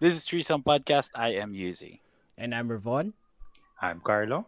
This 0.00 0.14
is 0.14 0.22
Threesome 0.24 0.62
Podcast. 0.62 1.10
I 1.12 1.42
am 1.42 1.54
Yuzi. 1.58 1.98
And 2.38 2.54
I'm 2.54 2.70
Ravon. 2.70 3.14
I'm 3.82 3.98
Carlo. 3.98 4.46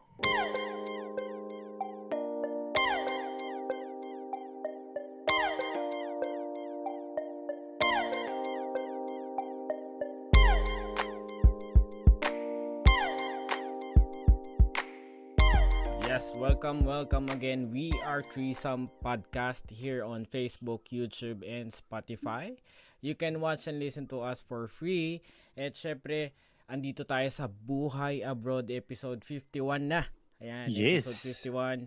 Yes, 16.06 16.30
welcome, 16.36 16.84
welcome 16.86 17.26
again. 17.30 17.72
We 17.74 17.90
are 18.06 18.22
Threesome 18.22 18.88
Podcast 19.02 19.66
here 19.66 20.04
on 20.04 20.26
Facebook, 20.30 20.86
YouTube, 20.94 21.42
and 21.42 21.74
Spotify. 21.74 22.54
You 23.00 23.16
can 23.16 23.40
watch 23.40 23.64
and 23.64 23.80
listen 23.80 24.04
to 24.12 24.20
us 24.20 24.44
for 24.44 24.68
free. 24.68 25.24
At 25.56 25.76
syempre, 25.76 26.36
andito 26.68 27.04
tayo 27.04 27.28
sa 27.32 27.48
Buhay 27.48 28.20
Abroad 28.20 28.68
episode 28.68 29.24
51 29.24 29.88
na. 29.88 30.08
Ayan, 30.40 30.68
Yes. 30.72 31.04
episode 31.04 31.20
51. 31.52 31.78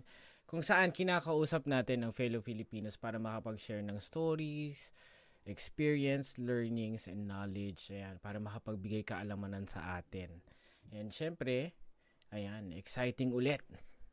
Kung 0.46 0.62
saan 0.62 0.94
kinakausap 0.94 1.66
natin 1.66 2.06
ang 2.06 2.12
fellow 2.14 2.38
Filipinos 2.38 2.94
para 2.94 3.18
makapag-share 3.18 3.82
ng 3.82 3.98
stories, 3.98 4.94
experience, 5.48 6.36
learnings, 6.38 7.06
and 7.10 7.26
knowledge. 7.26 7.90
Ayan, 7.90 8.18
para 8.22 8.38
makapagbigay 8.38 9.02
kaalamanan 9.02 9.66
sa 9.66 9.98
atin. 9.98 10.42
And 10.94 11.10
syempre, 11.10 11.74
ayan, 12.30 12.70
exciting 12.74 13.30
ulit 13.34 13.62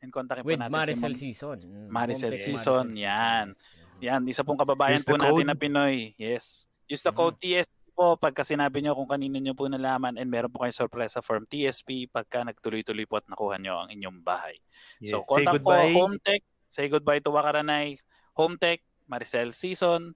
and 0.00 0.10
kontakin 0.10 0.42
po 0.42 0.48
With 0.48 0.60
natin 0.60 0.72
Maricel 0.72 0.94
si 0.94 1.02
Ma'am- 1.04 1.18
Season. 1.18 1.58
Maricel 1.88 2.32
Tech 2.32 2.40
Season, 2.40 2.84
Maricel 2.86 2.96
yan. 2.96 3.46
yes. 3.50 3.76
Yan, 3.98 4.22
isa 4.24 4.42
pong 4.42 4.54
kababayan 4.56 4.94
Use 4.94 5.04
po 5.04 5.18
natin 5.18 5.42
na 5.44 5.58
Pinoy. 5.58 6.14
Yes. 6.14 6.70
Use 6.86 7.02
the 7.02 7.10
Mhm. 7.10 7.18
code 7.18 7.36
TSP 7.36 7.66
po 7.92 8.14
pagka 8.14 8.46
sinabi 8.46 8.78
nyo 8.78 8.94
kung 8.94 9.10
kanino 9.10 9.36
nyo 9.36 9.52
po 9.52 9.66
nalaman 9.66 10.14
and 10.14 10.30
meron 10.30 10.46
po 10.46 10.62
kayong 10.62 10.78
sorpresa 10.78 11.18
from 11.18 11.42
TSP 11.42 12.06
pagka 12.06 12.46
nagtuloy-tuloy 12.46 13.02
po 13.04 13.18
at 13.18 13.26
nakuha 13.26 13.58
nyo 13.58 13.74
ang 13.76 13.90
inyong 13.90 14.22
bahay. 14.22 14.54
Yes. 15.02 15.10
So, 15.10 15.26
Say 15.26 15.42
contact 15.42 15.58
po 15.58 15.74
goodbye. 15.74 15.92
Home 15.92 16.16
Tech. 16.20 16.42
Say 16.64 16.86
goodbye 16.86 17.18
to 17.18 17.34
Wakaranay. 17.34 17.98
Home 18.34 18.54
Tech, 18.54 18.78
Maricel 19.04 19.50
Season. 19.50 20.14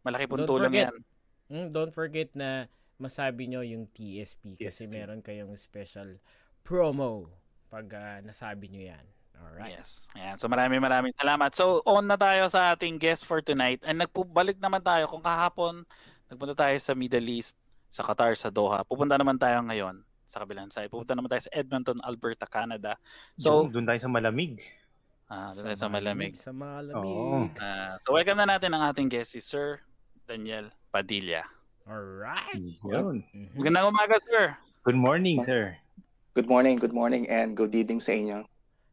Malaki 0.00 0.30
pong 0.30 0.46
Don't 0.46 0.50
tulong 0.54 0.70
forget. 0.70 0.86
yan. 0.86 0.96
Mm, 1.48 1.66
don't 1.72 1.90
forget 1.90 2.30
na 2.32 2.70
masabi 2.96 3.50
nyo 3.50 3.66
yung 3.66 3.90
TSP 3.90 4.54
kasi 4.54 4.86
TSP. 4.86 4.92
meron 4.92 5.18
kayong 5.18 5.58
special 5.58 6.22
promo 6.62 7.34
pag 7.68 7.86
ah, 7.94 8.18
nasabi 8.20 8.68
nyo 8.68 8.82
yan. 8.88 9.04
Alright. 9.38 9.78
Yes. 9.78 10.10
Ayan. 10.18 10.34
So 10.34 10.50
maraming 10.50 10.82
maraming 10.82 11.14
salamat. 11.14 11.54
So 11.54 11.78
on 11.86 12.10
na 12.10 12.18
tayo 12.18 12.50
sa 12.50 12.74
ating 12.74 12.98
guest 12.98 13.22
for 13.22 13.38
tonight. 13.38 13.78
And 13.86 14.02
nagpubalik 14.02 14.58
naman 14.58 14.82
tayo 14.82 15.06
kung 15.06 15.22
kahapon 15.22 15.86
nagpunta 16.26 16.58
tayo 16.58 16.74
sa 16.76 16.92
Middle 16.92 17.28
East, 17.30 17.54
sa 17.88 18.02
Qatar, 18.02 18.34
sa 18.34 18.50
Doha. 18.50 18.82
Pupunta 18.82 19.14
naman 19.14 19.38
tayo 19.38 19.62
ngayon 19.62 20.02
sa 20.26 20.42
kabilang 20.42 20.68
side. 20.68 20.90
Pupunta 20.90 21.14
naman 21.14 21.30
tayo 21.30 21.40
sa 21.46 21.54
Edmonton, 21.54 21.96
Alberta, 22.02 22.44
Canada. 22.44 22.98
So, 23.38 23.64
So, 23.64 23.70
doon 23.70 23.86
tayo 23.86 23.96
sa 23.96 24.10
malamig. 24.10 24.58
ah, 25.30 25.54
doon 25.54 25.72
tayo 25.72 25.78
sa 25.78 25.88
malamig. 25.88 26.32
Sa 26.36 26.50
malamig. 26.52 26.98
Oo. 26.98 27.46
Ah, 27.62 27.94
so 28.02 28.12
welcome 28.12 28.36
na 28.36 28.48
natin 28.48 28.74
ang 28.74 28.90
ating 28.90 29.06
guest 29.08 29.32
si 29.32 29.40
Sir 29.40 29.80
Daniel 30.26 30.68
Padilla. 30.90 31.46
Alright. 31.88 32.60
Yun. 32.84 33.24
Mhm. 33.32 33.54
Magandang 33.56 33.88
umaga, 33.88 34.18
sir. 34.20 34.52
Good 34.84 34.98
morning, 34.98 35.40
sir. 35.40 35.78
Good 36.34 36.46
morning, 36.46 36.76
good 36.78 36.92
morning, 36.92 37.26
and 37.28 37.56
good 37.56 37.74
evening 37.74 37.98
sa 38.00 38.12
inyo. 38.14 38.46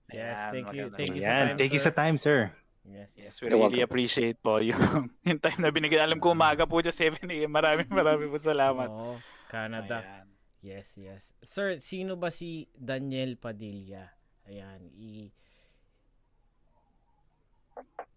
Yes, 0.09 0.37
thank 0.49 0.69
you. 0.73 0.89
Thank 0.93 1.13
you 1.13 1.21
sa 1.21 1.29
Ayan. 1.29 1.45
time, 1.45 1.57
Thank 1.57 1.73
you 1.73 1.81
sir. 1.81 1.89
sa 1.89 1.93
time, 1.93 2.17
sir. 2.17 2.39
Yes. 2.85 3.09
Yes, 3.17 3.33
we 3.41 3.49
You're 3.49 3.57
really 3.57 3.81
welcome. 3.81 3.89
appreciate 3.89 4.37
po 4.39 4.61
yung, 4.61 4.77
yung 5.27 5.39
time 5.41 5.59
na 5.59 5.73
binigay. 5.73 5.97
Alam 5.97 6.21
ko 6.21 6.31
umaga 6.31 6.65
po 6.65 6.77
dyan, 6.79 6.93
7 6.93 7.25
a.m. 7.25 7.49
Maraming 7.49 7.89
maraming 7.89 8.29
po 8.29 8.37
salamat. 8.37 8.89
Oo, 8.89 9.17
Canada. 9.49 10.01
Ayan. 10.01 10.25
Yes, 10.61 10.97
yes. 10.97 11.33
Sir, 11.45 11.77
sino 11.77 12.17
ba 12.17 12.29
si 12.29 12.65
Daniel 12.73 13.37
Padilla? 13.37 14.09
Ayan, 14.45 14.81
i 14.93 15.29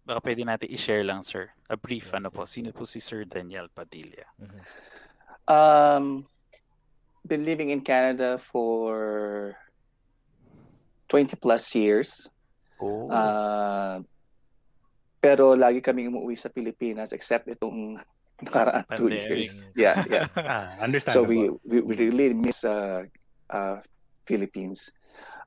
Baka 0.01 0.25
pwede 0.25 0.41
natin 0.41 0.69
i-share 0.73 1.05
lang, 1.05 1.21
sir. 1.21 1.53
A 1.69 1.77
brief, 1.77 2.09
Yes, 2.09 2.17
ano 2.17 2.33
po. 2.33 2.45
yes, 2.45 2.49
Sino 2.49 2.69
po 2.73 2.81
si 2.89 2.97
Sir 2.97 3.25
Daniel 3.29 3.69
Padilla? 3.69 4.25
Mhm. 4.41 4.61
Um, 5.45 6.05
been 7.25 7.45
living 7.45 7.69
in 7.69 7.81
Canada 7.81 8.37
for 8.37 9.55
20 11.09 11.35
plus 11.37 11.73
years. 11.75 12.29
Oh. 12.79 13.09
Uh, 13.09 13.99
pero 15.19 15.51
lagi 15.55 15.83
kami 15.83 16.07
umuwi 16.07 16.39
sa 16.39 16.47
Pilipinas 16.47 17.11
except 17.11 17.51
itong 17.51 17.99
nakaraang 18.43 18.87
two 18.95 19.11
years. 19.11 19.67
Yeah, 19.75 20.03
yeah. 20.07 20.31
Ah, 20.39 20.87
so 21.11 21.27
we, 21.27 21.51
we 21.67 21.83
we 21.83 21.93
really 22.07 22.31
miss 22.31 22.63
uh, 22.63 23.03
uh, 23.51 23.83
Philippines. 24.23 24.87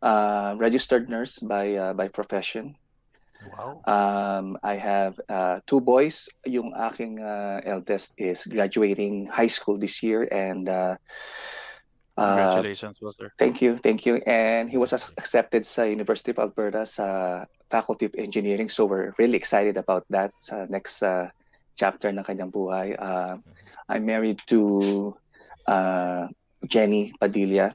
Uh, 0.02 0.58
registered 0.58 1.08
nurse 1.08 1.40
by 1.40 1.72
uh, 1.78 1.92
by 1.96 2.10
profession. 2.10 2.76
wow. 3.56 3.82
Um, 3.86 4.58
I 4.62 4.74
have 4.74 5.18
uh, 5.28 5.60
two 5.66 5.80
boys. 5.80 6.28
Yung 6.44 6.74
aking 6.76 7.20
uh, 7.20 7.60
eldest 7.64 8.14
is 8.18 8.44
graduating 8.44 9.26
high 9.26 9.50
school 9.50 9.78
this 9.78 10.02
year, 10.02 10.28
and 10.30 10.68
uh, 10.68 10.96
Congratulations 12.12 13.00
po, 13.00 13.08
sir. 13.08 13.32
thank 13.40 13.64
you, 13.64 13.80
thank 13.80 14.04
you. 14.04 14.20
And 14.28 14.68
he 14.68 14.76
was 14.76 14.92
ac- 14.92 15.16
accepted 15.16 15.64
sa 15.64 15.88
University 15.88 16.30
of 16.36 16.38
Alberta 16.44 16.84
sa 16.84 17.06
Faculty 17.72 18.04
of 18.04 18.14
Engineering. 18.20 18.68
So 18.68 18.84
we're 18.84 19.16
really 19.16 19.40
excited 19.40 19.80
about 19.80 20.04
that 20.12 20.36
sa 20.44 20.68
next 20.68 21.00
uh, 21.00 21.32
chapter 21.72 22.12
ng 22.12 22.20
kanyang 22.20 22.52
buhay. 22.52 22.92
Uh, 23.00 23.40
I'm 23.88 24.04
married 24.04 24.44
to 24.52 25.16
uh, 25.64 26.28
Jenny 26.68 27.16
Padilla, 27.16 27.72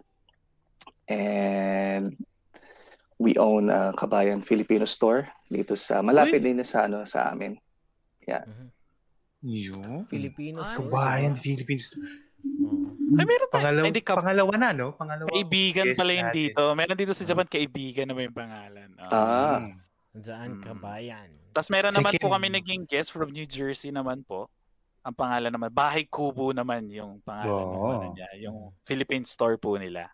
and 1.09 2.13
we 3.17 3.33
own 3.41 3.73
a 3.73 3.89
Kabayan 3.97 4.45
Filipino 4.45 4.85
store 4.85 5.25
dito 5.49 5.73
sa 5.73 6.05
malapit 6.05 6.45
Uy! 6.45 6.53
din 6.53 6.61
sa 6.61 6.85
ano 6.85 7.09
sa 7.09 7.33
amin. 7.33 7.57
Mhm. 8.27 8.67
Yun. 9.47 10.05
Filipinos. 10.11 10.65
Ay, 10.65 10.75
to, 10.75 10.81
Kabayan, 10.89 11.33
diba? 11.33 11.41
Philippines. 11.41 11.89
Ay, 13.07 13.23
meron 13.23 13.47
tayo. 13.47 13.63
Pangalaw, 13.63 13.81
Ay, 13.81 13.89
Hindi 13.89 14.03
ka, 14.03 14.13
pangalawa 14.15 14.53
na, 14.57 14.69
no? 14.71 14.87
Pangalawa. 14.93 15.27
kaibigan 15.29 15.87
pala 15.95 16.11
yun 16.11 16.27
natin. 16.27 16.35
dito. 16.35 16.63
Meron 16.73 16.97
dito 16.97 17.13
sa 17.15 17.23
Japan, 17.23 17.47
kaibigan 17.47 18.05
naman 18.05 18.27
yung 18.27 18.35
pangalan. 18.37 18.89
Ah. 18.99 19.63
Mm. 19.63 19.75
Diyan, 20.17 20.49
Mm. 20.49 20.61
kabayan. 20.63 21.29
Tapos 21.53 21.69
meron 21.69 21.93
naman 21.93 22.11
po 22.11 22.17
Second- 22.19 22.35
kami 22.35 22.47
naging 22.51 22.83
guest 22.83 23.09
from 23.09 23.29
New 23.29 23.45
Jersey 23.45 23.89
naman 23.89 24.21
po. 24.21 24.49
Ang 25.01 25.15
pangalan 25.15 25.47
naman, 25.47 25.71
Bahay 25.71 26.03
Kubo 26.03 26.51
naman 26.51 26.91
yung 26.91 27.21
pangalan 27.21 27.63
ng 27.63 27.79
Oo. 27.79 27.91
ano 27.93 28.07
niya, 28.11 28.27
yung 28.41 28.57
Philippine 28.83 29.23
store 29.23 29.55
po 29.55 29.77
nila. 29.77 30.11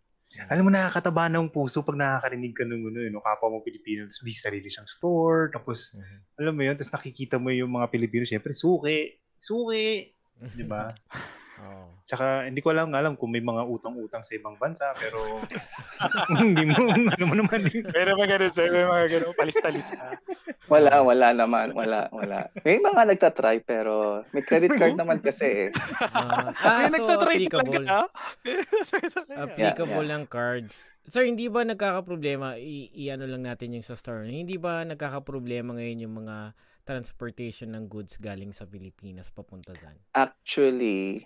Alam 0.49 0.65
mo, 0.65 0.71
nakakataba 0.71 1.29
ng 1.29 1.45
puso 1.47 1.81
pag 1.81 1.93
nakakarinig 1.93 2.53
ka 2.53 2.61
ng 2.61 2.81
ano, 2.83 2.99
no, 3.07 3.21
kapwa 3.21 3.53
mo 3.53 3.61
Pilipino, 3.61 4.05
tapos 4.05 4.21
may 4.21 4.33
sarili 4.33 4.65
siyang 4.65 4.85
store, 4.87 5.49
tapos, 5.49 5.93
Mhm. 5.93 6.17
alam 6.37 6.53
mo 6.53 6.61
yun, 6.61 6.73
tapos 6.73 6.89
nakikita 6.91 7.37
mo 7.37 7.49
yung 7.49 7.69
mga 7.71 7.85
Pilipino, 7.89 8.23
syempre, 8.23 8.49
suki, 8.49 9.13
suki, 9.37 10.09
di 10.51 10.63
ba? 10.63 10.89
Oo. 11.63 11.87
Tsaka 12.03 12.43
hindi 12.43 12.59
ko 12.59 12.75
alam 12.75 12.91
alam 12.91 13.15
kung 13.15 13.31
may 13.31 13.39
mga 13.39 13.63
utang-utang 13.63 14.19
sa 14.19 14.35
ibang 14.35 14.59
bansa 14.59 14.91
pero 14.99 15.39
hindi 16.43 16.67
mo 16.67 16.91
ano 16.91 17.23
mo 17.23 17.35
naman. 17.39 17.63
Pero 17.95 18.19
mga 18.19 18.35
ganun, 18.35 18.51
sir. 18.51 18.67
May 18.67 18.83
mga 18.83 19.05
ganun. 19.07 19.33
Palista-lista. 19.39 20.19
Wala, 20.67 20.99
wala 20.99 21.27
naman. 21.31 21.71
Wala, 21.71 22.11
wala. 22.11 22.51
May 22.67 22.83
mga 22.83 23.01
nagtatry 23.15 23.63
pero 23.63 24.23
may 24.35 24.43
credit 24.43 24.75
card 24.75 24.99
naman 24.99 25.23
kasi 25.23 25.67
eh. 25.67 25.69
Ah, 26.11 26.51
May 26.51 26.87
ah, 26.87 26.91
so 26.91 26.95
nagtatry 26.99 27.35
applicable. 27.39 27.71
talaga. 27.71 27.95
Applicable 29.47 30.07
Yeah, 30.07 30.15
ang 30.19 30.25
cards. 30.27 30.75
Sir, 31.07 31.27
hindi 31.27 31.51
ba 31.51 31.67
nagkakaproblema, 31.67 32.55
i- 32.55 32.91
i-ano 32.95 33.27
lang 33.27 33.43
natin 33.43 33.75
yung 33.75 33.83
sa 33.83 33.99
store, 33.99 34.23
hindi 34.23 34.55
ba 34.55 34.87
nagkakaproblema 34.87 35.75
ngayon 35.75 36.03
yung 36.07 36.15
mga 36.23 36.55
transportation 36.83 37.73
ng 37.73 37.87
goods 37.87 38.19
galing 38.19 38.51
sa 38.51 38.67
Pilipinas 38.67 39.31
papunta 39.31 39.71
dyan? 39.71 39.95
Actually, 40.15 41.23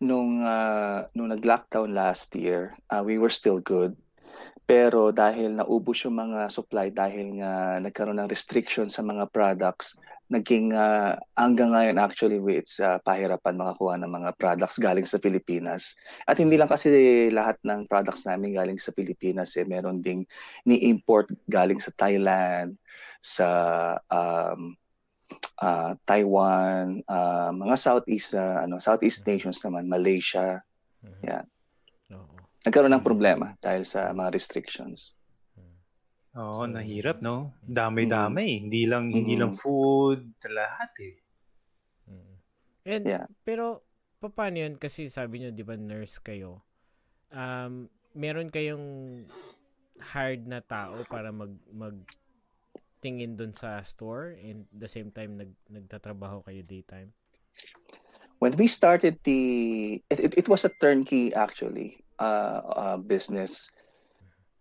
nung 0.00 0.42
ah, 0.46 1.04
nung 1.12 1.30
nag-lockdown 1.30 1.90
last 1.92 2.32
year, 2.38 2.74
ah, 2.90 3.02
we 3.02 3.18
were 3.18 3.32
still 3.32 3.58
good. 3.58 3.94
Pero 4.66 5.14
dahil 5.14 5.62
naubos 5.62 6.02
yung 6.02 6.18
mga 6.18 6.50
supply 6.50 6.90
dahil 6.90 7.38
nga 7.38 7.78
nagkaroon 7.78 8.18
ng 8.18 8.30
restriction 8.30 8.90
sa 8.90 9.06
mga 9.06 9.30
products, 9.30 9.98
naging 10.26 10.74
ah, 10.74 11.14
hanggang 11.38 11.70
ngayon 11.70 12.02
actually 12.02 12.42
it's 12.50 12.82
ah, 12.82 12.98
pahirapan 13.02 13.54
makakuha 13.54 13.94
ng 14.02 14.10
mga 14.10 14.30
products 14.34 14.78
galing 14.82 15.06
sa 15.06 15.22
Pilipinas. 15.22 15.94
At 16.26 16.42
hindi 16.42 16.58
lang 16.58 16.66
kasi 16.66 16.90
lahat 17.30 17.62
ng 17.62 17.86
products 17.86 18.26
namin 18.26 18.58
galing 18.58 18.78
sa 18.82 18.90
Pilipinas 18.90 19.54
eh 19.54 19.62
meron 19.62 20.02
ding 20.02 20.26
ni-import 20.66 21.30
galing 21.46 21.78
sa 21.78 21.94
Thailand, 21.94 22.74
sa 23.22 23.48
um, 24.10 24.74
ah, 25.62 25.94
Taiwan, 26.02 27.06
ah, 27.06 27.54
mga 27.54 27.76
Southeast 27.78 28.34
ah, 28.34 28.66
ano 28.66 28.82
Southeast 28.82 29.22
nations 29.24 29.62
naman, 29.62 29.86
Malaysia. 29.86 30.58
Mhm. 31.06 31.22
Yeah. 31.22 31.44
Oo. 32.14 32.34
Nagkaroon 32.66 32.94
ng 32.98 33.06
problema 33.06 33.54
dahil 33.62 33.86
sa 33.86 34.10
mga 34.10 34.34
restrictions. 34.34 35.14
Oo, 36.36 36.62
So, 36.62 36.68
nahirap 36.68 37.24
no. 37.24 37.56
Damay-damay, 37.64 38.68
hindi 38.68 38.84
lang 38.84 39.08
hindi 39.08 39.34
Mm. 39.34 39.40
lang 39.40 39.52
food, 39.56 40.20
lahat 40.44 40.92
eh. 41.00 41.16
Mm. 42.06 42.34
And, 42.86 43.04
Yeah. 43.08 43.26
pero, 43.42 43.82
paano 44.20 44.60
yun? 44.60 44.76
Kasi 44.76 45.08
sabi 45.08 45.40
nyo, 45.40 45.50
di 45.50 45.64
ba, 45.64 45.74
nurse 45.80 46.20
kayo. 46.20 46.60
Um, 47.32 47.88
meron 48.12 48.52
kayong 48.52 49.24
hired 50.12 50.44
na 50.44 50.60
tao 50.60 51.02
para 51.08 51.32
mag, 51.32 51.52
mag 51.72 51.96
tingin 53.00 53.36
dun 53.36 53.52
sa 53.52 53.80
store 53.84 54.36
and 54.40 54.66
the 54.72 54.88
same 54.88 55.12
time 55.12 55.36
nag, 55.36 55.52
nagtatrabaho 55.68 56.44
kayo 56.44 56.60
daytime? 56.64 57.12
When 58.38 58.52
we 58.60 58.68
started 58.68 59.16
the 59.24 59.40
it, 60.12 60.20
it, 60.20 60.32
it 60.44 60.46
was 60.48 60.68
a 60.68 60.72
turnkey 60.76 61.32
actually 61.32 62.04
uh, 62.20 62.60
uh 62.68 62.96
business. 63.00 63.72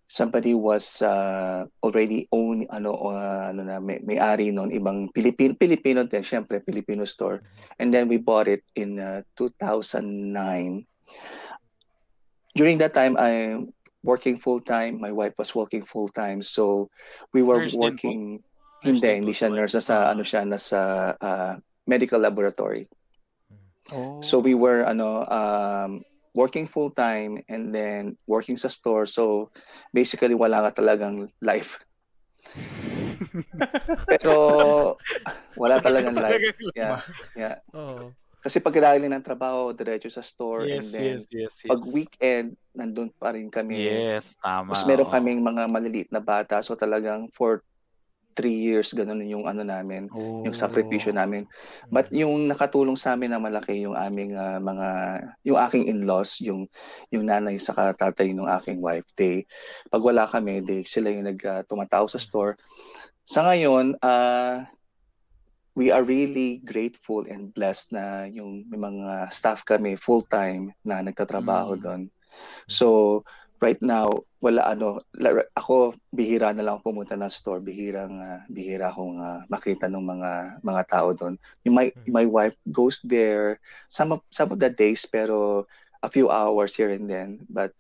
Somebody 0.08 0.54
was 0.54 1.02
uh, 1.02 1.66
already 1.82 2.30
own 2.32 2.70
ano 2.70 2.94
uh, 2.94 3.50
ano 3.50 3.66
na 3.66 3.82
may, 3.82 3.98
may-ari 4.06 4.54
noon 4.54 4.70
ibang 4.70 5.10
Pilipino 5.14 5.58
Filipino 5.58 6.06
din 6.06 6.22
syempre 6.22 6.62
Filipino 6.62 7.06
store. 7.06 7.42
And 7.82 7.90
then 7.90 8.06
we 8.08 8.22
bought 8.22 8.48
it 8.48 8.62
in 8.78 9.02
uh, 9.02 9.26
2009. 9.38 10.86
During 12.56 12.78
that 12.80 12.94
time 12.94 13.18
I'm 13.18 13.74
working 14.06 14.38
full 14.38 14.62
time, 14.62 15.02
my 15.02 15.12
wife 15.12 15.34
was 15.42 15.58
working 15.58 15.82
full 15.82 16.08
time. 16.14 16.46
So 16.46 16.94
we 17.34 17.42
were 17.42 17.66
Nurse 17.66 17.74
working 17.74 18.40
Nurse 18.40 18.54
hindi 18.86 19.10
hindi 19.18 19.34
siya 19.34 19.50
nurse 19.50 19.74
nasa 19.82 20.14
ano 20.14 20.22
siya 20.22 20.46
nasa 20.46 20.80
uh, 21.18 21.54
medical 21.90 22.22
laboratory. 22.22 22.86
Oh. 23.90 24.22
So 24.22 24.38
we 24.38 24.54
were 24.54 24.86
ano 24.86 25.26
um 25.26 26.06
working 26.36 26.68
full 26.68 26.92
time 26.92 27.40
and 27.48 27.72
then 27.72 28.20
working 28.28 28.60
sa 28.60 28.68
store. 28.68 29.08
So 29.08 29.56
basically 29.96 30.36
wala 30.36 30.68
ka 30.70 30.84
talagang 30.84 31.32
life. 31.40 31.80
Pero 34.12 34.36
wala 35.56 35.80
talagang 35.80 36.20
life. 36.20 36.44
Yeah. 36.76 37.00
Yeah. 37.34 37.58
Oo. 37.72 38.12
Kasi 38.46 38.62
pag 38.62 38.78
galing 38.78 39.10
ng 39.10 39.26
trabaho, 39.26 39.74
diretso 39.74 40.06
sa 40.06 40.22
store 40.22 40.70
and 40.70 40.86
Yes, 40.86 40.94
then 40.94 41.18
yes, 41.18 41.24
yes, 41.34 41.54
yes. 41.66 41.72
pag 41.72 41.82
weekend 41.90 42.54
nandun 42.78 43.10
pa 43.18 43.34
rin 43.34 43.50
kami. 43.50 43.82
Yes, 43.82 44.38
tama. 44.38 44.70
Tapos 44.70 44.86
meron 44.86 45.10
kaming 45.10 45.42
mga 45.42 45.64
maliliit 45.66 46.10
na 46.14 46.22
bata. 46.22 46.62
So 46.62 46.78
talagang 46.78 47.34
for 47.34 47.66
three 48.36 48.54
years 48.54 48.92
ganun 48.92 49.24
yung 49.26 49.48
ano 49.48 49.64
namin, 49.64 50.12
yung 50.44 50.54
sakripisyo 50.54 51.16
Oh. 51.16 51.18
namin. 51.18 51.48
But 51.90 52.12
yung 52.12 52.52
nakatulong 52.52 53.00
sa 53.00 53.16
amin 53.16 53.32
na 53.32 53.40
malaki 53.42 53.88
yung 53.88 53.96
aming 53.96 54.36
ah, 54.36 54.60
mga 54.60 54.88
yung 55.48 55.60
aking 55.60 55.86
in-laws, 55.90 56.38
yung 56.44 56.68
yung 57.10 57.26
nanay 57.26 57.58
sa 57.58 57.74
tatay 57.74 58.36
ng 58.36 58.48
aking 58.62 58.84
wife. 58.84 59.08
They 59.16 59.48
pag 59.90 60.04
wala 60.04 60.28
kami, 60.28 60.62
they 60.62 60.84
sila 60.84 61.10
yung 61.10 61.26
nag 61.32 61.40
tumatao 61.66 62.06
sa 62.12 62.20
store. 62.20 62.60
Sa 63.26 63.42
ngayon, 63.48 63.96
ah 64.04 64.68
we 65.76 65.92
are 65.92 66.04
really 66.08 66.64
grateful 66.64 67.28
and 67.28 67.52
blessed 67.52 67.92
na 67.92 68.32
yung 68.32 68.64
may 68.72 68.80
mga 68.80 69.28
staff 69.28 69.68
kami 69.68 70.00
full-time 70.00 70.72
na 70.88 71.04
nagtatrabaho 71.04 71.76
Mm. 71.76 71.82
doon. 71.84 72.02
So, 72.68 73.22
right 73.60 73.80
now, 73.80 74.12
wala 74.40 74.68
ano, 74.68 75.00
la- 75.16 75.48
ako 75.54 75.96
bihira 76.12 76.52
na 76.52 76.62
lang 76.62 76.80
pumunta 76.80 77.16
ng 77.16 77.32
store, 77.32 77.60
bihirang 77.60 78.14
ah, 78.18 78.42
bihira 78.46 78.92
akong 78.92 79.18
ah, 79.18 79.42
makita 79.48 79.88
ng 79.88 80.04
mga 80.04 80.32
mga 80.62 80.84
tao 80.86 81.12
doon. 81.12 81.36
My 81.66 81.90
Mm. 81.90 82.12
my 82.12 82.26
wife 82.26 82.58
goes 82.70 83.00
there 83.02 83.58
some 83.88 84.12
of 84.12 84.22
some 84.30 84.52
of 84.52 84.60
the 84.60 84.70
days 84.70 85.04
pero 85.04 85.66
a 86.04 86.10
few 86.10 86.30
hours 86.30 86.76
here 86.76 86.92
and 86.92 87.10
then, 87.10 87.42
but 87.50 87.74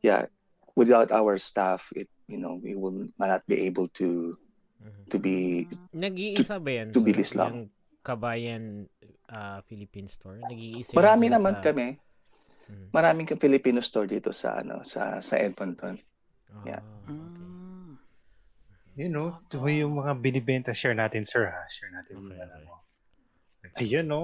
yeah, 0.00 0.26
without 0.74 1.10
our 1.10 1.38
staff, 1.38 1.86
it 1.94 2.08
you 2.26 2.36
know, 2.36 2.60
we 2.60 2.74
will 2.74 3.08
not 3.16 3.40
be 3.46 3.56
able 3.64 3.88
to 3.94 4.34
Mhm. 4.78 5.04
to 5.08 5.16
be 5.16 5.66
Nag-iisa 5.90 6.58
ba 6.58 6.70
yan? 6.72 6.88
to 6.90 7.00
sir? 7.00 7.06
bilis 7.06 7.32
lang. 7.34 7.66
Kabayan 8.02 8.86
ah, 9.28 9.60
Philippine 9.66 10.08
Store? 10.08 10.40
Nag-iisa 10.40 10.92
Marami 10.92 11.28
naman 11.28 11.54
sa- 11.54 11.62
kami. 11.62 11.98
Mm. 12.68 12.88
Maraming 12.92 13.24
ka 13.24 13.34
Filipino 13.34 13.80
store 13.80 14.04
dito 14.06 14.28
sa 14.28 14.60
ano 14.60 14.84
sa 14.84 15.18
sa 15.18 15.34
Edmonton. 15.36 15.96
Yeah. 16.62 16.78
Ah, 16.78 17.00
okay. 17.02 17.12
Mm. 17.12 17.92
You 18.98 19.08
know, 19.08 19.38
ito 19.40 19.62
yung 19.62 19.94
mga 19.94 20.12
binibenta. 20.18 20.70
Share 20.72 20.92
natin, 20.92 21.22
sir, 21.22 21.46
ha? 21.46 21.62
Share 21.66 21.88
natin 21.88 22.18
Okay, 22.18 22.34
okay. 22.34 22.62
mo. 22.66 22.74
Ayan, 23.78 24.06
no? 24.06 24.22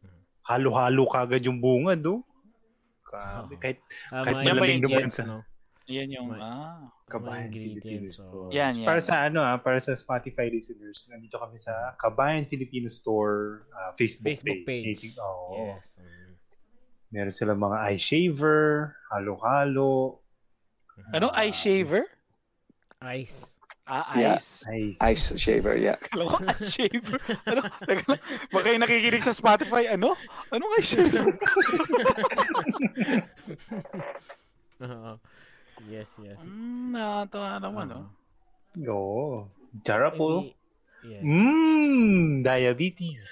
Mhm. 0.00 0.20
Halo-halo 0.44 1.02
kagad 1.08 1.42
yung 1.42 1.58
bunga, 1.58 1.92
do. 1.92 2.22
Grabe. 3.02 3.54
Oo. 3.54 3.60
Kahit 3.60 3.78
Ah, 4.08 4.22
Kahit 4.22 4.36
malamig 4.38 4.54
naman 4.54 4.68
ingredients, 4.78 5.18
sa- 5.18 5.26
no? 5.26 5.42
Yan 5.84 6.08
yung, 6.08 6.32
May- 6.32 6.40
ah. 6.40 6.88
Kabayan 7.04 7.52
Filipino 7.52 8.08
Store. 8.08 8.48
oo. 8.48 8.54
Yan, 8.54 8.72
yan. 8.72 8.86
Para 8.88 9.00
sa 9.02 9.28
ano 9.28 9.44
ah, 9.44 9.60
para 9.60 9.76
sa 9.76 9.92
Spotify 9.92 10.48
listeners, 10.48 11.04
nandito 11.12 11.36
kami 11.36 11.60
sa 11.60 11.92
Kabayan 12.00 12.48
Filipino 12.48 12.88
Store 12.88 13.68
ah, 13.68 13.92
Facebook, 13.92 14.32
Facebook 14.32 14.62
page. 14.64 15.12
page. 15.12 15.20
Oo. 15.20 15.74
Yes. 15.74 16.00
mm. 16.00 16.23
Meron 17.14 17.30
silang 17.30 17.62
mga 17.62 17.78
eye 17.86 17.94
shaver, 17.96 18.90
halo-halo, 19.06 20.18
Ano? 21.14 21.30
Ah. 21.30 21.42
Eye 21.42 21.54
shaver? 21.54 22.06
Ice. 23.14 23.54
Ah, 23.84 24.02
Yeah. 24.16 24.34
ice. 24.34 24.64
ice. 24.66 24.98
Ice 24.98 25.26
shaver, 25.36 25.76
yeah. 25.76 25.94
Kala 26.10 26.26
ko 26.26 26.42
eye 26.42 26.66
shaver. 26.66 27.18
ano? 27.46 27.62
Baka 28.50 28.66
yung 28.66 28.82
nakikinig 28.82 29.22
sa 29.22 29.30
Spotify, 29.30 29.94
ano? 29.94 30.18
Anong 30.50 30.72
eye 30.74 30.86
shaver? 30.86 31.26
Oo. 34.82 35.12
yes, 35.86 36.10
yes. 36.18 36.38
mm, 36.42 36.94
nakatawa 36.94 37.62
naman, 37.62 37.86
Oo. 37.90 38.02
oh. 38.02 38.10
Oo. 38.90 39.46
Sarap 39.82 40.18
po. 40.18 40.42
Hindi- 40.42 40.54
yes. 41.06 41.22
Mmm, 41.22 42.42
diabetes. 42.42 43.22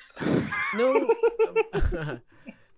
Nung 0.76 1.02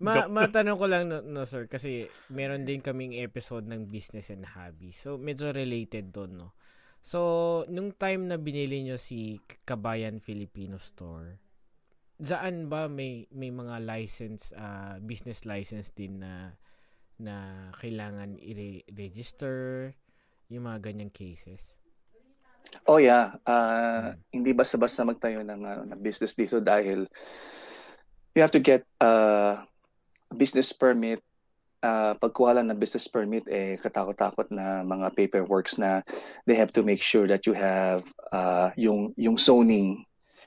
ma 0.05 0.29
matanong 0.29 0.77
ko 0.77 0.87
lang 0.87 1.09
no, 1.09 1.25
no, 1.25 1.49
sir 1.49 1.65
kasi 1.65 2.13
meron 2.29 2.69
din 2.69 2.85
kaming 2.85 3.17
episode 3.25 3.65
ng 3.65 3.89
business 3.89 4.29
and 4.29 4.45
hobby. 4.45 4.93
So 4.93 5.17
medyo 5.17 5.51
related 5.51 6.13
doon 6.13 6.37
no. 6.45 6.49
So 7.01 7.21
nung 7.73 7.97
time 7.97 8.29
na 8.29 8.37
binili 8.37 8.85
nyo 8.85 9.01
si 9.01 9.41
Kabayan 9.65 10.21
Filipino 10.21 10.77
Store, 10.77 11.41
Saan 12.23 12.71
ba 12.71 12.87
may 12.87 13.27
may 13.35 13.51
mga 13.51 13.83
license 13.83 14.55
ah, 14.55 15.03
business 15.03 15.43
license 15.43 15.91
din 15.91 16.23
na 16.23 16.55
na 17.19 17.69
kailangan 17.79 18.39
i-register 18.39 19.91
yung 20.47 20.71
mga 20.71 20.79
ganyang 20.91 21.11
cases? 21.11 21.75
Oh 22.87 23.03
yeah, 23.03 23.35
Ah, 23.47 24.15
hindi 24.31 24.55
basta-basta 24.55 25.03
magtayo 25.03 25.43
ng 25.43 25.61
ano, 25.63 25.83
ng 25.91 26.01
business 26.01 26.39
dito 26.39 26.63
dahil 26.63 27.07
you 28.35 28.41
have 28.43 28.55
to 28.55 28.63
get 28.63 28.87
uh, 29.03 29.63
business 30.35 30.75
permit. 30.75 31.23
Uh, 31.85 32.17
pagkuha 32.17 32.57
lang 32.57 32.73
ng 32.73 32.81
business 32.81 33.05
permit, 33.05 33.45
eh, 33.45 33.76
katakot-takot 33.76 34.49
na 34.49 34.81
mga 34.81 35.12
paperworks 35.12 35.76
na 35.76 36.00
they 36.49 36.57
have 36.57 36.73
to 36.73 36.81
make 36.81 37.05
sure 37.05 37.29
that 37.29 37.45
you 37.45 37.53
have 37.53 38.00
uh, 38.33 38.73
yung, 38.75 39.12
yung 39.21 39.37
zoning 39.37 40.00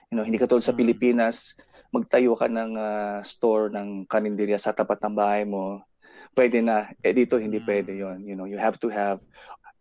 You 0.08 0.15
know, 0.15 0.24
hindi 0.24 0.39
katulad 0.39 0.63
sa 0.63 0.72
Mm. 0.72 0.79
Pilipinas, 0.79 1.51
magtayo 1.91 2.32
ka 2.39 2.48
ng 2.48 2.79
ah, 2.79 3.20
store 3.27 3.67
ng 3.75 4.08
karinderya 4.08 4.56
sa 4.56 4.72
tapat 4.72 5.03
ng 5.03 5.15
bahay 5.15 5.44
mo. 5.44 5.84
Pwede 6.32 6.63
na. 6.63 6.88
Eh 7.03 7.12
dito 7.12 7.36
hindi 7.36 7.60
Mm. 7.60 7.67
pwede 7.67 7.91
'yon. 7.91 8.17
You 8.24 8.36
know, 8.39 8.48
you 8.48 8.56
have 8.56 8.79
to 8.79 8.88
have 8.88 9.20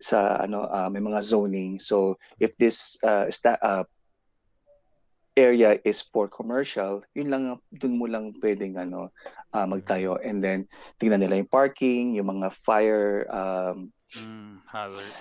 sa 0.02 0.42
ano 0.42 0.66
ah, 0.66 0.90
may 0.90 0.98
mga 0.98 1.22
zoning. 1.22 1.78
So 1.78 2.18
if 2.42 2.58
this 2.58 2.98
uh, 3.06 3.30
sta- 3.30 3.60
uh, 3.62 3.86
area 5.36 5.76
is 5.84 6.00
for 6.00 6.26
commercial, 6.26 7.04
yun 7.12 7.28
lang 7.28 7.44
dun 7.76 8.00
mo 8.00 8.08
lang 8.08 8.32
pwedeng 8.40 8.80
ano 8.80 9.12
ah, 9.52 9.68
magtayo 9.68 10.16
and 10.24 10.40
then 10.40 10.64
tingnan 10.96 11.20
nila 11.20 11.36
yung 11.36 11.52
parking, 11.52 12.16
yung 12.16 12.40
mga 12.40 12.48
fire 12.64 13.28
um, 13.28 13.92
Mm, 14.16 14.64
hazard. 14.70 15.12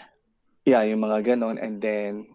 Yeah, 0.63 0.81
yung 0.87 1.03
mga 1.03 1.35
ganon. 1.35 1.59
And 1.59 1.81
then, 1.81 2.31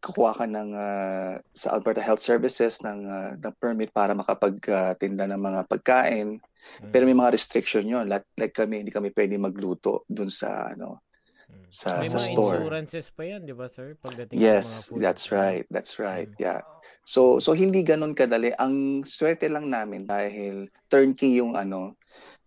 kukuha 0.00 0.32
ka 0.32 0.46
ng, 0.48 0.70
ah, 0.72 1.38
sa 1.52 1.76
Alberta 1.76 2.00
Health 2.00 2.22
Services 2.24 2.80
ng, 2.80 3.00
ah, 3.04 3.30
ng 3.36 3.54
permit 3.60 3.92
para 3.92 4.16
makapagtinda 4.16 5.28
ng 5.28 5.40
mga 5.40 5.60
pagkain. 5.68 6.40
Pero 6.88 7.04
may 7.04 7.16
mga 7.16 7.34
restriction 7.36 7.84
yun. 7.84 8.08
Like, 8.08 8.24
like 8.40 8.56
kami, 8.56 8.80
hindi 8.84 8.92
kami 8.94 9.12
pwede 9.12 9.36
magluto 9.36 10.08
dun 10.08 10.32
sa, 10.32 10.72
ano, 10.72 11.04
Mm. 11.04 11.09
Sa, 11.70 12.02
May 12.02 12.10
sa 12.10 12.18
mga 12.18 12.34
store. 12.34 12.58
insurances 12.60 13.06
pa 13.14 13.22
yan, 13.22 13.46
di 13.46 13.54
ba, 13.54 13.70
sir? 13.70 13.94
Pagdating 14.02 14.34
Yes, 14.36 14.66
sa 14.66 14.70
mga 14.70 14.84
food. 14.90 15.00
that's 15.02 15.24
right. 15.30 15.64
That's 15.70 15.94
right. 15.98 16.30
Mm. 16.34 16.42
Yeah. 16.42 16.60
So 17.06 17.38
so 17.38 17.54
hindi 17.54 17.82
ganun 17.82 18.14
kadali. 18.14 18.50
Ang 18.58 19.02
swerte 19.06 19.46
lang 19.46 19.70
namin 19.70 20.06
dahil 20.06 20.66
turnkey 20.90 21.38
yung 21.38 21.54
ano, 21.54 21.94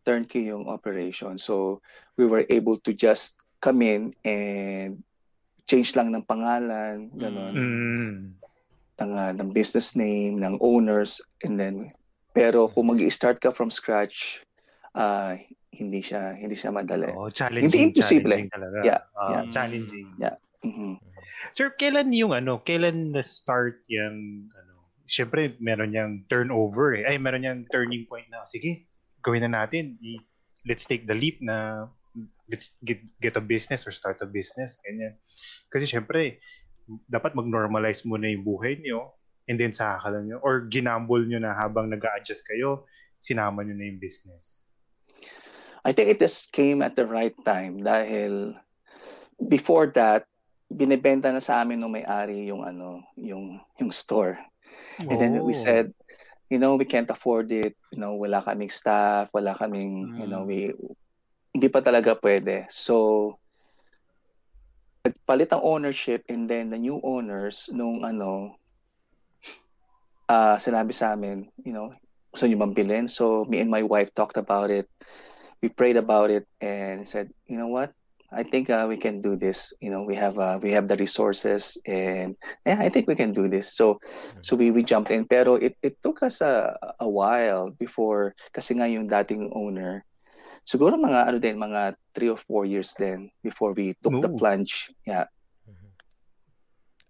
turnkey 0.04 0.52
yung 0.52 0.68
operation. 0.68 1.40
So 1.40 1.80
we 2.20 2.28
were 2.28 2.44
able 2.52 2.76
to 2.84 2.92
just 2.92 3.40
come 3.64 3.80
in 3.80 4.12
and 4.28 5.00
change 5.64 5.96
lang 5.96 6.12
ng 6.12 6.28
pangalan, 6.28 7.08
ganun, 7.16 7.54
Mm. 7.56 8.16
ng, 9.00 9.12
ah, 9.16 9.32
ng 9.32 9.56
business 9.56 9.96
name, 9.96 10.36
ng 10.36 10.60
owners, 10.60 11.24
and 11.48 11.56
then 11.56 11.88
pero 12.36 12.68
kung 12.68 12.92
mag-start 12.92 13.40
ka 13.40 13.54
from 13.54 13.72
scratch, 13.72 14.44
ah 14.94 15.40
hindi 15.74 16.00
siya 16.06 16.38
hindi 16.38 16.54
siya 16.54 16.70
madali. 16.70 17.10
Oo, 17.10 17.34
challenging. 17.34 17.66
Hindi 17.66 17.80
imposible. 17.98 18.30
challenging 18.30 18.50
talaga. 18.54 18.78
Yeah, 18.86 19.02
Ah, 19.18 19.30
yeah. 19.30 19.44
Challenging. 19.50 20.08
Mhm. 20.64 20.96
Sir, 21.52 21.76
kailan 21.76 22.14
yung 22.16 22.32
ano, 22.32 22.62
kailan 22.64 23.12
na-start 23.12 23.84
yung 23.92 24.48
ano, 24.48 24.74
syempre 25.10 25.60
meron 25.60 25.92
yung 25.92 26.24
turnover 26.32 26.96
eh. 26.96 27.04
Ay, 27.04 27.20
meron 27.20 27.44
yung 27.44 27.62
turning 27.68 28.08
point 28.08 28.30
na, 28.32 28.48
sige, 28.48 28.88
gawin 29.26 29.44
na 29.44 29.66
natin. 29.66 30.00
Let's 30.64 30.88
take 30.88 31.04
the 31.04 31.18
leap 31.18 31.44
na 31.44 31.90
let's 32.48 32.72
get, 32.86 33.02
get 33.20 33.36
a 33.36 33.44
business 33.44 33.84
or 33.84 33.92
start 33.92 34.22
a 34.24 34.30
business. 34.30 34.80
Ganyan. 34.88 35.20
Kasi 35.68 35.90
syempre, 35.90 36.40
dapat 37.12 37.36
mag-normalize 37.36 38.08
muna 38.08 38.32
yung 38.32 38.46
buhay 38.48 38.80
niyo 38.80 39.16
and 39.52 39.60
then 39.60 39.76
saka 39.76 40.08
lang 40.08 40.32
nyo, 40.32 40.40
or 40.40 40.64
ginambol 40.72 41.20
nyo 41.20 41.40
na 41.44 41.52
habang 41.52 41.92
nag 41.92 42.00
adjust 42.16 42.48
kayo, 42.48 42.88
sinama 43.20 43.64
nyo 43.64 43.76
na 43.76 43.92
yung 43.92 44.00
business. 44.00 44.63
I 45.84 45.92
think 45.92 46.10
it 46.10 46.20
just 46.20 46.52
came 46.56 46.82
at 46.82 46.96
the 46.96 47.06
right 47.06 47.36
time 47.44 47.84
dahil 47.84 48.56
before 49.38 49.92
that 50.00 50.24
binebenta 50.72 51.30
na 51.30 51.44
sa 51.44 51.62
amin 51.62 51.78
nung 51.78 51.94
may-ari 51.94 52.48
yung 52.48 52.64
ano 52.64 53.04
yung 53.20 53.60
yung 53.78 53.92
store. 53.92 54.40
And 55.12 55.20
then 55.20 55.36
we 55.44 55.54
Oh. 55.54 55.60
said, 55.60 55.92
you 56.50 56.58
know, 56.58 56.80
we 56.80 56.86
can't 56.88 57.10
afford 57.12 57.52
it. 57.52 57.76
You 57.92 58.00
know, 58.00 58.16
wala 58.16 58.42
kaming 58.42 58.72
staff, 58.72 59.30
wala 59.36 59.54
kaming, 59.54 60.16
you 60.18 60.28
know, 60.28 60.48
we 60.48 60.72
hindi 61.54 61.68
pa 61.70 61.84
talaga 61.84 62.16
pwede. 62.18 62.66
So 62.72 63.38
nagpalit 65.04 65.52
ang 65.52 65.62
ownership 65.68 66.24
and 66.32 66.48
then 66.48 66.72
the 66.72 66.80
new 66.80 66.98
owners 67.04 67.68
nung 67.76 68.08
ano 68.08 68.56
ah 70.32 70.56
sinabi 70.56 70.96
sa 70.96 71.12
amin, 71.14 71.44
you 71.62 71.76
know, 71.76 71.92
gusto 72.32 72.48
niyo 72.48 72.58
bang 72.58 72.74
bilhin? 72.74 73.06
So 73.12 73.44
me 73.46 73.60
and 73.60 73.70
my 73.70 73.84
wife 73.84 74.10
talked 74.16 74.40
about 74.40 74.72
it. 74.72 74.88
We 75.64 75.72
prayed 75.72 75.96
about 75.96 76.28
it 76.30 76.44
and 76.60 77.08
said, 77.08 77.32
you 77.48 77.56
know 77.56 77.72
what? 77.72 77.96
I 78.34 78.44
think 78.44 78.68
uh, 78.70 78.86
we 78.90 78.98
can 78.98 79.22
do 79.22 79.38
this. 79.40 79.72
You 79.80 79.94
know, 79.94 80.04
we 80.04 80.16
have 80.20 80.36
uh, 80.36 80.60
we 80.60 80.76
have 80.76 80.90
the 80.92 80.98
resources 80.98 81.78
and 81.88 82.36
yeah, 82.66 82.82
I 82.82 82.90
think 82.90 83.08
we 83.08 83.16
can 83.16 83.32
do 83.32 83.48
this. 83.48 83.72
So 83.72 84.02
so 84.44 84.58
we 84.60 84.76
we 84.76 84.84
jumped 84.84 85.14
in 85.14 85.24
pero 85.24 85.56
it 85.56 85.78
it 85.86 86.02
took 86.04 86.20
us 86.26 86.42
a 86.44 86.76
a 87.00 87.08
while 87.08 87.72
before 87.78 88.36
kasi 88.52 88.76
nga 88.76 88.90
yung 88.90 89.08
dating 89.08 89.54
owner 89.56 90.04
siguro 90.64 90.96
mga 90.96 91.30
ano 91.30 91.38
din 91.40 91.60
mga 91.60 91.96
three 92.16 92.32
or 92.32 92.40
four 92.40 92.64
years 92.66 92.96
din 92.96 93.30
before 93.44 93.76
we 93.76 93.96
took 94.04 94.16
the 94.20 94.32
No. 94.32 94.36
plunge. 94.36 94.92
Yeah. 95.08 95.28
Mhm. 95.68 95.90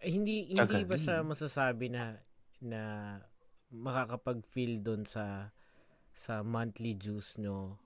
Eh, 0.03 0.11
hindi 0.11 0.35
hindi 0.51 0.59
Tagal 0.59 0.83
ba 0.85 0.97
siya 0.99 1.23
masasabi 1.23 1.87
na 1.93 2.19
na 2.59 2.81
makakapag-feel 3.73 4.83
doon 4.83 5.07
sa 5.07 5.49
sa 6.13 6.45
monthly 6.45 6.93
dues 6.93 7.41
no 7.41 7.81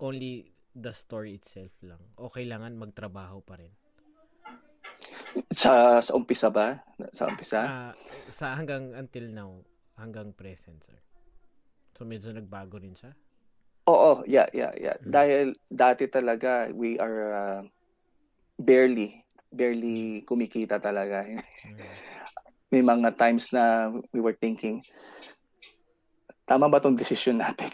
only 0.00 0.52
the 0.76 0.92
store 0.92 1.24
itself 1.28 1.72
lang 1.80 2.00
o 2.20 2.28
kailangan 2.28 2.76
magtrabaho 2.76 3.40
pa 3.42 3.60
rin 3.60 3.72
Sa 5.52 6.00
sa 6.00 6.12
umpisa 6.16 6.48
ba? 6.48 6.80
Sa 7.12 7.28
umpisa? 7.28 7.60
Ah, 7.64 7.92
sa 8.32 8.56
hanggang 8.56 8.96
until 8.96 9.28
now 9.32 9.50
hanggang 9.96 10.32
present 10.36 10.80
sir 10.84 11.00
so 11.96 12.04
medyo 12.04 12.28
nagbago 12.32 12.76
rin 12.76 12.92
siya 12.92 13.16
Oo, 13.86 14.26
yeah, 14.26 14.50
yeah, 14.50 14.74
yeah. 14.74 14.98
Mm. 14.98 15.10
Dahil 15.14 15.46
dati 15.70 16.10
talaga 16.10 16.66
we 16.74 16.98
are 16.98 17.18
uh, 17.30 17.60
barely 18.58 19.22
barely 19.54 20.26
kumikita 20.26 20.82
talaga. 20.82 21.22
Mm. 21.22 21.38
May 22.74 22.82
mga 22.82 23.14
times 23.14 23.54
na 23.54 23.94
we 24.10 24.18
were 24.18 24.34
thinking 24.34 24.82
tama 26.50 26.66
ba 26.66 26.82
tong 26.82 26.98
decision 26.98 27.38
natin? 27.38 27.70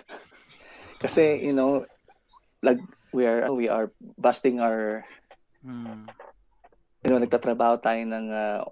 Kasi, 1.02 1.40
you 1.40 1.56
know, 1.56 1.88
like 2.62 2.78
we 3.12 3.26
are 3.26 3.52
we 3.52 3.68
are 3.68 3.92
busting 4.16 4.62
our 4.62 5.04
Mm. 5.62 6.10
you 7.02 7.10
know, 7.10 7.22
nagtatrabaho 7.22 7.78
tayo 7.78 8.02
ng 8.02 8.26
uh, 8.30 8.62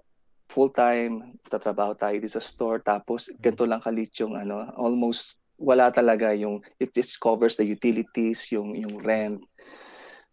full-time, 0.51 1.39
nagtatrabaho 1.39 1.95
tayo 1.95 2.15
dito 2.19 2.35
sa 2.35 2.43
store, 2.43 2.83
tapos 2.83 3.31
ganito 3.39 3.63
lang 3.63 3.79
kalit 3.79 4.11
yung 4.19 4.35
ano, 4.35 4.67
almost 4.75 5.39
wala 5.55 5.87
talaga 5.91 6.35
yung, 6.35 6.59
it 6.79 6.91
just 6.91 7.19
covers 7.19 7.55
the 7.55 7.63
utilities, 7.63 8.51
yung, 8.51 8.75
yung 8.75 8.99
rent. 9.03 9.39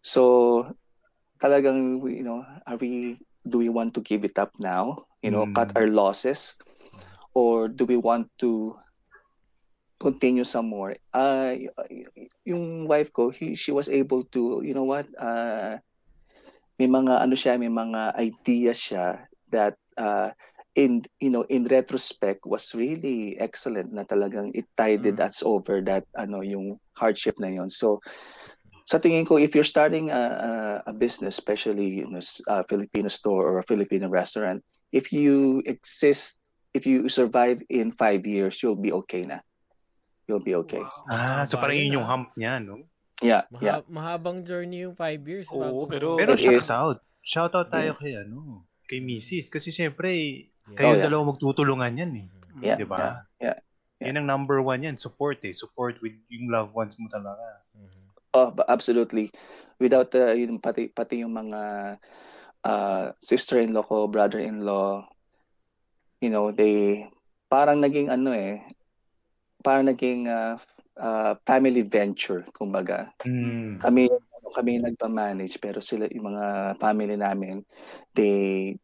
So, 0.03 0.67
talagang, 1.39 2.03
you 2.11 2.23
know, 2.23 2.43
are 2.67 2.75
we, 2.75 3.19
do 3.47 3.59
we 3.59 3.69
want 3.69 3.95
to 3.95 4.01
give 4.01 4.23
it 4.27 4.35
up 4.39 4.51
now? 4.59 5.07
You 5.23 5.31
know, 5.31 5.47
Mm. 5.47 5.55
cut 5.55 5.71
our 5.75 5.87
losses? 5.87 6.55
Or 7.35 7.67
do 7.67 7.85
we 7.85 7.95
want 7.95 8.27
to 8.43 8.75
continue 9.99 10.47
some 10.47 10.71
more? 10.71 10.95
Uh, 11.13 11.55
yung 12.45 12.87
wife 12.87 13.11
ko, 13.11 13.29
he, 13.29 13.55
she 13.55 13.71
was 13.71 13.89
able 13.89 14.23
to, 14.31 14.63
you 14.63 14.73
know 14.73 14.87
what, 14.87 15.05
uh, 15.19 15.77
may 16.79 16.87
mga 16.87 17.21
ano 17.21 17.35
siya, 17.35 17.59
may 17.59 17.67
mga 17.69 18.15
ideas 18.15 18.79
siya 18.79 19.27
that 19.51 19.75
uh, 19.99 20.31
in 20.79 21.03
you 21.19 21.29
know 21.29 21.43
in 21.51 21.67
retrospect 21.67 22.47
was 22.47 22.71
really 22.71 23.35
excellent 23.35 23.91
na 23.91 24.07
talagang 24.07 24.55
it 24.55 24.63
tided 24.79 25.19
Mm. 25.19 25.27
us 25.27 25.43
over 25.43 25.83
that 25.83 26.07
ano 26.15 26.39
yung 26.39 26.79
hardship 26.95 27.35
na 27.35 27.51
yon. 27.51 27.67
So 27.67 27.99
sa 28.87 28.97
tingin 28.97 29.27
ko 29.27 29.37
if 29.37 29.53
you're 29.53 29.67
starting 29.67 30.09
a, 30.09 30.23
a, 30.39 30.51
a 30.89 30.93
business 30.95 31.37
especially 31.37 32.01
you 32.01 32.09
know, 32.09 32.23
a 32.47 32.63
Filipino 32.65 33.11
store 33.11 33.45
or 33.45 33.59
a 33.59 33.67
Filipino 33.69 34.09
restaurant 34.09 34.63
if 34.89 35.13
you 35.13 35.61
exist 35.69 36.41
if 36.73 36.89
you 36.89 37.05
survive 37.05 37.61
in 37.69 37.93
five 37.93 38.25
years 38.25 38.63
you'll 38.63 38.79
be 38.79 38.89
okay 38.89 39.29
na 39.29 39.45
you'll 40.29 40.39
be 40.39 40.53
okay 40.53 40.85
Ah, 41.09 41.41
so 41.43 41.57
parang 41.57 41.73
yun, 41.75 41.89
yun 41.89 41.95
yung 41.99 42.07
hump 42.07 42.29
niya, 42.37 42.61
no? 42.61 42.85
yeah 43.19 43.43
Maha- 43.49 43.65
yeah 43.65 43.77
mahabang 43.89 44.45
journey 44.45 44.85
yung 44.85 44.93
five 44.93 45.19
years 45.25 45.49
Oo, 45.49 45.57
bago 45.59 45.89
pero- 45.89 46.15
Pero 46.15 46.37
It 46.37 46.45
is. 46.45 46.69
shout 46.69 46.71
out. 46.71 46.97
Shout 47.19 47.51
out 47.51 47.67
tayo 47.67 47.91
kay 47.93 48.15
ano, 48.15 48.63
kay 48.85 49.01
Mrs. 49.01 49.49
Kasi 49.49 49.69
syempre, 49.69 50.07
Yeah. 50.69 50.77
kayo 50.77 50.87
Oh, 50.87 50.95
yeah. 50.95 51.03
dalawa 51.03 51.33
magtutulungan 51.33 51.97
yan 51.97 52.11
eh. 52.15 52.27
Mhm. 52.29 52.61
Yeah, 52.63 52.77
Di 52.77 52.85
ba? 52.85 52.97
yeah, 53.37 53.57
yeah. 53.99 54.07
Yan 54.07 54.23
ang 54.23 54.29
number 54.29 54.61
one 54.61 54.81
yan, 54.81 54.95
support 54.95 55.41
eh. 55.43 55.51
Support 55.51 55.99
with 55.99 56.15
yung 56.29 56.47
loved 56.47 56.71
ones 56.71 56.95
mo 56.95 57.05
talaga. 57.07 57.65
Mhm. 57.75 58.05
Oh, 58.31 58.49
absolutely. 58.65 59.33
Without 59.77 60.09
the 60.09 60.37
yun 60.37 60.57
pati 60.57 60.87
pati 60.87 61.21
yung 61.21 61.33
mga 61.33 61.61
uh, 62.61 63.11
sister-in-law 63.17 63.83
ko, 63.83 64.07
brother-in-law, 64.07 65.03
you 66.19 66.29
know, 66.29 66.51
they 66.51 67.03
parang 67.47 67.79
naging 67.79 68.07
ano 68.07 68.31
eh, 68.31 68.63
parang 69.63 69.87
naging 69.87 70.27
uh, 70.27 70.55
uh, 70.99 71.33
family 71.47 71.83
venture, 71.83 72.43
kumbaga. 72.55 73.11
Mm. 73.23 73.79
Kami 73.79 74.07
ano, 74.11 74.47
kami 74.51 74.79
nagpa-manage 74.79 75.59
pero 75.59 75.79
sila 75.79 76.07
yung 76.11 76.31
mga 76.35 76.75
family 76.79 77.15
namin, 77.15 77.63
they 78.15 78.75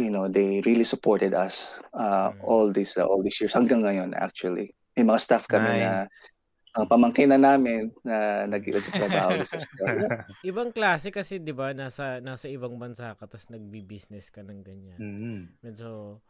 you 0.00 0.08
know, 0.08 0.26
they 0.26 0.64
really 0.64 0.84
supported 0.88 1.36
us 1.36 1.78
uh, 1.92 2.32
Mm. 2.32 2.40
all 2.48 2.66
these 2.72 2.96
uh, 2.96 3.04
all 3.04 3.20
these 3.20 3.36
years 3.40 3.52
hanggang 3.52 3.84
ngayon 3.84 4.16
actually. 4.16 4.72
May 4.96 5.04
mga 5.04 5.20
staff 5.20 5.44
kami 5.48 5.80
na 5.80 6.04
Nice. 6.04 6.40
ang 6.72 6.88
pamangkin 6.88 7.28
na 7.28 7.36
namin 7.36 7.92
na 8.00 8.48
nag- 8.48 8.64
nagtatrabaho 8.64 9.44
sa 9.44 9.60
store. 9.60 10.08
Ibang 10.48 10.72
klase 10.72 11.12
kasi 11.12 11.36
'di 11.36 11.52
ba 11.52 11.76
nasa 11.76 12.24
nasa 12.24 12.48
ibang 12.48 12.80
bansa 12.80 13.12
ka 13.12 13.28
tapos 13.28 13.52
nagbi-business 13.52 14.32
ka 14.32 14.40
ng 14.40 14.60
ganyan. 14.64 14.96
mm. 14.96 15.40
Medyo 15.60 16.20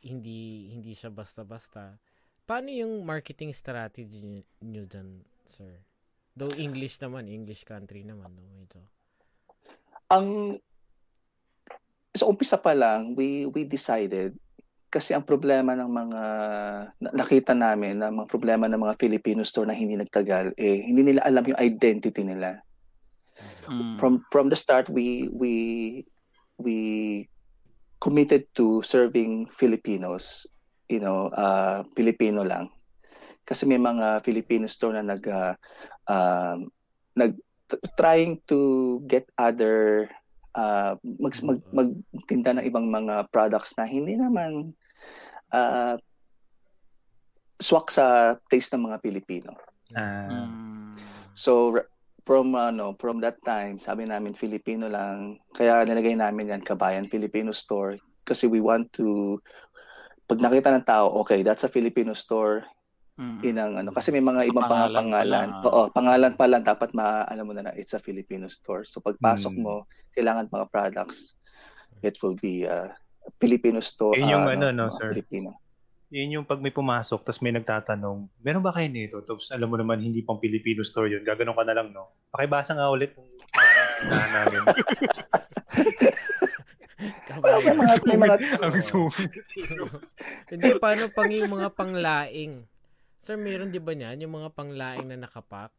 hindi 0.00 0.72
hindi 0.72 0.96
siya 0.96 1.12
basta-basta. 1.12 2.00
Paano 2.46 2.70
yung 2.70 3.02
marketing 3.02 3.50
strategy 3.50 4.46
niyo 4.62 4.86
dyan, 4.86 5.26
sir? 5.42 5.82
Though 6.38 6.54
English 6.54 7.02
naman, 7.02 7.26
English 7.26 7.66
country 7.66 8.06
naman, 8.06 8.30
no? 8.38 8.46
Ito. 8.62 8.80
Ang 10.14 10.28
sa 12.14 12.30
umpisa 12.30 12.54
pa 12.54 12.70
lang, 12.72 13.18
we 13.18 13.50
we 13.50 13.66
decided 13.66 14.38
kasi 14.86 15.12
ang 15.12 15.26
problema 15.26 15.74
ng 15.74 15.90
mga 15.90 16.22
nakita 17.12 17.52
namin 17.52 18.00
na 18.00 18.08
mga 18.08 18.30
problema 18.30 18.70
ng 18.70 18.80
mga 18.80 18.96
Filipino 18.96 19.42
store 19.42 19.68
na 19.68 19.76
hindi 19.76 19.98
nagtagal 19.98 20.54
eh 20.56 20.86
hindi 20.86 21.02
nila 21.02 21.20
alam 21.26 21.44
yung 21.44 21.60
identity 21.60 22.22
nila. 22.22 22.62
Mm. 23.68 23.98
From 23.98 24.22
from 24.30 24.46
the 24.48 24.56
start 24.56 24.88
we 24.88 25.28
we 25.34 25.52
we 26.56 26.78
committed 28.00 28.46
to 28.54 28.80
serving 28.86 29.50
Filipinos, 29.50 30.46
you 30.88 31.02
know, 31.02 31.28
uh, 31.34 31.82
Filipino 31.94 32.42
lang. 32.46 32.70
Kasi 33.46 33.62
may 33.66 33.78
mga 33.78 34.26
Filipino 34.26 34.66
store 34.66 34.98
na 34.98 35.14
nag 35.14 35.22
uh, 35.26 35.54
um, 36.10 36.66
nag 37.14 37.38
trying 37.98 38.38
to 38.46 39.02
get 39.06 39.26
other 39.38 40.06
uh, 40.54 40.94
mag, 41.02 41.34
mag, 41.42 41.60
magtinda 41.74 42.58
ng 42.58 42.66
ibang 42.66 42.86
mga 42.90 43.30
products 43.30 43.74
na 43.78 43.86
hindi 43.86 44.14
naman 44.14 44.74
uh, 45.54 45.94
swak 47.58 47.90
sa 47.90 48.36
taste 48.50 48.74
ng 48.74 48.86
mga 48.90 48.98
Pilipino. 49.02 49.54
Mm. 49.94 50.98
So 51.34 51.74
from 52.26 52.58
ano 52.58 52.98
from 52.98 53.22
that 53.22 53.38
time 53.46 53.78
sabi 53.78 54.02
namin 54.02 54.34
Filipino 54.34 54.90
lang 54.90 55.38
kaya 55.54 55.86
nilagay 55.86 56.18
namin 56.18 56.50
yan 56.50 56.62
Kabayan 56.64 57.06
Filipino 57.06 57.54
Store 57.54 57.94
kasi 58.26 58.50
we 58.50 58.58
want 58.58 58.90
to 58.90 59.38
pag 60.26 60.38
nakita 60.38 60.68
ng 60.70 60.84
tao 60.84 61.06
okay 61.16 61.40
that's 61.40 61.62
a 61.62 61.70
Filipino 61.70 62.12
store 62.12 62.66
Mm. 63.16 63.40
inang 63.40 63.72
ano 63.80 63.96
kasi 63.96 64.12
may 64.12 64.20
mga 64.20 64.52
ibang 64.52 64.68
Pangalan 64.68 64.92
pa 64.92 65.00
pangalan. 65.00 65.24
lang, 65.24 65.48
ah. 65.56 65.64
Oo, 65.64 65.82
pangalan 65.88 66.32
pa 66.36 66.44
lang 66.44 66.60
dapat 66.60 66.92
maalam 66.92 67.48
mo 67.48 67.56
na 67.56 67.64
na 67.64 67.72
it's 67.72 67.96
a 67.96 67.98
Filipino 67.98 68.44
store. 68.44 68.84
So 68.84 69.00
pagpasok 69.00 69.56
Hmm. 69.56 69.64
mo, 69.64 69.74
kailangan 70.12 70.52
mga 70.52 70.68
products 70.68 71.32
it 72.04 72.20
will 72.20 72.36
be 72.36 72.68
a 72.68 72.92
Filipino 73.40 73.80
store. 73.80 74.12
Yun 74.14 74.28
yung 74.28 74.44
ah, 74.44 74.52
ano, 74.52 74.68
no, 74.68 74.92
sir? 74.92 75.16
Filipino. 75.16 75.56
yun 76.06 76.28
yung 76.30 76.44
pag 76.44 76.60
may 76.60 76.68
pumasok, 76.68 77.24
tapos 77.24 77.40
may 77.40 77.50
nagtatanong, 77.50 78.28
meron 78.38 78.60
ba 78.60 78.70
kayo 78.70 78.86
nito? 78.86 79.24
Tapos 79.24 79.48
alam 79.48 79.66
mo 79.66 79.74
naman, 79.74 79.96
hindi 79.96 80.20
pang 80.20 80.36
Filipino 80.36 80.84
store 80.84 81.08
yun. 81.08 81.24
Gaganon 81.24 81.56
ka 81.56 81.64
na 81.64 81.72
lang, 81.72 81.90
no? 81.90 82.12
Pakibasa 82.28 82.76
nga 82.76 82.86
ulit 82.86 83.10
kung 83.10 83.24
uh, 84.12 84.28
namin. 84.30 84.60
May 87.42 87.74
mga, 87.76 87.94
may 88.06 88.16
mga, 88.18 88.36
Ang. 88.60 89.10
Hindi, 90.52 90.68
paano 90.80 91.10
pang 91.12 91.28
yung 91.28 91.52
mga 91.52 91.68
panglaing? 91.72 92.64
Sir, 93.20 93.34
meron 93.36 93.74
di 93.74 93.82
ba 93.82 93.92
niyan? 93.92 94.22
Yung 94.22 94.34
mga 94.38 94.54
panglaing 94.54 95.06
na 95.10 95.18
nakapak? 95.18 95.72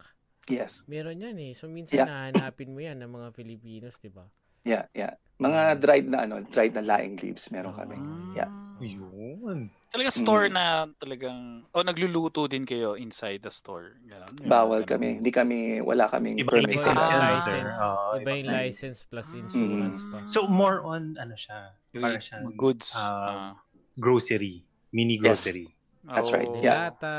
yes. 0.48 0.88
Meron 0.88 1.20
yan 1.20 1.36
eh. 1.44 1.52
So, 1.52 1.68
minsan 1.68 2.04
Yeah. 2.04 2.08
nahanapin 2.08 2.72
mo 2.72 2.80
yan 2.80 3.04
ng 3.04 3.12
mga 3.12 3.36
Filipinos, 3.36 4.00
di 4.00 4.08
ba? 4.08 4.24
Yeah, 4.68 4.86
yeah. 4.92 5.16
Mga 5.38 5.62
dried 5.80 6.08
na 6.10 6.26
ano, 6.26 6.42
dried 6.44 6.74
na 6.74 6.84
laing 6.84 7.22
leaves 7.22 7.48
meron 7.48 7.72
kami. 7.72 7.96
Ah. 7.96 8.44
Yeah. 8.44 8.52
Yun. 8.78 9.70
Talaga 9.88 10.12
store 10.12 10.50
Mm. 10.50 10.54
na 10.54 10.66
talagang 11.00 11.40
o 11.72 11.80
nagluluto 11.80 12.46
din 12.46 12.68
kayo 12.68 12.94
inside 12.94 13.40
the 13.40 13.50
store. 13.50 13.96
Ganon. 14.04 14.28
Bawal 14.44 14.84
Ganon. 14.84 14.92
kami. 14.92 15.08
Hindi 15.18 15.32
kami 15.32 15.58
wala 15.80 16.12
kaming 16.12 16.36
Iba 16.38 16.52
permit. 16.52 16.76
license 16.76 17.00
Ah, 17.00 17.08
yan, 17.08 17.22
license. 17.32 17.46
sir. 17.48 17.66
Oo, 17.80 18.08
Iba 18.20 18.30
yung 18.34 18.50
license 18.52 18.98
plus 19.04 19.28
Mm. 19.30 19.40
insurance 19.40 20.00
pa. 20.04 20.18
So, 20.28 20.40
more 20.46 20.84
on, 20.84 21.16
ano 21.16 21.34
siya, 21.34 21.72
para 21.96 22.20
siya, 22.20 22.44
goods. 22.54 22.94
ah. 22.94 23.56
grocery. 23.96 24.62
Mini 24.92 25.18
Yes. 25.18 25.42
grocery. 25.42 25.74
That's 26.04 26.30
right, 26.30 26.46
Oh. 26.46 26.62
yeah. 26.62 26.92
Delata, 26.92 27.18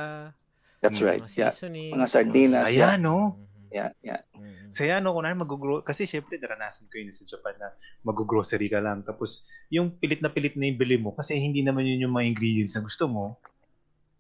That's 0.78 1.02
Mm. 1.02 1.06
right. 1.10 1.24
mga 1.24 1.34
Yeah. 1.34 1.52
Mga 1.90 2.06
sardinas. 2.06 2.66
Saya, 2.70 2.94
no? 2.94 3.34
Yeah, 3.68 3.92
yeah. 4.00 4.24
Mm. 4.32 4.72
Saya, 4.72 5.00
no? 5.00 5.12
Kung 5.12 5.28
ano, 5.28 5.44
mag-gro- 5.44 5.84
kasi 5.84 6.08
syempre, 6.08 6.40
naranasan 6.40 6.88
ko 6.88 6.96
yun 6.96 7.12
sa 7.12 7.24
Japan 7.24 7.54
na 7.60 7.68
mag-grocery 8.02 8.68
ka 8.68 8.80
lang. 8.80 9.04
Tapos, 9.04 9.44
yung 9.68 9.96
pilit 9.96 10.24
na 10.24 10.32
pilit 10.32 10.56
na 10.56 10.68
yung 10.68 10.80
bili 10.80 10.96
mo, 10.96 11.12
kasi 11.12 11.36
hindi 11.36 11.60
naman 11.60 11.84
yun 11.84 12.08
yung 12.08 12.14
mga 12.16 12.32
ingredients 12.32 12.76
na 12.76 12.84
gusto 12.84 13.04
mo. 13.08 13.36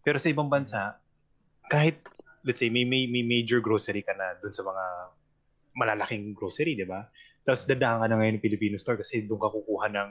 Pero 0.04 0.20
sa 0.20 0.28
ibang 0.28 0.48
bansa, 0.48 1.00
kahit, 1.68 2.00
let's 2.44 2.60
say, 2.60 2.68
may, 2.68 2.84
may, 2.84 3.08
may 3.08 3.24
major 3.24 3.60
grocery 3.60 4.04
ka 4.04 4.12
na 4.12 4.36
dun 4.40 4.52
sa 4.52 4.64
mga 4.64 4.84
malalaking 5.76 6.34
grocery, 6.34 6.74
di 6.74 6.84
ba? 6.84 7.06
Tapos 7.44 7.64
dadaan 7.64 8.04
ka 8.04 8.06
na 8.12 8.16
ngayon 8.20 8.34
ng 8.40 8.44
Filipino 8.44 8.76
store 8.76 9.00
kasi 9.00 9.24
doon 9.24 9.40
ka 9.40 9.48
kukuha 9.48 9.88
ng, 9.88 10.10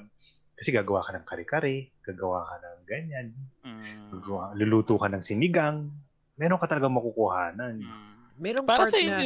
kasi 0.58 0.74
gagawa 0.74 1.06
ka 1.06 1.14
ng 1.14 1.26
kare-kare, 1.28 1.94
gagawa 2.02 2.42
ka 2.50 2.56
ng 2.58 2.78
ganyan, 2.90 3.28
Mm. 3.62 4.10
gagawa, 4.18 4.58
luluto 4.58 4.98
ka 4.98 5.06
ng 5.06 5.22
sinigang, 5.22 5.92
meron 6.34 6.58
ka 6.58 6.66
talaga 6.66 6.90
makukuhanan. 6.90 7.78
Mm. 7.78 8.17
Merong 8.38 8.66
Para 8.66 8.86
part 8.86 8.92
sa 8.92 9.00
na 9.00 9.26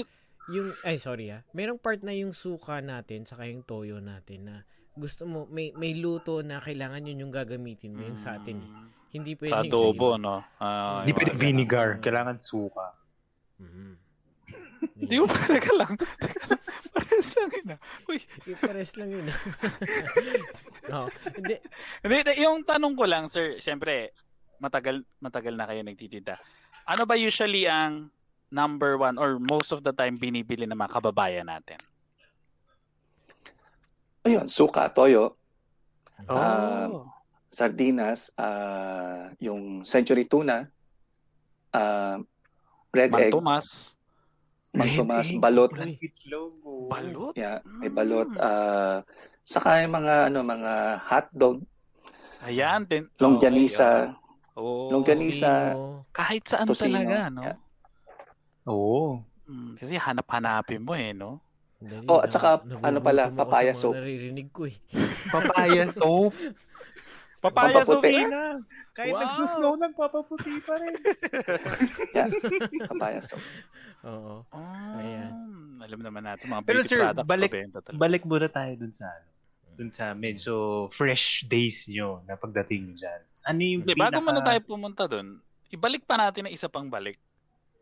yung 0.49 0.73
ay 0.81 0.97
sorry 0.97 1.29
ah. 1.29 1.41
Merong 1.51 1.77
part 1.77 2.01
na 2.01 2.11
yung 2.11 2.33
suka 2.33 2.79
natin 2.79 3.23
saka 3.23 3.45
yung 3.45 3.61
toyo 3.61 3.99
natin 3.99 4.39
na 4.43 4.55
gusto 4.91 5.23
mo 5.23 5.45
may 5.45 5.71
may 5.73 5.93
luto 5.93 6.41
na 6.41 6.57
kailangan 6.57 7.05
yun 7.05 7.27
yung 7.27 7.33
gagamitin 7.33 7.93
mo 7.93 8.03
yung 8.03 8.17
sa 8.17 8.35
atin. 8.35 8.57
eh. 8.57 8.67
Mm. 8.67 8.87
Hindi 9.11 9.31
pwede 9.35 9.51
Sa 9.51 9.59
yung 9.61 9.69
adobo, 9.69 10.07
iba. 10.09 10.23
no? 10.23 10.35
Ah, 10.57 11.03
Hindi 11.03 11.11
yung 11.11 11.19
pwede 11.19 11.33
vinegar, 11.35 11.87
ganun. 11.91 12.01
kailangan 12.01 12.37
suka. 12.39 12.85
Mhm. 13.59 13.91
Hindi 14.97 15.15
mo 15.15 15.25
talaga 15.27 15.71
lang. 15.77 15.93
Parehas 16.95 17.29
lang 17.35 17.49
yun. 17.51 17.67
ah. 17.69 17.79
Uy, 18.09 18.19
Yung 18.47 18.59
pares 18.59 18.91
lang 18.97 19.09
yun. 19.11 19.25
no, 20.91 21.05
hindi. 21.37 21.55
Hindi, 22.01 22.17
yung 22.39 22.57
tanong 22.63 22.93
ko 22.95 23.05
lang, 23.05 23.27
sir, 23.27 23.59
siyempre, 23.59 24.15
matagal, 24.57 25.05
matagal 25.19 25.53
na 25.53 25.67
kayo 25.67 25.81
nagtitinda. 25.81 26.39
Ano 26.87 27.05
ba 27.05 27.13
usually 27.13 27.69
ang 27.69 28.09
number 28.51 28.99
one 28.99 29.15
or 29.15 29.39
most 29.39 29.71
of 29.71 29.81
the 29.81 29.95
time 29.95 30.19
binibili 30.19 30.67
ng 30.67 30.75
mga 30.75 30.91
kababayan 30.99 31.47
natin? 31.47 31.79
Ayun, 34.21 34.45
suka, 34.45 34.91
toyo, 34.93 35.39
Oh. 36.29 36.37
Um, 36.37 36.91
sardinas, 37.49 38.29
ah, 38.37 39.33
yung 39.41 39.81
century 39.83 40.23
tuna, 40.29 40.69
ah, 41.73 42.21
red 42.93 43.11
egg, 43.11 43.33
Mantumas. 43.33 43.97
Mantumas, 44.71 45.27
Red 45.33 45.41
balot. 45.41 45.71
Balot? 46.87 47.33
yeah, 47.35 47.59
may 47.65 47.89
Mm. 47.91 47.97
balot, 47.97 48.29
ah, 48.39 49.01
saka 49.43 49.81
yung 49.83 49.97
mga 49.97 50.31
ano, 50.31 50.39
mga 50.45 50.73
hotdog, 51.09 51.57
Ayan. 52.41 52.85
Din, 52.89 53.05
longganisa, 53.21 54.17
Oh, 54.57 54.89
longganisa, 54.91 55.73
Sino? 55.77 56.05
kahit 56.11 56.43
saan 56.43 56.67
Tocino, 56.67 56.97
talaga, 57.01 57.17
no? 57.31 57.43
yeah. 57.47 57.57
Oo. 58.65 59.21
Mm, 59.45 59.73
kasi 59.75 59.93
hanap-hanapin 59.95 60.79
mo 60.79 60.93
eh, 60.93 61.11
no? 61.11 61.41
Dali, 61.77 62.05
Oh, 62.05 62.21
at 62.21 62.29
saka, 62.29 62.61
nagugutom 62.61 62.85
ano 62.85 62.97
pala, 63.01 63.23
papaya 63.27 63.73
soap. 63.73 63.97
Naririnig 63.97 64.53
ko 64.53 64.69
eh. 64.69 64.77
Papaya 65.33 65.89
soap. 65.89 66.37
Papaya 67.41 67.81
soap 67.81 68.05
na. 68.05 68.61
Kahit 68.93 69.11
Wow. 69.11 69.21
nagsusnow, 69.25 69.73
nagpapaputi 69.75 70.61
pa 70.61 70.77
rin. 70.77 70.93
papaya 72.89 73.19
soap. 73.19 73.41
Oo. 74.03 74.45
Oh, 74.45 74.97
Ayan. 74.97 75.33
Alam 75.81 75.99
naman 76.01 76.21
natin, 76.21 76.45
mga 76.47 76.61
Pero 76.61 76.79
beauty 76.79 76.89
sir, 76.89 77.01
product 77.01 77.25
balik-. 77.25 77.53
Balik 77.97 78.23
muna 78.23 78.45
tayo 78.45 78.71
dun 78.77 78.93
sa 78.93 79.09
ano, 79.09 79.29
dun 79.73 79.89
sa 79.89 80.13
medyo 80.13 80.85
fresh 80.91 81.49
days 81.49 81.89
nyo 81.89 82.21
na 82.23 82.37
pagdating 82.37 82.85
nyo 82.85 82.95
dyan. 82.95 83.21
Ano 83.41 83.59
yung 83.59 83.81
bago 83.81 83.97
pinaka- 84.13 84.21
muna 84.21 84.41
tayo 84.45 84.59
pumunta 84.61 85.03
doon, 85.09 85.41
ibalik 85.73 86.05
pa 86.05 86.13
natin 86.15 86.45
ang 86.45 86.53
isa 86.53 86.69
pang 86.69 86.85
balik. 86.85 87.17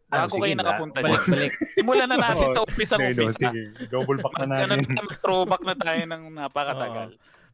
Ah, 0.09 0.25
Bago 0.25 0.33
sige 0.33 0.41
kayo 0.41 0.55
na. 0.57 0.61
nakapunta 0.65 0.97
Balik, 0.99 1.21
dyan. 1.21 1.29
balik. 1.29 1.51
Simulan 1.69 2.07
na 2.09 2.17
natin 2.25 2.47
Oo. 2.49 2.55
sa 2.57 2.61
umpisa 2.65 2.95
Sige, 2.97 3.05
no, 3.05 3.09
umpisa. 3.13 3.37
sige. 3.45 3.61
Double 3.87 4.17
back 4.17 4.35
na 4.35 4.45
Mag, 4.45 4.57
ano, 4.59 4.73
namin. 4.73 4.85
throwback 5.21 5.61
na 5.61 5.75
tayo 5.77 6.01
ng 6.03 6.23
napakatagal. 6.33 7.09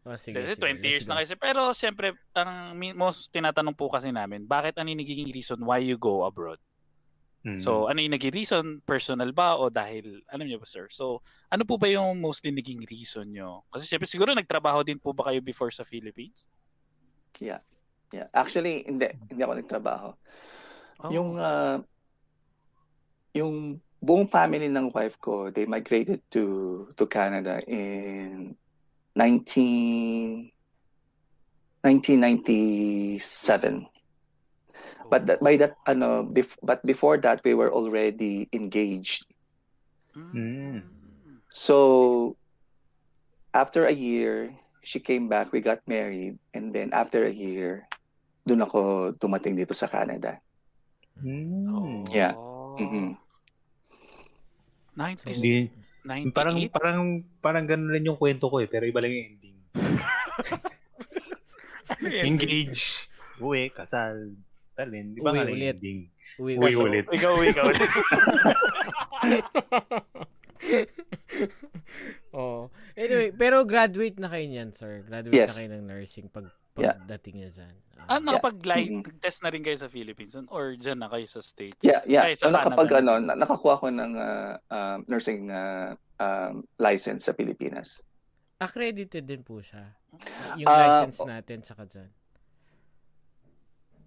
Oh, 0.05 0.15
sige, 0.15 0.37
Kasi 0.37 0.53
sige, 0.55 0.63
20 0.79 0.79
years 0.85 1.03
let's 1.03 1.09
na 1.09 1.15
kasi. 1.19 1.33
Pero 1.35 1.61
siyempre, 1.73 2.07
ang 2.31 2.51
most 2.95 3.27
tinatanong 3.29 3.75
po 3.75 3.91
kasi 3.91 4.07
namin, 4.07 4.45
bakit 4.45 4.79
ano 4.79 4.87
yung 4.87 5.01
nagiging 5.01 5.29
reason 5.29 5.59
why 5.59 5.83
you 5.83 5.99
go 5.99 6.23
abroad? 6.23 6.61
Mm. 7.43 7.59
So, 7.59 7.85
ano 7.85 7.99
yung 7.99 8.15
naging 8.15 8.31
reason? 8.31 8.65
Personal 8.81 9.29
ba 9.29 9.53
o 9.53 9.67
dahil, 9.67 10.23
alam 10.31 10.47
niyo 10.47 10.57
ba 10.57 10.65
sir? 10.65 10.87
So, 10.89 11.21
ano 11.45 11.61
po 11.61 11.75
ba 11.75 11.85
yung 11.85 12.17
mostly 12.17 12.49
naging 12.49 12.87
reason 12.87 13.29
nyo? 13.29 13.67
Kasi 13.67 13.85
siyempre 13.85 14.07
siguro 14.07 14.31
nagtrabaho 14.31 14.81
din 14.81 14.97
po 14.97 15.11
ba 15.11 15.27
kayo 15.27 15.43
before 15.43 15.69
sa 15.69 15.83
Philippines? 15.83 16.47
Yeah. 17.37 17.59
Actually, 18.31 18.87
hindi. 18.87 19.11
Hindi 19.27 19.41
ako 19.43 19.53
nagtrabaho. 19.59 20.09
Oh. 21.03 21.09
Yung, 21.11 21.35
ah, 21.35 21.83
yung 23.35 23.83
buong 23.99 24.31
family 24.31 24.71
ng 24.71 24.95
wife 24.95 25.19
ko, 25.19 25.51
they 25.51 25.67
migrated 25.67 26.23
to 26.31 26.87
to 26.95 27.03
Canada 27.05 27.59
in 27.67 28.55
19 29.13 30.49
1997. 31.83 33.85
But 35.05 35.29
that, 35.29 35.37
by 35.37 35.53
that 35.61 35.77
ano 35.85 36.25
bef- 36.25 36.57
but 36.65 36.81
before 36.81 37.21
that 37.21 37.45
we 37.45 37.53
were 37.53 37.69
already 37.69 38.49
engaged. 38.49 39.29
Mm. 40.17 40.81
So 41.51 42.35
after 43.53 43.85
a 43.85 43.93
year, 43.93 44.49
she 44.81 44.97
came 44.97 45.29
back, 45.29 45.53
we 45.53 45.61
got 45.61 45.85
married, 45.85 46.41
and 46.57 46.73
then 46.73 46.89
after 46.89 47.21
a 47.25 47.29
year, 47.29 47.85
doon 48.49 48.65
ako 48.65 49.13
dumating 49.17 49.57
dito 49.57 49.73
sa 49.77 49.85
Canada. 49.85 50.41
Hmm. 51.21 52.09
Yeah. 52.09 52.33
Oh. 52.33 52.73
Mhm. 54.95 55.01
90s, 55.17 55.37
Hindi, 55.37 55.55
98? 56.03 56.31
parang 56.31 56.55
parang 56.69 56.99
parang 57.39 57.65
ganun 57.65 57.91
rin 57.91 58.05
yung 58.05 58.15
kwento 58.15 58.47
ko 58.47 58.57
eh, 58.57 58.67
pero 58.67 58.83
iba 58.83 58.99
lang 58.99 59.11
yung 59.11 59.27
ending. 59.29 59.55
Ano? 61.85 62.07
Engage, 62.25 63.05
uwi, 63.37 63.69
kasal, 63.69 64.33
talin, 64.73 65.13
di 65.13 65.19
ba 65.19 65.29
Uwi 65.29 65.37
nga 65.37 65.45
yung 65.45 65.53
ulit. 65.53 65.75
ending? 65.75 65.99
Uwi, 66.37 66.51
Uwi 66.55 66.71
uwi. 66.71 66.81
ulit. 66.81 67.05
Ikaw, 67.07 67.33
ikaw 67.43 67.65
ulit. 67.65 67.91
oh. 72.33 72.71
Anyway, 72.95 73.31
pero 73.31 73.63
graduate 73.63 74.17
na 74.17 74.27
kayo 74.27 74.45
niyan, 74.45 74.71
sir. 74.71 75.03
Graduate 75.03 75.35
Yes. 75.35 75.51
na 75.51 75.57
kayo 75.57 75.69
ng 75.73 75.85
nursing 75.85 76.27
pag 76.27 76.49
Yeah. 76.75 76.95
pagdating 76.97 77.35
niya 77.39 77.51
dyan. 77.53 77.75
Ah, 78.05 78.15
Ah, 78.15 78.21
nakapag-live 78.21 78.91
Mhm. 79.01 79.17
test 79.17 79.41
na 79.41 79.49
rin 79.49 79.61
kayo 79.61 79.75
sa 79.75 79.87
Philippines 79.87 80.37
or 80.47 80.73
dyan 80.73 81.01
na 81.01 81.09
kayo 81.09 81.25
sa 81.25 81.41
States? 81.41 81.81
Yeah, 81.81 82.01
yeah. 82.05 82.23
Ay, 82.23 82.33
sa 82.33 82.47
So, 82.47 82.53
nakapag 82.53 82.87
Canada. 82.87 83.01
ano, 83.01 83.13
na- 83.19 83.37
nakakuha 83.37 83.75
ko 83.77 83.87
ng 83.89 84.11
ah, 84.15 84.53
um, 84.69 84.97
nursing 85.05 85.49
ah, 85.49 85.93
um, 86.17 86.61
license 86.77 87.25
sa 87.25 87.33
Pilipinas. 87.33 88.01
accredited 88.55 89.27
din 89.27 89.43
po 89.43 89.59
siya. 89.59 89.83
Yung 90.55 90.63
Ah, 90.65 91.03
license 91.03 91.19
natin 91.21 91.59
tsaka 91.59 91.83
dyan. 91.85 92.07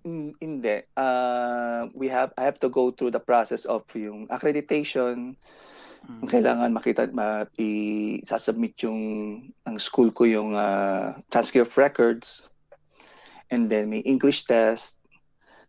Mm, 0.01 0.33
Hindi. 0.41 0.77
Uh, 0.97 1.91
we 1.93 2.09
have 2.09 2.33
I 2.39 2.45
have 2.45 2.57
to 2.61 2.71
go 2.71 2.89
through 2.89 3.11
the 3.11 3.21
process 3.21 3.67
of 3.67 3.85
yung 3.93 4.25
accreditation. 4.29 5.37
Mm. 6.01 6.23
Kailangan 6.25 6.71
makita 6.73 7.11
ma 7.11 7.45
i 7.59 7.71
sasubmit 8.23 8.79
yung 8.81 9.03
ang 9.67 9.77
school 9.77 10.09
ko 10.09 10.25
yung 10.25 10.55
ah, 10.55 11.19
transcript 11.29 11.77
records. 11.77 12.49
And 13.49 13.71
then 13.73 13.89
may 13.89 14.05
English 14.05 14.45
test, 14.45 15.01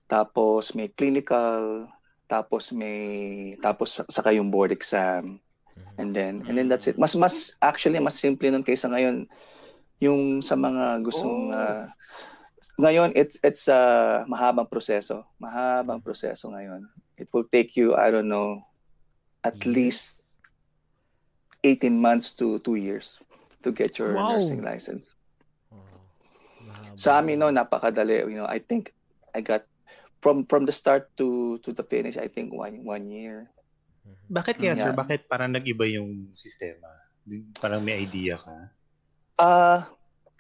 tapos 0.10 0.76
may 0.76 0.90
clinical, 0.92 1.88
tapos 2.28 2.72
may 2.76 3.56
tapos 3.64 4.04
saka 4.12 4.36
yung 4.36 4.52
board 4.52 4.72
exam. 4.72 5.40
Mhm. 5.76 5.96
And 6.00 6.10
then 6.16 6.34
and 6.48 6.56
then 6.58 6.68
that's 6.68 6.88
it. 6.88 7.00
Mas 7.00 7.16
mas 7.16 7.56
actually 7.64 8.00
mas 8.00 8.20
simple 8.20 8.52
nun 8.52 8.64
kaysa 8.64 8.88
ngayon 8.92 9.28
yung 10.00 10.40
sa 10.44 10.56
mga 10.56 11.04
gustong 11.04 11.52
Oh. 11.52 11.56
ah, 11.56 11.88
ngayon 12.80 13.12
it's 13.16 13.36
it's 13.44 13.68
a 13.68 14.24
mahabang 14.28 14.68
proseso. 14.68 15.24
Mahabang 15.40 16.04
proseso 16.04 16.52
ngayon. 16.52 16.88
It 17.20 17.28
will 17.36 17.48
take 17.52 17.76
you 17.76 17.96
I 17.96 18.12
don't 18.12 18.32
know 18.32 18.64
at 19.44 19.60
Years? 19.60 19.76
least 19.76 20.08
18 21.64 22.00
months 22.00 22.32
to 22.40 22.60
2 22.64 22.76
years 22.80 23.20
to 23.64 23.72
get 23.72 24.00
your 24.00 24.16
Wow. 24.16 24.40
nursing 24.40 24.64
license. 24.64 25.12
Sa 27.00 27.20
amin 27.20 27.40
no 27.40 27.48
napakadali, 27.48 28.28
you 28.28 28.38
know, 28.38 28.50
I 28.50 28.60
think 28.60 28.92
I 29.32 29.40
got 29.40 29.64
from 30.20 30.44
from 30.48 30.68
the 30.68 30.76
start 30.76 31.08
to 31.16 31.58
to 31.64 31.72
the 31.72 31.84
finish 31.88 32.20
I 32.20 32.28
think 32.28 32.52
one 32.52 32.84
one 32.84 33.08
year. 33.08 33.48
Mhm. 34.04 34.28
Bakit 34.30 34.56
kaya 34.60 34.76
sir, 34.76 34.92
Yeah. 34.92 35.00
bakit 35.00 35.26
parang 35.32 35.56
nag-iba 35.56 35.88
yung 35.88 36.36
sistema? 36.36 36.88
Parang 37.62 37.84
may 37.86 38.04
idea 38.04 38.36
ka? 38.36 38.74
Ah, 39.40 39.88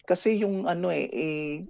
kasi 0.03 0.41
yung 0.41 0.67
ano 0.67 0.91
eh, 0.91 1.07
eh 1.07 1.63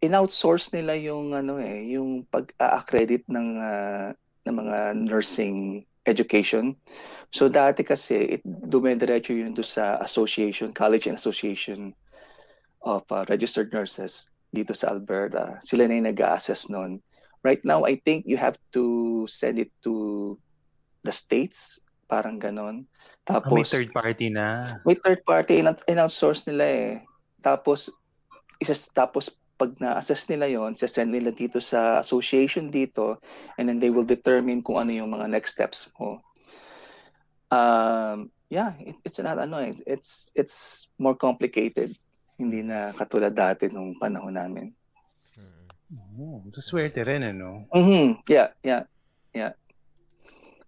in-outsource 0.00 0.70
nila 0.70 0.94
yung 0.94 1.34
ano 1.34 1.58
eh, 1.58 1.92
yung 1.98 2.24
pag-accredit 2.30 3.26
ng 3.28 3.48
ah, 3.58 4.14
ng 4.46 4.54
mga 4.54 4.78
nursing 5.04 5.84
education. 6.08 6.72
So 7.28 7.52
dati 7.52 7.84
kasi 7.84 8.40
it 8.40 8.42
dumediretso 8.46 9.36
yun 9.36 9.52
do 9.52 9.60
sa 9.60 10.00
association, 10.00 10.72
college 10.72 11.04
and 11.04 11.20
association 11.20 11.92
of 12.82 13.02
ah, 13.10 13.24
registered 13.28 13.72
nurses 13.72 14.30
dito 14.54 14.72
sa 14.72 14.92
Alberta. 14.94 15.60
Sila 15.60 15.84
na 15.84 15.98
yung 15.98 16.08
nag-assess 16.08 16.72
noon. 16.72 17.02
Right 17.44 17.62
now, 17.62 17.84
I 17.86 18.00
think 18.02 18.26
you 18.26 18.36
have 18.36 18.58
to 18.74 19.24
send 19.30 19.58
it 19.62 19.70
to 19.86 20.34
the 21.04 21.14
states, 21.14 21.78
parang 22.10 22.40
ganon. 22.40 22.88
Ah, 23.28 23.38
Tapos, 23.38 23.52
may 23.54 23.66
third 23.68 23.90
party 23.92 24.26
na. 24.32 24.78
may 24.88 24.96
third 24.96 25.20
party 25.22 25.60
in 25.60 25.68
in-outsource 25.86 26.48
nila 26.48 26.64
eh. 26.64 26.90
Tapos 27.44 27.92
isa 28.58 28.74
tapos 28.90 29.30
pag 29.58 29.74
na-assess 29.82 30.30
nila 30.30 30.46
yon, 30.46 30.78
send 30.78 31.10
nila 31.10 31.34
dito 31.34 31.58
sa 31.58 31.98
association 31.98 32.70
dito 32.70 33.18
and 33.58 33.66
then 33.66 33.82
they 33.82 33.90
will 33.90 34.06
determine 34.06 34.62
kung 34.62 34.78
ano 34.78 34.94
yung 34.94 35.10
mga 35.10 35.26
next 35.26 35.58
steps 35.58 35.90
mo. 35.98 36.22
Um, 37.50 38.30
yeah, 38.54 38.78
it, 38.78 38.94
it's 39.02 39.18
not 39.18 39.36
ano 39.38 39.58
eh, 39.58 39.74
it's 39.84 40.30
it's 40.38 40.88
more 40.96 41.18
complicated. 41.18 41.98
Hindi 42.38 42.62
na 42.62 42.94
katulad 42.94 43.34
dati 43.34 43.66
nung 43.68 43.98
panahon 43.98 44.38
namin. 44.38 44.70
Mhm. 45.34 45.66
Oh, 46.18 46.42
so 46.54 46.62
swerte 46.62 47.02
rin 47.02 47.26
ano. 47.26 47.66
Mhm. 47.74 48.22
Yeah, 48.30 48.54
yeah. 48.62 48.86
Yeah. 49.34 49.52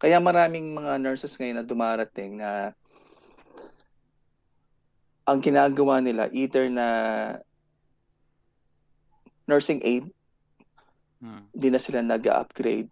Kaya 0.01 0.19
maraming 0.19 0.75
mga 0.75 0.99
nurses 0.99 1.37
ngayon 1.39 1.61
na 1.61 1.67
dumarating 1.67 2.41
na 2.41 2.73
ang 5.29 5.39
ginagawa 5.39 6.03
nila 6.03 6.27
either 6.35 6.67
na 6.67 6.87
nursing 9.47 9.79
aid, 9.87 10.11
Mm. 11.21 11.53
di 11.53 11.69
na 11.69 11.77
sila 11.77 12.01
nag-upgrade 12.01 12.89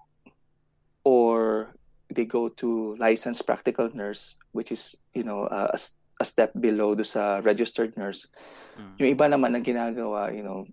or 1.00 1.72
they 2.12 2.28
go 2.28 2.52
to 2.52 2.92
licensed 3.00 3.48
practical 3.48 3.88
nurse 3.96 4.36
which 4.52 4.68
is, 4.68 4.92
you 5.16 5.24
know, 5.24 5.48
a, 5.48 5.72
a 5.72 5.78
a 6.18 6.24
step 6.26 6.50
below 6.58 6.98
do 6.98 7.06
sa 7.06 7.38
registered 7.40 7.94
nurse. 7.94 8.26
Mm. 8.74 8.94
Yung 8.98 9.10
iba 9.14 9.26
naman 9.30 9.54
ang 9.54 9.62
ginagawa, 9.62 10.34
you 10.34 10.42
know, 10.42 10.66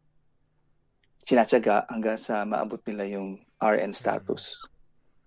sinatsaga 1.22 1.86
hanggang 1.90 2.18
sa 2.18 2.46
maabot 2.46 2.82
nila 2.86 3.06
yung 3.06 3.42
RN 3.62 3.94
status. 3.94 4.58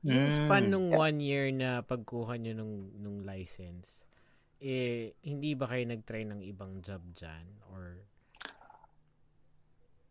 Yung 0.03 0.27
Mm. 0.27 0.35
span 0.35 0.65
nung 0.71 0.89
Yeah. 0.91 0.99
one 0.99 1.19
year 1.23 1.47
na 1.55 1.83
pagkuha 1.83 2.39
nyo 2.39 2.55
nung, 2.55 2.75
nung 2.99 3.19
license, 3.23 4.03
eh, 4.59 5.15
hindi 5.23 5.55
ba 5.55 5.71
kayo 5.71 5.87
nag-try 5.87 6.27
ng 6.27 6.43
ibang 6.43 6.83
job 6.83 7.03
dyan? 7.15 7.47
Or, 7.71 8.03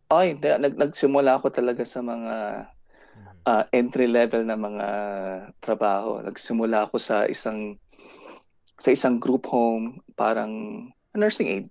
Ay, 0.08 0.32
hindi. 0.32 0.48
Nag, 0.48 0.80
nagsimula 0.80 1.36
ako 1.36 1.52
talaga 1.52 1.84
sa 1.84 2.00
mga 2.00 2.64
Mhm. 3.12 3.36
ah, 3.44 3.64
entry 3.76 4.08
level 4.08 4.44
na 4.44 4.56
mga 4.56 4.88
trabaho. 5.60 6.24
Nagsimula 6.24 6.88
ako 6.88 6.96
sa 6.96 7.28
isang 7.28 7.76
sa 8.78 8.94
isang 8.94 9.18
group 9.18 9.46
home, 9.50 9.98
parang 10.14 10.86
nursing 11.14 11.50
aid. 11.50 11.66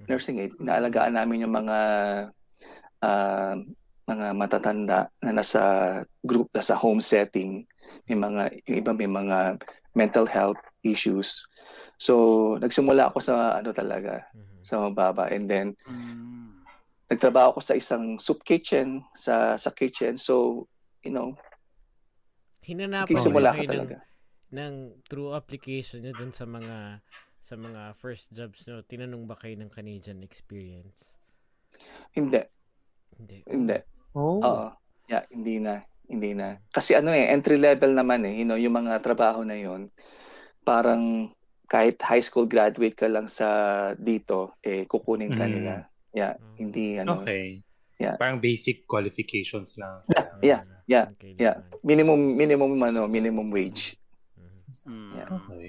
Mhm. 0.00 0.06
Nursing 0.08 0.36
aid. 0.38 0.52
Inaalagaan 0.58 1.18
namin 1.18 1.42
yung 1.46 1.54
mga 1.54 1.78
ah, 3.04 3.54
mga 4.04 4.26
matatanda 4.36 5.08
na 5.24 5.30
nasa 5.32 5.62
group, 6.24 6.48
nasa 6.52 6.76
home 6.76 7.00
setting. 7.00 7.64
May 8.08 8.16
mga, 8.16 8.42
yung 8.68 8.78
iba 8.80 8.92
may 8.92 9.08
mga 9.08 9.38
mental 9.96 10.28
health 10.28 10.60
issues. 10.84 11.40
So, 11.96 12.54
nagsimula 12.60 13.08
ako 13.08 13.18
sa 13.24 13.34
ano 13.60 13.72
talaga, 13.72 14.20
Mhm. 14.32 14.60
sa 14.60 14.74
mababa. 14.84 15.32
And 15.32 15.48
then, 15.48 15.72
Mm. 15.88 16.64
nagtrabaho 17.08 17.56
ako 17.56 17.60
sa 17.64 17.76
isang 17.76 18.16
soup 18.20 18.44
kitchen, 18.44 19.04
sa 19.16 19.56
sa 19.56 19.72
kitchen. 19.72 20.16
So, 20.20 20.64
you 21.04 21.12
know, 21.12 21.36
Hinanapan 22.64 23.04
nagsisimula 23.08 23.50
ba 23.52 23.56
ka 23.56 23.62
ng, 23.64 23.68
talaga. 23.72 23.96
Ng 24.54 25.02
true 25.10 25.34
application 25.34 26.06
nyo 26.06 26.14
dun 26.14 26.30
sa 26.30 26.46
mga 26.46 27.02
sa 27.44 27.54
mga 27.60 27.92
first 28.00 28.32
jobs 28.32 28.64
nyo, 28.64 28.80
tinanong 28.86 29.28
ba 29.28 29.36
kayo 29.36 29.52
ng 29.60 29.68
Canadian 29.68 30.24
experience? 30.24 31.12
Hindi, 32.14 32.40
Hindi. 33.18 33.44
hindi. 33.44 33.78
Oh. 34.16 34.40
Oo. 34.40 34.66
Yeah, 35.10 35.26
hindi 35.28 35.60
na. 35.60 35.84
Hindi 36.08 36.32
na. 36.32 36.56
Kasi 36.72 36.96
ano 36.96 37.12
eh, 37.12 37.28
entry 37.28 37.60
level 37.60 37.92
naman 37.92 38.24
eh, 38.24 38.32
you 38.32 38.46
know, 38.48 38.56
yung 38.56 38.72
mga 38.78 39.02
trabaho 39.04 39.44
na 39.44 39.58
yon 39.58 39.92
parang 40.64 41.28
kahit 41.68 42.00
high 42.00 42.22
school 42.22 42.48
graduate 42.48 42.96
ka 42.96 43.08
lang 43.08 43.28
sa 43.28 43.48
dito, 43.96 44.56
eh, 44.64 44.88
kukunin 44.88 45.36
ka 45.36 45.44
Mm. 45.44 45.52
nila. 45.52 45.72
Yeah, 46.14 46.38
Mm. 46.40 46.54
hindi 46.56 46.86
ano. 46.96 47.20
Okay. 47.20 47.60
Yeah. 48.00 48.16
Parang 48.18 48.42
basic 48.42 48.84
qualifications 48.90 49.76
lang. 49.78 50.02
Yeah, 50.42 50.64
Ah, 50.64 50.82
yeah, 50.86 51.04
ang 51.08 51.38
yeah. 51.38 51.56
Minimum, 51.80 52.20
minimum, 52.36 52.72
ano, 52.82 53.06
minimum 53.06 53.48
wage. 53.48 53.96
Mm. 54.84 55.12
Yeah. 55.16 55.28
Okay. 55.32 55.66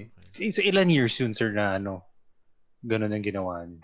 So, 0.52 0.60
ilan 0.60 0.92
years 0.92 1.16
yun, 1.16 1.32
sir, 1.32 1.48
na 1.52 1.80
ano, 1.80 2.04
ganun 2.84 3.12
ang 3.16 3.24
ginawa 3.24 3.64
niyo? 3.64 3.80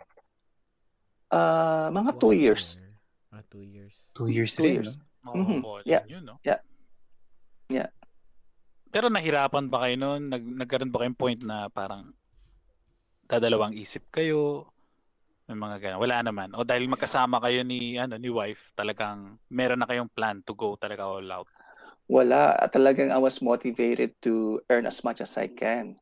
Ah, 1.32 1.88
mga 1.88 2.20
two 2.20 2.36
One 2.36 2.40
years. 2.44 2.76
year. 2.76 2.92
Ah, 3.32 3.42
two 3.48 3.64
years. 3.64 3.94
Two 4.12 4.28
years 4.28 4.52
Two 4.52 4.64
rin, 4.68 4.74
years. 4.84 5.00
no? 5.24 5.32
Mhm. 5.32 5.64
Paul, 5.64 5.80
Yeah. 5.88 6.04
yun, 6.04 6.28
no? 6.28 6.36
Yeah. 6.44 6.60
Yeah. 7.72 7.88
Pero 8.92 9.08
nahirapan 9.08 9.72
ba 9.72 9.88
kayo 9.88 9.96
noon? 9.96 10.28
Nag, 10.28 10.44
nagkaroon 10.44 10.92
ba 10.92 11.00
kayong 11.00 11.16
point 11.16 11.40
na 11.40 11.72
parang 11.72 12.12
dadalawang 13.24 13.72
isip 13.72 14.04
kayo? 14.12 14.68
May 15.48 15.56
mga 15.56 15.76
ganun. 15.80 16.00
Wala 16.04 16.20
naman. 16.20 16.52
O 16.52 16.60
dahil 16.68 16.84
magkasama 16.92 17.40
kayo 17.40 17.64
ni 17.64 17.96
ano 17.96 18.20
ni 18.20 18.28
wife, 18.28 18.76
talagang 18.76 19.40
meron 19.48 19.80
na 19.80 19.88
kayong 19.88 20.12
plan 20.12 20.44
to 20.44 20.52
go 20.52 20.76
talaga 20.76 21.08
all 21.08 21.24
out. 21.32 21.48
Wala. 22.10 22.58
Talagang 22.72 23.14
I 23.14 23.20
was 23.20 23.38
motivated 23.38 24.14
to 24.26 24.58
earn 24.70 24.86
as 24.86 25.04
much 25.06 25.22
as 25.22 25.38
I 25.38 25.46
can. 25.46 25.94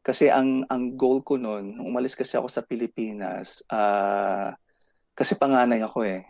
Kasi 0.00 0.30
ang 0.30 0.64
ang 0.70 0.96
goal 0.96 1.20
ko 1.20 1.36
noon, 1.36 1.76
nung 1.76 1.92
umalis 1.92 2.16
kasi 2.16 2.38
ako 2.38 2.48
sa 2.48 2.64
Pilipinas, 2.64 3.60
ah 3.68 4.54
kasi 5.12 5.36
panganay 5.36 5.82
ako 5.84 6.06
eh. 6.06 6.24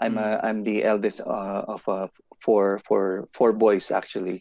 I'm 0.00 0.16
Mm. 0.16 0.24
uh, 0.24 0.38
I'm 0.40 0.58
the 0.64 0.80
eldest 0.80 1.20
uh, 1.20 1.62
of 1.68 1.84
uh, 1.84 2.08
four 2.40 2.80
four 2.88 3.28
four 3.36 3.52
boys 3.52 3.92
actually. 3.92 4.40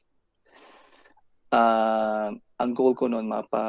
Um, 1.52 2.40
ang 2.62 2.72
goal 2.78 2.94
ko 2.96 3.10
noon 3.10 3.26
mapa 3.28 3.64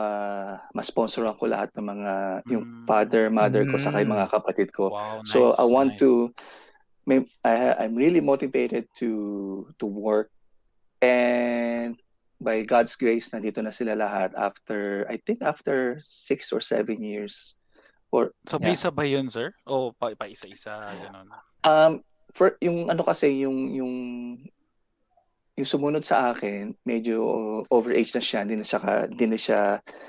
ma-sponsoran 0.76 1.34
ko 1.34 1.48
lahat 1.48 1.72
ng 1.74 1.86
mga 1.86 2.12
yung 2.52 2.62
Mm. 2.62 2.84
father, 2.86 3.26
mother 3.32 3.64
ko 3.66 3.74
saka 3.80 4.04
yung 4.04 4.14
Mm. 4.14 4.20
mga 4.20 4.28
kapatid 4.30 4.68
ko. 4.70 4.94
Wow, 4.94 5.24
nice. 5.26 5.32
So 5.32 5.56
I 5.58 5.64
want 5.66 5.96
nice. 5.96 6.00
to 6.04 6.10
may 7.08 7.26
I 7.42 7.74
I'm 7.82 7.98
really 7.98 8.22
motivated 8.22 8.86
to 9.02 9.10
to 9.82 9.86
work 9.90 10.30
and 11.02 11.96
by 12.40 12.64
God's 12.64 12.96
grace 12.96 13.28
nandito 13.32 13.60
na 13.60 13.68
sila 13.68 13.92
lahat 13.92 14.32
after 14.32 15.04
I 15.12 15.20
think 15.20 15.44
after 15.44 16.00
six 16.00 16.52
or 16.52 16.60
seven 16.64 17.04
years 17.04 17.56
or 18.12 18.32
So, 18.48 18.56
Yeah. 18.56 18.72
visa 18.72 18.88
ba 18.88 19.04
yun, 19.04 19.28
sir? 19.28 19.52
O 19.68 19.92
pa, 19.92 20.12
pa 20.16 20.26
isa-isa, 20.26 20.72
ganun? 20.98 21.28
um 21.68 21.92
for 22.32 22.56
yung 22.64 22.88
ano 22.88 23.04
kasi 23.04 23.44
yung 23.44 23.68
yung 23.74 23.94
yung 25.58 25.68
sumunod 25.68 26.00
sa 26.00 26.32
akin 26.32 26.72
medyo 26.88 27.20
overage 27.68 28.16
na 28.16 28.22
siya 28.24 28.40
hindi 28.46 28.56
na 28.56 28.64
siya 28.64 28.80
hindi 29.04 29.26
na 29.28 29.36
siya 29.36 29.60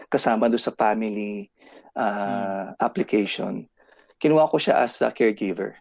kasama 0.07 0.47
do 0.47 0.55
sa 0.55 0.71
family 0.71 1.51
uh, 1.99 2.71
application 2.79 3.67
kinuha 4.15 4.47
ko 4.47 4.55
siya 4.55 4.79
as 4.79 4.95
a 5.03 5.11
caregiver 5.11 5.75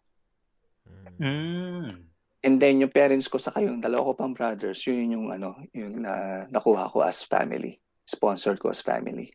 Mm. 1.20 2.09
And 2.40 2.56
then 2.56 2.80
yung 2.80 2.92
parents 2.92 3.28
ko 3.28 3.36
sa 3.36 3.52
yung 3.60 3.84
dalawa 3.84 4.12
ko 4.12 4.12
pang 4.16 4.32
brothers, 4.32 4.80
yun 4.88 5.12
yung 5.12 5.26
ano, 5.28 5.60
yung 5.76 6.00
na, 6.00 6.44
nakuha 6.48 6.88
ko 6.88 7.04
as 7.04 7.20
family. 7.20 7.76
Sponsored 8.08 8.56
ko 8.56 8.72
as 8.72 8.80
family. 8.80 9.28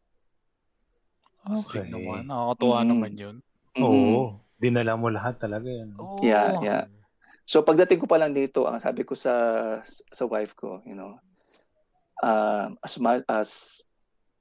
Okay. 1.46 1.86
naman. 1.86 2.26
Nakakatuwa 2.26 2.82
Mm. 2.82 2.90
naman 2.90 3.14
yun. 3.14 3.36
Mhm. 3.78 3.86
Oo. 3.86 4.42
Dinala 4.58 4.98
mo 4.98 5.14
lahat 5.14 5.38
talaga 5.38 5.70
yan. 5.70 5.94
Oh. 6.02 6.18
Yeah, 6.26 6.58
yeah. 6.66 6.84
So 7.46 7.62
pagdating 7.62 8.02
ko 8.02 8.10
pa 8.10 8.18
lang 8.18 8.34
dito, 8.34 8.66
ang 8.66 8.82
sabi 8.82 9.06
ko 9.06 9.14
sa 9.14 9.34
sa 9.86 10.24
wife 10.26 10.58
ko, 10.58 10.82
you 10.90 10.98
know, 10.98 11.22
um, 12.26 12.74
as 12.82 12.98
ma- 12.98 13.28
as 13.30 13.82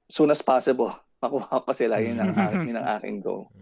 soon 0.09 0.33
as 0.33 0.41
possible, 0.41 0.89
makuha 1.21 1.61
ko 1.61 1.69
sila 1.69 2.01
yun 2.01 2.17
ang, 2.17 2.33
yun 2.65 2.81
ang 2.81 2.97
aking 2.97 3.21
goal. 3.21 3.53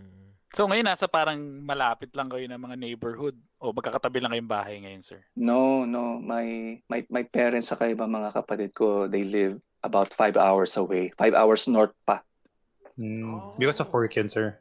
So, 0.53 0.69
ngayon, 0.69 0.85
nasa 0.85 1.09
parang 1.09 1.41
malapit 1.65 2.13
lang 2.13 2.29
kayo 2.29 2.45
ng 2.45 2.61
mga 2.61 2.77
neighborhood 2.77 3.33
o 3.57 3.73
magkakatabi 3.73 4.21
lang 4.21 4.31
kayong 4.37 4.53
bahay 4.53 4.77
ngayon, 4.85 5.01
sir? 5.01 5.17
No, 5.33 5.81
no, 5.81 6.21
my 6.21 6.77
my 6.85 7.01
my 7.09 7.25
parents 7.25 7.73
sa 7.73 7.77
ibang 7.89 8.13
mga 8.13 8.37
kapatid 8.37 8.69
ko, 8.77 9.09
they 9.09 9.25
live 9.25 9.57
about 9.81 10.13
five 10.13 10.37
hours 10.37 10.77
away. 10.77 11.09
Five 11.17 11.33
hours 11.33 11.65
north 11.65 11.97
pa. 12.05 12.21
Mm. 13.01 13.57
Because 13.57 13.81
of 13.81 13.89
work 13.89 14.13
yun, 14.13 14.29
sir. 14.29 14.53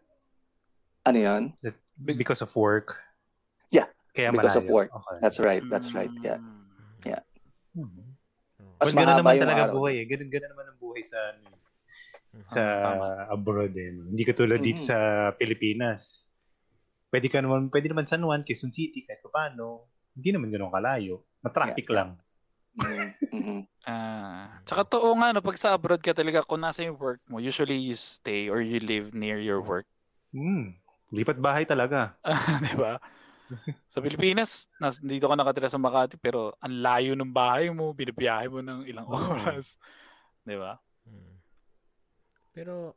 Ano 1.05 1.21
yan? 1.21 1.43
Because 2.01 2.41
of 2.41 2.49
work. 2.57 2.97
Yeah, 3.69 3.93
Kaya 4.17 4.33
because 4.33 4.57
of 4.57 4.65
malayo. 4.65 4.73
work. 4.73 4.91
Okay. 4.97 5.17
That's 5.21 5.37
right, 5.45 5.61
that's 5.69 5.93
right. 5.93 6.11
Yeah. 6.25 6.41
Mm. 6.41 7.21
Mhm. 7.85 8.05
Mas 8.81 8.91
Mas 8.91 8.97
mahaba 8.97 9.05
ganun 9.05 9.17
naman 9.21 9.33
yung 9.37 9.45
talaga 9.45 9.63
araw. 9.69 9.75
buhay 9.77 9.95
eh. 10.01 10.05
Ganun, 10.09 10.29
ganun 10.33 10.51
naman 10.57 10.67
ang 10.73 10.79
buhay 10.81 11.03
sa. 11.05 11.19
Sa 12.49 12.63
Tama. 12.81 13.29
abroad 13.33 13.75
eh. 13.77 13.91
Hindi 13.93 14.23
katulad 14.25 14.61
dito 14.61 14.81
Mhm. 14.81 14.89
sa 14.89 14.97
Pilipinas. 15.37 16.27
Pwede 17.13 17.29
ka 17.29 17.45
naman, 17.45 17.69
pwede 17.69 17.93
naman 17.93 18.09
San 18.09 18.25
Juan, 18.25 18.41
Quezon 18.41 18.73
City, 18.73 19.05
kahit 19.05 19.21
pa 19.21 19.31
paano. 19.31 19.93
Hindi 20.17 20.29
naman 20.33 20.49
ganun 20.53 20.73
kalayo. 20.73 21.25
Matraffic 21.45 21.87
Yeah, 21.89 21.97
lang. 21.97 22.11
Mhm, 22.77 23.07
mhm. 23.33 23.61
Ah, 23.83 24.63
tsaka 24.63 24.87
to 24.87 25.03
nga 25.19 25.35
no, 25.35 25.43
pag 25.43 25.59
sa 25.59 25.75
abroad 25.75 25.99
ka 25.99 26.15
talaga 26.15 26.47
kung 26.47 26.63
nasa 26.63 26.87
yung 26.87 26.95
work 27.03 27.19
mo, 27.27 27.43
usually 27.43 27.75
you 27.75 27.99
stay 27.99 28.47
or 28.47 28.63
you 28.63 28.79
live 28.79 29.11
near 29.11 29.43
your 29.43 29.59
work. 29.59 29.91
Mm. 30.31 30.79
Lipat 31.11 31.43
bahay 31.43 31.67
talaga. 31.67 32.15
'Di 32.63 32.79
ba? 32.79 33.03
Sa 33.91 33.99
Pilipinas, 33.99 34.71
nas, 34.79 35.03
dito 35.03 35.27
ka 35.27 35.35
nakatira 35.35 35.67
sa 35.67 35.83
Makati 35.83 36.15
pero 36.15 36.55
ang 36.63 36.79
layo 36.79 37.13
ng 37.19 37.29
bahay 37.35 37.75
mo, 37.75 37.91
binabiyahe 37.91 38.47
mo 38.49 38.63
ng 38.63 38.87
ilang 38.87 39.11
Oo. 39.11 39.19
oras. 39.35 39.77
'Di 40.47 40.55
ba? 40.57 40.79
Pero 42.53 42.95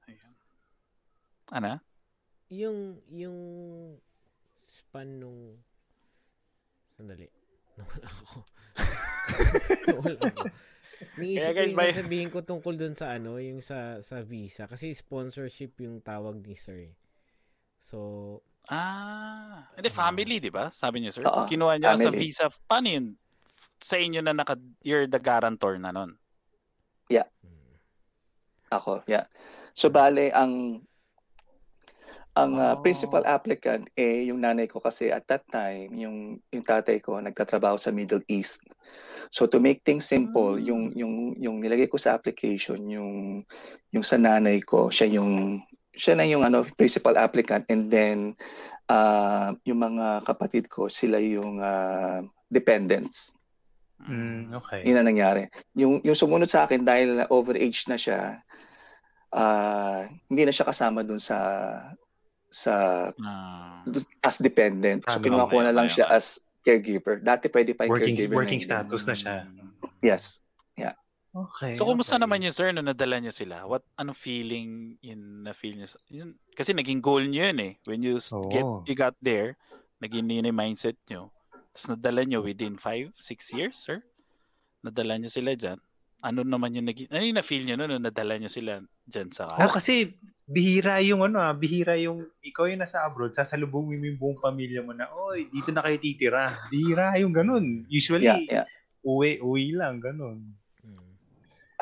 Ano? 1.51 1.79
yung 2.51 3.01
yung 3.09 3.37
span 4.69 5.17
nung 5.17 5.57
sandali 6.93 7.25
nawala 7.73 8.05
ako 8.05 8.45
nawala 9.89 10.21
ako 10.29 10.45
Niisip 11.19 11.51
Kaya 11.51 11.51
ko 11.51 11.59
guys, 11.59 11.71
yung 11.75 11.91
sasabihin 11.91 12.29
ko 12.31 12.39
tungkol 12.39 12.75
dun 12.79 12.95
sa 12.95 13.11
ano, 13.11 13.35
yung 13.35 13.59
sa 13.59 13.99
sa 13.99 14.23
visa. 14.23 14.63
Kasi 14.63 14.95
sponsorship 14.95 15.75
yung 15.83 15.99
tawag 15.99 16.39
ni 16.39 16.55
sir. 16.55 16.87
eh. 16.91 16.95
So, 17.83 18.39
Ah, 18.71 19.67
hindi 19.75 19.91
family, 19.91 20.39
'di 20.39 20.49
ba? 20.55 20.71
Sabi 20.71 21.03
niyo, 21.03 21.11
sir. 21.11 21.27
Oo, 21.27 21.45
Kinuha 21.45 21.75
niyo 21.77 21.99
sa 21.99 22.09
family. 22.09 22.19
visa. 22.19 22.45
Paano 22.65 22.87
yun? 22.87 23.05
Sa 23.77 23.99
inyo 23.99 24.23
na 24.23 24.31
naka 24.33 24.55
you're 24.87 25.05
the 25.05 25.19
guarantor 25.19 25.75
na 25.77 25.91
nun. 25.91 26.15
mm, 27.11 27.54
Ako, 28.73 29.05
yeah. 29.05 29.29
So 29.77 29.93
bale 29.93 30.31
ang 30.33 30.81
ang 32.35 32.59
uh, 32.59 32.75
Oh. 32.75 32.83
principal 32.83 33.23
applicant 33.23 33.87
eh 33.95 34.27
yung 34.27 34.43
nanay 34.43 34.67
ko 34.67 34.83
kasi 34.83 35.07
at 35.07 35.23
that 35.31 35.47
time 35.47 35.87
yung 35.95 36.35
yung 36.51 36.65
tatay 36.67 36.99
ko 36.99 37.15
nagtatrabaho 37.15 37.79
sa 37.79 37.95
Middle 37.95 38.23
East. 38.27 38.67
So 39.31 39.47
to 39.47 39.63
make 39.63 39.87
things 39.87 40.03
simple, 40.03 40.59
Mm. 40.59 40.65
yung 40.67 40.83
yung 40.95 41.15
yung 41.39 41.55
nilagay 41.63 41.87
ko 41.87 41.95
sa 41.95 42.11
application 42.11 42.83
yung 42.91 43.43
yung 43.95 44.03
sa 44.03 44.19
nanay 44.19 44.59
ko, 44.63 44.91
siya 44.91 45.07
yung 45.15 45.63
siya 45.95 46.19
na 46.19 46.27
yung 46.27 46.43
ano 46.43 46.67
principal 46.75 47.15
applicant 47.15 47.63
and 47.71 47.87
then 47.87 48.35
uh, 48.91 49.55
yung 49.63 49.79
mga 49.79 50.27
kapatid 50.27 50.67
ko 50.67 50.91
sila 50.91 51.19
yung 51.23 51.63
uh, 51.63 52.19
dependents. 52.51 53.34
Mm, 54.01 54.51
okay. 54.53 54.83
Yun 54.83 54.99
ang 54.99 55.07
nangyari. 55.07 55.47
Yung, 55.73 56.03
yung 56.03 56.17
sumunod 56.17 56.51
sa 56.51 56.67
akin 56.67 56.83
dahil 56.83 57.23
overage 57.31 57.87
na 57.87 57.95
siya, 57.95 58.43
ah, 59.31 60.03
hindi 60.27 60.43
na 60.43 60.53
siya 60.53 60.67
kasama 60.67 61.01
dun 61.01 61.19
sa 61.19 61.37
sa 62.51 62.73
Ah. 63.19 63.83
dun- 63.83 64.07
as 64.23 64.39
dependent. 64.39 65.03
So 65.07 65.19
kinuha 65.19 65.47
ko 65.47 65.59
okay, 65.59 65.65
na 65.67 65.75
lang 65.75 65.87
siya 65.87 66.07
as 66.07 66.39
caregiver. 66.63 67.19
Dati 67.19 67.51
pwede 67.51 67.75
pa 67.75 67.83
yung 67.83 67.95
Working, 67.95 68.15
caregiver. 68.15 68.31
na 68.31 68.39
working 68.39 68.61
hindi. 68.63 68.69
status 68.71 69.01
na 69.03 69.15
siya. 69.15 69.35
Yes. 69.99 70.39
Okay. 71.35 71.75
So 71.75 71.83
kumusta 71.83 72.15
okay. 72.15 72.23
naman 72.23 72.47
yun 72.47 72.55
sir 72.55 72.71
nung 72.71 72.87
nadala 72.87 73.19
niyo 73.19 73.35
sila? 73.35 73.67
What 73.67 73.83
ano 73.99 74.15
feeling 74.15 74.95
yun 75.03 75.43
na 75.43 75.51
feel 75.51 75.75
niyo? 75.75 75.91
Yun, 76.07 76.39
kasi 76.55 76.71
naging 76.71 77.03
goal 77.03 77.27
niyo 77.27 77.51
yun 77.51 77.59
eh. 77.59 77.73
When 77.91 77.99
you 77.99 78.23
s- 78.23 78.31
get 78.47 78.63
you 78.87 78.95
got 78.95 79.19
there, 79.19 79.59
naging 79.99 80.31
yun 80.31 80.47
yung 80.47 80.55
mindset 80.55 80.95
niyo. 81.11 81.34
Tapos 81.75 81.91
nadala 81.91 82.23
niyo 82.23 82.39
within 82.39 82.79
5, 82.79 83.11
6 83.19 83.51
years, 83.51 83.75
sir? 83.75 83.99
Nadala 84.79 85.19
niyo 85.19 85.27
sila 85.27 85.59
diyan. 85.59 85.75
Ano 86.23 86.47
naman 86.47 86.71
yung 86.71 86.87
naging 86.87 87.11
ano 87.11 87.19
yung 87.27 87.35
na-feel 87.35 87.67
niyo 87.67 87.75
noon 87.75 87.99
nung 87.99 88.07
nadala 88.07 88.39
niyo 88.39 88.47
sila 88.47 88.79
diyan 89.03 89.27
sa 89.35 89.51
Oh, 89.59 89.67
kasi 89.67 90.15
bihira 90.47 91.03
yung 91.03 91.27
ano 91.27 91.43
ah, 91.43 91.51
bihira 91.51 91.99
yung 91.99 92.31
ikaw 92.39 92.71
yung 92.71 92.79
nasa 92.79 93.03
abroad, 93.03 93.35
sasalubungin 93.35 93.99
mo 93.99 94.05
yung 94.07 94.19
buong 94.23 94.39
pamilya 94.39 94.79
mo 94.87 94.95
na, 94.95 95.11
oy, 95.11 95.51
dito 95.51 95.75
na 95.75 95.83
kayo 95.83 95.99
titira. 95.99 96.47
Bihira 96.71 97.19
yung 97.19 97.35
ganun. 97.35 97.83
Usually, 97.91 98.23
Yeah, 98.23 98.63
yeah. 98.63 98.65
uwi, 99.03 99.43
uwi 99.43 99.75
lang, 99.75 99.99
ganun. 99.99 100.55
mm, 100.79 101.11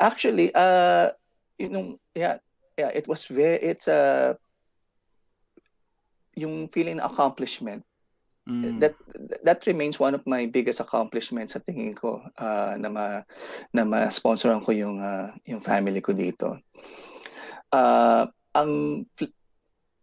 Actually, 0.02 0.50
uh, 0.58 1.14
know, 1.70 2.02
yeah, 2.18 2.42
yeah, 2.74 2.90
it 2.90 3.06
was 3.06 3.30
very, 3.30 3.62
it's 3.62 3.86
a, 3.86 4.34
yung 6.34 6.66
feeling 6.66 6.98
ng 6.98 7.06
accomplishment 7.06 7.86
Mm. 8.44 8.76
that 8.76 8.92
that 9.40 9.64
remains 9.64 9.96
one 9.96 10.12
of 10.12 10.20
my 10.28 10.44
biggest 10.44 10.76
accomplishments 10.76 11.56
sa 11.56 11.64
tingin 11.64 11.96
ko 11.96 12.20
ah, 12.36 12.76
na 12.76 12.92
ma, 12.92 13.24
na 13.72 13.88
ma-sponsoran 13.88 14.60
ko 14.60 14.68
yung 14.76 15.00
ah, 15.00 15.32
yung 15.48 15.64
family 15.64 16.04
ko 16.04 16.12
dito. 16.12 16.60
Ah, 17.72 18.28
ang 18.52 19.02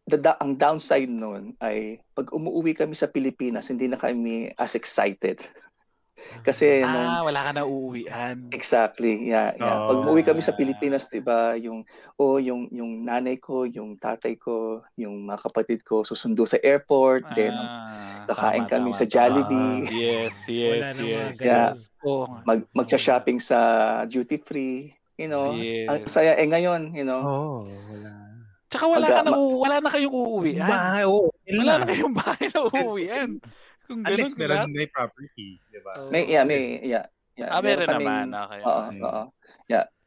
the, 0.10 0.34
ang 0.42 0.58
downside 0.58 1.08
noon 1.08 1.54
ay 1.62 2.02
pag 2.18 2.34
umuwi 2.34 2.74
kami 2.74 2.98
sa 2.98 3.08
Pilipinas 3.08 3.70
hindi 3.70 3.86
na 3.86 4.02
kami 4.02 4.50
as 4.58 4.74
excited. 4.74 5.38
Kasi 6.42 6.82
nung 6.82 7.10
ah, 7.10 7.22
wala 7.22 7.42
ka 7.42 7.52
na 7.52 7.64
uuwian. 7.64 8.50
Exactly. 8.50 9.26
Yeah, 9.26 9.54
yeah. 9.54 9.78
Pag 9.86 9.98
Oh. 9.98 10.02
umuwi 10.04 10.22
kami 10.22 10.40
sa 10.40 10.52
Pilipinas, 10.52 11.06
'di 11.06 11.20
ba, 11.20 11.54
yung 11.56 11.86
oh, 12.16 12.38
yung 12.38 12.70
yung 12.70 13.02
nanay 13.02 13.38
ko, 13.38 13.64
yung 13.64 13.96
tatay 13.96 14.36
ko, 14.36 14.82
yung 14.96 15.24
mga 15.24 15.40
kapatid 15.44 15.80
ko 15.82 16.02
susundo 16.02 16.44
sa 16.44 16.58
airport, 16.60 17.26
then 17.34 17.54
Ah, 17.54 18.26
kakain 18.28 18.64
tama, 18.64 18.72
kami 18.72 18.90
tama, 18.90 18.98
sa 18.98 19.06
tama. 19.06 19.12
Jollibee. 19.12 19.78
Yes, 19.90 20.36
Wala 20.48 20.54
yes, 20.54 20.88
mga 20.94 21.06
yes. 21.06 21.36
Yeah. 21.38 21.70
nga. 21.74 22.42
mag 22.44 22.60
magcha-shopping 22.72 23.38
sa 23.38 23.58
duty 24.06 24.38
free, 24.38 24.90
you 25.16 25.26
know. 25.26 25.54
Ang 25.54 26.02
Yes. 26.02 26.10
saya 26.10 26.34
eh 26.34 26.46
ngayon, 26.46 26.94
you 26.94 27.04
know. 27.04 27.22
Oo, 27.22 27.46
oh, 27.62 27.70
wala. 27.88 28.10
Tsaka 28.72 28.88
wala 28.88 29.04
Mag- 29.04 29.12
ka 29.12 29.22
na 29.22 29.32
wala 29.36 29.76
na 29.78 29.90
kayong 29.92 30.16
uuwian. 30.16 30.64
Bahay, 30.64 31.04
oo. 31.04 31.28
yun 31.44 31.60
Wala 31.60 31.74
na 31.76 31.86
kayong 31.86 32.16
bahay 32.16 32.46
na 32.48 32.60
uuwian. 32.72 33.30
Kung 33.92 34.08
ganun 34.08 34.24
Unless 34.24 34.40
meron 34.40 34.56
lahat. 34.56 34.70
may 34.72 34.88
property, 34.88 35.60
di 35.68 35.80
ba? 35.84 35.92
May 36.08 36.24
yeah, 36.32 36.48
may 36.48 36.80
yeah. 36.80 37.04
yeah. 37.36 37.52
Ah, 37.52 37.60
meron 37.60 37.84
kaming- 37.84 38.08
naman. 38.08 38.26
Okay. 38.32 38.62
Oo, 38.64 38.80
okay. 38.88 39.00
oo. 39.04 39.24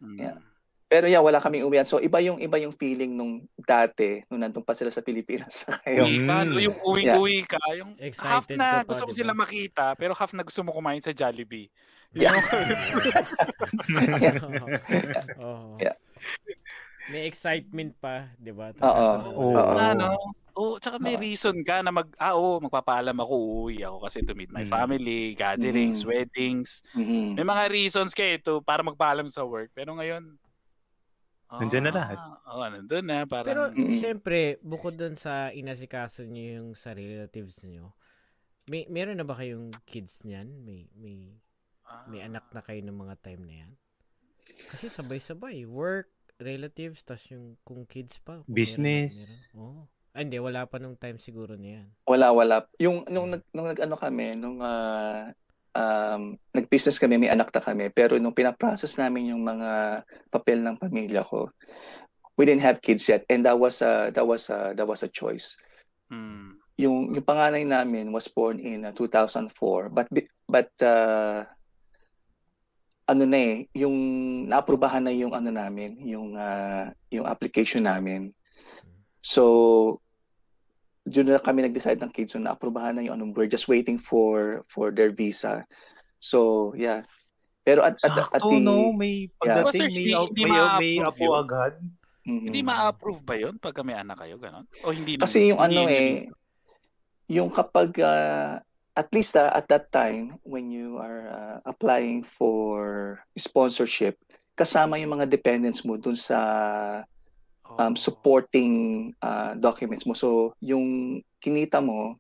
Mm. 0.01 0.17
yeah. 0.17 0.37
Pero 0.89 1.05
yeah, 1.11 1.21
wala 1.21 1.37
kaming 1.37 1.69
uwian. 1.69 1.85
So 1.85 2.01
iba 2.01 2.17
yung 2.25 2.41
iba 2.41 2.57
yung 2.57 2.73
feeling 2.73 3.13
nung 3.13 3.45
dati 3.61 4.25
nung 4.33 4.41
nandun 4.41 4.65
pa 4.65 4.73
sila 4.73 4.89
sa 4.89 5.05
Pilipinas. 5.05 5.69
Mm. 5.85 6.25
Paano 6.25 6.57
yung 6.57 6.81
uwi-uwi 6.81 7.45
ka, 7.45 7.61
yung 7.77 7.93
half 8.25 8.49
Excited 8.49 8.57
na 8.57 8.81
ka 8.81 8.89
pa, 8.89 8.89
gusto 8.89 9.05
mo 9.05 9.13
di 9.13 9.17
ba? 9.17 9.21
sila 9.21 9.33
makita, 9.37 9.85
pero 10.01 10.13
half 10.17 10.33
na 10.33 10.43
gusto 10.49 10.65
mo 10.65 10.73
kumain 10.73 11.05
sa 11.05 11.13
Jollibee. 11.13 11.69
Yeah. 12.17 12.33
Oo. 15.45 15.77
Yeah. 15.77 15.97
May 17.13 17.29
excitement 17.29 17.93
pa, 18.01 18.33
'di 18.41 18.53
ba? 18.57 18.73
Oo. 18.81 19.11
Oo. 19.53 19.77
Ano? 19.77 20.17
Oh, 20.57 20.79
tsaka 20.79 21.03
may 21.03 21.19
Oo. 21.19 21.19
reason 21.19 21.67
ka 21.67 21.83
na 21.83 21.91
mag 21.91 22.07
ah, 22.15 22.39
oo, 22.39 22.63
magpapaalam 22.63 23.19
ako, 23.19 23.35
uuwi 23.35 23.83
ako 23.83 24.07
kasi 24.07 24.23
to 24.23 24.39
meet 24.39 24.55
my 24.55 24.63
Mm. 24.63 24.71
family, 24.71 25.35
gatherings, 25.35 26.07
Mm. 26.07 26.07
weddings. 26.07 26.79
Mhm. 26.95 27.35
May 27.35 27.43
mga 27.43 27.65
reasons 27.75 28.15
kayo 28.15 28.39
to 28.39 28.55
para 28.63 28.87
magpaalam 28.87 29.27
sa 29.27 29.43
work. 29.43 29.75
Pero 29.75 29.99
ngayon, 29.99 30.39
Nandyan 31.59 31.87
na 31.87 31.93
lahat. 31.95 32.19
Oo, 32.19 32.63
oh, 32.63 32.67
nandun 32.67 33.05
na. 33.07 33.27
Parang, 33.31 33.47
Pero 33.47 33.63
Mm. 33.75 33.91
syempre, 34.01 34.57
bukod 34.65 34.97
dun 34.97 35.15
sa 35.21 35.53
inasikaso 35.53 36.25
niyo 36.25 36.63
yung 36.65 36.71
sa 36.79 36.97
relatives 36.97 37.61
niyo, 37.67 37.93
may 38.67 38.87
meron 38.89 39.19
na 39.21 39.27
ba 39.29 39.37
kayong 39.37 39.83
kids 39.85 40.25
niyan? 40.25 40.65
May 40.65 40.89
may 40.97 41.41
ah, 41.89 42.05
may 42.09 42.21
anak 42.25 42.47
na 42.53 42.63
kayo 42.65 42.81
ng 42.85 42.97
mga 42.97 43.17
time 43.23 43.43
na 43.47 43.55
yan? 43.67 43.73
Kasi 44.69 44.89
sabay-sabay, 44.93 45.65
work, 45.69 46.11
relatives, 46.41 47.05
tas 47.05 47.25
yung 47.31 47.57
kung 47.65 47.85
kids 47.89 48.19
pa. 48.23 48.43
kung 48.45 48.55
Business. 48.55 49.13
Meron, 49.15 49.19
meron. 49.19 49.43
Oo. 49.57 49.83
Ah, 50.15 50.23
hindi, 50.23 50.39
wala 50.39 50.63
pa 50.71 50.79
nung 50.79 50.95
time 50.95 51.19
siguro 51.19 51.59
na 51.59 51.83
yan. 51.83 51.87
Wala 52.07 52.31
wala. 52.31 52.63
Yung 52.79 53.03
nung 53.11 53.35
nag 53.35 53.43
nung 53.51 53.67
nag-ano 53.67 53.99
kami, 53.99 54.39
nung 54.39 54.63
ah, 54.63 55.35
um, 55.75 56.39
nag-business 56.55 57.03
kami, 57.03 57.19
may 57.19 57.35
anak 57.35 57.51
na 57.51 57.59
kami, 57.59 57.91
pero 57.91 58.15
nung 58.23 58.31
pinaprocess 58.31 58.95
namin 58.95 59.35
yung 59.35 59.43
mga 59.43 60.01
papel 60.31 60.63
ng 60.63 60.79
pamilya 60.79 61.27
ko, 61.27 61.51
we 62.39 62.47
didn't 62.47 62.63
have 62.63 62.79
kids 62.79 63.11
yet 63.11 63.27
and 63.27 63.43
that 63.43 63.59
was 63.59 63.83
a 63.83 64.15
that 64.15 64.23
was 64.23 64.47
a 64.51 64.71
that 64.79 64.87
was 64.87 65.03
a 65.03 65.11
choice. 65.11 65.59
mm, 66.15 66.63
Yung 66.79 67.15
yung 67.15 67.27
panganay 67.27 67.67
namin 67.67 68.15
was 68.15 68.31
born 68.31 68.59
in 68.59 68.87
uh, 68.87 68.95
2004 68.95 69.91
but 69.91 70.07
but 70.47 70.71
uh, 70.83 71.43
ano 73.05 73.25
na 73.29 73.39
eh, 73.39 73.55
yung 73.77 73.97
naaprubahan 74.49 75.05
na 75.05 75.13
yung 75.13 75.37
ano 75.37 75.53
namin, 75.53 75.99
yung 76.01 76.39
ah, 76.41 76.89
yung 77.13 77.29
application 77.29 77.85
namin. 77.85 78.33
So 79.21 80.01
doon 81.05 81.37
na 81.37 81.41
kami 81.41 81.65
nag-decide 81.65 82.01
ng 82.01 82.13
kids 82.13 82.33
so 82.33 82.41
naaprubahan 82.41 82.97
na 82.97 83.05
yung 83.05 83.21
ano, 83.21 83.29
we're 83.37 83.51
just 83.51 83.69
waiting 83.69 84.01
for 84.01 84.65
for 84.73 84.89
their 84.89 85.13
visa. 85.13 85.69
So 86.21 86.73
yeah. 86.77 87.05
Pero 87.65 87.81
at 87.81 87.97
at, 88.05 88.13
at 88.13 88.41
Sakto, 88.41 88.57
the 88.57 88.61
no? 88.61 88.93
May 88.93 89.29
Yeah. 89.45 89.65
pagdating, 89.65 89.73
Sir, 89.73 89.89
may, 89.89 89.93
hindi- 89.93 90.13
may, 90.13 90.25
hindi 90.25 90.43
may, 90.45 90.53
may 90.53 90.95
ma-approve 91.01 91.09
apo 91.09 91.27
agad. 91.37 91.75
Mhm. 92.25 92.45
hindi 92.49 92.61
ma-approve 92.65 93.21
ba 93.21 93.35
yun 93.37 93.55
pag 93.61 93.77
may 93.85 93.97
anak 94.01 94.17
kayo? 94.25 94.41
Ganon? 94.41 94.65
O 94.81 94.93
hindi? 94.97 95.21
Kasi 95.21 95.53
yung 95.53 95.61
Hindi 95.61 95.77
ano 95.77 95.81
yun 95.85 95.93
eh, 95.93 96.13
yung 97.29 97.51
kapag, 97.53 98.01
ah, 98.01 98.65
at 98.97 99.09
least 99.13 99.37
ah, 99.37 99.53
at 99.53 99.69
that 99.69 99.93
time, 99.93 100.41
when 100.45 100.73
you 100.73 100.97
are 100.97 101.29
ah, 101.29 101.59
applying 101.69 102.25
for 102.25 103.21
sponsorship, 103.37 104.17
kasama 104.57 104.97
yung 104.97 105.21
mga 105.21 105.29
dependents 105.29 105.85
mo 105.85 106.01
dun 106.01 106.17
sa. 106.17 106.39
Um, 107.69 107.95
supporting 107.97 108.73
ah, 109.21 109.55
documents 109.57 110.05
mo. 110.05 110.13
So, 110.13 110.53
yung 110.61 111.21
kinita 111.41 111.81
mo, 111.81 112.17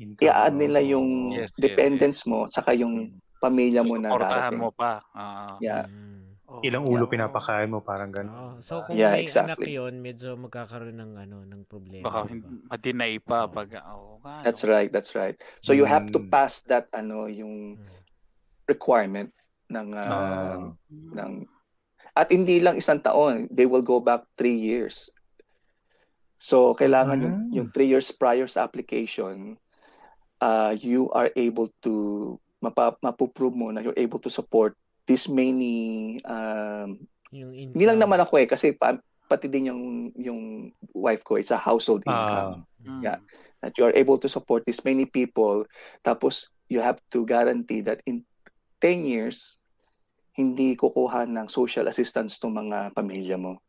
Income. 0.00 0.24
i-add 0.24 0.54
nila 0.56 0.80
yung 0.80 1.36
Yes, 1.36 1.52
yes, 1.54 1.60
dependents 1.60 2.20
mo, 2.24 2.48
saka 2.48 2.72
yung 2.72 3.20
pamilya 3.42 3.82
mo 3.82 3.98
na 3.98 4.14
darating. 4.16 4.58
mo 4.58 4.70
pa. 4.70 5.02
Ah, 5.12 5.58
Yeah. 5.58 5.86
Mm. 5.86 6.38
oh. 6.48 6.62
Ilang 6.62 6.86
ulo 6.86 7.10
pinapakain 7.10 7.70
mo, 7.70 7.82
parang 7.82 8.10
gano'n. 8.14 8.30
Oo. 8.30 8.62
So 8.62 8.86
kung 8.86 8.94
Yeah, 8.98 9.18
may 9.18 9.26
anak 9.26 9.58
exactly. 9.58 9.74
yun, 9.74 9.98
medyo 9.98 10.38
magkakaroon 10.38 10.94
ng 10.98 11.12
ano 11.18 11.36
ng 11.42 11.62
problema. 11.66 12.06
Baka 12.06 12.30
ma-deny 12.70 13.18
pa 13.18 13.46
Oo. 13.46 13.52
pag... 13.52 13.68
Oh, 13.90 14.22
That's 14.46 14.62
right, 14.62 14.90
that's 14.90 15.18
right. 15.18 15.34
So, 15.66 15.74
you 15.74 15.82
have 15.82 16.06
to 16.14 16.22
Mm. 16.22 16.30
pass 16.30 16.62
that, 16.70 16.86
ano, 16.94 17.26
yung 17.26 17.78
Mm. 17.78 17.90
requirement 18.70 19.30
ng 19.70 19.88
ah, 19.98 20.06
Ah. 20.06 20.58
ng 20.90 21.32
at 22.12 22.28
hindi 22.28 22.60
lang 22.60 22.76
isang 22.76 23.00
taon 23.00 23.48
they 23.48 23.64
will 23.64 23.82
go 23.82 23.98
back 23.98 24.24
three 24.36 24.56
years 24.56 25.08
so 26.36 26.74
kailangan 26.74 27.22
yung 27.22 27.36
Ah. 27.38 27.48
yung 27.54 27.68
three 27.70 27.86
years 27.86 28.10
prior 28.10 28.44
sa 28.44 28.62
application 28.62 29.56
uh, 30.42 30.74
you 30.74 31.06
are 31.14 31.30
able 31.34 31.70
to 31.80 32.34
mapa, 32.58 32.94
mapuprove 33.00 33.54
mo 33.54 33.70
na 33.70 33.80
you're 33.80 33.96
able 33.96 34.18
to 34.18 34.30
support 34.30 34.74
this 35.06 35.26
many 35.26 36.18
um, 36.24 36.98
Yung 37.32 37.50
income. 37.50 37.72
hindi 37.74 37.84
lang 37.86 37.98
naman 37.98 38.20
ako 38.20 38.38
eh 38.38 38.46
kasi 38.46 38.74
pa, 38.74 38.98
pati 39.24 39.46
din 39.46 39.70
yung 39.72 39.82
yung 40.14 40.40
wife 40.92 41.22
ko 41.22 41.38
it's 41.38 41.50
a 41.50 41.58
household 41.58 42.02
Ah. 42.04 42.12
income 42.12 42.52
Mm. 42.82 42.98
Yeah. 42.98 43.22
that 43.62 43.78
you 43.78 43.86
are 43.86 43.94
able 43.94 44.18
to 44.18 44.26
support 44.26 44.66
this 44.66 44.82
many 44.82 45.06
people 45.06 45.62
tapos 46.02 46.50
you 46.66 46.82
have 46.82 46.98
to 47.08 47.22
guarantee 47.22 47.78
that 47.78 48.02
in 48.04 48.26
10 48.82 49.06
years 49.06 49.61
hindi 50.32 50.74
kukuha 50.74 51.24
ng 51.26 51.46
social 51.46 51.86
assistance 51.86 52.36
tong 52.36 52.52
mga 52.52 52.92
pamilya 52.92 53.36
mo 53.36 53.60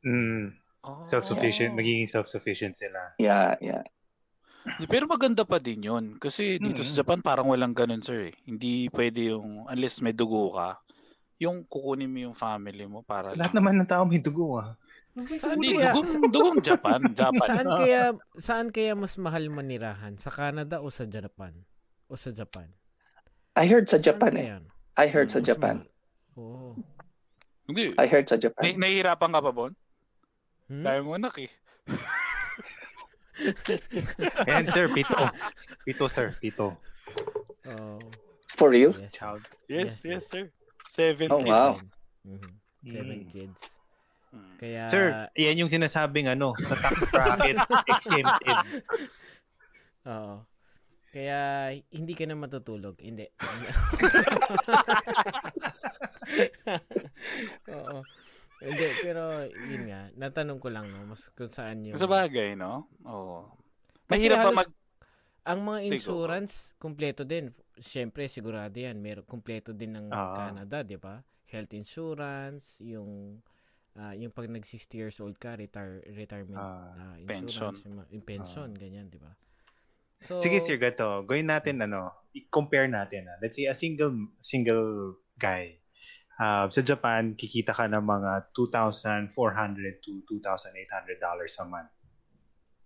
Mm, 0.00 0.54
Oh. 0.78 1.02
self-sufficient, 1.02 1.74
magiging 1.74 2.06
self-sufficient 2.06 2.74
sila. 2.74 3.12
yeah 3.18 3.58
yeah 3.58 3.82
Pero 4.84 5.08
maganda 5.08 5.42
pa 5.42 5.56
din 5.56 5.80
yun. 5.80 6.14
Kasi 6.16 6.56
dito 6.56 6.84
sa 6.84 6.92
Mm. 6.92 6.98
Japan 6.98 7.18
parang 7.18 7.48
walang 7.48 7.72
ganun 7.72 7.98
sir 7.98 8.30
eh. 8.30 8.34
Hindi 8.44 8.86
pwede 8.92 9.32
yung, 9.32 9.64
unless 9.66 9.98
may 9.98 10.12
dugo 10.12 10.52
ka, 10.52 10.76
yung 11.38 11.64
kukunin 11.64 12.06
mo 12.06 12.18
yung 12.20 12.36
family 12.36 12.84
mo 12.84 13.00
para 13.00 13.32
Lahat 13.32 13.50
naman 13.50 13.74
ng 13.74 13.88
tao 13.88 14.04
may 14.04 14.20
dugo 14.20 14.60
ah. 14.60 14.76
Saan 15.34 15.58
Hindi, 15.58 15.74
kaya, 15.74 15.90
dugong, 15.90 16.30
dugong 16.30 16.58
Japan. 16.60 17.00
Japan. 17.16 17.42
saan 17.42 17.66
kaya 17.80 18.02
saan 18.36 18.66
kaya 18.68 18.92
mas 18.92 19.16
mahal 19.16 19.48
manirahan? 19.48 20.14
Sa 20.14 20.28
Canada 20.28 20.78
o 20.78 20.92
sa 20.92 21.08
Japan? 21.08 21.58
O 22.06 22.14
sa 22.14 22.30
Japan? 22.30 22.70
I 23.56 23.66
heard 23.66 23.88
sa 23.88 23.96
Saan 23.96 24.04
Japan 24.04 24.32
eh? 24.36 24.46
I 24.94 25.06
heard 25.08 25.26
sa 25.26 25.40
Mas 25.40 25.48
Japan 25.48 25.76
mahal? 25.82 25.97
Oo. 26.38 26.78
Hindi. 27.66 27.92
I 27.98 28.06
heard 28.06 28.24
sa 28.24 28.38
Nah- 28.38 28.42
Japan 28.46 28.78
nahihirapan 28.78 29.30
ka 29.30 29.40
pa, 29.42 29.50
Bon? 29.50 29.72
Hmm? 30.68 30.84
Dahil 30.86 31.02
mo 31.02 31.12
anak 31.14 31.34
eh. 31.38 31.50
Ayan 34.44 34.66
sir, 34.68 34.86
pito. 34.88 35.14
Pito 35.84 36.06
sir, 36.06 36.34
pito. 36.36 36.74
Oo. 37.68 37.98
for 38.56 38.70
real 38.70 38.90
Yes. 38.90 39.12
Child. 39.12 39.42
Yes, 39.68 40.02
Yes, 40.02 40.04
yes, 40.04 40.22
sir. 40.26 40.44
Seven 40.88 41.28
Oh, 41.30 41.38
kids. 41.38 41.48
wow. 41.48 41.72
Mhm. 42.26 42.50
Seven 42.82 43.18
Mm. 43.22 43.28
kids. 43.28 43.60
Mm. 44.28 44.50
Kaya 44.58 44.82
Sir, 44.88 45.04
yan 45.36 45.56
yung 45.56 45.70
sinasabing 45.70 46.26
ano, 46.26 46.58
sa 46.58 46.74
tax 46.74 47.06
bracket 47.06 47.54
exempted. 47.92 48.58
Oo. 50.04 50.42
Kaya 51.08 51.38
hindi 51.88 52.12
ka 52.12 52.24
na 52.24 52.36
matutulog. 52.36 53.00
Hindi. 53.00 53.24
Oo. 57.68 57.98
Hindi, 58.58 58.86
pero 59.00 59.22
yun 59.46 59.86
nga, 59.86 60.10
natanong 60.18 60.58
ko 60.58 60.68
lang 60.68 60.90
no, 60.90 61.06
mas 61.06 61.30
kung 61.32 61.46
saan 61.48 61.86
yung 61.86 61.94
Sa 61.94 62.10
bagay, 62.10 62.58
no? 62.58 62.90
Oo. 63.06 63.46
Mahirap 64.10 64.50
pa 64.50 64.64
mag... 64.64 64.68
ang 65.46 65.60
mga 65.62 65.78
insurance 65.86 66.74
kompleto 66.76 67.22
din. 67.22 67.54
Siyempre 67.78 68.26
sigurado 68.26 68.74
yan, 68.74 68.98
meron 68.98 69.22
kompleto 69.24 69.70
din 69.70 69.94
ng 69.94 70.10
Ah. 70.10 70.34
Canada, 70.34 70.82
'di 70.82 70.98
ba? 70.98 71.22
Health 71.46 71.70
insurance, 71.72 72.82
yung 72.82 73.38
ah, 73.94 74.10
yung 74.12 74.34
pag 74.34 74.50
nag 74.50 74.66
60 74.66 74.90
years 74.92 75.16
old 75.22 75.38
ka, 75.38 75.54
retire 75.54 76.02
retirement 76.10 76.58
ah, 76.58 77.14
pension. 77.22 77.70
insurance, 77.70 77.80
yung, 77.86 77.94
mga- 77.96 78.10
yung 78.10 78.24
pension, 78.26 78.68
ganyan, 78.74 79.06
'di 79.06 79.22
ba? 79.22 79.32
So 80.22 80.42
Sige 80.42 80.58
sir, 80.66 80.76
gato. 80.76 81.22
Gawin 81.22 81.46
natin 81.46 81.78
ano, 81.82 82.10
i-compare 82.34 82.90
natin. 82.90 83.30
Ah. 83.30 83.38
Let's 83.38 83.54
say 83.54 83.70
a 83.70 83.76
single 83.76 84.14
single 84.42 85.18
guy. 85.38 85.78
Ah, 86.38 86.70
sa 86.70 86.82
Japan, 86.86 87.34
kikita 87.34 87.74
ka 87.74 87.90
ng 87.90 88.02
mga 88.02 88.54
2,400 88.54 89.34
to 90.06 90.22
2,800 90.30 91.18
dollars 91.18 91.58
a 91.58 91.66
month. 91.66 91.90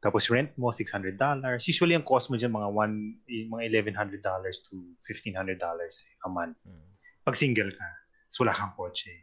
Tapos 0.02 0.26
rent 0.34 0.50
mo 0.58 0.74
$600. 0.74 1.14
Usually 1.62 1.94
ang 1.94 2.02
cost 2.02 2.26
mo 2.26 2.34
diyan 2.34 2.50
mga 2.50 2.68
one 2.74 3.22
eh, 3.30 3.46
mga 3.46 3.86
$1,100 3.94 4.18
to 4.66 4.98
$1,500 5.06 5.62
a 5.62 6.28
month. 6.28 6.58
Mm. 6.66 6.90
Pag 7.22 7.38
single 7.38 7.70
ka, 7.70 7.88
so 8.26 8.42
wala 8.42 8.50
kang 8.50 8.74
kotse. 8.74 9.14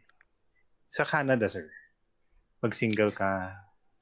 Sa 0.88 1.04
Canada, 1.04 1.52
sir, 1.52 1.68
pag 2.64 2.72
single 2.72 3.12
ka, 3.12 3.52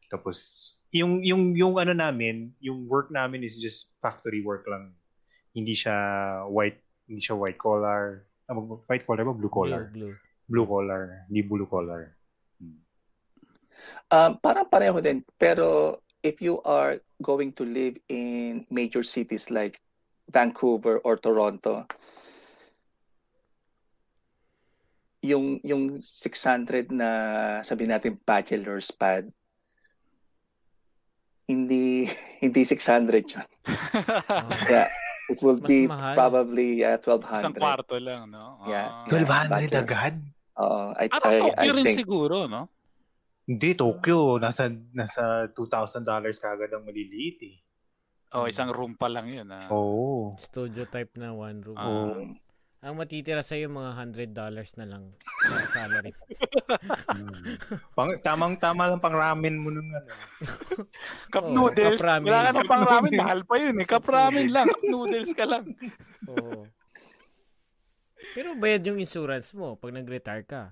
tapos 0.06 0.77
yung 0.92 1.20
yung 1.20 1.52
yung 1.52 1.74
ano 1.76 1.92
namin, 1.92 2.52
yung 2.60 2.88
work 2.88 3.12
namin 3.12 3.44
is 3.44 3.60
just 3.60 3.92
factory 4.00 4.40
work 4.40 4.64
lang. 4.64 4.96
Hindi 5.52 5.76
siya 5.76 5.96
white, 6.48 6.80
hindi 7.08 7.20
siya 7.20 7.36
white 7.36 7.60
collar. 7.60 8.24
Ah, 8.48 8.56
mag- 8.56 8.84
white 8.88 9.04
collar 9.04 9.24
ba 9.28 9.36
blue 9.36 9.52
collar? 9.52 9.92
blue, 9.92 10.12
blue. 10.12 10.16
Blue 10.48 10.64
collar, 10.64 11.28
hindi 11.28 11.44
blue 11.44 11.68
collar. 11.68 12.16
Hmm. 12.56 12.80
um, 14.08 14.32
parang 14.40 14.66
pareho 14.66 14.96
din 15.04 15.20
pero 15.36 16.00
if 16.24 16.40
you 16.40 16.58
are 16.64 16.98
going 17.22 17.52
to 17.52 17.62
live 17.68 17.94
in 18.08 18.64
major 18.72 19.04
cities 19.04 19.52
like 19.52 19.78
Vancouver 20.28 20.98
or 21.04 21.16
Toronto 21.16 21.84
yung 25.22 25.58
yung 25.66 25.98
600 25.98 26.94
na 26.94 27.10
sabi 27.66 27.90
natin 27.90 28.18
bachelor's 28.22 28.90
pad 28.94 29.26
hindi 31.48 32.04
hindi 32.44 32.60
600 32.62 33.24
yun. 33.24 33.42
Oh. 33.42 33.48
Yeah, 34.70 34.86
it 35.32 35.40
will 35.40 35.58
Mas 35.58 35.68
be 35.68 35.88
mahal. 35.88 36.14
probably 36.14 36.84
uh, 36.84 37.00
1200. 37.00 37.40
Isang 37.40 37.56
kwarto 37.56 37.96
lang, 37.96 38.28
no? 38.28 38.60
Yeah. 38.68 39.02
Ah. 39.02 39.08
1200 39.08 39.48
bachelor. 39.48 39.82
agad? 39.82 40.14
Oo, 40.58 40.80
I, 40.94 41.06
Parang 41.08 41.32
I, 41.32 41.36
I 41.36 41.40
Tokyo 41.40 41.72
rin 41.72 41.84
think 41.88 41.98
siguro, 42.04 42.36
no? 42.46 42.62
Hindi, 43.48 43.72
Tokyo. 43.72 44.36
Nasa, 44.36 44.68
nasa 44.92 45.48
$2,000 45.48 46.04
kagad 46.36 46.68
ang 46.68 46.84
maliliit 46.84 47.38
eh. 47.48 47.56
Oh, 48.36 48.44
isang 48.44 48.68
room 48.68 48.92
pa 48.92 49.08
lang 49.08 49.32
yun. 49.32 49.48
Ah. 49.48 49.72
Oo. 49.72 50.36
Studio 50.36 50.84
type 50.84 51.16
na 51.16 51.32
one 51.32 51.64
room. 51.64 51.80
Ah. 51.80 51.88
um, 51.88 52.36
Ang 52.78 52.94
matitira 52.94 53.42
sa'yo 53.42 53.66
mga 53.66 53.90
$100 53.98 54.38
na 54.78 54.86
lang 54.86 55.04
na 55.42 55.66
salary. 55.66 56.14
Hmm. 57.10 57.58
Pang, 57.98 58.14
tamang-tama 58.22 58.86
lang 58.86 59.02
pang 59.02 59.18
ramen 59.18 59.58
mo 59.58 59.74
nung 59.74 59.90
ano. 59.90 60.06
Cup 61.34 61.50
Oo, 61.50 61.54
noodles. 61.58 61.98
cup 61.98 62.06
ramen. 62.06 62.30
Wala 62.30 62.46
ka 62.46 62.50
ng 62.54 62.70
pang 62.70 62.86
ramen. 62.86 63.10
Mahal 63.18 63.40
pa 63.42 63.54
yun 63.58 63.82
eh. 63.82 63.86
Cup 63.86 64.06
ramen 64.14 64.54
lang. 64.54 64.70
Cup 64.70 64.84
noodles 64.86 65.34
ka 65.34 65.42
lang. 65.42 65.74
Oo. 66.30 66.70
Pero 68.38 68.54
bayad 68.54 68.86
yung 68.86 69.02
insurance 69.02 69.50
mo 69.50 69.74
pag 69.74 69.90
nag-retire 69.90 70.46
ka. 70.46 70.62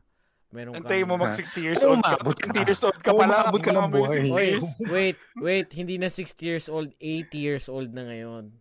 Meron 0.55 0.79
kang... 0.79 0.87
Antayin 0.87 1.11
mo 1.11 1.19
mag 1.19 1.35
60 1.35 1.59
years 1.59 1.83
old 1.83 2.07
ka. 2.07 2.23
umabot 2.23 2.39
ka. 2.39 2.47
20 2.55 2.63
years 2.71 2.83
old 2.87 3.01
ka 3.03 3.11
Oo, 3.11 3.19
pa 3.19 3.27
lang. 3.27 3.43
umabot 3.51 3.61
ka 3.67 3.71
ng 3.75 3.91
buhay. 3.91 4.19
60 4.23 4.31
Wait, 4.31 4.47
years. 4.55 4.67
wait, 4.87 5.19
wait. 5.43 5.69
Hindi 5.75 5.99
na 5.99 6.07
60 6.07 6.39
years 6.39 6.67
old, 6.71 6.95
80 7.03 7.35
years 7.35 7.67
old 7.67 7.91
na 7.91 8.07
ngayon. 8.07 8.55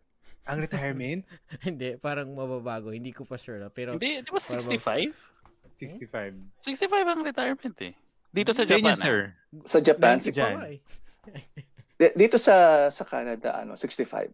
Ang 0.45 0.57
retirement? 0.61 1.21
Hindi, 1.67 1.97
parang 1.97 2.29
mababago. 2.29 2.93
Hindi 2.93 3.09
ko 3.11 3.25
pa 3.25 3.35
sure. 3.35 3.61
ah. 3.61 3.73
Pero 3.73 3.97
Hindi, 3.97 4.21
di 4.21 4.29
ba 4.29 4.37
65? 4.37 5.11
65. 5.81 6.61
65 6.61 6.87
ang 7.03 7.21
retirement 7.25 7.77
eh. 7.81 7.93
Dito 8.29 8.51
sa 8.53 8.63
Sa 8.63 8.77
inyo, 8.77 8.91
Japan. 8.91 8.95
ah. 8.95 8.99
sir. 8.99 9.17
sa 9.63 9.79
Japan, 9.79 10.15
90 10.19 10.27
pa 10.27 10.31
dyan. 10.31 10.53
nga 10.55 10.67
eh. 10.69 10.79
di- 11.95 12.15
dito 12.21 12.37
sa 12.37 12.55
sa 12.91 13.03
Canada 13.03 13.57
ano, 13.57 13.73
65. 13.73 14.29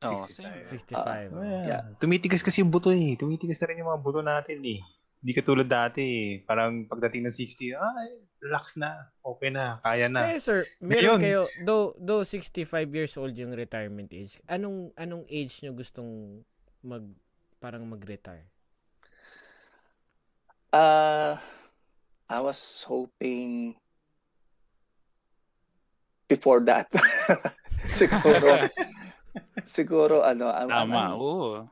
Oo, 0.00 0.24
65. 0.26 0.90
65. 0.90 1.32
Oh, 1.32 1.40
oh. 1.40 1.62
yeah. 1.64 1.82
Tumitigas 1.96 2.40
kasi 2.40 2.60
yung 2.60 2.72
buto 2.72 2.88
eh. 2.90 3.16
Tumitigas 3.16 3.60
na 3.60 3.66
rin 3.68 3.80
yung 3.80 3.90
mga 3.92 4.00
buto 4.00 4.20
natin 4.20 4.58
eh. 4.64 4.80
Hindi 5.20 5.32
katulad 5.36 5.68
dati 5.68 6.00
eh. 6.00 6.30
Parang 6.42 6.88
pagdating 6.88 7.28
ng 7.28 7.36
60, 7.36 7.76
ay, 7.76 8.08
relax 8.40 8.80
na. 8.80 9.12
Okay 9.20 9.52
na. 9.52 9.76
Kaya 9.84 10.08
na. 10.08 10.32
Eh 10.32 10.40
sir, 10.40 10.64
meron 10.80 11.20
Ngayon. 11.20 11.20
kayo, 11.20 11.42
though, 11.60 11.92
though 12.00 12.24
65 12.24 12.64
years 12.88 13.12
old 13.20 13.36
yung 13.36 13.52
retirement 13.52 14.08
age, 14.08 14.40
anong 14.48 14.96
anong 14.96 15.28
age 15.28 15.60
nyo 15.60 15.76
gustong 15.76 16.40
mag, 16.80 17.04
parang 17.60 17.84
mag-retire? 17.84 18.48
Uh, 20.72 21.36
I 22.24 22.38
was 22.40 22.56
hoping 22.88 23.76
before 26.24 26.64
that. 26.64 26.88
siguro 27.90 28.70
siguro 29.66 30.14
ano 30.22 30.48
ang- 30.48 30.70
Tama, 30.70 30.96
ang- 31.12 31.18
oo. 31.18 31.66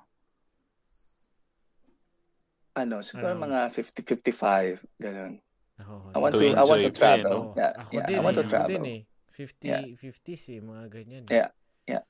Ano 2.80 2.96
siguro 3.00 3.30
Ano? 3.30 3.44
mga 3.44 3.58
50 3.68 4.02
55 4.02 4.78
ganun. 4.96 5.32
Ako, 5.76 5.92
I 6.10 6.18
want 6.18 6.32
To 6.32 6.38
to 6.38 6.46
I 6.50 6.64
want 6.64 6.80
to 6.80 6.90
pa 6.90 6.90
eh, 6.90 6.90
travel. 6.92 7.30
no? 7.30 7.54
Yeah, 7.54 7.72
ako 7.76 7.90
yeah, 7.92 8.06
din, 8.06 8.14
I 8.14 8.20
want 8.20 8.32
eh, 8.32 8.36
to 8.36 8.42
ako 8.42 8.50
travel. 8.50 8.74
din 8.74 8.86
eh. 8.86 9.00
50, 9.30 9.62
Yeah. 9.62 9.82
50s 9.94 10.42
eh, 10.48 10.58
mga 10.60 10.84
ganyan. 10.88 11.22
eh. 11.22 11.30
Yeah, 11.32 11.48
yeah. 11.86 12.04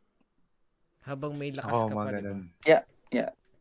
Habang 1.03 1.33
may 1.35 1.51
lakas 1.51 1.73
Oo, 1.75 1.85
ka 1.85 1.95
pa, 1.95 2.01
di 2.01 2.07
ba? 2.07 2.13
ganun. 2.15 2.41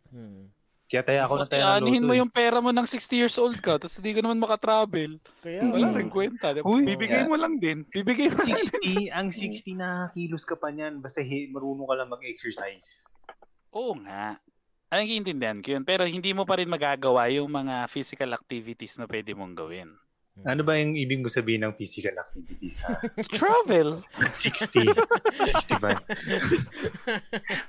Hmm. 0.08 0.48
Kaya 0.88 1.04
tayo 1.04 1.20
ako 1.22 1.34
na 1.34 1.44
Mas 1.44 1.52
tayo 1.52 1.64
ng 1.68 1.84
luto 1.84 2.00
mo 2.02 2.14
eh. 2.16 2.20
yung 2.24 2.32
pera 2.32 2.58
mo 2.58 2.72
ng 2.72 2.88
60 2.88 3.12
years 3.12 3.36
old 3.36 3.60
ka, 3.60 3.76
tapos 3.76 4.00
hindi 4.00 4.16
ka 4.16 4.24
naman 4.24 4.40
makatravel. 4.40 5.20
Kaya, 5.44 5.68
Wala 5.68 5.92
Mm. 5.92 5.96
rin 5.98 6.08
kwenta. 6.08 6.56
Uy. 6.64 6.88
Bibigay 6.88 7.24
Yeah. 7.24 7.28
mo 7.28 7.36
lang 7.36 7.60
din. 7.60 7.84
Bibigay 7.86 8.32
mo 8.32 8.40
lang 8.40 8.56
din. 8.56 8.72
60, 9.04 9.12
ang 9.12 9.28
60 9.28 9.76
na 9.76 10.08
kilos 10.10 10.48
ka 10.48 10.56
pa 10.56 10.72
niyan. 10.72 11.04
Basta 11.04 11.20
hi- 11.20 11.52
marunong 11.52 11.84
ka 11.84 11.96
lang 11.98 12.08
mag-exercise. 12.08 13.04
Oo 13.70 14.00
nga. 14.00 14.40
Ang 14.88 15.04
naiintindihan 15.04 15.60
ko 15.60 15.76
yun. 15.76 15.84
Pero 15.84 16.08
hindi 16.08 16.32
mo 16.32 16.48
pa 16.48 16.60
rin 16.60 16.72
magagawa 16.72 17.28
yung 17.28 17.52
mga 17.52 17.92
physical 17.92 18.32
activities 18.32 18.96
na 18.96 19.06
pwede 19.08 19.36
mong 19.36 19.56
gawin. 19.56 19.92
Ano 20.46 20.62
ba 20.62 20.78
yung 20.78 20.94
ibig 20.94 21.18
mo 21.18 21.34
sabihin 21.34 21.66
ng 21.66 21.74
physical 21.74 22.14
activities 22.14 22.78
ha? 22.86 22.94
Travel. 23.42 24.06
60. 24.22 24.86
60 24.86 25.82
ba? 25.82 25.98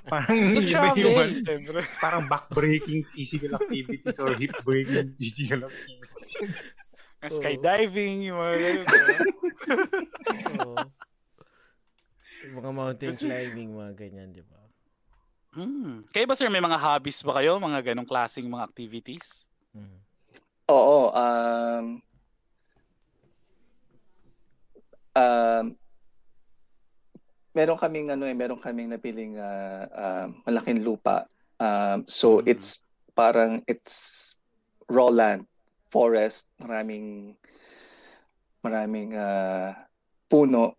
parang, 0.05 0.37
travel. 0.69 1.33
yung, 1.41 1.65
parang 1.97 2.29
back-breaking 2.29 3.09
physical 3.09 3.57
activities 3.57 4.21
or 4.21 4.37
hip-breaking 4.37 5.17
physical 5.17 5.65
activities. 5.65 6.29
Skydiving, 7.41 8.29
yung 8.29 8.37
mga 8.37 8.53
ganun. 8.55 8.85
Oo. 10.69 10.77
Yung 12.47 12.55
mga 12.63 12.71
mountain 12.71 13.15
climbing, 13.17 13.69
mga 13.75 13.93
ganyan, 13.97 14.29
di 14.31 14.45
ba? 14.45 14.58
Hmm. 15.53 16.09
Kayo 16.13 16.25
ba 16.29 16.35
sir, 16.37 16.49
may 16.51 16.61
mga 16.63 16.77
hobbies 16.79 17.21
ba 17.25 17.37
kayo? 17.39 17.57
Mga 17.57 17.93
ganong 17.93 18.09
klaseng 18.09 18.49
mga 18.49 18.65
activities? 18.65 19.45
Hmm. 19.73 19.99
Oo, 20.69 21.09
um 21.09 21.85
um 25.17 25.65
meron 27.57 27.79
kaming 27.81 28.13
ano 28.13 28.29
eh, 28.29 28.37
meron 28.37 28.61
kaming 28.61 28.93
napiling 28.93 29.41
ah, 29.41 29.85
ah, 29.89 30.25
malaking 30.45 30.85
lupa. 30.85 31.25
Um 31.57 32.05
so 32.05 32.39
Mhm. 32.39 32.53
it's 32.53 32.79
parang 33.17 33.65
it's 33.65 34.37
raw 34.87 35.09
land, 35.09 35.49
forest, 35.89 36.47
maraming 36.61 37.33
maraming 38.61 39.17
ah, 39.17 39.73
puno. 40.29 40.77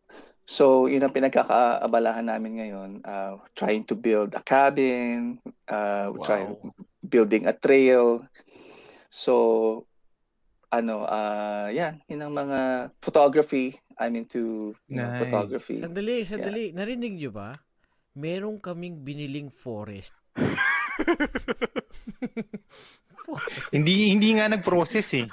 So, 0.51 0.91
yun 0.91 1.07
ang 1.07 1.15
pinagkakaabalahan 1.15 2.27
namin 2.27 2.59
ngayon, 2.59 2.91
uh, 3.07 3.39
trying 3.55 3.87
to 3.87 3.95
build 3.95 4.35
a 4.35 4.43
cabin, 4.43 5.39
uh, 5.71 6.11
trying 6.27 6.59
building 7.07 7.47
a 7.47 7.55
trail. 7.55 8.27
So, 9.15 9.87
ano, 10.75 11.07
ah, 11.07 11.71
yan, 11.71 12.03
yun 12.11 12.27
ang 12.27 12.35
mga 12.35 12.91
photography. 12.99 13.79
I'm 13.95 14.19
into 14.19 14.75
you 14.91 14.99
know, 14.99 15.15
Nice. 15.15 15.23
photography. 15.23 15.79
Sandali, 15.79 16.27
sandali. 16.27 16.75
Narinig 16.75 17.15
nyo 17.15 17.31
ba? 17.31 17.55
Meron 18.19 18.59
kaming 18.59 19.07
biniling 19.07 19.55
forest. 19.55 20.19
hindi 23.75 24.11
hindi 24.11 24.37
nga 24.37 24.51
nag-process 24.51 25.09
eh. 25.19 25.27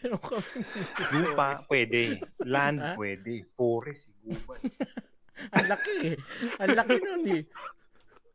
Meron 0.00 0.20
kaming 0.20 0.66
Lupa, 1.12 1.62
pwede. 1.68 2.22
Land, 2.44 2.78
Ha? 2.80 2.92
pwede. 2.96 3.44
Forest, 3.56 4.10
eh. 4.10 4.32
gubat. 4.32 4.60
Ang 5.58 5.66
laki 5.66 5.94
eh. 6.14 6.16
Ang 6.62 6.70
laki 6.78 6.96
nun 7.02 7.24
eh. 7.26 7.42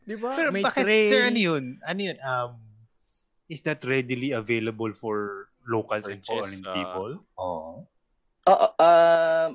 Di 0.07 0.15
ba? 0.15 0.31
Pero 0.35 0.49
May 0.51 0.63
bakit, 0.63 0.83
trail. 0.83 1.09
sir, 1.11 1.21
ano 1.27 1.39
yun? 1.39 1.63
Ano 1.83 1.99
yun? 1.99 2.17
Um, 2.23 2.51
is 3.47 3.63
that 3.63 3.83
readily 3.83 4.35
available 4.35 4.91
for 4.91 5.47
locals 5.67 6.07
and 6.07 6.23
Purchase, 6.23 6.59
foreign 6.59 6.63
ah. 6.67 6.75
people? 6.75 7.11
Oo. 7.39 7.71
Oo, 8.47 8.67
um, 8.79 9.49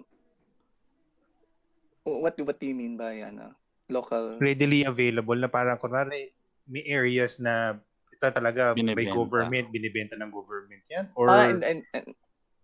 what 2.05 2.37
do 2.37 2.45
what 2.45 2.61
do 2.61 2.69
you 2.69 2.77
mean 2.77 3.01
by 3.01 3.25
ano, 3.25 3.57
local? 3.89 4.37
Readily 4.37 4.85
available 4.85 5.37
na 5.37 5.49
parang, 5.49 5.81
kunwari, 5.81 6.33
may 6.69 6.85
areas 6.85 7.41
na 7.41 7.81
ito 8.23 8.31
talaga 8.31 8.71
may 8.79 8.95
Binibenta. 8.95 9.19
government, 9.19 9.67
binibenta 9.75 10.15
ng 10.15 10.31
government 10.31 10.85
yan? 10.87 11.11
Or, 11.19 11.27
Ah, 11.27 11.51
and, 11.51 11.63
and, 11.67 11.83
and, 11.91 12.07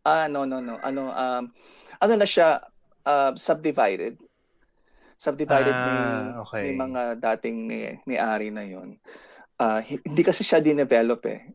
ah, 0.06 0.30
no, 0.30 0.46
no, 0.46 0.62
no. 0.62 0.78
Ano, 0.78 1.10
um, 1.10 1.50
ano 1.98 2.12
na 2.14 2.22
siya, 2.22 2.62
uh, 3.02 3.34
subdivided. 3.34 4.22
Subdivided 5.18 5.74
may, 5.74 5.98
Ah, 5.98 6.46
okay. 6.46 6.62
may 6.70 6.74
mga 6.78 7.02
dating 7.18 7.66
may, 7.66 7.98
may-ari 8.06 8.54
na 8.54 8.62
yon. 8.62 8.94
Ah, 9.58 9.82
hi- 9.82 9.98
hindi 10.06 10.22
kasi 10.22 10.46
siya 10.46 10.62
dinevelop 10.62 11.26
eh 11.26 11.50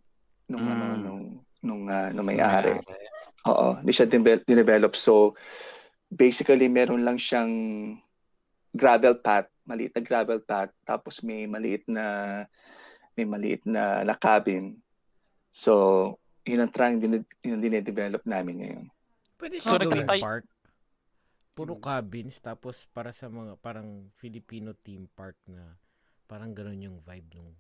nung 0.52 0.68
ano 0.68 0.84
Mm. 0.92 1.00
nung 1.00 1.24
nung 1.64 1.84
ah, 1.88 2.12
nung 2.12 2.28
may-ari. 2.28 2.76
Oo, 3.48 3.80
hindi 3.80 3.96
siya 3.96 4.04
dinevelop. 4.44 4.92
So 5.00 5.40
basically 6.12 6.68
meron 6.68 7.08
lang 7.08 7.16
siyang 7.16 7.52
gravel 8.76 9.16
path, 9.24 9.48
maliit 9.64 9.96
na 9.96 10.04
gravel 10.04 10.44
path, 10.44 10.76
tapos 10.84 11.24
may 11.24 11.48
maliit 11.48 11.88
na 11.88 12.44
may 13.14 13.26
maliit 13.26 13.62
na, 13.64 14.02
na 14.02 14.14
cabin. 14.14 14.78
So, 15.50 16.18
yun 16.44 16.62
ang 16.62 16.74
trying 16.74 16.98
din 16.98 17.22
yun 17.40 17.62
dinedevelop 17.62 18.26
namin 18.26 18.56
ngayon. 18.60 18.86
Pwede 19.38 19.62
So, 19.62 19.74
siya 19.74 19.80
gawing 19.80 20.04
nagtatay- 20.04 20.22
park. 20.22 20.46
Puro 21.54 21.78
cabins, 21.78 22.42
tapos 22.42 22.90
para 22.90 23.14
sa 23.14 23.30
mga 23.30 23.54
parang 23.62 24.10
Filipino 24.18 24.74
theme 24.74 25.06
park 25.14 25.38
na 25.46 25.78
parang 26.26 26.50
ganun 26.50 26.82
yung 26.82 26.98
vibe 27.00 27.30
nung 27.32 27.54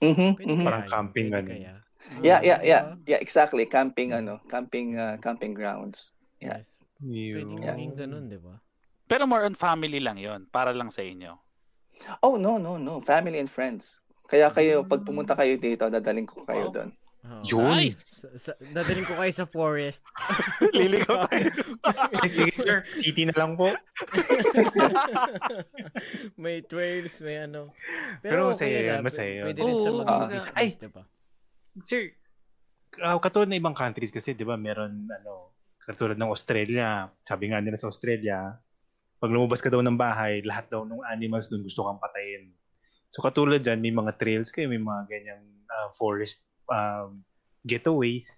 Mhm. 0.00 0.36
Pwede 0.36 0.48
mhm. 0.48 0.56
kaya 0.58 0.64
Parang 0.64 0.84
camping 0.90 1.28
ganun. 1.28 1.48
kaya? 1.48 1.74
Yeah, 2.20 2.36
Ah, 2.36 2.44
yeah, 2.44 2.60
yeah. 2.60 2.82
ba? 2.82 3.00
Yeah, 3.06 3.20
exactly. 3.20 3.64
Camping 3.64 4.12
ano, 4.12 4.40
camping 4.48 4.96
uh, 4.96 5.16
camping 5.18 5.52
grounds. 5.52 6.12
Yeah. 6.40 6.60
Yes. 6.60 6.68
Pwede 7.00 7.56
maging 7.56 7.94
ganun, 7.96 8.28
di 8.28 8.36
ba? 8.36 8.60
Pero 9.04 9.24
more 9.24 9.44
on 9.44 9.52
family 9.52 10.00
lang 10.00 10.16
yon 10.16 10.44
para 10.48 10.72
lang 10.72 10.88
sa 10.88 11.00
inyo. 11.00 11.36
Oh, 12.20 12.36
no, 12.36 12.56
no, 12.56 12.76
no. 12.76 13.00
Family 13.00 13.36
and 13.38 13.48
friends. 13.48 14.03
Kaya 14.24 14.48
kayo, 14.50 14.82
pag 14.82 15.04
Mm. 15.04 15.06
pumunta 15.06 15.34
kayo 15.34 15.54
dito, 15.54 15.84
dadaling 15.86 16.24
ko 16.24 16.42
kayo 16.42 16.68
Wow. 16.68 16.74
doon. 16.74 16.90
Oo. 17.24 17.40
Yun. 17.42 17.72
Nice! 17.72 18.20
Sa, 18.20 18.28
sa, 18.36 18.52
dadalhin 18.60 19.04
ko 19.04 19.16
kayo 19.16 19.32
sa 19.32 19.46
forest. 19.46 20.04
Liligaw 20.76 21.24
tayo. 21.24 21.48
Sige 22.28 22.52
sir, 22.52 22.84
city 22.92 23.24
na 23.24 23.32
lang 23.32 23.56
po. 23.56 23.72
may 26.36 26.60
trails, 26.60 27.20
may 27.20 27.44
ano. 27.44 27.72
Pero 28.20 28.52
okay 28.52 28.52
masaya 28.52 28.76
na, 28.76 28.84
yun, 28.84 29.00
masaya 29.02 29.30
yun. 29.32 29.44
Pwede 29.48 29.60
rin 29.60 29.74
siya 29.74 29.88
Oo, 29.88 29.98
maging 30.00 30.20
ah, 30.20 30.28
business, 30.28 30.56
ay. 30.56 30.68
diba? 30.76 31.02
Sir, 31.80 32.02
uh, 33.00 33.18
katulad 33.18 33.48
ng 33.48 33.60
ibang 33.60 33.76
countries 33.76 34.12
kasi, 34.12 34.32
di 34.32 34.44
ba, 34.44 34.56
meron, 34.56 35.08
ano, 35.08 35.56
katulad 35.80 36.16
ng 36.16 36.28
Australia, 36.28 37.08
sabi 37.24 37.50
nga 37.50 37.60
nila 37.60 37.76
sa 37.76 37.88
Australia, 37.88 38.52
pag 39.16 39.30
lumabas 39.32 39.64
ka 39.64 39.72
daw 39.72 39.80
ng 39.80 39.96
bahay, 39.96 40.44
lahat 40.44 40.68
daw 40.68 40.84
ng 40.84 41.00
animals 41.08 41.48
doon 41.48 41.64
gusto 41.64 41.84
kang 41.84 41.96
patayin. 41.96 42.52
So 43.14 43.22
katulad 43.22 43.62
dyan, 43.62 43.78
may 43.78 43.94
mga 43.94 44.18
trails 44.18 44.50
kayo, 44.50 44.66
may 44.66 44.82
mga 44.82 45.06
ganyang 45.06 45.46
uh, 45.70 45.94
forest 45.94 46.42
um, 46.66 47.22
getaways. 47.62 48.34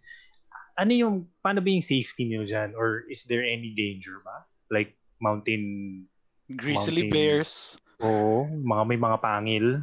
Ano 0.77 0.93
yung, 0.93 1.14
paano 1.41 1.64
ba 1.64 1.72
yung 1.72 1.81
safety 1.81 2.29
niyo 2.29 2.45
dyan? 2.45 2.77
Or 2.77 3.09
is 3.09 3.24
there 3.24 3.41
any 3.41 3.72
danger 3.72 4.20
ba? 4.20 4.45
Like 4.68 4.93
mountain, 5.24 6.05
Grizzly 6.53 7.09
Mountain. 7.09 7.16
bears. 7.16 7.81
o 8.05 8.45
mga 8.45 8.83
may 8.85 9.01
mga 9.01 9.18
pangil? 9.24 9.81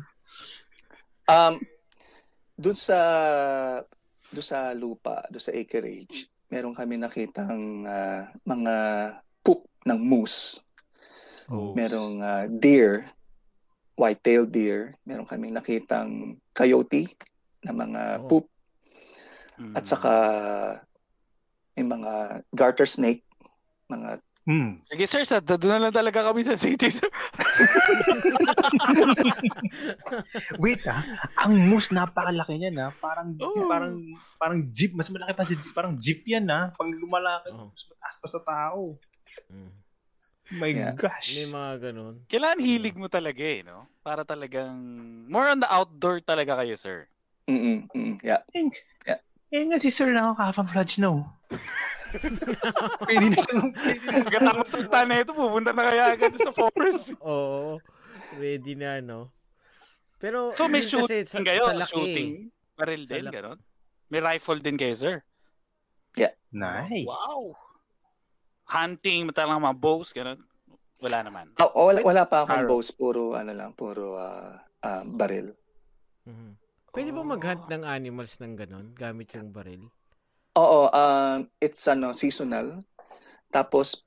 Um, 1.25 1.57
doon 2.61 2.77
sa 2.77 2.99
doon 4.29 4.45
sa 4.45 4.77
lupa, 4.77 5.25
doon 5.33 5.41
sa 5.41 5.57
acreage, 5.57 6.29
meron 6.53 6.77
kami 6.77 7.01
nakitang 7.01 7.89
ah, 7.89 8.29
mga 8.45 8.75
poop 9.41 9.65
ng 9.89 9.97
moose. 9.97 10.61
Oh. 11.49 11.73
Merong 11.73 12.21
ah, 12.21 12.45
deer, 12.45 13.09
white-tailed 13.93 14.49
deer. 14.49 14.93
Meron 15.03 15.25
kami 15.25 15.49
nakitang 15.49 16.37
coyote 16.51 17.07
na 17.61 17.71
mga 17.71 18.01
Oh. 18.19 18.27
poop. 18.27 18.45
Mm. 19.55 19.73
At 19.73 19.85
saka 19.85 20.13
may 21.73 21.83
mga 21.83 22.13
garter 22.51 22.85
snake, 22.85 23.23
mga 23.87 24.19
Hmm. 24.43 24.83
Sige 24.83 25.07
sir, 25.07 25.23
sa, 25.23 25.39
doon 25.39 25.71
na 25.71 25.87
lang 25.87 25.95
talaga 25.95 26.27
kami 26.27 26.43
sa 26.43 26.59
city. 26.59 26.91
sir. 26.91 27.07
Wait 30.59 30.83
ah, 30.83 30.99
ang 31.39 31.55
moose 31.71 31.95
napakalaki 31.95 32.59
niyan 32.59 32.75
ah. 32.75 32.91
Parang 32.91 33.39
Oo. 33.39 33.71
parang 33.71 33.95
parang 34.35 34.59
jeep, 34.67 34.91
mas 34.91 35.07
malaki 35.07 35.31
pa 35.31 35.47
si 35.47 35.55
jeep, 35.55 35.71
parang 35.71 35.95
jeep 35.95 36.27
yan 36.27 36.43
ah. 36.51 36.75
Pag 36.75 36.91
lumalaki, 36.91 37.55
Oo. 37.55 37.71
mas 37.71 37.87
mataas 37.87 38.15
pa 38.19 38.27
sa 38.27 38.39
tao. 38.43 38.99
Mm. 39.47 39.71
My 40.51 40.75
Yeah. 40.75 40.93
gosh. 40.99 41.39
May 41.39 41.47
mga 41.47 41.71
ganun. 41.91 42.15
Kailangan 42.27 42.59
hilig 42.59 42.95
mo 42.99 43.07
talaga 43.07 43.39
eh, 43.39 43.63
no? 43.63 43.87
Para 44.03 44.27
talagang, 44.27 44.75
more 45.31 45.47
on 45.47 45.63
the 45.63 45.69
outdoor 45.71 46.19
talaga 46.19 46.59
kayo, 46.59 46.75
sir. 46.75 47.07
mm 47.47 47.87
mm 47.91 48.13
yeah. 48.23 48.43
Eh, 48.55 48.67
Yeah. 49.07 49.19
eh 49.51 49.63
nga 49.67 49.79
si 49.79 49.91
Sir 49.91 50.11
na 50.15 50.31
ako 50.31 50.39
camouflage 50.39 50.95
no. 50.99 51.27
pwede 53.09 53.25
na 53.33 53.37
siyang, 53.39 53.67
pwede 53.73 54.05
na 54.07 54.21
Pagkatapos 54.27 54.69
ng 54.79 54.87
tana 54.91 55.13
ito, 55.23 55.31
pupunta 55.33 55.71
na 55.73 55.83
kaya 55.89 56.03
agad 56.13 56.33
sa 56.37 56.51
forest. 56.53 57.15
Oo. 57.25 57.79
Ready 58.37 58.73
na, 58.77 59.01
no? 59.01 59.33
Pero, 60.21 60.53
So 60.53 60.69
may 60.69 60.81
shooting 60.85 61.25
kayo, 61.25 61.65
sa 61.67 61.75
laki. 61.75 61.89
shooting. 61.89 62.29
Baril 62.77 63.03
Sa 63.05 63.17
din, 63.17 63.25
laki. 63.27 63.35
gano'n? 63.37 63.59
May 64.13 64.21
rifle 64.21 64.61
din 64.61 64.77
kayo, 64.77 64.95
sir. 64.95 65.15
Nice. 66.53 67.09
Wow! 67.09 67.57
Hunting, 68.67 69.27
matalang 69.27 69.59
mga 69.59 69.77
bows, 69.77 70.09
gano'n? 70.15 70.39
Wala 71.03 71.19
naman. 71.23 71.51
Ah, 71.59 71.67
wala, 71.75 71.99
wala 71.99 72.23
pa 72.23 72.47
akong 72.47 72.63
Arrow. 72.63 72.69
bows, 72.79 72.89
puro 72.95 73.35
ano 73.35 73.51
lang, 73.51 73.75
puro 73.75 74.15
ah, 74.15 74.55
ah, 74.81 75.03
baril. 75.03 75.51
Mhm. 76.23 76.55
Pwede 76.93 77.09
ba 77.11 77.21
Oh. 77.21 77.27
mag-hunt 77.27 77.65
ng 77.67 77.83
animals 77.83 78.37
ng 78.37 78.53
ganun 78.53 78.93
gamit 78.93 79.33
yung 79.33 79.49
baril? 79.51 79.89
Oo, 80.55 80.87
um, 80.93 81.49
it's 81.57 81.81
ano, 81.89 82.13
seasonal. 82.13 82.85
Tapos 83.49 84.05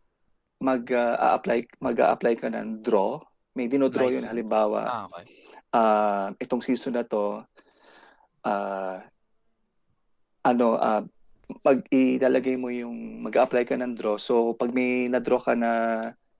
mag 0.63 0.87
ah, 0.95 1.37
apply 1.37 1.67
mag-apply 1.83 2.35
ka 2.39 2.49
ng 2.49 2.81
draw. 2.81 3.21
May 3.59 3.69
dinodraw 3.69 4.09
yun 4.09 4.25
License. 4.25 4.31
halimbawa. 4.31 4.81
Ah, 4.87 5.05
okay. 5.11 5.25
ah, 5.75 6.27
itong 6.39 6.63
season 6.65 6.97
na 6.97 7.05
to 7.05 7.43
ah, 8.47 9.03
ano 10.47 10.67
ah, 10.79 11.03
pag 11.63 11.83
ilalagay 11.91 12.59
mo 12.59 12.69
yung 12.69 13.23
mag-apply 13.23 13.63
ka 13.63 13.79
ng 13.79 13.95
draw. 13.95 14.19
So 14.19 14.55
pag 14.55 14.75
may 14.75 15.07
na-draw 15.07 15.39
ka 15.39 15.55
na 15.55 15.73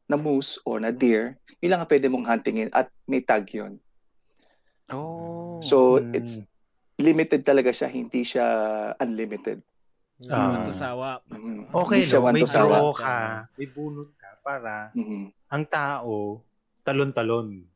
na 0.07 0.15
moose 0.15 0.59
or 0.63 0.79
na 0.79 0.95
deer, 0.95 1.35
yun 1.59 1.75
lang 1.75 1.83
ang 1.83 1.91
pwede 1.91 2.07
mong 2.07 2.27
huntingin 2.27 2.71
at 2.71 2.87
may 3.07 3.19
tag 3.19 3.47
yun. 3.51 3.79
Oh. 4.91 5.59
So 5.59 5.99
Hmm. 5.99 6.15
it's 6.15 6.43
limited 6.97 7.43
talaga 7.43 7.75
siya, 7.75 7.91
hindi 7.91 8.23
siya 8.23 8.47
unlimited. 8.99 9.63
Hindi 10.17 10.33
Ah. 10.33 10.49
man 10.49 10.63
to 10.65 10.73
sawa. 10.73 11.21
Mhm. 11.29 11.75
Okay, 11.75 12.01
Hindi 12.01 12.09
siya 12.09 12.21
no? 12.23 12.33
May 12.33 12.47
draw 12.47 12.89
ka, 12.95 13.19
may 13.59 13.69
bunot 13.69 14.11
ka 14.17 14.31
para 14.41 14.95
Mhm. 14.95 15.29
ang 15.51 15.65
tao 15.67 16.41
talon-talon. 16.87 17.67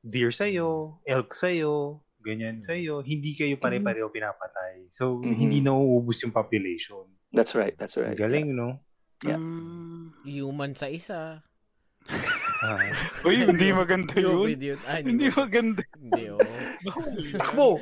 Deer 0.00 0.32
sa'yo, 0.32 0.96
elk 1.04 1.34
sa'yo, 1.34 2.00
ganyan 2.20 2.60
Hmm. 2.60 2.66
sa'yo. 2.66 2.94
Hindi 3.00 3.32
kayo 3.32 3.56
pare-pareho 3.56 4.08
pinapatay. 4.08 4.88
So, 4.88 5.18
Mhm. 5.18 5.34
hindi 5.34 5.58
nauubos 5.60 6.20
yung 6.20 6.30
population. 6.30 7.04
That's 7.30 7.54
right, 7.54 7.74
that's 7.74 7.96
right. 7.96 8.14
Galing, 8.14 8.52
no? 8.52 8.80
Yeah. 9.20 9.36
Mm. 9.36 10.16
Human 10.24 10.72
sa 10.72 10.88
isa. 10.88 11.44
Ah. 12.60 12.76
Uy, 13.24 13.40
hindi 13.40 13.72
maganda 13.72 14.16
yun. 14.16 14.52
Yun. 14.52 14.80
Ay, 14.84 15.00
Hindi 15.00 15.28
maganda. 15.30 15.80
Hindi, 15.96 16.28
oh. 16.28 16.40
Takbo! 17.36 17.80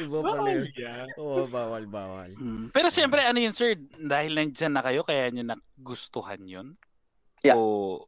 Iba 0.00 0.18
pala 0.18 0.40
Bawal 0.40 0.56
yun. 0.64 0.72
yan. 0.74 1.08
Oo, 1.16 1.44
bawal, 1.46 1.84
bawal. 1.86 2.30
Mm. 2.34 2.72
Pero 2.72 2.88
siyempre, 2.88 3.22
ano 3.22 3.38
yun, 3.38 3.54
sir? 3.54 3.76
Dahil 3.96 4.34
nandyan 4.34 4.72
na 4.74 4.82
kayo, 4.82 5.04
kaya 5.04 5.28
nyo 5.30 5.44
nagustuhan 5.46 6.42
yun? 6.44 6.76
Yeah. 7.40 7.56
O 7.56 8.04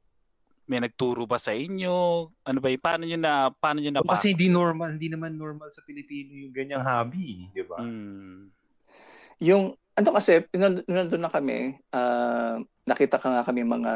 may 0.72 0.80
nagturo 0.80 1.28
ba 1.28 1.36
sa 1.36 1.52
inyo? 1.52 2.24
Ano 2.48 2.58
ba 2.64 2.72
yun? 2.72 2.80
Paano 2.80 3.04
nyo 3.04 3.18
na, 3.20 3.52
paano 3.52 3.84
nyo 3.84 3.92
na 3.92 4.00
Kasi 4.00 4.32
hindi 4.32 4.48
normal, 4.48 4.96
hindi 4.96 5.12
naman 5.12 5.36
normal 5.36 5.68
sa 5.68 5.84
Pilipino 5.84 6.32
yung 6.32 6.56
ganyang 6.56 6.80
hobby, 6.80 7.52
di 7.52 7.60
ba? 7.60 7.76
Mm. 7.76 8.48
Yung, 9.44 9.76
ano 9.76 10.08
kasi, 10.16 10.48
nandun 10.56 11.20
na 11.20 11.28
kami, 11.28 11.76
ah, 11.92 12.56
nakita 12.88 13.20
ka 13.20 13.28
nga 13.28 13.44
kami 13.44 13.68
mga, 13.68 13.94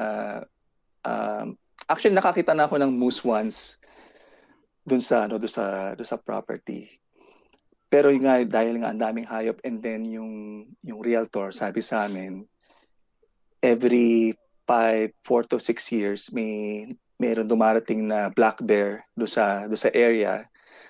um, 1.09 1.57
actually 1.89 2.12
nakakita 2.12 2.53
na 2.53 2.68
ako 2.68 2.77
ng 2.77 2.93
moose 2.93 3.24
once 3.24 3.81
dun 4.85 5.01
sa, 5.01 5.24
ano, 5.24 5.41
dun 5.41 5.49
sa, 5.49 5.97
dun 5.97 6.05
sa 6.05 6.20
property. 6.20 6.93
Pero 7.89 8.12
yung 8.12 8.29
nga, 8.29 8.45
dahil 8.45 8.85
nga 8.85 8.93
ang 8.93 9.01
daming 9.01 9.24
hayop 9.24 9.57
and 9.64 9.81
then 9.81 10.05
yung, 10.05 10.66
yung 10.85 11.01
realtor 11.01 11.57
sabi 11.57 11.81
sa 11.81 12.05
amin, 12.05 12.45
every 13.64 14.37
five, 14.67 15.14
four 15.23 15.47
to 15.47 15.57
six 15.59 15.89
years, 15.91 16.29
may 16.31 16.87
meron 17.17 17.49
dumarating 17.49 18.05
na 18.05 18.29
black 18.29 18.61
bear 18.61 19.07
do 19.17 19.25
sa 19.25 19.64
do 19.64 19.75
sa 19.75 19.89
area. 19.95 20.45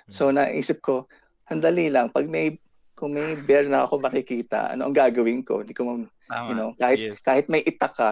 So 0.08 0.30
naisip 0.30 0.82
ko, 0.82 1.06
handali 1.46 1.86
lang 1.86 2.10
pag 2.10 2.26
may 2.26 2.58
kung 2.96 3.12
may 3.12 3.36
bear 3.36 3.68
na 3.68 3.84
ako 3.84 4.00
makikita, 4.00 4.72
ano 4.72 4.88
ang 4.88 4.96
gagawin 4.96 5.44
ko? 5.44 5.60
Hindi 5.60 5.76
ko 5.76 5.84
ma- 5.84 6.08
Tama. 6.26 6.48
you 6.50 6.54
know, 6.56 6.70
kahit 6.74 6.98
Yes. 6.98 7.20
kahit 7.22 7.46
may 7.46 7.60
itak 7.62 7.92
ka, 7.94 8.10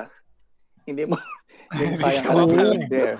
hindi 0.84 1.08
mo 1.08 1.16
hindi 1.72 1.84
mo 1.88 1.96
kayang 1.98 2.26
Oo. 2.28 2.46
harapin 2.46 2.86
bear. 2.86 3.16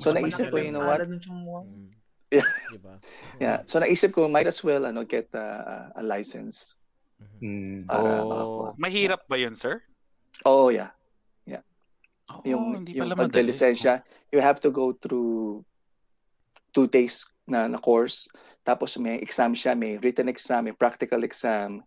So 0.00 0.10
na 0.10 0.22
naisip 0.22 0.48
ko, 0.48 0.56
you 0.58 0.72
know 0.72 0.86
what? 0.88 1.02
Mm. 1.04 1.92
Yeah. 2.30 2.46
Diba? 2.70 2.94
Yeah. 3.42 3.58
So 3.66 3.82
naisip 3.82 4.14
ko 4.14 4.30
might 4.30 4.46
as 4.46 4.62
well 4.62 4.86
ano 4.86 5.02
get 5.02 5.26
a, 5.34 5.90
a 5.98 6.02
license. 6.02 6.78
Mm. 7.42 7.90
Para 7.90 8.06
Oh, 8.06 8.22
makakuha. 8.24 8.68
mahirap 8.78 9.20
ba 9.26 9.34
yun, 9.34 9.58
sir? 9.58 9.82
Oh, 10.46 10.70
yeah. 10.70 10.94
Oh, 12.30 12.42
yung 12.46 12.86
hindi 12.86 12.94
yung 12.94 13.10
pagka-lisensya, 13.12 14.06
you 14.30 14.38
have 14.38 14.62
to 14.62 14.70
go 14.70 14.94
through 14.94 15.66
two 16.70 16.86
days 16.86 17.26
na, 17.50 17.66
na 17.66 17.78
course. 17.82 18.30
Tapos 18.62 18.94
may 18.96 19.18
exam 19.18 19.52
siya, 19.58 19.74
may 19.74 19.98
written 19.98 20.30
exam, 20.30 20.70
may 20.70 20.76
practical 20.76 21.26
exam. 21.26 21.82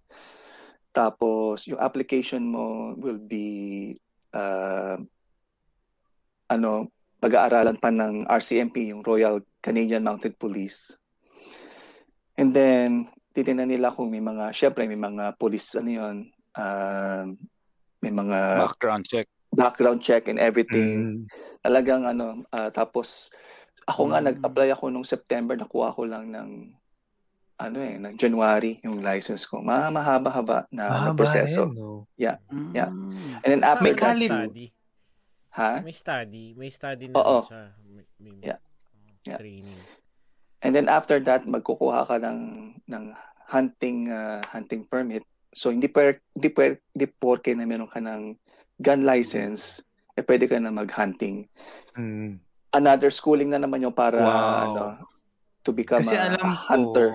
Tapos 0.92 1.64
yung 1.66 1.80
application 1.80 2.44
mo 2.44 2.94
will 3.00 3.20
be 3.24 3.96
uh, 4.36 5.00
ano, 6.52 6.92
pag-aaralan 7.24 7.80
pa 7.80 7.88
ng 7.88 8.28
RCMP, 8.28 8.92
yung 8.92 9.00
Royal 9.00 9.40
Canadian 9.64 10.04
Mounted 10.04 10.36
Police. 10.36 11.00
And 12.36 12.52
then, 12.52 13.08
titignan 13.32 13.72
nila 13.72 13.96
kung 13.96 14.12
may 14.12 14.20
mga, 14.20 14.52
syempre 14.52 14.84
may 14.84 15.00
mga 15.00 15.40
police, 15.40 15.80
ano 15.80 15.90
yun, 15.90 16.18
um, 16.60 17.26
may 18.04 18.12
mga 18.12 18.68
Background 18.68 19.08
check. 19.08 19.32
Background 19.54 20.02
check 20.02 20.28
and 20.28 20.38
everything. 20.38 21.24
Mm. 21.24 21.32
Talagang 21.62 22.04
ano, 22.04 22.42
ah, 22.50 22.70
tapos 22.70 23.30
ako 23.86 24.12
nga 24.12 24.20
Mm. 24.20 24.28
nag-apply 24.34 24.70
ako 24.72 24.90
nung 24.90 25.06
September, 25.06 25.54
nakuha 25.54 25.92
ko 25.92 26.04
lang 26.04 26.30
ng 26.30 26.50
ano 27.54 27.78
eh, 27.80 27.96
ng 28.02 28.18
January 28.18 28.82
yung 28.82 29.00
license 29.00 29.46
ko. 29.46 29.62
Ma 29.62 29.88
mahaba-haba 29.88 30.66
na, 30.68 30.84
na 30.84 30.94
Mahaba 31.14 31.16
proseso. 31.16 31.70
rin, 31.70 31.78
no? 31.78 32.10
Yeah. 32.18 32.42
Mm. 32.50 32.74
And 33.40 33.50
then 33.50 33.64
after 33.64 33.94
May 33.94 33.96
study. 33.96 34.66
ha? 35.54 35.72
May 35.80 35.96
study. 35.96 36.46
May 36.58 36.72
study 36.74 37.06
na 37.08 37.16
Oo. 37.16 37.40
siya. 37.46 37.64
May, 37.86 38.04
may, 38.20 38.34
Yeah. 38.42 38.60
Yeah. 39.24 39.40
training. 39.40 39.80
And 40.60 40.72
then 40.74 40.88
after 40.90 41.20
that, 41.24 41.46
magkukuha 41.46 42.08
ka 42.08 42.18
ng 42.20 42.40
ng 42.88 43.04
hunting 43.48 44.10
uh, 44.10 44.42
hunting 44.50 44.84
permit. 44.84 45.24
So 45.54 45.70
hindi 45.70 45.88
per 45.88 46.20
hindi 46.34 46.50
per 46.50 46.82
hindi 46.94 47.06
porke 47.08 47.54
na 47.54 47.66
meron 47.66 47.90
ka 47.90 48.02
ng 48.02 48.34
gun 48.82 49.06
license, 49.06 49.80
eh 50.18 50.26
pwede 50.26 50.50
ka 50.50 50.58
na 50.58 50.74
mag-hunting. 50.74 51.46
Mm. 51.98 52.42
Another 52.74 53.14
schooling 53.14 53.54
na 53.54 53.62
naman 53.62 53.86
yung 53.86 53.94
para 53.94 54.18
Wow. 54.18 54.66
ano 54.66 54.84
to 55.64 55.72
become 55.72 56.02
Kasi 56.02 56.18
a, 56.18 56.34
alam 56.34 56.42
a 56.42 56.58
ko, 56.58 56.66
hunter. 56.68 57.08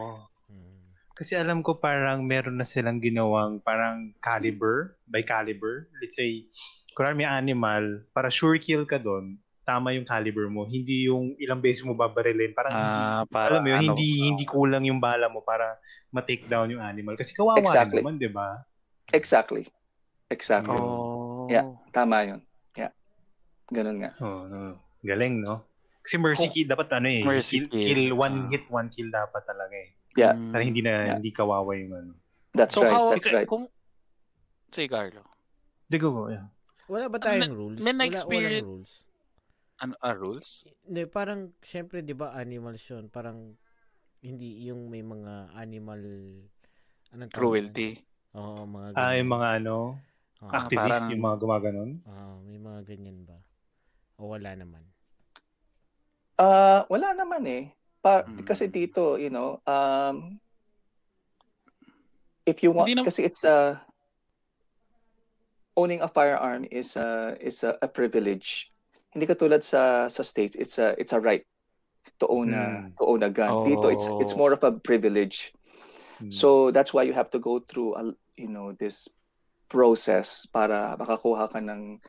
Mm. 0.49 0.79
kasi 1.19 1.33
alam 1.35 1.67
ko 1.67 1.83
parang 1.83 2.23
meron 2.23 2.63
na 2.63 2.65
silang 2.65 3.03
ginawang 3.03 3.59
parang 3.61 4.15
caliber, 4.23 4.95
by 5.11 5.21
caliber. 5.27 5.91
Let's 5.99 6.15
say, 6.15 6.47
kung 6.95 7.11
may 7.19 7.27
animal, 7.27 8.07
para 8.15 8.31
sure 8.31 8.59
kill 8.63 8.87
ka 8.87 9.03
doon, 9.03 9.39
tama 9.69 9.93
yung 9.93 10.03
caliber 10.03 10.49
mo. 10.49 10.65
Hindi 10.65 11.05
yung 11.05 11.37
ilang 11.37 11.61
beses 11.61 11.85
mo 11.85 11.93
babarilin. 11.93 12.57
Parang 12.57 12.73
hindi, 12.73 12.89
Ah, 12.89 13.23
para 13.29 13.53
alam 13.53 13.63
mo 13.63 13.69
yun, 13.69 13.77
ano, 13.77 13.85
hindi, 13.93 14.09
hindi 14.25 14.45
kulang 14.45 14.81
yung 14.83 14.97
bala 14.97 15.29
mo 15.29 15.45
para 15.45 15.77
ma-take 16.09 16.49
down 16.49 16.73
yung 16.73 16.81
animal. 16.81 17.13
Kasi 17.15 17.37
kawawa 17.37 17.61
Exactly. 17.61 18.01
rin 18.01 18.09
naman, 18.09 18.15
di 18.17 18.33
ba? 18.33 18.65
Exactly. 19.13 19.69
Exactly. 20.27 20.73
Oh. 20.75 21.45
Yeah. 21.47 21.69
Tama 21.91 22.25
yun. 22.25 22.41
Yeah. 22.73 22.97
Ganun 23.69 24.01
nga. 24.01 24.17
Oh, 24.19 24.49
no. 24.49 24.81
Galing, 25.01 25.41
no? 25.41 25.69
Kasi 26.01 26.17
mercy 26.17 26.49
Kung- 26.49 26.55
kill 26.55 26.69
dapat 26.71 26.89
ano 26.91 27.07
eh. 27.07 27.21
Mercy 27.21 27.57
kill, 27.61 27.69
kill, 27.69 27.85
kill. 28.03 28.17
one 28.17 28.37
Ah. 28.39 28.49
hit, 28.49 28.65
one 28.67 28.89
kill 28.89 29.09
dapat 29.09 29.45
talaga 29.45 29.77
eh. 29.77 29.93
Yeah. 30.17 30.33
Mm. 30.33 30.51
Para 30.51 30.63
hindi 30.65 30.81
na, 30.81 30.93
Yeah. 30.99 31.17
hindi 31.17 31.31
kawawa 31.31 31.77
yung 31.77 31.93
ano. 31.93 32.13
That's 32.51 32.73
So 32.73 32.81
right. 32.81 32.91
how, 32.91 33.13
That's 33.13 33.29
right. 33.29 33.45
kung, 33.45 33.69
Sige, 34.69 34.85
Carlo. 34.87 35.25
Di 35.87 35.97
ko, 35.97 36.29
yeah. 36.29 36.45
Wala 36.87 37.09
ba 37.09 37.17
tayong 37.17 37.53
rules? 37.53 37.81
may 37.81 37.93
Wala, 37.93 38.01
na-experience- 38.03 38.65
walang 38.65 38.81
rules. 38.81 38.93
Ano, 39.79 39.95
ah, 40.03 40.15
rules? 40.15 40.67
Hindi, 40.83 41.07
parang, 41.07 41.55
syempre, 41.63 42.03
di 42.03 42.11
ba, 42.11 42.35
animals 42.35 42.83
yun. 42.91 43.07
Parang, 43.07 43.55
hindi 44.19 44.67
yung 44.67 44.91
may 44.91 45.07
mga 45.07 45.55
animal, 45.55 46.03
anong? 47.15 47.31
Cruelty. 47.31 47.95
Oo, 48.35 48.67
mga 48.67 48.89
Ah, 48.93 49.15
ganyan. 49.15 49.19
yung 49.23 49.31
mga 49.33 49.49
ano, 49.63 49.77
Oo, 50.39 50.51
Ah, 50.55 50.63
activist, 50.63 51.03
parang- 51.03 51.11
yung 51.11 51.23
mga 51.23 51.39
gumaganon. 51.39 51.91
oo, 52.03 52.33
may 52.47 52.59
mga 52.59 52.81
ganyan 52.87 53.27
ba? 53.27 53.39
O 54.19 54.31
wala 54.31 54.55
naman? 54.55 54.83
Uh, 56.39 56.87
wala 56.87 57.11
naman 57.15 57.43
eh. 57.47 57.75
Pa, 57.99 58.23
Mm. 58.23 58.47
Kasi 58.47 58.71
dito, 58.71 59.19
you 59.19 59.31
know, 59.31 59.59
um, 59.67 60.39
if 62.47 62.63
you 62.63 62.71
want, 62.71 62.87
nam- 62.95 63.03
kasi 63.03 63.27
it's 63.27 63.43
a, 63.43 63.83
owning 65.75 66.03
a 66.03 66.11
firearm 66.11 66.67
is 66.71 66.95
a, 66.95 67.35
is 67.39 67.63
a, 67.67 67.75
a 67.83 67.91
privilege. 67.91 68.71
Hindi 69.15 69.25
katulad 69.27 69.65
sa, 69.65 70.07
sa 70.09 70.23
states, 70.23 70.55
it's 70.57 70.77
a, 70.79 70.93
it's 71.01 71.13
a 71.13 71.21
right 71.21 71.45
to 72.21 72.27
own 72.29 72.53
a, 72.53 72.85
Mm. 72.85 72.93
to 73.01 73.05
own 73.07 73.23
a 73.23 73.31
gun. 73.31 73.65
Dito, 73.65 73.89
it's, 73.89 74.09
it's 74.21 74.35
Oh. 74.35 74.41
more 74.45 74.53
of 74.53 74.63
a 74.65 74.73
privilege. 74.73 75.53
Hmm. 76.19 76.31
So 76.31 76.71
that's 76.71 76.93
why 76.93 77.05
you 77.07 77.15
have 77.15 77.31
to 77.33 77.39
go 77.39 77.61
through 77.61 77.95
a, 77.97 78.13
you 78.37 78.49
know 78.51 78.73
this 78.77 79.09
process 79.69 80.47
para 80.49 80.97
makakuha 80.99 81.53
ka 81.53 81.61
ng 81.61 82.01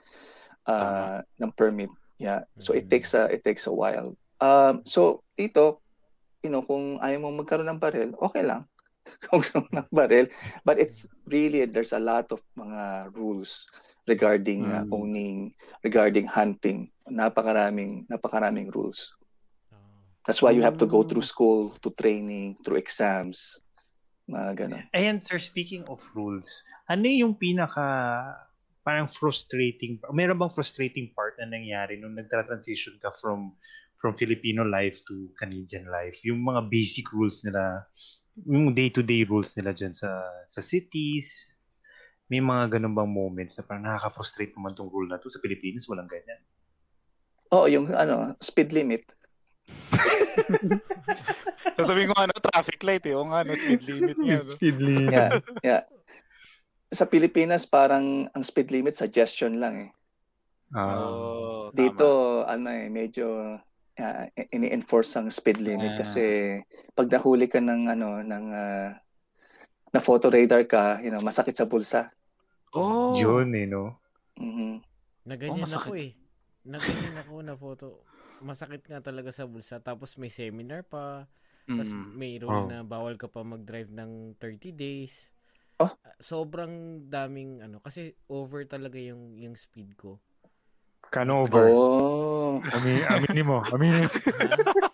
uh, 0.67 1.21
ng 1.39 1.51
permit. 1.55 1.89
Yeah. 2.17 2.43
So 2.57 2.73
it 2.73 2.87
Mm. 2.87 2.91
takes 2.91 3.13
a 3.13 3.29
it 3.31 3.43
takes 3.43 3.67
a 3.67 3.73
while. 3.73 4.15
Um 4.39 4.81
so 4.87 5.23
dito 5.37 5.83
you 6.43 6.49
know 6.51 6.63
kung 6.63 6.99
ayaw 7.03 7.19
mo 7.21 7.35
magkaroon 7.35 7.69
ng 7.69 7.81
baril, 7.81 8.11
okay 8.17 8.43
lang. 8.43 8.65
kung 9.27 9.41
gusto 9.41 9.61
mo 9.65 9.69
ng 9.73 9.89
baril, 9.91 10.27
but 10.65 10.77
it's 10.77 11.07
really 11.27 11.65
there's 11.65 11.93
a 11.95 12.01
lot 12.01 12.29
of 12.31 12.41
mga 12.57 13.13
rules 13.15 13.65
regarding 14.09 14.65
uh, 14.65 14.81
Mm. 14.83 14.91
owning, 14.91 15.37
regarding 15.85 16.25
hunting. 16.25 16.89
Napakaraming 17.05 18.09
napakaraming 18.09 18.73
rules. 18.73 19.13
That's 20.25 20.41
why 20.45 20.53
you 20.53 20.61
have 20.61 20.77
to 20.77 20.85
go 20.85 21.01
through 21.01 21.25
school, 21.25 21.73
to 21.81 21.89
training, 21.89 22.61
through 22.61 22.77
exams. 22.77 23.65
Mga 24.29 24.49
ganun. 24.61 24.83
Ayan, 24.93 25.17
sir, 25.25 25.41
speaking 25.41 25.81
of 25.89 26.05
rules, 26.13 26.61
ano 26.85 27.09
yung 27.09 27.33
pinaka 27.33 28.21
parang 28.85 29.09
frustrating, 29.09 29.97
meron 30.13 30.37
bang 30.37 30.53
frustrating 30.53 31.09
part 31.17 31.33
na 31.41 31.49
nangyari 31.49 31.97
nung 31.97 32.13
nagtra-transition 32.13 33.01
ka 33.01 33.09
from 33.17 33.57
from 33.97 34.13
Filipino 34.13 34.61
life 34.61 35.01
to 35.09 35.33
Canadian 35.33 35.89
life? 35.89 36.21
Yung 36.21 36.45
mga 36.45 36.69
basic 36.69 37.09
rules 37.09 37.41
nila, 37.41 37.89
yung 38.45 38.69
day-to-day 38.77 39.25
rules 39.25 39.57
nila 39.57 39.73
dyan 39.73 39.97
sa 39.97 40.09
sa 40.45 40.61
cities, 40.61 41.57
may 42.29 42.39
mga 42.39 42.77
ganun 42.77 42.93
bang 42.93 43.09
moments 43.09 43.57
na 43.57 43.65
parang 43.65 43.83
nakaka-frustrate 43.89 44.53
naman 44.53 44.77
tong 44.77 44.93
rule 44.93 45.09
na 45.09 45.17
to 45.17 45.33
sa 45.33 45.41
Pilipinas, 45.41 45.89
walang 45.89 46.05
ganyan. 46.05 46.37
Oo, 47.49 47.65
yung 47.65 47.89
ano, 47.89 48.37
speed 48.37 48.69
limit. 48.69 49.01
Sasabihin 51.77 52.13
ko 52.13 52.15
ano, 52.21 52.33
traffic 52.37 52.77
light 52.85 53.05
eh. 53.09 53.17
O 53.17 53.25
nga, 53.25 53.41
no, 53.41 53.57
speed 53.57 53.81
limit 53.89 54.17
niya. 54.21 54.45
no? 54.45 54.53
Speed 54.53 54.77
limit. 54.77 55.09
Yeah, 55.09 55.29
yeah. 55.65 55.81
Sa 56.93 57.09
Pilipinas, 57.09 57.65
parang 57.65 58.29
ang 58.29 58.43
speed 58.45 58.69
limit 58.69 58.93
suggestion 58.93 59.57
lang 59.57 59.89
eh. 59.89 59.91
Ah. 60.77 61.01
Oh, 61.01 61.73
tama. 61.73 61.77
Dito, 61.81 62.07
ano 62.45 62.69
eh, 62.69 62.85
medyo 62.93 63.57
uh, 63.97 64.23
ini-enforce 64.53 65.17
ang 65.17 65.33
speed 65.33 65.57
limit 65.65 65.97
Ah. 65.97 66.05
kasi 66.05 66.23
pag 66.93 67.09
nahuli 67.09 67.49
ka 67.49 67.57
ng 67.57 67.89
ano 67.89 68.21
ng 68.21 68.45
ah, 68.53 68.93
na 69.89 69.99
photo 70.01 70.29
radar 70.29 70.69
ka, 70.69 71.01
you 71.01 71.09
know, 71.09 71.21
masakit 71.25 71.57
sa 71.57 71.65
bulsa. 71.65 72.13
Oh. 72.71 73.13
Yun 73.13 73.49
eh, 73.51 73.65
no? 73.65 73.97
Mhm. 74.35 74.81
Na 75.23 75.35
ganyan 75.35 75.61
masakit. 75.61 75.85
ako 75.85 75.93
eh. 75.95 76.11
Na 76.63 76.77
ganyan 76.77 77.17
ako 77.17 77.33
na 77.41 77.55
photo. 77.55 77.87
Masakit 78.39 78.83
nga 78.83 78.99
talaga 78.99 79.29
sa 79.29 79.43
bulsa. 79.43 79.77
Tapos 79.77 80.15
may 80.15 80.29
seminar 80.29 80.81
pa. 80.81 81.25
Tapos 81.65 81.89
Mm. 81.89 82.09
may 82.13 82.33
rule 82.35 82.55
Oh. 82.55 82.67
na 82.67 82.81
bawal 82.81 83.13
ka 83.13 83.25
pa 83.25 83.41
mag-drive 83.41 83.89
ng 83.89 84.33
30 84.35 84.71
days. 84.71 85.29
Oh. 85.77 85.87
Ah, 85.87 85.95
Sobrang 86.17 86.69
daming 87.05 87.61
ano 87.61 87.79
kasi 87.79 88.11
over 88.27 88.65
talaga 88.65 88.97
yung 88.97 89.33
yung 89.33 89.55
speed 89.55 89.95
ko. 89.95 90.19
Canover. 91.09 91.69
Oh. 91.69 92.59
Amin, 92.69 93.01
aminin 93.07 93.45
mo. 93.45 93.63
Aminin 93.65 94.03
mo. 94.03 94.09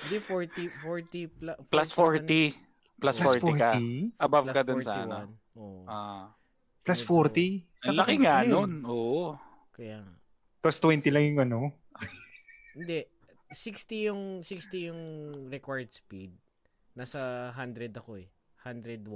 Hindi 0.00 0.16
40 0.18 0.72
40 0.80 1.28
pla- 1.28 1.60
Plus 1.60 1.90
40. 1.92 2.56
Plus 2.96 3.14
Plus 3.14 3.38
40 3.38 3.54
ka. 3.54 3.70
Above 4.18 4.46
plus 4.46 4.56
ka 4.56 4.62
dun 4.64 4.80
sa 4.80 4.94
ano. 4.98 5.16
41. 5.54 5.60
Oo. 5.60 5.80
Ah. 5.84 6.32
Plus 6.84 7.00
Medyo- 7.02 7.62
40? 7.64 7.88
Ang 7.88 7.96
laki 7.98 8.14
nga 8.22 8.36
nun. 8.44 8.72
Oo. 8.84 9.36
Kaya 9.74 10.02
Tapos 10.58 10.78
20 10.82 11.14
lang 11.14 11.24
yung 11.30 11.40
ano. 11.46 11.58
hindi 12.78 13.06
60 13.48 14.08
yung 14.10 14.22
60 14.44 14.88
yung 14.92 15.02
required 15.48 15.88
speed. 15.94 16.34
Nasa 16.98 17.50
100 17.54 17.94
ako 17.94 18.18
eh. 18.20 18.28
101. 18.66 19.06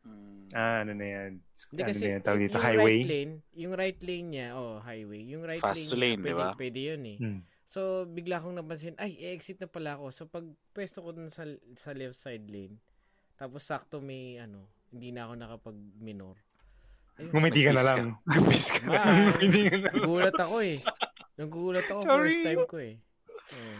Mm. 0.00 0.48
Ah, 0.56 0.80
ano 0.82 0.92
na 0.96 1.06
yan? 1.06 1.30
Hindi 1.70 1.82
ano 1.84 1.90
kasi 1.92 2.04
na 2.04 2.12
yan? 2.16 2.22
Tawag 2.24 2.40
dito, 2.40 2.56
yung 2.56 2.66
highway? 2.66 2.98
right 2.98 3.10
lane, 3.12 3.34
yung 3.52 3.74
right 3.76 4.00
lane 4.00 4.28
niya, 4.32 4.46
oh, 4.56 4.80
highway. 4.80 5.22
Yung 5.28 5.42
right 5.44 5.60
Fast 5.60 5.92
lane, 5.92 6.00
lane, 6.00 6.20
niya, 6.20 6.24
pwede, 6.24 6.40
ba? 6.40 6.50
pwede 6.56 6.80
yun 6.80 7.02
eh. 7.04 7.18
Hmm. 7.20 7.40
So, 7.70 7.80
bigla 8.08 8.42
akong 8.42 8.56
napansin, 8.58 8.98
ay, 8.98 9.14
i-exit 9.14 9.62
na 9.62 9.70
pala 9.70 9.94
ako. 9.94 10.10
So, 10.10 10.22
pag 10.26 10.42
pwesto 10.74 11.04
ko 11.04 11.14
dun 11.14 11.30
sa, 11.30 11.46
sa 11.78 11.94
left 11.94 12.18
side 12.18 12.48
lane, 12.50 12.80
tapos 13.38 13.62
sakto 13.62 14.02
may, 14.02 14.40
ano, 14.42 14.66
hindi 14.90 15.14
na 15.14 15.28
ako 15.28 15.32
nakapag-minor. 15.38 16.36
Ayun, 17.16 17.30
Ngumiti 17.32 17.60
ka 17.62 17.72
na 17.72 17.82
lang. 17.82 17.98
Nag-miss 18.30 18.68
ka 18.70 18.84
na. 18.84 18.94
Ah, 18.94 19.34
ka 19.66 19.76
na 19.76 19.88
lang. 19.88 19.94
Nagulat 19.96 20.36
ako 20.36 20.56
eh. 20.60 20.76
Nagulat 21.34 21.86
ako 21.86 22.00
Sorry. 22.00 22.22
first 22.28 22.40
time 22.42 22.64
ko 22.64 22.76
eh. 22.78 22.94
Oo. 23.50 23.78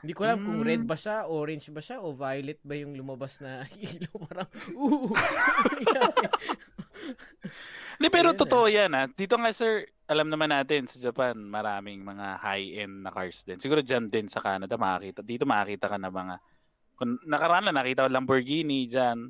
Hindi 0.00 0.12
ko 0.16 0.20
alam 0.24 0.38
kung 0.40 0.58
Mm. 0.58 0.64
red 0.64 0.82
ba 0.82 0.96
siya, 0.96 1.28
orange 1.28 1.68
ba 1.68 1.78
siya, 1.78 2.00
o 2.00 2.16
violet 2.16 2.56
ba 2.62 2.72
yung 2.72 2.96
lumabas 2.96 3.36
na 3.38 3.68
ilaw. 3.76 4.16
Parang, 4.24 4.48
ooh! 4.72 5.12
Hindi, 7.96 8.08
pero 8.08 8.32
Ayun 8.32 8.40
totoo 8.40 8.64
yan 8.64 8.90
ha. 8.90 9.04
Dito 9.06 9.36
nga 9.36 9.52
sir, 9.52 9.84
alam 10.08 10.26
naman 10.26 10.48
natin 10.48 10.88
sa 10.88 10.96
Japan, 10.96 11.36
maraming 11.36 12.00
mga 12.00 12.40
high-end 12.40 13.04
na 13.04 13.12
cars 13.12 13.44
din. 13.44 13.60
Siguro 13.60 13.84
dyan 13.84 14.08
din 14.08 14.24
sa 14.26 14.40
Canada 14.40 14.80
makakita. 14.80 15.20
Dito 15.20 15.44
makakita 15.44 15.86
ka 15.86 15.96
na 16.00 16.08
mga, 16.08 16.40
kung 16.96 17.20
nakaraan 17.22 17.68
lang 17.68 17.76
nakita 17.76 18.08
ko 18.08 18.10
Lamborghini 18.10 18.88
dyan. 18.88 19.28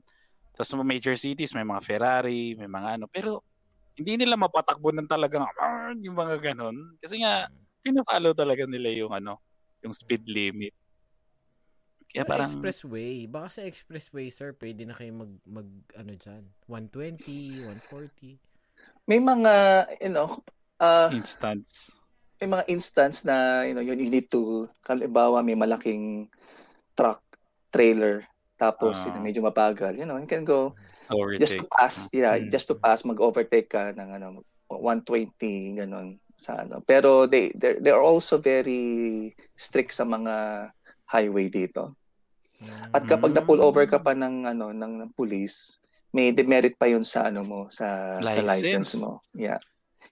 Tapos 0.60 0.76
sa 0.76 0.76
mga 0.76 0.92
major 0.92 1.16
cities, 1.16 1.56
may 1.56 1.64
mga 1.64 1.80
Ferrari, 1.80 2.52
may 2.52 2.68
mga 2.68 3.00
ano. 3.00 3.08
Pero 3.08 3.40
hindi 3.96 4.20
nila 4.20 4.36
mapatakbo 4.36 4.92
ng 4.92 5.08
talagang 5.08 5.48
yung 6.04 6.12
mga 6.12 6.52
ganon. 6.52 7.00
Kasi 7.00 7.24
nga, 7.24 7.48
pinapalo 7.80 8.36
talaga 8.36 8.68
nila 8.68 8.92
yung 8.92 9.08
ano, 9.08 9.40
yung 9.80 9.96
speed 9.96 10.28
limit. 10.28 10.76
Kaya 12.12 12.28
Parang, 12.28 12.52
expressway. 12.52 13.24
Baka 13.24 13.48
sa 13.56 13.62
expressway, 13.64 14.28
sir, 14.28 14.52
pwede 14.60 14.84
na 14.84 14.92
kayo 14.92 15.16
mag, 15.16 15.32
mag 15.48 15.68
ano 15.96 16.12
dyan, 16.12 16.44
120, 16.68 17.64
140. 17.64 18.36
May 19.08 19.16
mga, 19.16 19.54
you 20.04 20.12
know, 20.12 20.44
uh, 20.76 21.08
instance. 21.08 21.96
may 22.36 22.52
mga 22.52 22.68
instance 22.68 23.24
na, 23.24 23.64
you 23.64 23.72
know, 23.72 23.80
you, 23.80 23.96
you 23.96 24.12
need 24.12 24.28
to, 24.28 24.68
kalimbawa 24.84 25.40
may 25.40 25.56
malaking 25.56 26.28
truck, 26.92 27.24
trailer, 27.72 28.28
tapos 28.60 29.00
Ah. 29.00 29.08
you 29.08 29.12
know, 29.16 29.24
medyo 29.24 29.40
mabagal, 29.40 29.96
you 29.96 30.04
know, 30.04 30.20
you 30.20 30.28
can 30.28 30.44
go 30.44 30.76
Overtake. 31.08 31.40
just 31.40 31.56
to 31.56 31.64
pass, 31.64 31.94
yeah, 32.12 32.36
Mm. 32.36 32.52
just 32.52 32.68
to 32.68 32.76
pass, 32.76 33.00
mag-overtake 33.02 33.72
ka 33.72 33.96
ng 33.96 34.20
ano, 34.20 34.44
120, 34.68 35.80
ganun, 35.80 36.20
sa 36.36 36.60
ano. 36.62 36.84
Pero 36.84 37.24
they, 37.24 37.48
they're, 37.56 37.80
they're 37.80 38.04
also 38.04 38.36
very 38.36 39.32
strict 39.56 39.96
sa 39.96 40.04
mga 40.04 40.68
highway 41.08 41.48
dito. 41.48 41.96
At 42.92 43.08
kapag 43.08 43.32
na-pull 43.32 43.64
over 43.64 43.88
ka 43.88 43.96
pa 43.96 44.12
ng 44.12 44.44
ano 44.44 44.68
ng, 44.68 44.92
ng 45.00 45.10
police, 45.16 45.80
may 46.12 46.28
demerit 46.28 46.76
pa 46.76 46.84
'yun 46.84 47.00
sa 47.00 47.32
ano 47.32 47.40
mo, 47.40 47.60
sa 47.72 48.20
license. 48.20 48.36
sa 48.36 48.42
license 48.44 48.90
mo. 49.00 49.24
Yeah. 49.32 49.56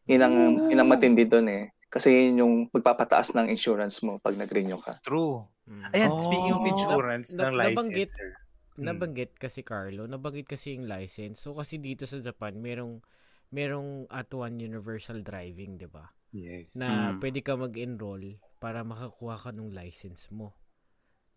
Yun 0.08 0.22
ang, 0.24 0.34
oh. 0.36 0.68
yun 0.72 0.80
ang 0.80 0.88
matindi 0.88 1.28
doon 1.28 1.48
eh. 1.52 1.64
Kasi 1.88 2.08
yun 2.08 2.40
yung 2.40 2.54
pagpapataas 2.68 3.36
ng 3.36 3.52
insurance 3.52 4.00
mo 4.00 4.16
pag 4.16 4.32
nag-renew 4.32 4.80
ka. 4.80 4.96
True. 5.04 5.44
Ayan, 5.92 6.10
oh. 6.12 6.20
speaking 6.20 6.52
of 6.54 6.64
insurance 6.64 7.32
na, 7.36 7.48
ng 7.48 7.54
na, 7.54 7.58
license, 7.58 7.76
nabanggit, 7.76 8.08
sir. 8.10 8.30
Hmm. 8.78 8.84
Nabanggit 8.86 9.32
kasi 9.36 9.60
Carlo, 9.66 10.06
nabanggit 10.06 10.46
kasi 10.46 10.78
yung 10.78 10.86
license. 10.86 11.42
So 11.42 11.58
kasi 11.58 11.82
dito 11.82 12.06
sa 12.06 12.22
Japan, 12.22 12.56
merong 12.62 13.02
merong 13.50 14.06
at 14.12 14.30
one 14.30 14.60
universal 14.62 15.20
driving, 15.24 15.76
'di 15.80 15.88
ba? 15.90 16.08
Yes. 16.30 16.76
Na 16.78 17.12
hmm. 17.12 17.20
pwede 17.20 17.40
ka 17.42 17.56
mag-enroll 17.58 18.38
para 18.62 18.84
makakuha 18.86 19.36
ka 19.38 19.50
ng 19.50 19.74
license 19.74 20.30
mo. 20.30 20.54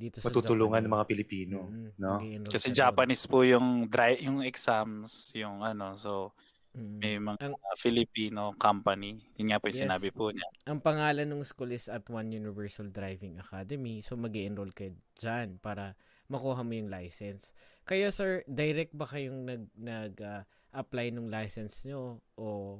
Dito 0.01 0.17
sa 0.17 0.34
Matutulungan 0.34 0.82
ng 0.82 0.93
mga 0.97 1.05
Pilipino, 1.05 1.69
mm, 1.69 2.01
no? 2.01 2.17
Kasi 2.49 2.73
Japanese 2.73 3.29
po 3.29 3.45
yung 3.45 3.86
drive 3.86 4.17
yung 4.25 4.41
exams, 4.41 5.29
yung 5.38 5.61
ano, 5.61 5.93
so 5.93 6.34
mm. 6.76 6.97
may 6.99 7.15
mga 7.19 7.39
ang, 7.51 7.55
Filipino 7.78 8.51
company. 8.55 9.19
Yun 9.39 9.51
nga 9.51 9.59
po 9.59 9.72
yung 9.72 9.80
yes, 9.80 9.84
sinabi 9.88 10.09
po 10.11 10.32
niya. 10.32 10.47
Ang 10.67 10.80
pangalan 10.80 11.28
ng 11.28 11.43
school 11.43 11.72
is 11.72 11.91
at 11.91 12.05
One 12.07 12.32
Universal 12.32 12.91
Driving 12.91 13.39
Academy. 13.39 14.03
So 14.03 14.15
mag 14.15 14.36
enroll 14.36 14.72
kayo 14.76 14.95
dyan 15.19 15.59
para 15.59 15.95
makuha 16.32 16.63
mo 16.63 16.74
yung 16.76 16.91
license. 16.91 17.51
Kayo 17.84 18.07
sir, 18.13 18.47
direct 18.47 18.95
ba 18.95 19.03
kayong 19.09 19.43
nag 19.43 19.63
nag 19.76 20.13
uh, 20.24 20.43
apply 20.72 21.11
ng 21.11 21.28
license 21.28 21.84
nyo 21.84 22.24
o 22.39 22.80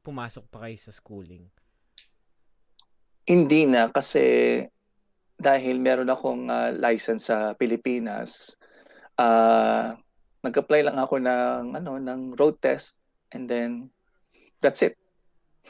pumasok 0.00 0.48
pa 0.48 0.64
kayo 0.64 0.76
sa 0.80 0.92
schooling? 0.94 1.44
Hindi 3.28 3.68
na 3.68 3.92
kasi 3.92 4.64
dahil 5.38 5.78
meron 5.78 6.10
akong 6.10 6.50
uh, 6.50 6.74
license 6.74 7.30
sa 7.30 7.54
Pilipinas, 7.54 8.58
uh, 9.20 9.94
nag-apply 10.42 10.80
lang 10.82 10.98
ako 10.98 11.22
ng 11.22 11.78
ano 11.78 11.98
ng 11.98 12.34
road 12.34 12.58
test 12.58 12.97
and 13.32 13.48
then 13.48 13.90
that's 14.60 14.82
it. 14.82 14.96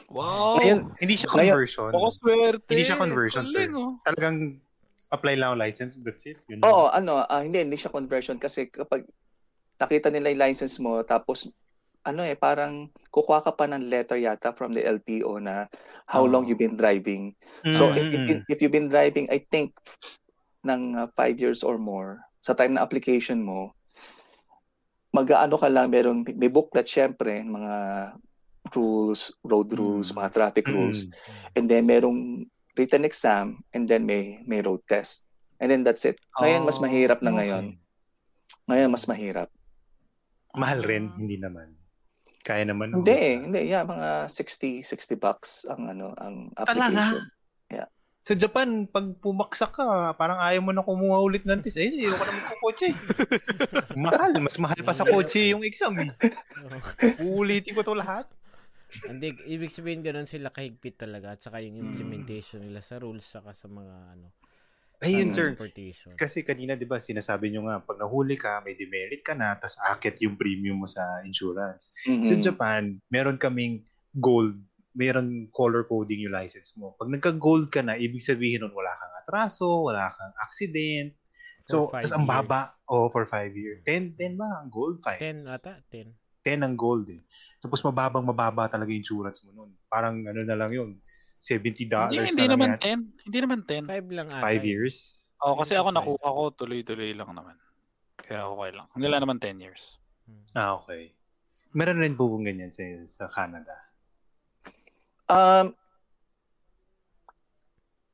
Wow. 0.07 0.57
Ngayon, 0.63 0.95
hindi 1.03 1.15
siya 1.19 1.29
conversion. 1.29 1.91
Ngayon, 1.91 2.13
swerte. 2.15 2.71
Hindi 2.71 2.85
siya 2.87 2.97
conversion, 2.97 3.43
Kaling, 3.49 3.55
sir. 3.55 3.67
Oh. 3.75 3.99
Talagang 4.07 4.37
apply 5.11 5.35
lang 5.35 5.57
ang 5.57 5.59
license, 5.59 5.99
that's 5.99 6.23
it. 6.29 6.39
Yun 6.47 6.63
Oo, 6.63 6.93
ano, 6.93 7.25
uh, 7.25 7.41
hindi, 7.41 7.65
hindi 7.65 7.75
siya 7.75 7.91
conversion 7.91 8.37
kasi 8.37 8.69
kapag 8.69 9.03
nakita 9.81 10.13
nila 10.13 10.31
yung 10.31 10.43
license 10.43 10.77
mo 10.77 11.01
tapos 11.01 11.49
ano 12.07 12.23
eh, 12.23 12.37
parang 12.37 12.87
kukuha 13.11 13.43
ka 13.43 13.51
pa 13.51 13.67
ng 13.67 13.91
letter 13.91 14.15
yata 14.15 14.55
from 14.55 14.71
the 14.71 14.81
LTO 14.81 15.41
na 15.43 15.67
how 16.07 16.23
oh. 16.23 16.29
long 16.29 16.47
you've 16.47 16.61
been 16.61 16.79
driving. 16.79 17.35
Mm-hmm. 17.65 17.75
So 17.75 17.91
if, 17.91 18.07
if, 18.07 18.39
if 18.47 18.57
you've 18.63 18.73
been 18.73 18.87
driving, 18.87 19.27
I 19.27 19.43
think, 19.51 19.75
ng 20.63 20.95
uh, 20.95 21.07
five 21.19 21.39
years 21.39 21.61
or 21.61 21.77
more, 21.77 22.23
sa 22.41 22.55
time 22.55 22.79
na 22.79 22.83
application 22.83 23.43
mo, 23.43 23.75
mag-ano 25.09 25.55
ka 25.57 25.69
lang, 25.69 25.89
meron, 25.89 26.21
may 26.37 26.49
booklet 26.49 26.85
syempre, 26.85 27.41
mga 27.41 27.73
rules, 28.75 29.33
road 29.41 29.69
rules, 29.73 30.09
mm-hmm. 30.09 30.19
mga 30.21 30.29
traffic 30.33 30.65
rules. 30.69 31.05
Mm-hmm. 31.05 31.55
And 31.57 31.65
then 31.69 31.83
merong 31.89 32.19
written 32.77 33.03
exam 33.03 33.59
and 33.75 33.89
then 33.89 34.05
may 34.05 34.39
may 34.45 34.61
road 34.61 34.79
test. 34.87 35.25
And 35.59 35.67
then 35.67 35.83
that's 35.83 36.07
it. 36.07 36.15
Ngayon, 36.39 36.63
mas 36.63 36.79
mahirap 36.79 37.19
na 37.19 37.35
ngayon. 37.35 37.75
Ngayon, 38.71 38.89
mas 38.95 39.03
mahirap. 39.09 39.51
Mahal 40.55 40.79
rin, 40.87 41.11
hindi 41.19 41.35
naman. 41.35 41.75
Kaya 42.47 42.63
naman. 42.63 42.95
Hindi 42.95 43.11
eh, 43.11 43.35
hindi. 43.43 43.59
Yeah, 43.67 43.83
mga 43.83 44.31
60, 44.31 44.87
60 44.87 45.19
bucks 45.19 45.67
ang 45.67 45.91
ano, 45.91 46.15
ang 46.15 46.55
application. 46.55 46.95
Talaga? 46.95 47.38
Sa 48.29 48.37
Japan, 48.37 48.85
pag 48.85 49.09
pumaksak 49.25 49.73
ka, 49.73 50.13
parang 50.13 50.37
ayaw 50.37 50.61
mo 50.61 50.69
na 50.69 50.85
kumuha 50.85 51.17
ulit 51.17 51.49
ng 51.49 51.65
test. 51.65 51.81
Eh, 51.81 51.89
hindi 51.89 52.05
ko 52.05 52.21
na 52.21 52.29
magkukotse. 52.29 52.93
mahal. 54.05 54.37
Mas 54.37 54.61
mahal 54.61 54.77
pa 54.85 54.93
sa 54.93 55.01
kotse 55.01 55.49
yung 55.49 55.65
exam 55.65 55.97
eh. 55.97 56.13
Uulitin 57.25 57.73
ko 57.73 57.81
to 57.81 57.97
lahat. 57.97 58.29
Hindi, 59.09 59.33
ibig 59.49 59.73
sabihin 59.73 60.05
ganoon 60.05 60.29
sila 60.29 60.53
kahigpit 60.53 61.01
talaga 61.01 61.33
at 61.33 61.41
saka 61.41 61.57
yung 61.57 61.81
implementation 61.81 62.61
nila 62.61 62.85
sa 62.85 63.01
rules 63.01 63.25
saka 63.25 63.57
sa 63.57 63.65
mga 63.65 63.95
ano 64.13 64.29
Ayun, 64.99 65.31
sir. 65.31 65.55
Kasi 66.19 66.43
kanina, 66.43 66.75
di 66.75 66.83
ba, 66.83 66.99
sinasabi 66.99 67.55
nyo 67.55 67.71
nga, 67.71 67.79
pag 67.79 68.03
nahuli 68.03 68.35
ka, 68.35 68.59
may 68.59 68.75
demerit 68.75 69.23
ka 69.23 69.31
na, 69.31 69.55
tapos 69.55 69.79
akit 69.79 70.19
yung 70.19 70.35
premium 70.35 70.75
mo 70.75 70.91
sa 70.91 71.23
insurance. 71.23 71.95
Mm-hmm. 72.03 72.27
Sa 72.27 72.35
Japan, 72.35 72.99
meron 73.07 73.39
kaming 73.39 73.87
gold, 74.19 74.59
meron 74.97 75.47
color 75.53 75.85
coding 75.85 76.25
yung 76.25 76.33
license 76.33 76.73
mo. 76.73 76.97
Pag 76.97 77.13
nagka-gold 77.13 77.69
ka 77.69 77.85
na, 77.85 77.97
ibig 77.97 78.23
sabihin 78.23 78.65
nun, 78.65 78.73
wala 78.73 78.89
kang 78.97 79.15
atraso, 79.25 79.89
wala 79.89 80.09
kang 80.09 80.33
accident. 80.41 81.13
So, 81.67 81.91
tapos 81.93 82.09
ang 82.09 82.25
baba, 82.25 82.73
oh, 82.89 83.13
for 83.13 83.29
5 83.29 83.53
years. 83.53 83.79
10, 83.85 84.17
10 84.17 84.41
ba 84.41 84.65
ang 84.65 84.73
gold? 84.73 85.05
5? 85.05 85.45
10 85.45 85.45
ata, 85.45 85.77
10. 85.93 86.09
10 86.41 86.65
ang 86.65 86.73
gold 86.73 87.05
eh. 87.13 87.21
Tapos 87.61 87.83
mababang 87.85 88.25
mababa 88.25 88.65
talaga 88.65 88.89
yung 88.89 89.05
insurance 89.05 89.45
mo 89.45 89.53
nun. 89.53 89.71
Parang 89.85 90.25
ano 90.25 90.41
na 90.41 90.57
lang 90.57 90.73
yun, 90.73 90.97
$70 91.37 91.87
hindi, 91.87 92.19
hindi 92.25 92.45
na 92.49 92.57
naman 92.57 92.71
10. 92.81 93.29
Hindi 93.29 93.39
naman 93.39 93.59
10. 93.63 93.85
5 93.85 94.17
lang 94.17 94.27
ata. 94.33 94.43
5 94.43 94.65
years? 94.65 94.95
Oo, 95.45 95.55
oh, 95.55 95.57
kasi 95.61 95.77
ako 95.77 95.89
nakuha 95.93 96.27
ko 96.27 96.43
tuloy-tuloy 96.57 97.13
lang 97.15 97.31
naman. 97.31 97.55
Kaya 98.19 98.49
okay 98.49 98.69
lang. 98.75 98.87
Hindi 98.97 99.07
lang 99.07 99.21
naman 99.23 99.37
10 99.39 99.63
years. 99.63 100.01
Ah, 100.57 100.75
okay. 100.75 101.13
Meron 101.71 102.01
rin 102.01 102.17
po 102.17 102.27
kung 102.33 102.43
ganyan 102.43 102.73
sa, 102.73 102.83
sa 103.05 103.25
Canada. 103.29 103.88
Um, 105.29 105.77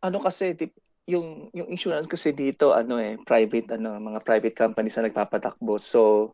ano 0.03 0.17
kasi, 0.19 0.53
tip, 0.53 0.75
yung 1.05 1.53
yung 1.53 1.69
insurance 1.69 2.09
kasi 2.09 2.33
dito 2.33 2.73
ano 2.73 2.97
eh 2.97 3.13
private 3.29 3.77
ano 3.77 3.93
mga 4.01 4.25
private 4.25 4.57
companies 4.57 4.97
na 4.97 5.05
nagpapatakbo 5.05 5.77
so 5.77 6.33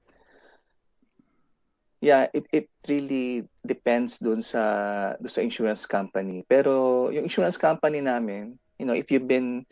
Yeah, 2.02 2.34
it 2.34 2.50
it 2.50 2.66
really 2.90 3.46
depends 3.62 4.18
dun 4.18 4.42
sa 4.42 5.14
dun 5.22 5.30
sa 5.30 5.46
insurance 5.46 5.86
company. 5.86 6.42
Pero 6.50 7.08
yung 7.14 7.30
insurance 7.30 7.62
company 7.62 8.02
namin, 8.02 8.58
you 8.82 8.90
know, 8.90 8.98
if 8.98 9.14
you've 9.14 9.30
been 9.30 9.70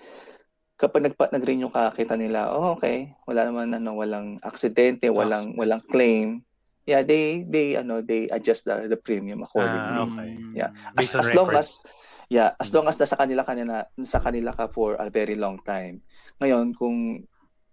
kapag 0.77 1.09
nagpa, 1.09 1.33
nag-renew 1.33 1.73
ka, 1.73 1.89
kita 1.89 2.13
nila, 2.13 2.53
oh, 2.53 2.77
okay, 2.77 3.17
wala 3.25 3.49
naman 3.49 3.73
ano, 3.73 3.97
walang 3.97 4.37
aksidente, 4.45 5.09
walang 5.09 5.57
walang 5.57 5.81
claim. 5.89 6.45
Yeah, 6.87 7.03
they 7.05 7.45
they 7.45 7.75
ano, 7.77 8.01
they 8.01 8.29
adjust 8.29 8.65
the 8.65 8.89
the 8.89 8.97
premium 8.97 9.43
accordingly. 9.45 9.97
Ah, 9.99 10.05
okay. 10.07 10.29
Yeah. 10.55 10.71
As, 10.97 11.13
as 11.13 11.29
long 11.35 11.51
as 11.53 11.85
yeah, 12.29 12.53
as 12.57 12.73
long 12.73 12.89
as 12.89 12.97
nasa 12.97 13.17
kanila 13.17 13.45
kanila 13.45 13.85
sa 14.05 14.21
kanila 14.21 14.53
ka 14.55 14.69
for 14.69 14.97
a 14.97 15.09
very 15.09 15.35
long 15.35 15.61
time. 15.65 16.01
Ngayon, 16.41 16.73
kung 16.73 17.25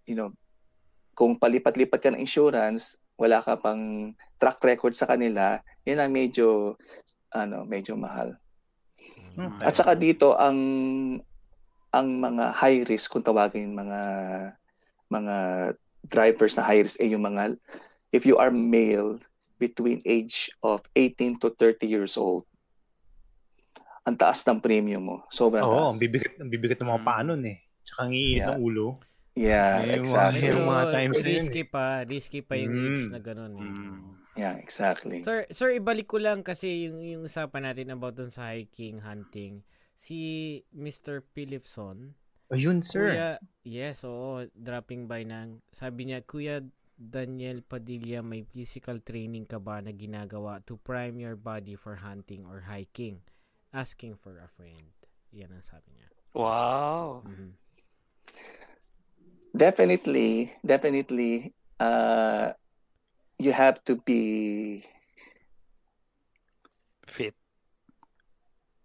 you 0.07 0.17
know, 0.17 0.31
kung 1.17 1.41
palipat-lipat 1.41 2.01
ka 2.01 2.09
ng 2.13 2.21
insurance, 2.21 3.01
wala 3.17 3.41
ka 3.41 3.57
pang 3.57 4.13
track 4.37 4.61
record 4.61 4.93
sa 4.93 5.09
kanila, 5.09 5.59
yun 5.89 6.01
ang 6.01 6.13
medyo 6.13 6.77
ano, 7.33 7.65
medyo 7.65 7.97
mahal. 7.97 8.37
Okay. 9.37 9.65
At 9.65 9.77
saka 9.77 9.93
dito 9.97 10.37
ang 10.37 10.59
ang 11.93 12.09
mga 12.21 12.53
high 12.53 12.85
risk 12.85 13.13
kung 13.13 13.25
tawagin 13.25 13.73
mga 13.73 14.01
mga 15.09 15.37
drivers 16.05 16.57
na 16.57 16.67
high 16.67 16.85
risk 16.85 17.01
ay 17.01 17.13
yung 17.13 17.25
mga 17.25 17.57
if 18.13 18.27
you 18.27 18.37
are 18.37 18.51
male 18.51 19.19
between 19.57 20.03
age 20.05 20.53
of 20.63 20.85
18 20.95 21.41
to 21.41 21.51
30 21.51 21.87
years 21.87 22.17
old 22.17 22.45
ang 24.07 24.15
taas 24.15 24.47
ng 24.47 24.63
premium 24.63 25.03
mo. 25.03 25.17
Sobrang 25.35 25.67
Oo, 25.67 25.75
taas. 25.75 25.99
ang 25.99 25.99
bibigat, 25.99 26.39
ang 26.39 26.47
bibigat 26.47 26.79
ng 26.79 26.89
mga 26.95 27.03
mm. 27.03 27.09
paano 27.11 27.33
eh. 27.43 27.59
Tsaka 27.83 28.01
ang 28.07 28.13
iinit 28.15 28.39
yeah. 28.39 28.49
ng 28.55 28.61
ulo. 28.63 28.87
Yeah, 29.37 29.75
yung 29.83 30.07
exactly. 30.07 30.49
Yung 30.49 30.65
mga 30.65 30.85
times 30.95 31.19
risky 31.27 31.63
yun, 31.67 31.75
pa, 31.75 31.85
risky 32.07 32.41
pa 32.41 32.55
yung 32.55 32.73
mm. 32.73 32.87
age 32.87 33.05
na 33.11 33.21
ganun. 33.21 33.53
Eh. 33.59 33.67
Mm. 33.67 33.99
Yeah, 34.39 34.55
exactly. 34.63 35.27
Sir, 35.27 35.51
sir, 35.51 35.75
ibalik 35.77 36.07
ko 36.07 36.23
lang 36.23 36.47
kasi 36.47 36.87
yung 36.87 37.03
yung 37.03 37.23
usapan 37.27 37.67
natin 37.67 37.93
about 37.93 38.15
dun 38.15 38.31
sa 38.31 38.55
hiking, 38.55 39.03
hunting. 39.03 39.67
Si 39.99 40.17
Mr. 40.71 41.27
Philipson. 41.35 42.15
Ayun, 42.55 42.79
sir. 42.87 43.11
Kuya, 43.11 43.31
yes, 43.67 44.07
oo, 44.07 44.47
dropping 44.55 45.11
by 45.11 45.27
nang 45.27 45.59
sabi 45.75 46.07
niya, 46.07 46.23
Kuya 46.23 46.63
Daniel 46.97 47.61
Padilla, 47.61 48.25
may 48.25 48.43
physical 48.43 48.99
training 49.05 49.45
ka 49.45 49.61
ba 49.61 49.85
na 49.85 49.93
ginagawa 49.93 50.65
to 50.65 50.81
prime 50.81 51.21
your 51.21 51.37
body 51.37 51.77
for 51.77 52.01
hunting 52.01 52.49
or 52.49 52.65
hiking? 52.65 53.21
Asking 53.71 54.17
for 54.17 54.41
a 54.41 54.49
friend. 54.49 54.97
Yan 55.37 55.53
ang 55.53 55.65
sabi 55.65 55.93
niya. 55.93 56.09
Wow. 56.33 57.21
Mm-hmm 57.29 57.67
definitely, 59.57 60.53
definitely, 60.65 61.57
uh, 61.81 62.53
you 63.41 63.53
have 63.53 63.83
to 63.85 63.97
be 63.97 64.85
fit. 67.09 67.35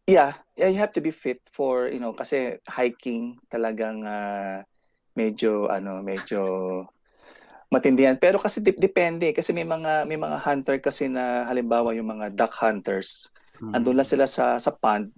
Yeah, 0.07 0.34
yeah, 0.57 0.68
you 0.68 0.80
have 0.80 0.93
to 0.93 1.01
be 1.01 1.12
fit 1.12 1.39
for, 1.51 1.88
you 1.88 1.99
know, 1.99 2.16
kasi 2.16 2.57
hiking 2.68 3.38
talagang 3.51 4.07
uh, 4.07 4.64
medyo 5.16 5.70
ano, 5.70 6.01
medyo 6.01 6.88
matindihan. 7.72 8.19
Pero 8.19 8.38
kasi 8.38 8.59
dip, 8.59 8.78
depende 8.78 9.32
kasi 9.32 9.55
may 9.55 9.65
mga 9.65 10.05
may 10.05 10.19
mga 10.19 10.38
hunter 10.43 10.78
kasi 10.78 11.07
na 11.07 11.47
halimbawa 11.47 11.95
yung 11.95 12.11
mga 12.11 12.36
duck 12.36 12.51
hunters. 12.53 13.32
Hmm. 13.57 13.74
Andun 13.74 13.97
lang 13.97 14.09
sila 14.09 14.28
sa 14.28 14.59
sa 14.59 14.76
pond 14.76 15.09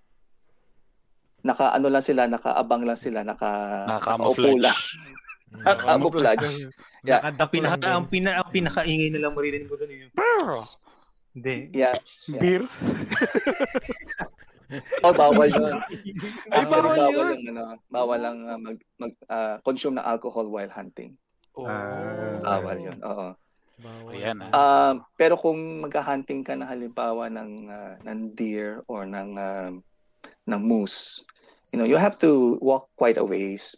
naka 1.43 1.75
ano 1.75 1.91
lang 1.91 1.99
sila, 1.99 2.23
nakaabang 2.23 2.87
lang 2.87 2.95
sila, 2.95 3.21
naka 3.21 3.83
nakaupo 3.83 4.55
lang. 4.55 4.71
Naka-camouflage. 5.53 6.73
Yeah. 7.05 7.21
Ang 7.21 7.37
pinaka 7.53 7.77
lang 7.85 7.93
ang 7.93 8.07
pina 8.09 8.41
ang 8.41 8.49
pinakaingay 8.49 9.13
na 9.13 9.21
lang 9.21 9.37
maririnig 9.37 9.69
ko 9.69 9.77
doon 9.77 10.09
yung 10.09 10.13
hindi. 11.37 11.69
Yeah. 11.77 11.93
Beer. 12.41 12.65
Oh, 15.05 15.13
bawal 15.13 15.53
yun. 15.53 15.69
Ay, 16.49 16.65
Actually, 16.65 16.97
bawal 16.97 17.13
yun. 17.13 17.45
yung, 17.45 17.57
ano, 17.61 17.77
bawal 17.93 18.17
lang 18.17 18.37
ah, 18.49 18.57
mag, 18.57 18.77
mag 18.97 19.13
ah, 19.29 19.55
consume 19.61 20.01
ng 20.01 20.07
alcohol 20.07 20.49
while 20.49 20.71
hunting. 20.71 21.13
Oh. 21.53 21.69
Ah. 21.69 22.39
Bawal 22.41 22.77
yun. 22.81 22.99
Oo. 23.01 23.29
Bawal. 23.81 24.13
Ayan, 24.13 24.37
ah. 24.41 24.51
Um, 24.53 24.93
pero 25.17 25.33
kung 25.33 25.81
mag-hunting 25.81 26.45
ka 26.45 26.53
na 26.53 26.69
halimbawa 26.69 27.29
ng 27.29 27.51
ah, 27.69 27.95
ng 28.05 28.37
deer 28.37 28.85
or 28.85 29.05
ng 29.05 29.37
um, 29.37 29.73
ng 30.45 30.61
moose, 30.61 31.25
you 31.73 31.77
know, 31.77 31.87
you 31.87 31.97
have 31.97 32.17
to 32.19 32.61
walk 32.61 32.89
quite 32.97 33.17
a 33.17 33.25
ways. 33.25 33.73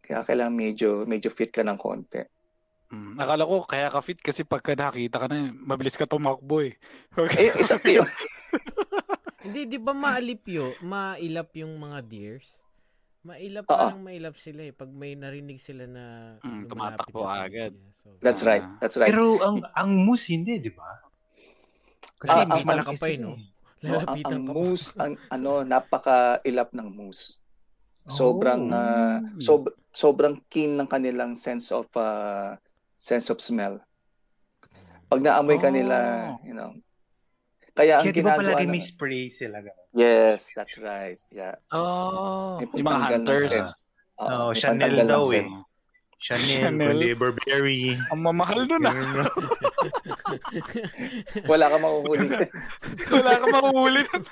Kaya 0.00 0.24
kailangan 0.24 0.56
medyo 0.56 0.88
medyo 1.04 1.28
fit 1.28 1.52
ka 1.52 1.60
ng 1.66 1.76
konti. 1.76 2.24
Mm, 2.86 3.18
akala 3.18 3.42
ko 3.42 3.66
kaya 3.66 3.90
ka 3.90 3.98
fit 3.98 4.20
kasi 4.22 4.46
pagka 4.46 4.78
nakita 4.78 5.18
ka 5.18 5.26
na, 5.26 5.50
mabilis 5.50 5.98
ka 5.98 6.06
tumakbo 6.06 6.62
eh. 6.62 6.78
Eh, 7.34 7.50
isa 7.58 7.82
yun. 7.82 8.06
Hindi, 9.46 9.66
di 9.66 9.78
ba 9.78 9.94
maalip 9.94 10.42
yun? 10.46 10.74
Mailap 10.82 11.50
yung 11.54 11.78
mga 11.78 11.98
deers? 12.06 12.58
Mailap 13.26 13.64
Oo. 13.66 13.74
parang 13.74 14.00
mailap 14.00 14.36
sila 14.36 14.62
eh. 14.62 14.72
Pag 14.72 14.86
may 14.88 15.12
narinig 15.14 15.58
sila 15.58 15.84
na 15.84 16.04
Mm, 16.38 16.64
lumalapit 16.64 16.70
tumatakbo 16.70 17.18
sa 17.18 17.26
kanila. 17.26 17.42
agad. 17.44 17.72
So, 17.96 18.06
That's 18.20 18.42
right. 18.42 18.64
That's 18.78 18.94
right. 18.94 19.10
Pero 19.10 19.24
ang 19.40 19.66
ang 19.68 19.90
moose 19.98 20.30
hindi, 20.30 20.58
di 20.58 20.70
ba? 20.70 20.86
Kasi 22.16 22.32
Ah, 22.32 22.46
mas 22.46 22.62
ang- 22.62 22.68
malaki 22.68 22.88
ang- 22.88 23.02
sila. 23.02 23.18
no? 23.20 23.32
eh. 23.32 23.42
No, 23.76 23.90
ang, 23.92 23.92
lalapitan 24.00 24.30
ang 24.32 24.40
ka 24.40 24.46
pa. 24.46 24.54
moose, 24.54 24.86
ang 24.96 25.12
ano, 25.28 25.52
napaka-ilap 25.62 26.70
ng 26.72 26.88
moose. 26.88 27.42
Sobrang 28.06 28.62
Oh. 28.64 28.78
ah, 28.78 29.18
sob- 29.38 29.74
sobrang 29.92 30.38
keen 30.46 30.78
ng 30.78 30.86
kanilang 30.86 31.34
sense 31.34 31.68
of 31.68 31.90
ah, 31.92 32.54
sense 32.96 33.26
of 33.26 33.36
smell. 33.38 33.82
Pag 35.06 35.20
naamoy 35.20 35.56
ka 35.56 35.68
nila, 35.68 36.30
Oh. 36.32 36.40
you 36.40 36.52
know. 36.52 36.70
Kaya 37.76 38.00
ang 38.00 38.08
Kaya 38.08 38.16
ginagawa 38.16 38.40
palagi 38.40 38.64
ng- 38.64 38.72
may 38.72 38.80
spray 38.80 39.28
sila? 39.28 39.60
Yes, 39.92 40.48
that's 40.56 40.80
right. 40.80 41.20
Yeah. 41.28 41.60
Oh, 41.76 42.56
May 42.72 42.80
yung 42.80 42.88
mga 42.88 43.20
hunters. 43.20 43.52
Oo, 44.16 44.50
may 44.50 44.56
Chanel 44.56 44.96
daw 45.04 45.28
eh. 45.28 45.44
Chanel, 46.16 46.72
Chanel. 46.72 46.96
Burberry. 47.20 47.92
Ang 48.08 48.20
mamahal 48.24 48.64
nun 48.64 48.88
ah. 48.88 48.96
Wala 51.50 51.68
ka 51.68 51.76
makuhuli. 51.76 52.26
Wala 53.14 53.32
ka 53.36 53.46
mahuhuli 53.52 54.00
nun. 54.08 54.24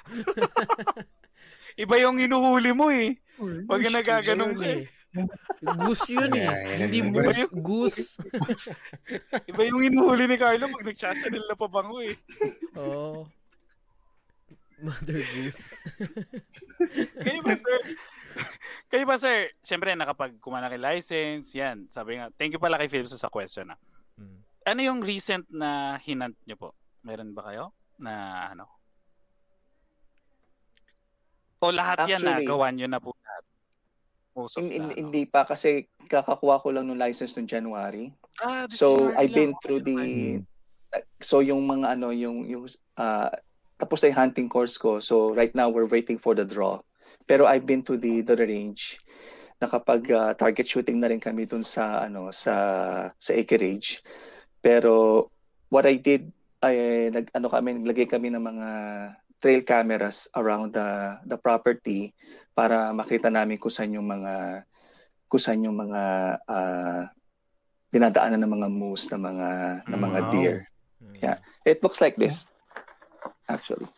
Iba 1.84 1.94
yung 2.00 2.16
hinuhuli 2.16 2.72
mo 2.72 2.88
eh. 2.88 3.20
Pag 3.68 3.84
nagaganon 3.92 4.56
ka 4.56 4.64
eh. 4.64 4.88
Goose 5.62 6.10
yun 6.10 6.32
eh. 6.34 6.42
Yeah, 6.42 6.58
yeah, 6.58 6.78
Hindi 6.86 6.98
yeah. 7.00 7.12
moose, 7.14 7.44
goose. 7.54 7.98
Iba 9.50 9.62
yung 9.70 9.86
hinuhuli 9.86 10.26
ni 10.26 10.36
Carlo 10.36 10.66
pag 10.66 10.86
nagsashanel 10.86 11.44
na 11.46 11.54
pabango 11.54 12.02
eh. 12.02 12.18
Oo. 12.74 13.30
Mother 14.82 15.22
goose. 15.22 15.86
Kayo 17.24 17.40
ba 17.46 17.54
sir? 17.54 17.78
Kayo 18.90 19.04
ba 19.06 19.16
sir? 19.16 19.54
Siyempre 19.62 19.94
nakapag 19.94 20.34
kumalaki 20.42 20.76
license, 20.76 21.54
yan. 21.54 21.86
Sabi 21.94 22.18
nga, 22.18 22.34
thank 22.34 22.50
you 22.50 22.58
pala 22.58 22.74
kay 22.76 22.90
Philip 22.90 23.06
sa 23.06 23.30
question 23.30 23.70
ah. 23.70 23.78
Mm. 24.18 24.38
Ano 24.66 24.80
yung 24.82 25.00
recent 25.06 25.46
na 25.54 25.94
hinant 26.02 26.34
nyo 26.42 26.56
po? 26.58 26.68
Meron 27.06 27.30
ba 27.30 27.46
kayo? 27.46 27.70
Na 28.02 28.46
ano? 28.50 28.66
O 31.62 31.70
lahat 31.72 32.04
yan 32.04 32.20
na 32.20 32.36
Actually, 32.36 32.50
gawan 32.50 32.74
nyo 32.76 32.88
na 32.90 33.00
po? 33.00 33.16
Most 34.34 34.58
In- 34.58 34.74
in- 34.74 34.90
na, 34.90 34.98
hindi 34.98 35.22
pa 35.30 35.46
kasi 35.46 35.86
kakakuha 36.10 36.58
ko 36.58 36.74
lang 36.74 36.90
ng 36.90 36.98
license 36.98 37.38
noong 37.38 37.46
January. 37.46 38.10
Ah, 38.42 38.66
So 38.66 39.14
I've 39.14 39.30
been 39.30 39.54
through 39.62 39.86
the 39.86 40.42
so 41.22 41.38
yung 41.42 41.66
mga 41.66 41.98
ano 41.98 42.10
yung 42.10 42.46
yung 42.46 42.66
ah, 42.98 43.30
tapos 43.78 44.02
na 44.02 44.10
yung 44.10 44.20
hunting 44.26 44.50
course 44.50 44.74
ko. 44.74 44.98
So 44.98 45.30
right 45.34 45.54
now 45.54 45.70
we're 45.70 45.90
waiting 45.90 46.18
for 46.18 46.34
the 46.34 46.42
draw. 46.42 46.82
Pero 47.30 47.46
I've 47.46 47.64
been 47.64 47.86
to 47.86 47.94
the 47.94 48.26
the 48.26 48.34
range. 48.34 48.98
Nakapag 49.62 50.10
ah, 50.10 50.34
target 50.34 50.66
shooting 50.66 50.98
na 50.98 51.14
rin 51.14 51.22
kami 51.22 51.46
dun 51.46 51.62
sa 51.62 52.02
ano 52.02 52.34
sa 52.34 52.54
sa 53.14 53.32
acreage. 53.38 54.02
Pero 54.58 55.26
what 55.70 55.86
I 55.86 56.02
did 56.02 56.34
ay 56.58 57.10
nag 57.14 57.30
ano 57.38 57.46
kami 57.46 57.78
naglagay 57.78 58.10
kami 58.10 58.34
ng 58.34 58.42
mga 58.42 58.68
trail 59.38 59.62
cameras 59.62 60.26
around 60.34 60.74
the 60.74 61.20
the 61.28 61.36
property 61.38 62.10
para 62.54 62.94
makita 62.94 63.28
namin 63.28 63.58
kung 63.58 63.70
saan 63.70 63.92
yung 63.92 64.06
mga 64.06 64.64
kung 65.26 65.42
saan 65.42 65.66
yung 65.66 65.74
mga 65.74 66.02
ah, 66.46 67.02
dinadaanan 67.90 68.40
ng 68.40 68.52
mga 68.54 68.68
moose 68.70 69.10
ng 69.10 69.20
mga 69.20 69.48
ng 69.86 70.00
mga 70.00 70.18
Wow. 70.20 70.30
deer. 70.30 70.56
Mm. 70.98 71.14
Yeah. 71.20 71.38
It 71.64 71.82
looks 71.82 71.98
like 71.98 72.14
this 72.14 72.46
actually. 73.44 73.90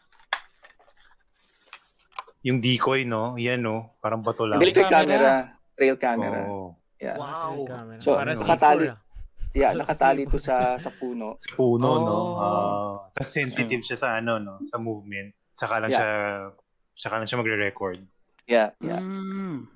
Yung 2.43 2.63
decoy, 2.63 3.03
no? 3.03 3.35
Yan, 3.37 3.59
no? 3.59 3.99
Parang 3.99 4.23
bato 4.23 4.47
lang. 4.47 4.63
Hindi 4.63 4.71
trail 4.73 4.87
Camera. 4.87 5.03
camera, 5.19 5.33
trail 5.75 5.97
camera. 5.99 6.41
Oo. 6.47 6.79
Yeah. 6.97 7.19
Wow. 7.19 7.67
Camera. 7.67 7.99
So, 7.99 8.15
Para 8.15 8.33
nakatali- 8.33 8.89
C4 8.89 8.95
ah. 8.95 8.99
Yeah, 9.51 9.73
nakatali 9.73 10.29
to 10.29 10.37
sa 10.37 10.77
sa 10.77 10.93
puno. 10.93 11.33
Sa 11.41 11.57
puno, 11.57 11.89
no? 11.99 12.13
Oh. 12.13 12.33
Ah, 12.37 12.93
Tapos 13.11 13.33
sensitive 13.33 13.81
siya 13.83 13.97
sa 13.97 14.09
ano, 14.15 14.37
no? 14.37 14.61
Sa 14.63 14.77
movement. 14.77 15.33
Saka 15.51 15.81
lang 15.81 15.91
Yeah. 15.91 15.99
siya 15.99 16.11
saka 16.95 17.15
lang 17.17 17.27
siya 17.27 17.41
magre-record. 17.41 17.99
Yeah, 18.47 18.71
yeah. 18.79 19.03
Mm. 19.03 19.67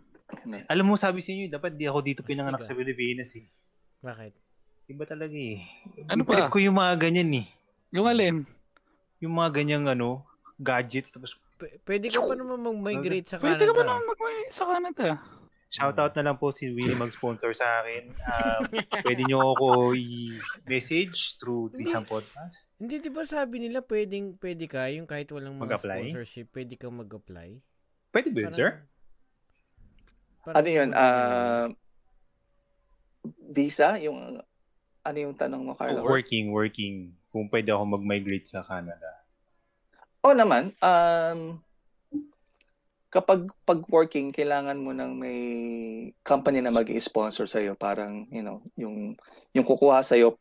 Alam 0.70 0.84
mo, 0.86 0.94
sabi 0.94 1.18
sa 1.20 1.34
inyo, 1.34 1.50
dapat 1.50 1.74
di 1.74 1.90
ako 1.90 2.06
dito 2.06 2.20
pinanganak 2.22 2.62
sa 2.62 2.70
Pilipinas 2.72 3.34
eh. 3.34 3.46
Bakit? 3.98 4.32
Iba 4.86 5.02
talaga 5.02 5.34
eh. 5.34 5.58
Ano 6.06 6.22
Trip 6.22 6.46
ba? 6.46 6.52
ko 6.54 6.58
yung 6.62 6.78
mga 6.78 6.94
ganyan 6.98 7.30
eh. 7.42 7.46
Yung 7.90 8.06
alin? 8.06 8.46
Yung 9.18 9.34
mga 9.34 9.50
ganyang 9.58 9.90
ano, 9.90 10.22
gadgets. 10.56 11.10
Tapos 11.10 11.34
P- 11.58 11.82
pwede 11.82 12.08
ka 12.08 12.22
pa 12.22 12.38
naman 12.38 12.62
mag-migrate 12.62 13.26
sa 13.26 13.36
Pwede 13.36 13.66
ka 13.66 13.74
Canada. 13.74 13.82
naman 13.84 14.06
mag 14.06 14.18
sa 14.48 14.64
Canada? 14.70 15.08
shoutout 15.70 16.10
na 16.18 16.26
lang 16.26 16.36
po 16.36 16.50
si 16.50 16.66
Willie 16.66 16.98
mag-sponsor 16.98 17.54
sa 17.54 17.82
akin. 17.82 18.10
Um, 18.10 18.60
pwede 19.06 19.22
nyo 19.22 19.54
ako 19.54 19.94
i-message 19.94 21.38
through 21.38 21.70
Trisam 21.70 22.02
Podcast. 22.02 22.66
Hindi, 22.74 22.98
di 22.98 23.10
ba 23.10 23.22
sabi 23.22 23.62
nila 23.62 23.78
pwedeng, 23.86 24.34
pwede 24.42 24.66
ka, 24.66 24.90
yung 24.90 25.06
kahit 25.06 25.30
walang 25.30 25.54
mga 25.54 25.78
Mag-apply? 25.78 26.00
sponsorship, 26.10 26.46
pwede 26.50 26.74
kang 26.74 26.98
mag-apply? 26.98 27.62
Pwede 28.10 28.28
ba 28.34 28.40
yun, 28.46 28.52
sir? 28.52 28.70
Parang- 30.42 30.56
Ano 30.58 30.68
'yun? 30.68 30.90
Ah 30.94 31.66
visa 33.50 33.98
yung 33.98 34.40
ano 35.00 35.16
yung 35.18 35.34
tanong 35.36 35.62
mo, 35.64 35.72
Carlo? 35.72 36.04
Working, 36.04 36.52
working. 36.52 37.16
Kung 37.32 37.48
pwede 37.48 37.72
ako 37.72 37.98
mag-migrate 37.98 38.46
sa 38.46 38.60
Canada. 38.60 39.24
Oo 40.26 40.36
naman. 40.36 40.76
Um, 40.84 41.62
kapag 43.08 43.48
pag 43.64 43.80
working, 43.88 44.30
kailangan 44.30 44.76
mo 44.76 44.92
ng 44.92 45.12
may 45.16 45.40
company 46.20 46.60
na 46.60 46.74
mag-sponsor 46.74 47.48
sa 47.48 47.58
iyo 47.58 47.74
parang, 47.74 48.28
you 48.28 48.44
know, 48.44 48.60
yung 48.76 49.16
yung 49.56 49.66
kukuha 49.66 50.04
sa 50.04 50.20
iyo 50.20 50.36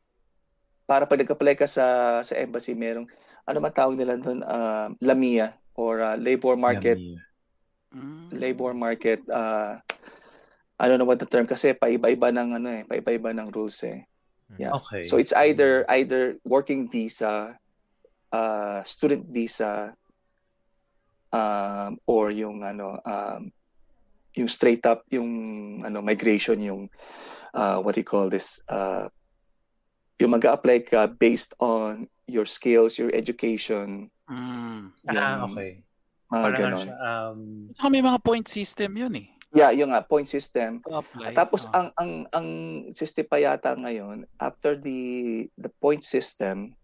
para 0.84 1.05
pag 1.07 1.22
nag-apply 1.24 1.55
ka 1.55 1.70
sa 1.70 2.20
sa 2.22 2.34
embassy, 2.36 2.76
merong 2.76 3.07
ano 3.47 3.57
man 3.63 3.74
tawag 3.74 3.95
nila 3.95 4.20
doon, 4.20 4.43
uh, 4.43 4.91
LAMIA 4.99 5.55
or 5.80 6.03
uh, 6.03 6.17
labor 6.20 6.59
market 6.59 6.99
Yummy. 6.99 7.28
Mm. 7.89 8.29
labor 8.37 8.77
market 8.77 9.17
uh, 9.33 9.81
I 10.79 10.87
don't 10.87 10.95
know 10.95 11.09
what 11.09 11.19
the 11.19 11.27
term 11.27 11.43
kasi 11.43 11.75
paiba-iba 11.75 12.31
ng 12.31 12.55
ano 12.55 12.69
eh, 12.71 12.83
paiba-iba 12.87 13.35
ng 13.35 13.51
rules 13.51 13.83
eh. 13.83 14.07
Yeah. 14.55 14.71
Okay. 14.79 15.03
So 15.03 15.19
it's 15.19 15.35
either 15.35 15.83
either 15.91 16.39
working 16.47 16.87
visa, 16.87 17.59
uh, 18.31 18.79
student 18.87 19.27
visa, 19.27 19.91
um, 21.35 21.99
or 22.07 22.31
yung 22.31 22.63
ano, 22.63 22.97
um, 23.03 23.51
yung 24.39 24.47
straight 24.47 24.87
up 24.87 25.03
yung 25.11 25.83
ano 25.83 25.99
migration 25.99 26.63
yung 26.63 26.87
uh, 27.53 27.83
what 27.83 27.99
do 27.99 28.01
you 28.01 28.07
call 28.07 28.31
this? 28.31 28.63
Uh, 28.71 29.11
yung 30.15 30.31
mag-apply 30.31 30.87
ka 30.87 31.11
based 31.11 31.51
on 31.59 32.07
your 32.23 32.47
skills, 32.47 32.95
your 32.95 33.11
education, 33.11 34.07
Mm. 34.29 34.93
ah, 35.09 35.43
yung 35.43 35.57
okay. 35.57 35.81
Mga 36.30 36.38
Parang 36.39 36.45
ano 36.45 36.61
ganon. 36.61 36.80
siya, 36.80 36.95
um, 36.99 37.39
Saka 37.73 37.88
may 37.89 38.03
mga 38.03 38.19
point 38.21 38.45
system 38.45 38.91
yun 38.95 39.13
eh. 39.17 39.27
Yeah, 39.49 39.73
yung 39.73 39.89
nga, 39.89 40.05
point 40.05 40.30
system. 40.30 40.77
Apply. 40.86 41.34
Tapos 41.34 41.65
Ah. 41.65 41.82
ang 41.82 41.88
ang 41.97 42.11
ang 42.32 42.47
system 42.93 43.25
pa 43.25 43.38
yata 43.38 43.73
ngayon 43.73 44.30
after 44.38 44.77
the 44.77 44.99
the 45.57 45.73
point 45.82 46.05
system 46.05 46.77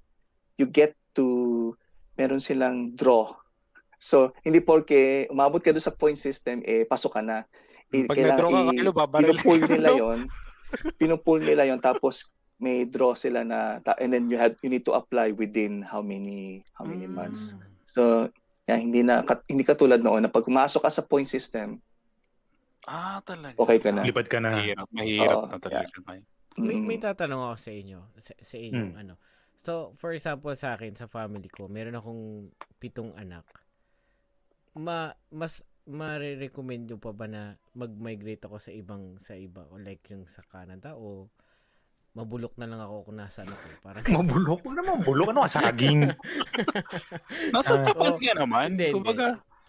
you 0.58 0.66
get 0.66 0.98
to 1.14 1.70
meron 2.16 2.42
silang 2.42 2.98
draw. 2.98 3.38
So 4.02 4.34
hindi 4.42 4.60
porke 4.60 5.30
umabot 5.30 5.62
ka 5.62 5.70
doon 5.70 5.84
sa 5.84 5.94
point 5.94 6.18
system 6.18 6.66
eh 6.66 6.82
pasok 6.84 7.12
ka 7.12 7.22
na. 7.22 7.46
Eh, 7.94 8.10
Pag 8.10 8.18
na-draw 8.18 8.50
ka, 8.50 8.60
Carlo, 8.68 8.92
babaril 8.92 9.24
pinupull 9.30 9.62
nila? 9.70 9.90
'yon. 9.94 10.20
Pinupull 10.98 11.42
nila 11.46 11.64
'yon 11.64 11.78
tapos 11.78 12.26
may 12.58 12.82
draw 12.84 13.14
sila 13.14 13.46
na 13.46 13.78
and 14.02 14.10
then 14.10 14.26
you 14.26 14.42
have 14.42 14.58
you 14.66 14.74
need 14.74 14.82
to 14.82 14.98
apply 14.98 15.30
within 15.30 15.86
how 15.86 16.02
many 16.02 16.66
how 16.74 16.82
many 16.82 17.06
Mm. 17.06 17.14
months. 17.14 17.54
So 17.86 18.34
Yan, 18.66 18.90
hindi 18.90 19.06
na 19.06 19.22
kat- 19.22 19.46
hindi 19.46 19.62
katulad 19.62 20.02
noon 20.02 20.26
na 20.26 20.32
pag 20.34 20.42
pumasok 20.42 20.82
ka 20.82 20.92
sa 20.92 21.06
point 21.06 21.30
system, 21.30 21.78
Ah, 22.90 23.22
talaga. 23.22 23.58
okay 23.58 23.78
ka 23.78 23.90
na. 23.94 24.02
Lipad 24.02 24.26
ka 24.30 24.42
na. 24.42 24.58
Mahirap, 24.58 24.88
mahirap 24.90 25.38
Oo, 25.38 25.46
na 25.50 25.58
talaga. 25.62 25.86
ngayon. 26.06 26.26
May, 26.56 26.78
Mm. 26.78 26.86
may 26.88 26.98
tatanong 27.02 27.42
ako 27.52 27.56
sa 27.62 27.72
inyo, 27.74 28.00
sa, 28.18 28.34
sa 28.42 28.56
inyong 28.58 28.94
Hmm. 28.96 29.02
ano. 29.06 29.14
So, 29.66 29.94
for 29.98 30.14
example, 30.14 30.54
sa 30.58 30.78
akin, 30.78 30.94
sa 30.98 31.10
family 31.10 31.50
ko, 31.50 31.66
meron 31.66 31.98
akong 31.98 32.50
pitong 32.78 33.14
anak. 33.18 33.46
Ma, 34.78 35.14
mas, 35.30 35.62
mare-recommend 35.86 36.90
nyo 36.90 36.98
pa 36.98 37.14
ba 37.14 37.30
na 37.30 37.42
mag-migrate 37.78 38.42
ako 38.46 38.58
sa 38.58 38.74
ibang, 38.74 39.18
sa 39.22 39.38
iba, 39.38 39.66
o 39.70 39.78
like 39.78 40.02
yung 40.10 40.26
sa 40.26 40.42
Canada, 40.42 40.98
o 40.98 41.30
mabulok 42.16 42.56
na 42.56 42.66
lang 42.66 42.80
ako 42.80 42.96
kung 43.06 43.20
nasaan 43.20 43.52
ako. 43.52 43.66
Parang, 43.84 44.04
Mabulok 44.18 44.60
mo 44.64 44.72
naman. 44.72 44.98
Bulok 45.04 45.28
ano 45.30 45.44
ka? 45.44 45.50
Saging. 45.52 46.02
Nasa 47.54 47.76
Ah, 47.76 47.84
tapat 47.84 48.16
oo. 48.16 48.22
nga 48.24 48.34
naman. 48.34 48.74
Hindi, 48.74 48.88
hindi. 48.90 48.96
Kumbaga, 48.96 49.28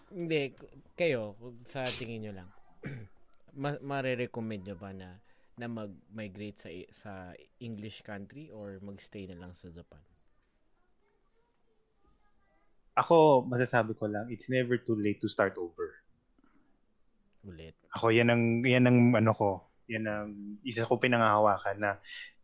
hindi, 0.09 0.41
k- 0.55 0.71
kayo, 0.95 1.35
kung 1.35 1.59
sa 1.67 1.83
tingin 1.85 2.23
nyo 2.23 2.33
lang, 2.39 2.49
ma- 3.61 3.81
mare-recommend 3.83 4.63
nyo 4.63 4.75
ba 4.75 4.91
na 4.91 5.19
na 5.57 5.65
mag-migrate 5.65 6.55
sa 6.55 6.69
sa 6.93 7.11
English 7.59 8.05
country 8.05 8.47
or 8.53 8.77
magstay 8.79 9.25
na 9.25 9.35
lang 9.35 9.51
sa 9.57 9.67
Japan? 9.67 9.99
Ako, 12.95 13.45
masasabi 13.45 13.93
ko 13.93 14.09
lang, 14.09 14.25
it's 14.29 14.49
never 14.49 14.77
too 14.77 14.97
late 14.97 15.21
to 15.21 15.29
start 15.29 15.53
over. 15.57 16.01
Ulit. 17.45 17.77
Ako, 17.93 18.09
yan 18.09 18.29
ang, 18.29 18.43
yan 18.61 18.85
ang 18.85 18.97
ano 19.13 19.31
ko, 19.33 19.49
yan 19.85 20.05
ang 20.05 20.29
isa 20.61 20.81
ko 20.81 20.97
pinangahawakan 20.97 21.77
na 21.77 21.91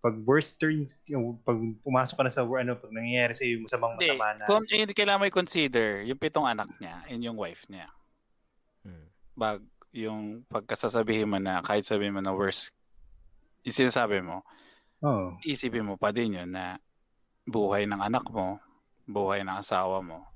pag 0.04 0.20
worst 0.28 0.60
turns, 0.60 1.00
yung, 1.08 1.40
pag 1.48 1.56
pumasok 1.80 2.20
ka 2.20 2.24
na 2.28 2.34
sa, 2.36 2.44
ano, 2.44 2.76
pag 2.76 2.92
nangyayari 2.92 3.32
sa 3.32 3.48
iyo 3.48 3.64
masamang 3.64 3.96
hindi. 3.96 4.12
masama 4.12 4.36
na, 4.36 4.44
Kung, 4.44 4.64
hindi 4.68 4.92
kailangan 4.92 5.20
mo 5.24 5.32
i-consider 5.32 6.04
yung 6.04 6.20
pitong 6.20 6.44
anak 6.44 6.68
niya 6.84 7.08
and 7.08 7.24
yung 7.24 7.40
wife 7.40 7.64
niya. 7.72 7.88
Hmm. 8.84 9.08
Bag, 9.32 9.64
yung 9.96 10.44
pagkasasabihin 10.52 11.32
mo 11.32 11.40
na, 11.40 11.64
kahit 11.64 11.88
sabihin 11.88 12.20
mo 12.20 12.20
na 12.20 12.36
worst, 12.36 12.76
yung 13.64 13.80
sinasabi 13.80 14.20
mo, 14.20 14.44
oh, 15.00 15.40
isipin 15.48 15.88
mo 15.88 15.96
pa 15.96 16.12
din 16.12 16.36
yun 16.36 16.52
na 16.52 16.76
buhay 17.48 17.88
ng 17.88 18.04
anak 18.04 18.28
mo, 18.28 18.60
buhay 19.08 19.40
ng 19.48 19.56
asawa 19.56 20.04
mo. 20.04 20.28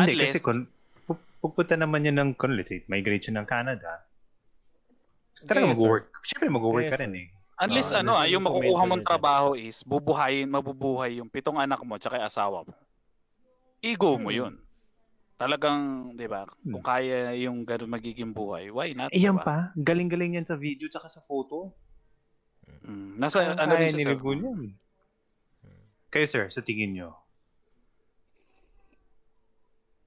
hindi, 0.00 0.16
Unless- 0.16 0.32
kasi 0.32 0.40
kung 0.40 0.64
pu- 1.04 1.28
pupunta 1.44 1.76
naman 1.76 2.08
yun 2.08 2.16
ng, 2.16 2.30
kung 2.40 2.56
let's 2.56 2.72
say, 2.72 2.80
migration 2.88 3.36
ng 3.36 3.44
Canada, 3.44 4.00
talaga 5.44 5.76
mag-work. 5.76 6.08
Siyempre, 6.24 6.48
mag-work 6.48 6.88
ka 6.88 7.04
rin 7.04 7.12
eh. 7.20 7.28
Unless 7.60 7.92
Oo, 7.92 8.00
ano 8.00 8.16
ah, 8.16 8.24
ano 8.24 8.32
yung 8.32 8.40
yung 8.40 8.44
makukuha 8.48 8.82
mong 8.88 9.04
trabaho 9.04 9.48
is 9.52 9.84
bubuhayin, 9.84 10.48
mabubuhay 10.48 11.20
yung 11.20 11.28
pitong 11.28 11.60
anak 11.60 11.84
mo 11.84 12.00
tsaka 12.00 12.24
asawa 12.24 12.64
mo. 12.64 12.72
Ego 13.84 14.16
mo 14.16 14.32
Hmm. 14.32 14.38
yun. 14.40 14.54
Talagang, 15.36 15.80
di 16.16 16.24
ba, 16.24 16.48
Hmm. 16.48 16.72
kung 16.72 16.84
kaya 16.84 17.36
yung 17.36 17.64
ganun 17.68 17.92
magiging 17.92 18.32
buhay, 18.32 18.72
why 18.72 18.92
not? 18.96 19.12
Eh, 19.12 19.20
yan 19.20 19.36
diba? 19.36 19.44
pa, 19.44 19.56
galing-galing 19.76 20.40
yan 20.40 20.48
sa 20.48 20.56
video 20.56 20.88
tsaka 20.88 21.12
sa 21.12 21.20
photo. 21.20 21.72
Mm, 22.80 23.20
nasa 23.20 23.44
Kaya 23.44 23.56
ano 23.60 23.72
kaya 23.76 23.84
rin 23.84 23.92
ni 23.92 24.04
sir? 24.04 24.16
yan. 24.16 24.60
Kayo 26.10 26.26
sir, 26.26 26.44
sa 26.48 26.64
tingin 26.64 26.96
nyo? 26.96 27.12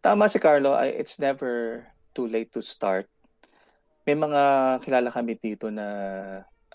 Tama 0.01 0.25
si 0.27 0.37
Carlo, 0.37 0.73
I- 0.75 0.99
it's 0.99 1.15
never 1.15 1.85
too 2.11 2.25
late 2.27 2.49
to 2.51 2.61
start. 2.61 3.07
May 4.03 4.17
mga 4.17 4.41
kilala 4.83 5.09
kami 5.09 5.37
dito 5.37 5.69
na 5.71 5.85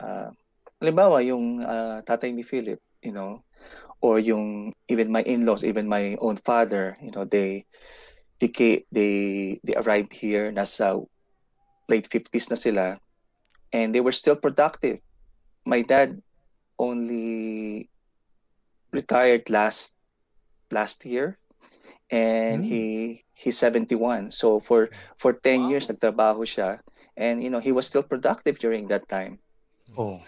ah, 0.01 0.31
halimbawa 0.81 1.23
yung 1.25 1.63
ah, 1.65 2.01
tatay 2.05 2.33
ni 2.35 2.43
Philip, 2.43 2.81
you 3.03 3.13
know, 3.13 3.43
or 4.03 4.19
yung 4.19 4.73
even 4.89 5.11
my 5.13 5.23
in-laws, 5.23 5.65
even 5.65 5.89
my 5.89 6.17
own 6.21 6.37
father, 6.37 6.97
you 7.03 7.11
know, 7.13 7.25
they 7.25 7.65
they 8.41 8.51
they 8.93 9.61
they 9.65 9.75
arrived 9.77 10.13
here 10.15 10.53
nasa 10.53 11.05
late 11.89 12.09
50s 12.11 12.51
na 12.51 12.57
sila 12.57 12.99
and 13.73 13.95
they 13.95 14.01
were 14.01 14.15
still 14.15 14.37
productive. 14.37 15.01
My 15.67 15.83
dad 15.83 16.21
only 16.79 17.89
retired 18.93 19.49
last 19.51 19.95
last 20.71 21.05
year 21.05 21.39
and 22.11 22.65
Hmm. 22.65 22.65
he 22.65 23.25
he's 23.35 23.59
71 23.59 24.31
so 24.31 24.61
for 24.61 24.89
for 25.19 25.33
10 25.33 25.67
years 25.67 25.89
Wow. 25.89 25.91
nagtrabaho 25.91 26.43
siya 26.47 26.81
and 27.17 27.43
you 27.43 27.51
know 27.51 27.61
he 27.61 27.73
was 27.73 27.87
still 27.87 28.03
productive 28.05 28.59
during 28.59 28.89
that 28.89 29.07
time 29.09 29.39
Oh. 29.97 30.21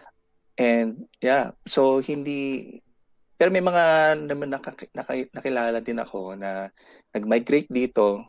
And 0.59 1.07
yeah. 1.21 1.53
So 1.67 2.01
hindi 2.03 2.75
pero 3.41 3.49
may 3.49 3.65
mga 3.65 4.17
naman 4.29 4.53
naka, 4.53 4.77
naka, 4.93 5.17
nakilala 5.33 5.81
din 5.81 5.97
ako 5.97 6.37
na 6.37 6.69
nag-migrate 7.17 7.73
dito. 7.73 8.29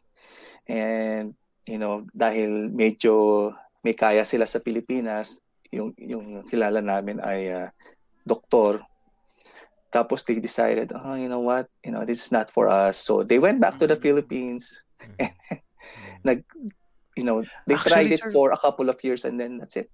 And 0.72 1.36
you 1.68 1.78
know 1.78 2.08
dahil 2.16 2.72
medyo 2.72 3.52
may 3.84 3.92
kaya 3.92 4.24
sila 4.24 4.48
sa 4.48 4.64
Pilipinas 4.64 5.44
yung 5.72 5.92
yung 6.00 6.48
kilala 6.48 6.80
namin 6.80 7.20
ay 7.20 7.52
ah, 7.52 7.68
doktor. 8.24 8.80
Tapos 9.92 10.24
they 10.24 10.40
decided 10.40 10.96
oh 10.96 11.20
you 11.20 11.28
know 11.28 11.44
what? 11.44 11.68
You 11.84 11.92
know 11.92 12.08
this 12.08 12.24
is 12.24 12.32
not 12.32 12.48
for 12.48 12.72
us. 12.72 12.96
So 12.96 13.28
they 13.28 13.40
went 13.40 13.60
back 13.60 13.76
to 13.84 13.88
the 13.88 14.00
Mm. 14.00 14.04
Philippines. 14.04 14.64
Mm. 15.04 15.28
nag 16.28 16.46
you 17.20 17.26
know 17.28 17.44
they 17.68 17.76
tried 17.84 18.08
Actually, 18.08 18.16
it 18.16 18.22
sir- 18.24 18.32
for 18.32 18.56
a 18.56 18.60
couple 18.64 18.88
of 18.88 18.96
years 19.04 19.28
and 19.28 19.36
then 19.36 19.60
that's 19.60 19.76
it. 19.76 19.92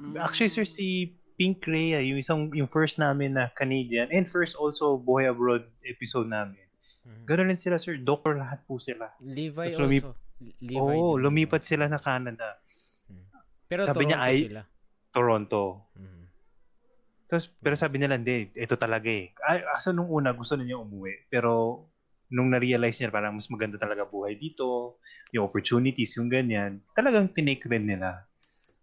Mm. 0.00 0.16
Actually 0.16 0.48
sir, 0.48 0.64
si 0.64 1.12
Pink 1.42 1.66
Rhea, 1.66 1.98
yung 1.98 2.22
isang, 2.22 2.54
yung 2.54 2.70
first 2.70 3.02
namin 3.02 3.34
na 3.34 3.50
Canadian, 3.50 4.06
and 4.14 4.30
first 4.30 4.54
also 4.54 4.94
Buhay 4.94 5.26
Abroad 5.26 5.66
episode 5.82 6.30
namin. 6.30 6.62
Mm. 7.02 7.26
Ganoon 7.26 7.50
din 7.50 7.58
sila 7.58 7.82
sir, 7.82 7.98
doctor 7.98 8.38
lahat 8.38 8.62
po 8.62 8.78
sila. 8.78 9.10
Levi 9.18 9.66
Tapos 9.66 9.74
also. 9.74 9.82
lumip- 9.82 10.14
Levi 10.62 10.78
din. 10.78 11.18
lumipat 11.18 11.66
sila 11.66 11.90
na 11.90 11.98
Canada, 11.98 12.62
Pero 13.66 13.82
sabi 13.82 14.06
niya 14.06 14.22
Toronto 14.22 14.30
ay- 14.30 14.44
sila. 14.46 14.62
Toronto. 15.10 15.62
Mm. 15.98 16.22
Tapos, 17.26 17.44
pero 17.58 17.74
sabi 17.74 17.96
nila, 17.96 18.14
hindi, 18.14 18.52
ito 18.52 18.76
talaga 18.76 19.08
eh. 19.08 19.32
Ay, 19.40 19.64
asa 19.66 19.88
nung 19.90 20.06
una, 20.06 20.36
gusto 20.36 20.52
na 20.52 20.62
niya 20.62 20.76
umuwi. 20.76 21.26
Pero, 21.26 21.80
nung 22.28 22.52
na-realize 22.52 23.00
niya, 23.00 23.08
parang 23.08 23.32
mas 23.32 23.48
maganda 23.48 23.80
talaga 23.80 24.04
buhay 24.04 24.36
dito, 24.36 25.00
yung 25.32 25.48
opportunities, 25.48 26.12
yung 26.20 26.28
ganyan, 26.28 26.84
talagang 26.92 27.32
tinake 27.32 27.64
rin 27.64 27.88
nila. 27.88 28.28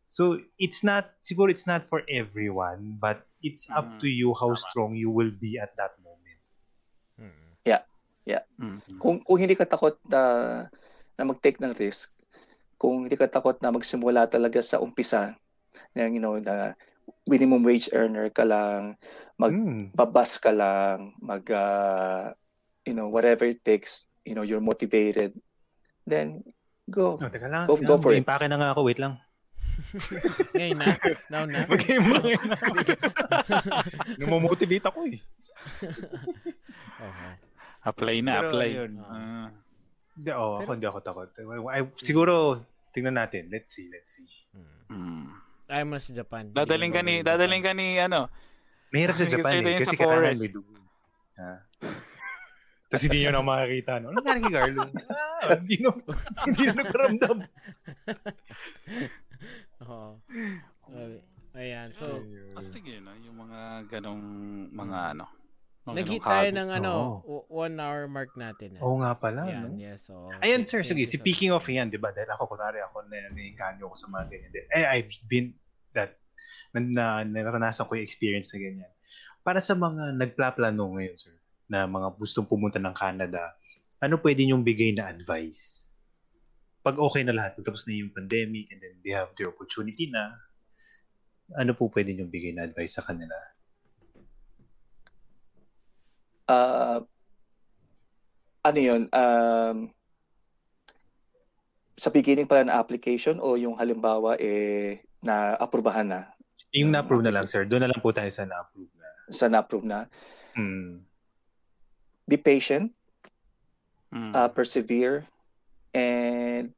So, 0.09 0.41
it's 0.57 0.81
not, 0.81 1.13
siguro 1.21 1.53
it's 1.53 1.69
not 1.69 1.85
for 1.85 2.01
everyone, 2.09 2.97
but 2.97 3.29
it's 3.45 3.69
up 3.69 3.85
Mm, 3.85 3.99
to 4.01 4.07
you 4.09 4.33
how 4.33 4.57
tama. 4.57 4.65
strong 4.65 4.91
you 4.97 5.13
will 5.13 5.29
be 5.29 5.61
at 5.61 5.77
that 5.77 5.93
moment. 6.01 6.41
Mm. 7.21 7.49
Mm. 8.59 8.83
kung 8.99 9.23
kung 9.23 9.39
hindi 9.39 9.55
ka 9.55 9.63
takot 9.63 9.95
na 10.11 10.21
na 11.15 11.23
mag-take 11.23 11.63
ng 11.63 11.71
risk, 11.79 12.11
kung 12.75 13.07
hindi 13.07 13.15
ka 13.15 13.31
takot 13.31 13.55
na 13.63 13.71
magsimula 13.71 14.27
talaga 14.27 14.59
sa 14.59 14.83
umpisa, 14.83 15.35
na 15.95 16.07
you 16.11 16.19
know, 16.19 16.35
na 16.39 16.75
minimum 17.23 17.63
wage 17.63 17.87
earner 17.95 18.27
ka 18.27 18.43
lang, 18.43 18.99
Mag- 19.39 19.55
Mm. 19.55 19.95
babas 19.95 20.35
ka 20.35 20.51
lang, 20.51 21.15
mag 21.23 21.47
ah, 21.55 22.35
you 22.83 22.91
know, 22.91 23.07
whatever 23.07 23.47
it 23.47 23.63
takes, 23.63 24.11
you 24.27 24.35
know, 24.35 24.43
you're 24.43 24.59
motivated, 24.59 25.31
then 26.03 26.43
go. 26.91 27.15
No, 27.23 27.31
teka 27.31 27.47
lang. 27.47 27.71
Go- 27.71 27.79
go 27.79 27.95
for 28.03 28.11
it. 28.11 28.19
Impake 28.19 28.51
na 28.51 28.59
nga 28.59 28.75
ako, 28.75 28.83
wait 28.83 28.99
lang. 28.99 29.15
Ngayon 30.57 30.77
na? 30.77 30.85
Now 31.31 31.43
na? 31.47 31.65
Mag-impake 31.65 32.43
na. 32.45 32.57
Namamotivate 34.21 34.85
ako 34.87 34.99
eh. 35.09 35.19
Okay. 36.99 37.33
Apply 37.87 38.19
na, 38.19 38.43
Pero, 38.43 38.47
apply. 38.51 38.69
ayun. 38.75 38.91
Ah. 39.07 39.47
Hindi, 40.19 40.29
oh, 40.35 40.59
ako 40.59 40.69
hindi 40.75 40.87
ako 40.91 40.99
takot. 40.99 41.29
I, 41.71 41.79
siguro, 41.95 42.59
tingnan 42.91 43.15
natin. 43.15 43.47
Let's 43.47 43.71
see, 43.71 43.87
let's 43.87 44.19
see. 44.19 44.27
Mm. 44.91 45.31
Ayaw 45.71 45.85
mo 45.87 45.95
na 45.95 46.03
sa 46.03 46.11
Japan. 46.11 46.51
Dadaling 46.51 46.91
ka 46.91 46.99
ni, 46.99 47.23
dadaling 47.23 47.63
ka 47.63 47.71
ni, 47.71 47.95
ano, 48.03 48.27
Mahirap 48.89 49.15
sa 49.15 49.29
Japan 49.29 49.61
eh. 49.61 49.77
yun 49.77 49.81
Kasi 49.85 49.95
kailangan 49.95 50.35
may 50.41 50.51
dugo. 50.51 50.73
Ha? 51.37 51.51
Tapos 52.89 53.03
hindi 53.05 53.21
nyo 53.21 53.31
na 53.37 53.45
makakita. 53.45 53.91
No? 54.01 54.09
Ano 54.09 54.17
nangyari 54.17 54.41
kay 54.41 54.53
Carlo? 54.57 54.81
Ah, 55.45 55.55
hindi 55.61 55.75
na, 55.77 55.89
hindi 56.49 56.61
na 56.65 56.73
nagkaramdam. 56.73 57.37
Oo. 59.85 60.19
Okay. 60.89 61.21
Ayan. 61.53 61.93
So, 61.93 62.25
astig 62.57 62.81
yun, 62.81 63.05
no? 63.05 63.13
yung 63.21 63.45
mga 63.45 63.85
ganong, 63.93 64.25
mga 64.73 65.13
ano, 65.13 65.29
mga 65.85 65.95
nag-hit 66.01 66.21
tayo 66.25 66.49
ng 66.49 66.69
ano, 66.81 66.91
oo. 67.21 67.45
o- 67.45 67.47
one 67.61 67.77
hour 67.77 68.09
mark 68.09 68.33
natin. 68.33 68.73
ah. 68.77 68.89
Oo 68.89 68.97
nga 68.97 69.13
pala. 69.13 69.45
Yan, 69.45 69.69
no? 69.69 69.77
yes. 69.77 70.09
So, 70.09 70.33
Ayan 70.41 70.65
sir, 70.65 70.81
sige. 70.81 71.05
so 71.05 71.21
Speaking 71.21 71.53
of 71.53 71.61
yan, 71.69 71.93
di 71.93 72.01
ba? 72.01 72.09
Dahil 72.09 72.25
ako, 72.33 72.57
kunwari 72.57 72.81
ako, 72.81 73.05
na 73.05 73.29
naiinganyo 73.29 73.85
ako 73.85 73.95
sa 74.01 74.09
mga 74.09 74.25
ganyan. 74.33 74.51
Eh, 74.73 74.85
I've 74.97 75.13
been 75.29 75.53
that, 75.93 76.17
na, 76.73 76.81
na 77.21 77.21
naranasan 77.21 77.85
ko 77.85 77.93
yung 77.93 78.05
experience 78.09 78.49
na 78.49 78.65
ganyan. 78.65 78.91
Para 79.45 79.61
sa 79.61 79.77
mga 79.77 80.17
nagplaplano 80.17 80.97
ngayon, 80.97 81.17
sir, 81.21 81.37
na 81.69 81.85
mga 81.85 82.17
gustong 82.17 82.49
pumunta 82.49 82.81
ng 82.81 82.97
Canada, 82.97 83.53
ano 84.01 84.17
pwede 84.25 84.41
niyong 84.41 84.65
bigay 84.65 84.97
na 84.97 85.05
advice? 85.05 85.78
Pag 86.79 86.95
okay 86.95 87.27
na 87.27 87.35
lahat, 87.35 87.59
tapos 87.59 87.83
na 87.83 87.93
yung 87.93 88.15
pandemic, 88.15 88.71
and 88.71 88.79
then 88.79 88.95
they 89.03 89.11
have 89.11 89.31
the 89.35 89.43
opportunity 89.43 90.07
na, 90.07 90.31
ano 91.59 91.75
po 91.75 91.91
pwede 91.91 92.15
niyong 92.15 92.31
bigay 92.31 92.55
na 92.55 92.63
advice 92.63 92.95
sa 92.95 93.03
kanila? 93.03 93.35
Uh, 96.47 97.03
ano 98.63 98.79
yun, 98.79 99.01
um, 99.11 99.91
sa 101.99 102.09
beginning 102.09 102.47
pala 102.47 102.63
ng 102.63 102.73
application 102.73 103.43
o 103.43 103.59
yung 103.59 103.75
halimbawa 103.75 104.39
eh 104.39 105.03
na 105.19 105.59
aprubahan 105.59 106.07
na 106.07 106.19
Yung 106.71 106.95
na-approve 106.95 107.25
na 107.27 107.33
lang, 107.33 107.43
sir. 107.49 107.65
Doon 107.67 107.83
na 107.83 107.89
lang 107.91 107.99
po 107.99 108.13
tayo 108.15 108.29
sa 108.31 108.47
na-approve 108.47 108.93
na. 108.95 109.07
sa 109.29 109.45
na-approve 109.45 109.85
na 109.85 110.07
Hmm. 110.55 111.05
be 112.25 112.35
patient 112.35 112.89
Mm. 114.09 114.33
uh, 114.33 114.49
persevere 114.49 115.29
and 115.93 116.73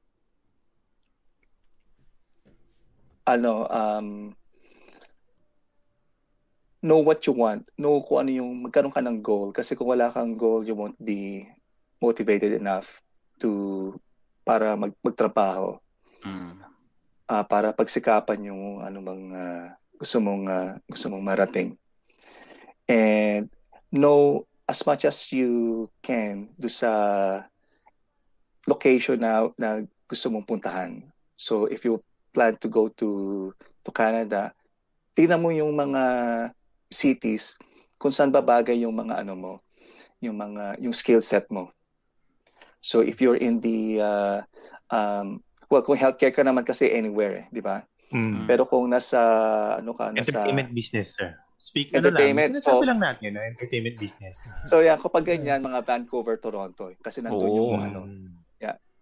ano 3.27 3.67
um 3.69 4.35
know 6.81 6.99
what 6.99 7.21
you 7.29 7.33
want. 7.33 7.69
Know 7.77 8.01
kung 8.01 8.25
ano 8.25 8.31
yung 8.33 8.65
magkaroon 8.65 8.93
ka 8.93 9.05
ng 9.05 9.21
goal. 9.21 9.53
Kasi 9.53 9.77
kung 9.77 9.93
wala 9.93 10.09
kang 10.09 10.33
goal 10.33 10.65
you 10.65 10.73
won't 10.73 10.97
be 10.97 11.45
motivated 12.01 12.57
enough 12.57 12.89
to 13.37 13.93
para 14.41 14.73
mag 14.73 14.91
magtrabaho. 15.05 15.77
Mm. 16.25 16.61
ah, 17.31 17.45
para 17.47 17.73
pagsikapan 17.73 18.51
yung 18.51 18.83
ano 18.83 18.99
bang 19.01 19.23
ah, 19.33 19.65
gusto 19.97 20.17
mong 20.21 20.43
ah, 20.49 20.71
gusto 20.89 21.07
mong 21.09 21.23
marating. 21.23 21.77
And 22.89 23.47
know 23.93 24.45
as 24.67 24.83
much 24.83 25.05
as 25.05 25.29
you 25.31 25.87
can 26.01 26.51
do 26.57 26.67
sa 26.67 26.91
location 28.69 29.17
na, 29.21 29.49
na 29.57 29.85
gusto 30.05 30.27
mong 30.29 30.45
puntahan. 30.45 31.01
So 31.37 31.65
if 31.65 31.81
you 31.87 31.97
plan 32.35 32.57
to 32.61 32.67
go 32.69 32.87
to 33.01 33.09
to 33.57 33.89
Canada, 33.89 34.53
tingnan 35.17 35.41
mo 35.41 35.49
yung 35.49 35.73
mga 35.73 36.03
cities 36.91 37.57
kung 37.97 38.13
saan 38.13 38.33
babagay 38.33 38.81
yung 38.81 38.93
mga 38.93 39.25
ano 39.25 39.33
mo, 39.33 39.53
yung 40.21 40.37
mga 40.37 40.77
yung 40.81 40.93
skill 40.93 41.21
set 41.21 41.49
mo. 41.49 41.73
So 42.81 43.01
if 43.05 43.21
you're 43.21 43.37
in 43.37 43.61
the 43.61 44.01
uh, 44.01 44.39
um, 44.89 45.41
well 45.69 45.85
kung 45.85 45.97
healthcare 45.97 46.33
ka 46.33 46.41
naman 46.45 46.65
kasi 46.65 46.89
anywhere, 46.89 47.45
eh, 47.45 47.45
di 47.49 47.61
ba? 47.61 47.85
Hmm. 48.11 48.43
Pero 48.45 48.67
kung 48.67 48.91
nasa 48.91 49.21
ano 49.79 49.95
ka 49.95 50.11
nasa 50.11 50.35
Entertainment 50.35 50.75
business, 50.75 51.15
sir. 51.15 51.31
Speak 51.61 51.93
Entertainment, 51.93 52.57
ano 52.57 52.57
lang, 52.57 52.65
so- 52.65 52.81
lang 52.81 52.99
natin 52.99 53.37
na 53.37 53.45
entertainment 53.45 53.95
business. 54.01 54.41
So 54.65 54.81
yeah, 54.81 54.97
kapag 54.97 55.29
ganyan 55.29 55.61
mga 55.61 55.85
Vancouver, 55.85 56.41
Toronto 56.41 56.89
eh, 56.89 56.97
kasi 56.97 57.21
nandun 57.21 57.53
yung 57.53 57.77
Oo. 57.77 57.77
ano. 57.77 58.01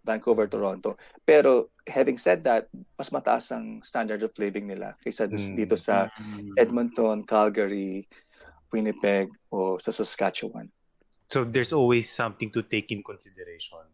Vancouver, 0.10 0.50
Toronto. 0.50 0.98
Pero 1.22 1.70
having 1.86 2.18
said 2.18 2.42
that, 2.50 2.66
mas 2.98 3.14
mataas 3.14 3.54
ang 3.54 3.86
standard 3.86 4.26
of 4.26 4.34
living 4.42 4.66
nila 4.66 4.98
kaysa 5.06 5.30
Mm. 5.30 5.54
dito 5.54 5.78
sa 5.78 6.10
Hmm. 6.18 6.58
Edmonton, 6.58 7.22
Calgary, 7.30 8.10
Winnipeg 8.74 9.30
o 9.54 9.78
sa 9.78 9.94
Saskatchewan. 9.94 10.74
So 11.30 11.46
there's 11.46 11.70
always 11.78 12.10
something 12.10 12.50
to 12.58 12.66
take 12.66 12.90
in 12.90 13.06
consideration. 13.06 13.86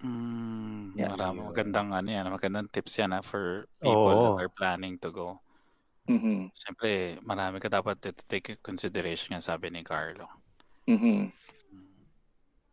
Mm, 0.00 0.96
Yeah. 0.96 1.12
marami 1.12 1.44
magandang 1.44 1.92
ano 1.92 2.08
yan, 2.08 2.24
magandang 2.32 2.72
tips 2.72 2.96
yan 2.96 3.12
ha, 3.12 3.20
for 3.20 3.68
Oo. 3.84 3.84
people 3.84 4.16
that 4.16 4.36
are 4.40 4.48
planning 4.48 4.96
to 4.96 5.12
go. 5.12 5.36
Mhm. 6.08 6.48
Siyempre, 6.56 7.20
marami 7.20 7.60
ka 7.60 7.68
dapat 7.68 8.00
to 8.00 8.10
take 8.24 8.56
in 8.56 8.58
consideration 8.64 9.36
yan, 9.36 9.44
sabi 9.44 9.68
ni 9.68 9.84
Carlo. 9.84 10.24
Mhm. 10.88 11.28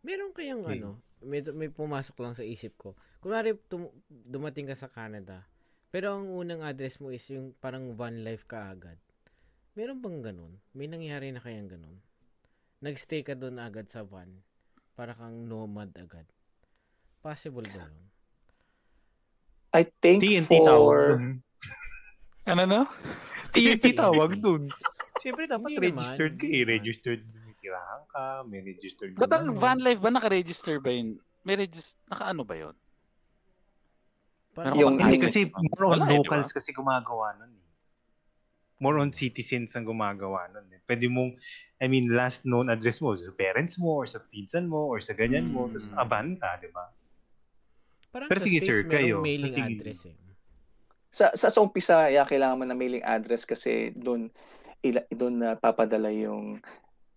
Meron 0.00 0.32
kayang 0.32 0.64
Okay. 0.64 0.80
ano, 0.80 0.96
may, 1.24 1.40
may 1.54 1.70
pumasok 1.70 2.16
lang 2.20 2.34
sa 2.34 2.44
isip 2.46 2.74
ko. 2.78 2.98
Kunwari 3.18 3.56
tum- 3.70 3.92
dumating 4.08 4.68
ka 4.70 4.76
sa 4.78 4.90
Canada, 4.90 5.46
pero 5.88 6.14
ang 6.18 6.28
unang 6.28 6.62
address 6.62 7.00
mo 7.00 7.10
is 7.10 7.24
yung 7.32 7.56
parang 7.58 7.96
van 7.96 8.22
life 8.22 8.44
ka 8.44 8.70
agad. 8.70 8.98
Meron 9.78 10.02
bang 10.02 10.18
ganun? 10.20 10.52
May 10.74 10.90
nangyari 10.90 11.30
na 11.30 11.40
kayang 11.40 11.70
ganun? 11.70 11.98
Nagstay 12.82 13.26
ka 13.26 13.34
doon 13.34 13.58
agad 13.62 13.90
sa 13.90 14.02
van, 14.02 14.42
para 14.98 15.14
kang 15.14 15.46
nomad 15.46 15.94
agad. 15.94 16.26
Possible 17.22 17.66
ba 17.66 17.86
yun? 17.86 17.96
I 19.74 19.82
think 20.02 20.22
TNT 20.24 20.50
for 20.64 21.18
dun. 21.18 21.44
Ano 22.48 22.62
no? 22.64 22.80
TNT 23.54 23.94
tawag 23.94 24.40
dun. 24.40 24.72
Siyempre 25.18 25.50
dapat 25.50 25.74
Hindi 25.74 25.90
naman, 25.90 26.02
registered 26.02 26.34
ka 26.38 26.46
eh. 26.46 26.62
Registered 26.64 27.22
may 27.58 27.66
tirahan 27.66 28.02
ka, 28.06 28.24
may 28.46 28.60
registered 28.62 29.10
Ba't 29.18 29.34
ang 29.34 29.50
van 29.52 29.82
life 29.82 29.98
ba 29.98 30.14
naka-register 30.14 30.78
ba 30.78 30.94
yun? 30.94 31.18
May 31.42 31.58
register, 31.58 31.98
naka-ano 32.06 32.46
ba 32.46 32.54
yun? 32.54 32.74
Parang 34.54 34.74
Yung- 34.74 34.98
Hindi 34.98 35.18
kasi 35.18 35.50
more 35.50 35.90
on 35.92 36.02
eh, 36.04 36.14
locals 36.16 36.54
kasi 36.54 36.70
gumagawa 36.70 37.34
nun. 37.36 37.50
eh. 37.50 37.66
More 38.78 39.02
on 39.02 39.10
citizens 39.10 39.74
ang 39.74 39.82
gumagawa 39.84 40.46
nun. 40.48 40.70
eh. 40.70 40.78
Pwede 40.86 41.10
mong, 41.10 41.34
I 41.80 41.86
mean, 41.86 42.14
last 42.14 42.46
known 42.46 42.70
address 42.70 43.02
mo 43.02 43.10
sa 43.12 43.30
parents 43.32 43.74
mo 43.76 43.98
or 43.98 44.06
sa 44.06 44.22
pinsan 44.24 44.70
mo 44.70 44.86
or 44.86 45.02
sa 45.02 45.14
ganyan 45.14 45.50
mo, 45.50 45.66
Hmm. 45.66 45.74
tapos 45.74 45.88
aban 45.96 46.38
ka, 46.38 46.58
di 46.58 46.70
ba? 46.70 46.86
Parang 48.08 48.30
Pero 48.30 48.38
sa 48.38 48.46
sige, 48.46 48.58
sir, 48.62 48.86
kayo, 48.86 49.18
sa 49.18 49.24
mailing 49.24 49.52
tingin- 49.52 49.74
address 49.76 50.00
eh. 50.06 50.14
sa 51.08 51.32
sa, 51.32 51.48
sa 51.48 51.58
umpisa, 51.58 52.06
yeah, 52.06 52.22
kailangan 52.22 52.54
mo 52.54 52.64
ng 52.64 52.78
mailing 52.78 53.02
address 53.02 53.42
kasi 53.42 53.90
doon 53.92 54.28
ila, 54.80 55.02
doon 55.10 55.34
na 55.36 55.50
papadala 55.54 56.06
yung 56.08 56.60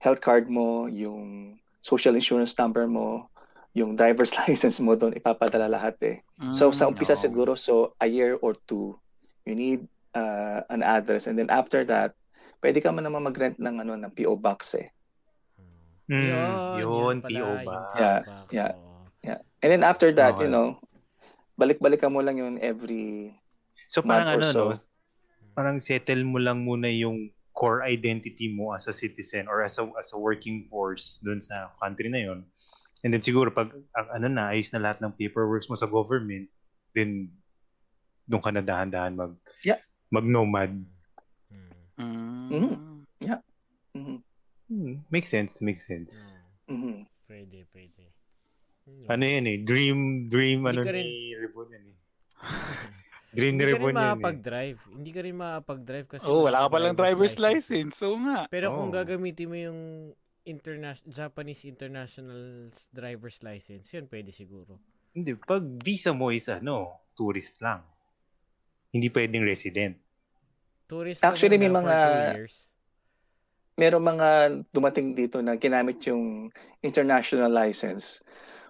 health 0.01 0.19
card 0.19 0.49
mo, 0.49 0.89
yung 0.89 1.55
social 1.85 2.17
insurance 2.17 2.57
number 2.57 2.89
mo, 2.89 3.29
yung 3.77 3.95
driver's 3.95 4.33
license 4.41 4.81
mo 4.81 4.97
doon 4.97 5.15
ipapadala 5.15 5.69
lahat 5.69 5.95
eh. 6.03 6.17
So 6.51 6.73
sa 6.73 6.89
Mm, 6.89 6.91
umpisa 6.91 7.13
oo. 7.13 7.15
siguro 7.15 7.55
so 7.55 7.93
a 8.01 8.07
year 8.09 8.35
or 8.41 8.57
two 8.67 8.97
you 9.47 9.55
need 9.55 9.85
uh, 10.17 10.61
an 10.67 10.83
address 10.83 11.25
and 11.25 11.39
then 11.39 11.47
after 11.49 11.85
that 11.87 12.11
pwede 12.59 12.83
ka 12.83 12.91
man 12.91 13.07
naman 13.07 13.23
mag-rent 13.23 13.57
ng 13.57 13.75
ano 13.81 13.93
ng 13.95 14.11
PO 14.11 14.35
box 14.35 14.75
eh. 14.75 14.89
Mm, 16.11 16.21
Yun, 16.21 16.51
yun, 16.75 17.15
pala, 17.23 17.39
PO? 17.39 17.49
PO 17.55 17.55
Yeah, 17.95 18.19
box, 18.19 18.51
yeah. 18.51 18.71
oo. 18.75 19.07
And 19.61 19.69
then 19.69 19.83
after 19.85 20.11
that, 20.17 20.35
Okay. 20.35 20.43
you 20.43 20.49
know, 20.49 20.81
balik-balikan 21.55 22.09
mo 22.09 22.19
lang 22.25 22.41
yun 22.41 22.57
every 22.57 23.29
So 23.87 24.01
parang 24.01 24.27
month 24.27 24.33
or 24.33 24.41
ano, 24.41 24.49
so. 24.51 24.63
no? 24.73 24.77
Parang 25.53 25.77
settle 25.83 26.23
mo 26.25 26.39
lang 26.41 26.65
muna 26.65 26.89
yung 26.89 27.29
core 27.51 27.83
identity 27.83 28.51
mo 28.51 28.71
as 28.73 28.87
a 28.87 28.95
citizen 28.95 29.47
or 29.47 29.61
as 29.61 29.77
a, 29.77 29.83
as 29.99 30.11
a 30.15 30.19
working 30.19 30.65
force 30.71 31.19
dun 31.23 31.39
sa 31.43 31.71
country 31.77 32.07
na 32.07 32.23
yon. 32.23 32.47
And 33.03 33.11
then 33.11 33.21
siguro 33.21 33.49
pag 33.49 33.73
ano 34.13 34.27
na, 34.29 34.53
ayos 34.53 34.71
na 34.71 34.79
lahat 34.79 35.01
ng 35.01 35.17
paperwork 35.17 35.65
mo 35.67 35.75
sa 35.75 35.89
government, 35.89 36.47
then 36.93 37.33
doon 38.29 38.41
ka 38.41 38.51
na 38.53 38.61
dahan-dahan 38.63 39.17
mag 39.17 39.33
Yeah. 39.65 39.81
mag-nomad. 40.13 40.71
Mm. 41.51 41.73
Mm. 41.97 42.49
Mhm. 42.49 42.75
Mhm. 43.91 44.17
Hmm, 44.71 44.93
makes 45.11 45.27
sense, 45.27 45.59
makes 45.59 45.83
sense. 45.83 46.31
Oo. 46.69 46.77
Mhm. 46.77 47.03
Pwede, 47.27 47.67
pwede. 47.75 48.03
Ano 49.11 49.23
yan 49.23 49.47
eh, 49.47 49.57
dream, 49.59 50.27
dream 50.27 50.63
Hindi 50.63 50.71
ano 50.71 50.81
ka 50.83 50.91
rin- 50.95 51.03
ni 51.03 51.35
Rebon 51.35 51.67
yan 51.71 51.85
eh. 51.91 51.97
Ni 53.31 53.47
Hindi 53.47 53.63
ka 53.63 53.79
rin 53.79 53.79
eh. 53.79 53.95
makapag-drive. 53.95 54.79
Hindi 54.91 55.11
ka 55.11 55.21
rin 55.23 55.35
makapag-drive 55.35 56.07
kasi 56.09 56.25
Oh, 56.27 56.43
wala 56.43 56.63
ka 56.63 56.67
palang 56.67 56.95
driver's 56.95 57.39
license. 57.39 57.95
So 57.95 58.19
nga. 58.19 58.43
Pero 58.51 58.75
kung 58.75 58.91
Oh. 58.91 58.93
gagamitin 58.93 59.47
mo 59.47 59.55
yung 59.55 59.79
interna- 60.43 60.99
Japanese 61.05 61.63
international 61.63 62.67
driver's 62.91 63.39
license, 63.39 63.87
yun 63.87 64.11
pwede 64.11 64.35
siguro. 64.35 64.75
Hindi, 65.11 65.35
pag 65.37 65.63
visa 65.79 66.11
mo 66.11 66.27
is 66.27 66.47
ano, 66.47 66.99
tourist 67.13 67.55
lang. 67.59 67.79
Hindi 68.91 69.07
pwedeng 69.07 69.47
resident. 69.47 69.95
Tourist 70.83 71.23
Actually, 71.23 71.55
may 71.55 71.71
mga- 71.71 72.35
two 72.35 72.39
years. 72.43 72.55
Meron 73.77 74.03
mga 74.03 74.27
dumating 74.67 75.15
dito 75.15 75.39
na 75.39 75.55
ginamit 75.55 76.03
yung 76.03 76.51
international 76.81 77.47
license 77.47 78.19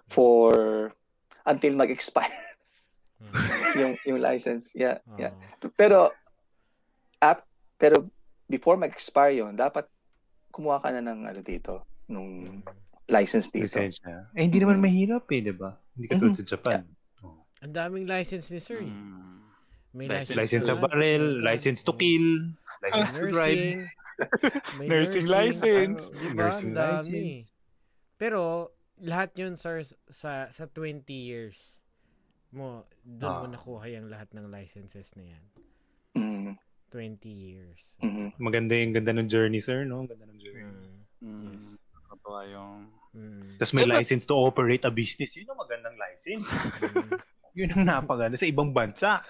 for 0.06 0.54
until 1.42 1.74
mag-expire. 1.74 2.51
yung 3.80 3.92
yung 4.04 4.18
license. 4.18 4.72
Yeah, 4.72 4.98
Oo. 5.06 5.18
yeah. 5.18 5.32
Pero 5.72 6.10
app 7.18 7.46
pero 7.76 8.06
before 8.46 8.76
mag-expire 8.76 9.32
yun, 9.34 9.54
dapat 9.54 9.86
kumuha 10.50 10.78
ka 10.78 10.90
na 10.90 11.00
ng 11.02 11.24
ano 11.24 11.40
dito, 11.40 11.82
nung 12.06 12.60
Mm. 12.60 12.62
license 13.08 13.48
dito. 13.48 13.64
Lisensya. 13.66 14.28
Eh, 14.32 14.44
hindi 14.44 14.58
naman 14.58 14.78
Mhm. 14.78 14.84
mahirap 14.84 15.24
eh, 15.28 15.40
di 15.40 15.52
ba? 15.52 15.72
Hindi 15.92 16.06
ka 16.06 16.14
tulad 16.16 16.32
Mhm. 16.32 16.38
sa 16.38 16.46
Japan. 16.46 16.80
Oh. 17.20 17.42
Ang 17.60 17.72
daming 17.72 18.06
license 18.06 18.48
ni 18.48 18.58
sir. 18.58 18.78
eh. 18.78 18.86
Mm. 18.86 19.40
May 19.92 20.08
License 20.08 20.38
License 20.38 20.64
sa 20.64 20.74
lahat, 20.74 20.84
barrel, 20.88 21.24
license 21.42 21.80
to 21.82 21.92
kill, 21.92 22.24
license 22.80 23.12
to 23.12 23.28
drive, 23.28 23.60
Nursing. 23.60 23.78
may 24.80 24.86
Nursing 24.88 25.26
license. 25.28 26.00
ano, 26.08 26.16
di 26.16 26.28
ba? 26.28 26.36
nursing 26.38 26.72
dami. 26.72 26.96
license. 27.36 27.52
Pero 28.16 28.40
lahat 28.96 29.36
yun 29.36 29.52
sir 29.52 29.82
sa 30.08 30.48
sa 30.48 30.64
20 30.64 31.04
years 31.12 31.81
mo 32.52 32.84
doon 33.02 33.32
mo 33.34 33.44
Ah. 33.48 33.50
nakuha 33.50 33.84
yung 33.90 34.06
lahat 34.08 34.30
ng 34.30 34.46
licenses 34.46 35.10
na 35.16 35.24
yan. 35.26 35.44
Mm, 36.12 36.54
20 36.88 37.26
years. 37.26 37.80
mhm. 37.98 38.30
Maganda 38.36 38.76
yung 38.76 38.92
ganda 38.92 39.10
ng 39.12 39.26
journey, 39.26 39.58
sir, 39.58 39.82
no? 39.82 40.04
Ganda 40.04 40.24
ng 40.24 40.38
journey. 40.38 40.62
Mm. 40.62 40.96
Mm. 41.24 41.42
Yes. 41.50 41.64
Nakakatawa 41.90 42.40
yung... 42.46 42.72
Mm. 43.12 43.56
Tapos 43.56 43.72
may 43.72 43.82
So, 43.82 43.88
but- 43.88 43.94
license 43.96 44.24
to 44.24 44.34
operate 44.36 44.84
a 44.84 44.90
business. 44.90 45.34
Yun 45.34 45.48
ang 45.48 45.58
magandang 45.60 45.96
license. 45.96 46.44
Mm. 46.44 47.16
Yun 47.58 47.68
ang 47.70 47.84
napaganda 47.84 48.34
sa 48.34 48.44
ibang 48.44 48.72
bansa. 48.72 49.20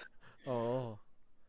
Oo. 0.47 0.95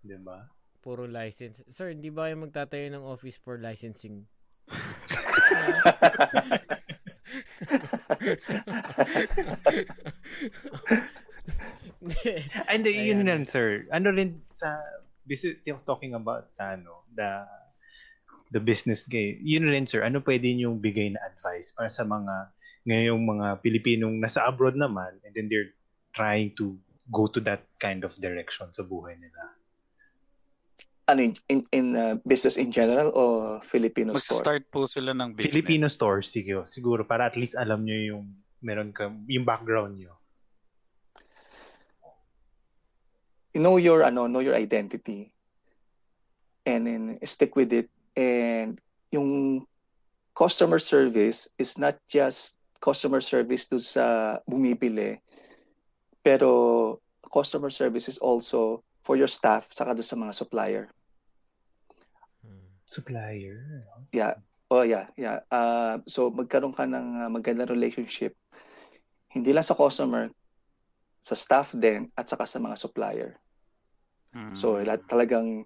Di 0.01 0.15
ba? 0.19 0.43
Puro 0.79 1.07
license. 1.07 1.63
Sir, 1.71 1.91
hindi 1.91 2.11
ba 2.11 2.27
kayo 2.27 2.37
magtatayo 2.39 2.87
ng 2.91 3.03
office 3.03 3.39
for 3.39 3.57
licensing? 3.57 4.27
And 12.71 12.85
uh, 12.85 12.91
yun 12.91 13.25
Ayan. 13.25 13.29
lang, 13.29 13.43
sir. 13.49 13.89
Ano 13.93 14.13
rin 14.13 14.41
sa 14.53 14.81
business, 15.25 15.61
talking 15.85 16.13
about 16.17 16.49
ano, 16.61 17.05
the 17.13 17.45
the 18.53 18.61
business 18.61 19.09
gay. 19.09 19.41
Yun 19.41 19.69
rin, 19.69 19.85
sir. 19.89 20.05
Ano 20.05 20.21
pwede 20.21 20.53
niyong 20.53 20.79
bigay 20.79 21.13
na 21.17 21.21
advice 21.25 21.73
para 21.73 21.89
sa 21.89 22.05
mga 22.05 22.53
ngayong 22.85 23.23
mga 23.25 23.47
Pilipinong 23.65 24.21
nasa 24.21 24.45
abroad 24.45 24.77
naman 24.77 25.17
and 25.25 25.33
then 25.33 25.49
they're 25.49 25.73
trying 26.13 26.53
to 26.55 26.77
go 27.09 27.25
to 27.27 27.41
that 27.41 27.65
kind 27.81 28.05
of 28.05 28.13
direction 28.21 28.69
sa 28.73 28.85
buhay 28.85 29.17
nila. 29.17 29.43
Ano 31.05 31.21
in 31.21 31.33
in, 31.53 31.61
in 31.73 31.87
uh, 31.97 32.17
business 32.25 32.57
in 32.57 32.73
general 32.73 33.13
o 33.13 33.23
Filipino 33.61 34.17
store? 34.17 34.21
Magsa-start 34.21 34.63
po 34.73 34.89
sila 34.89 35.13
ng 35.13 35.37
business. 35.37 35.53
Filipino 35.53 35.87
stores, 35.89 36.33
sige, 36.33 36.57
siguro 36.65 37.05
para 37.05 37.29
at 37.29 37.37
least 37.37 37.57
alam 37.61 37.85
niyo 37.85 38.17
yung 38.17 38.25
meron 38.65 38.89
ka 38.93 39.13
yung 39.29 39.45
background 39.45 40.01
niyo. 40.01 40.17
Know 43.61 43.77
your 43.77 44.03
ano 44.03 44.27
know 44.27 44.43
your 44.43 44.55
identity 44.55 45.35
and 46.67 46.87
then 46.87 47.19
stick 47.25 47.57
with 47.57 47.73
it. 47.73 47.89
And 48.17 48.81
yung 49.11 49.67
customer 50.35 50.79
service 50.79 51.49
is 51.59 51.79
not 51.79 51.99
just 52.11 52.59
customer 52.83 53.21
service 53.23 53.65
to 53.71 53.79
sa 53.81 54.39
bumibili 54.45 55.17
pero 56.25 56.99
customer 57.31 57.71
service 57.71 58.09
is 58.11 58.19
also 58.19 58.83
for 59.05 59.15
your 59.15 59.31
staff 59.31 59.69
saka 59.71 59.95
doon 59.95 60.05
sa 60.05 60.19
mga 60.19 60.35
supplier. 60.35 60.85
Supplier. 62.85 63.87
oh 64.69 64.83
yeah 64.83 65.09
yeah. 65.17 65.41
Uh, 65.49 66.03
so 66.05 66.29
magkaroon 66.33 66.75
ka 66.75 66.85
ng 66.85 67.25
uh, 67.25 67.31
magandang 67.31 67.71
relationship 67.71 68.35
hindi 69.35 69.51
lang 69.51 69.67
sa 69.67 69.75
customer 69.75 70.31
sa 71.25 71.35
staff 71.35 71.75
din 71.75 72.07
at 72.15 72.29
saka 72.29 72.47
sa 72.47 72.63
mga 72.63 72.77
supplier 72.79 73.35
Mm. 74.35 74.55
So 74.55 74.83
lahat 74.83 75.07
talagang 75.07 75.65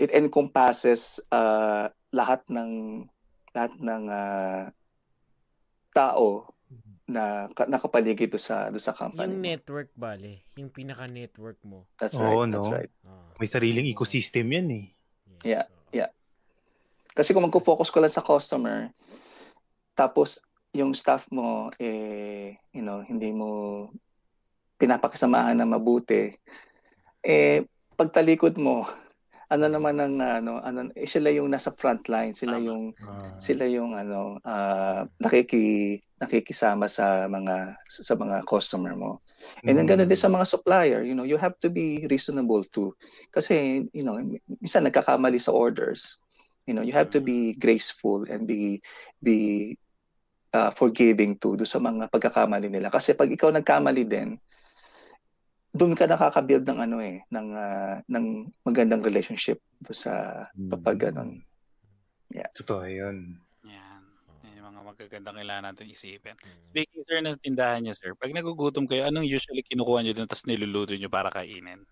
it 0.00 0.10
encompasses 0.10 1.20
uh, 1.30 1.92
lahat 2.10 2.42
ng 2.50 3.04
lahat 3.54 3.72
ng 3.78 4.02
uh, 4.10 4.62
tao 5.94 6.50
na 7.04 7.52
ka- 7.52 7.68
nakapaligid 7.68 8.32
do 8.32 8.40
sa 8.40 8.72
do 8.72 8.80
sa 8.80 8.96
company. 8.96 9.28
yung 9.28 9.44
network, 9.44 9.92
bale. 9.92 10.40
Yung 10.56 10.72
pinaka-network 10.72 11.60
mo. 11.62 11.84
That's 12.00 12.16
Oo, 12.16 12.24
right. 12.24 12.48
That's 12.48 12.72
no? 12.72 12.74
right. 12.74 12.92
Ah. 13.04 13.28
May 13.36 13.46
sariling 13.46 13.86
ecosystem 13.92 14.48
yan 14.48 14.68
eh. 14.72 14.86
Yeah, 15.44 15.68
so- 15.68 15.92
yeah. 15.92 16.10
Kasi 17.12 17.36
kung 17.36 17.44
magko-focus 17.44 17.92
ko 17.92 18.00
lang 18.00 18.10
sa 18.10 18.24
customer 18.24 18.90
tapos 19.94 20.42
yung 20.74 20.90
staff 20.90 21.30
mo 21.30 21.70
eh 21.78 22.58
you 22.74 22.82
know 22.82 23.00
hindi 23.06 23.30
mo 23.30 23.88
pinapakisamahan 24.74 25.54
na 25.54 25.66
mabuti 25.70 26.34
eh 27.22 27.62
pagtalikod 27.96 28.58
mo 28.60 28.84
ano 29.52 29.64
naman 29.70 29.96
ang 30.00 30.16
ano 30.20 30.52
ano 30.60 30.90
eh, 30.96 31.06
sila 31.08 31.30
yung 31.30 31.52
nasa 31.52 31.70
front 31.74 32.06
line 32.10 32.34
sila 32.36 32.58
yung 32.58 32.92
Ah. 32.94 33.40
sila 33.40 33.66
yung 33.66 33.98
ano 33.98 34.38
ah, 34.46 35.04
nakiki 35.18 35.98
nakikisama 36.22 36.86
sa 36.88 37.26
mga 37.28 37.76
sa 37.84 38.14
mga 38.16 38.46
customer 38.48 38.94
mo. 38.96 39.20
And 39.68 39.76
then 39.76 39.84
ganun 39.84 40.08
din 40.08 40.16
sa 40.16 40.30
mga 40.32 40.46
supplier, 40.48 41.02
you 41.04 41.12
know, 41.12 41.26
you 41.26 41.36
have 41.36 41.58
to 41.60 41.68
be 41.68 42.06
reasonable 42.08 42.64
too. 42.64 42.96
Kasi, 43.34 43.84
you 43.92 44.04
know, 44.06 44.16
minsan 44.62 44.86
nagkakamali 44.88 45.36
sa 45.42 45.52
orders. 45.52 46.16
You 46.64 46.72
know, 46.72 46.80
you 46.86 46.96
have 46.96 47.12
to 47.12 47.20
be 47.20 47.52
graceful 47.60 48.24
and 48.30 48.48
be 48.48 48.80
be 49.20 49.74
uh, 50.56 50.72
forgiving 50.72 51.36
too 51.36 51.58
do 51.60 51.66
sa 51.68 51.76
mga 51.82 52.08
pagkakamali 52.08 52.72
nila. 52.72 52.88
Kasi 52.88 53.12
pag 53.12 53.28
ikaw 53.28 53.52
nagkamali 53.52 54.06
din, 54.08 54.38
doon 55.74 55.98
ka 55.98 56.06
nakaka-build 56.06 56.62
ng 56.70 56.78
ano 56.78 57.02
eh, 57.02 57.26
ng 57.34 57.48
ah, 57.58 57.98
ng 58.06 58.46
magandang 58.62 59.02
relationship 59.02 59.58
do 59.82 59.90
sa 59.90 60.46
kapag 60.70 61.10
ganun. 61.10 61.42
Totoo 62.54 62.86
yun. 62.86 63.42
Yan. 63.66 64.02
Yan 64.46 64.54
yung 64.54 64.66
mga 64.70 64.82
magagandang 64.86 65.36
kailangan 65.42 65.64
natin 65.74 65.90
isipin. 65.90 66.38
Speaking, 66.62 67.02
sir, 67.02 67.18
ng 67.18 67.38
tindahan 67.42 67.82
niyo, 67.82 67.94
sir, 67.98 68.14
pag 68.14 68.30
nagugutom 68.30 68.86
kayo, 68.86 69.10
anong 69.10 69.26
usually 69.26 69.66
kinukuha 69.66 70.06
niyo 70.06 70.14
dun 70.14 70.30
tapos 70.30 70.46
niluluto 70.46 70.94
niyo 70.94 71.10
para 71.10 71.34
kainin? 71.34 71.82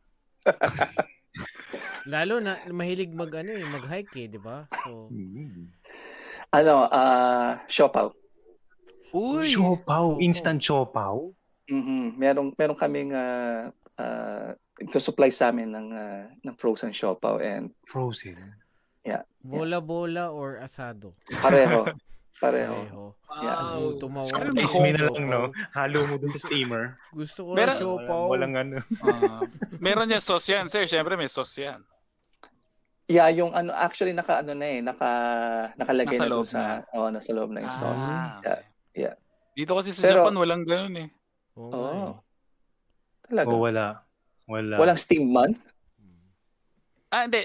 Lalo 2.12 2.38
na 2.38 2.58
mahilig 2.70 3.10
mag 3.10 3.30
ano 3.34 3.50
eh, 3.54 3.66
mag-hike 3.66 4.14
eh, 4.22 4.26
'di 4.30 4.40
ba? 4.42 4.66
So. 4.86 5.10
Ano, 6.54 6.86
ah, 6.90 7.62
siopaw. 7.66 8.10
Uy! 9.14 9.50
Siopaw. 9.50 10.22
instant 10.22 10.62
siopaw. 10.62 11.30
Mhm. 11.68 12.18
Merong 12.18 12.48
meron 12.54 12.78
kaming 12.78 13.10
uh, 13.14 13.70
uh, 13.98 14.50
supply 14.98 15.30
sa 15.30 15.50
amin 15.50 15.70
ng 15.70 15.88
ah, 15.92 16.26
ng 16.42 16.54
frozen 16.58 16.90
siopaw 16.90 17.38
and 17.38 17.70
Frozen. 17.86 18.38
bola-bola 19.42 20.30
or 20.30 20.62
asado. 20.62 21.10
pareho. 21.42 21.82
pareho. 22.42 22.74
Pareho. 22.78 23.02
Yeah. 23.42 23.58
Wow. 23.78 23.98
Tumawa. 23.98 24.26
Parang 24.30 24.54
Kiss 24.54 24.74
may 24.78 24.90
me 24.90 24.98
na 24.98 25.06
hope. 25.06 25.14
lang, 25.18 25.26
no? 25.26 25.42
Halo 25.74 25.98
mo 26.06 26.14
dun 26.18 26.30
sa 26.30 26.42
steamer. 26.42 26.98
Gusto 27.10 27.46
ko 27.46 27.50
Meron- 27.54 27.74
ng 27.74 27.82
siopaw. 27.82 28.22
Walang, 28.30 28.52
walang 28.54 28.54
ano. 28.54 28.76
Ah, 29.02 29.42
meron 29.78 30.06
niya 30.06 30.22
sauce 30.22 30.50
yan, 30.50 30.66
sir. 30.70 30.86
Siyempre, 30.86 31.14
may 31.14 31.26
sauce 31.26 31.58
yan. 31.58 31.82
Yeah, 33.10 33.28
yung 33.34 33.50
ano 33.52 33.74
actually 33.74 34.14
naka 34.14 34.40
ano 34.40 34.54
na 34.54 34.66
eh, 34.66 34.80
naka 34.80 35.08
nakalagay 35.74 36.16
Nasa 36.16 36.24
na 36.24 36.32
doon 36.32 36.46
sa 36.46 36.60
oh, 36.94 37.10
nasa 37.10 37.30
loob 37.34 37.50
na 37.50 37.66
yung 37.66 37.74
sauce. 37.74 38.06
Ah, 38.08 38.38
Yeah, 38.40 38.60
yeah. 38.94 39.14
Dito 39.52 39.74
kasi 39.74 39.90
sa 39.90 40.06
Pero- 40.08 40.22
Japan, 40.24 40.38
walang 40.38 40.62
ganun 40.64 40.94
eh. 40.96 41.08
Nga 41.56 41.90
eh. 41.92 42.14
Talaga. 43.28 43.48
Oh, 43.48 43.60
wala. 43.62 43.86
Wala. 44.48 44.76
Walang 44.76 45.00
steam 45.00 45.28
month. 45.30 45.72
Ah, 47.12 47.28
hindi. 47.28 47.44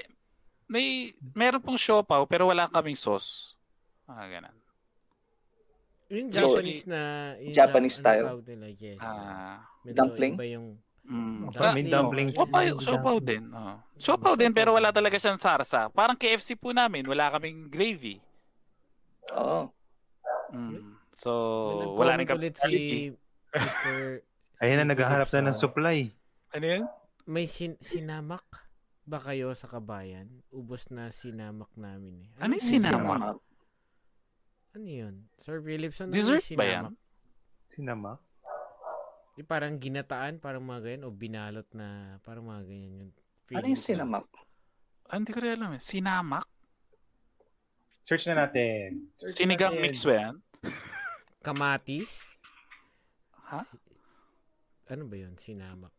May, 0.68 1.12
meron 1.32 1.64
pong 1.64 1.80
siopaw, 1.80 2.24
pero 2.28 2.48
wala 2.48 2.68
kaming 2.68 2.96
sauce. 2.96 3.56
Ah, 4.08 4.24
ganun. 4.28 4.56
Yung 6.08 6.32
So, 6.32 6.56
Japanese 6.56 6.84
na 6.88 7.00
yung 7.36 7.52
Japanese 7.52 7.96
Ja- 7.96 8.00
style? 8.00 8.26
Ano 8.32 8.40
nila? 8.40 8.66
Yes. 8.80 9.00
Ah, 9.00 9.60
Medyo 9.84 9.96
Dumpling? 9.96 10.34
Iba 10.40 10.48
yung 10.48 10.66
mm. 11.04 11.38
Dumpling. 11.52 11.76
may 11.76 11.84
dumpling. 11.84 12.28
Siopaw, 12.32 12.64
siopaw 12.80 13.16
din. 13.20 13.44
Oh. 13.52 13.76
Siopaw 14.00 14.34
din, 14.40 14.52
pero 14.56 14.72
wala 14.72 14.88
talaga 14.88 15.20
siyang 15.20 15.40
sarsa. 15.40 15.92
Parang 15.92 16.16
KFC 16.16 16.56
po 16.56 16.72
namin, 16.72 17.04
wala 17.04 17.28
kaming 17.36 17.68
gravy. 17.68 18.24
Oo. 19.36 19.68
Mm. 20.56 20.96
So, 21.12 21.30
wala 22.00 22.16
rin 22.16 22.24
kami 22.24 22.56
si 22.56 23.12
Mr. 23.54 24.22
Ayan 24.58 24.82
na, 24.82 24.90
naghahanap 24.90 25.28
na 25.30 25.48
ng 25.48 25.56
supply. 25.56 25.98
Ano 26.50 26.64
yun? 26.66 26.84
May 27.24 27.46
sin- 27.46 27.78
sinamak 27.78 28.44
ba 29.04 29.20
kayo 29.20 29.52
sa 29.52 29.68
kabayan? 29.68 30.28
Ubos 30.50 30.88
na 30.88 31.08
sinamak 31.08 31.70
namin 31.76 32.26
eh. 32.26 32.30
Ano 32.40 32.56
yung 32.56 32.60
yung 32.60 32.72
sinamak? 32.80 33.38
Ano 34.74 34.84
yun? 34.86 35.14
Sir 35.38 35.60
Philipson, 35.60 36.08
ano 36.08 36.14
Dessert 36.14 36.44
yung 36.44 36.58
ba 36.58 36.64
yan? 36.64 36.82
sinamak? 36.84 36.94
Sinama? 37.68 38.12
Eh, 39.38 39.46
parang 39.46 39.78
ginataan, 39.78 40.42
parang 40.42 40.60
mga 40.60 40.80
ganyan, 40.82 41.04
o 41.06 41.14
binalot 41.14 41.68
na, 41.70 42.18
parang 42.20 42.42
mga 42.44 42.62
ganyan 42.66 42.92
yung 42.98 43.12
Ano 43.54 43.66
yung 43.70 43.78
sinamak? 43.80 44.26
Ah, 45.08 45.16
hindi 45.16 45.30
ko 45.30 45.40
rin 45.40 45.54
alam 45.54 45.72
eh. 45.72 45.80
Sinamak? 45.80 46.44
Search 48.02 48.28
na 48.28 48.44
natin. 48.44 49.08
Search 49.14 49.38
Sinigang 49.38 49.72
natin. 49.72 49.84
mix 49.84 50.02
ba 50.02 50.14
yan? 50.16 50.34
Kamatis? 51.40 52.34
Ha? 53.48 53.60
Ano 54.88 55.04
ba 55.04 55.16
yun? 55.16 55.36
Sinamak. 55.36 55.92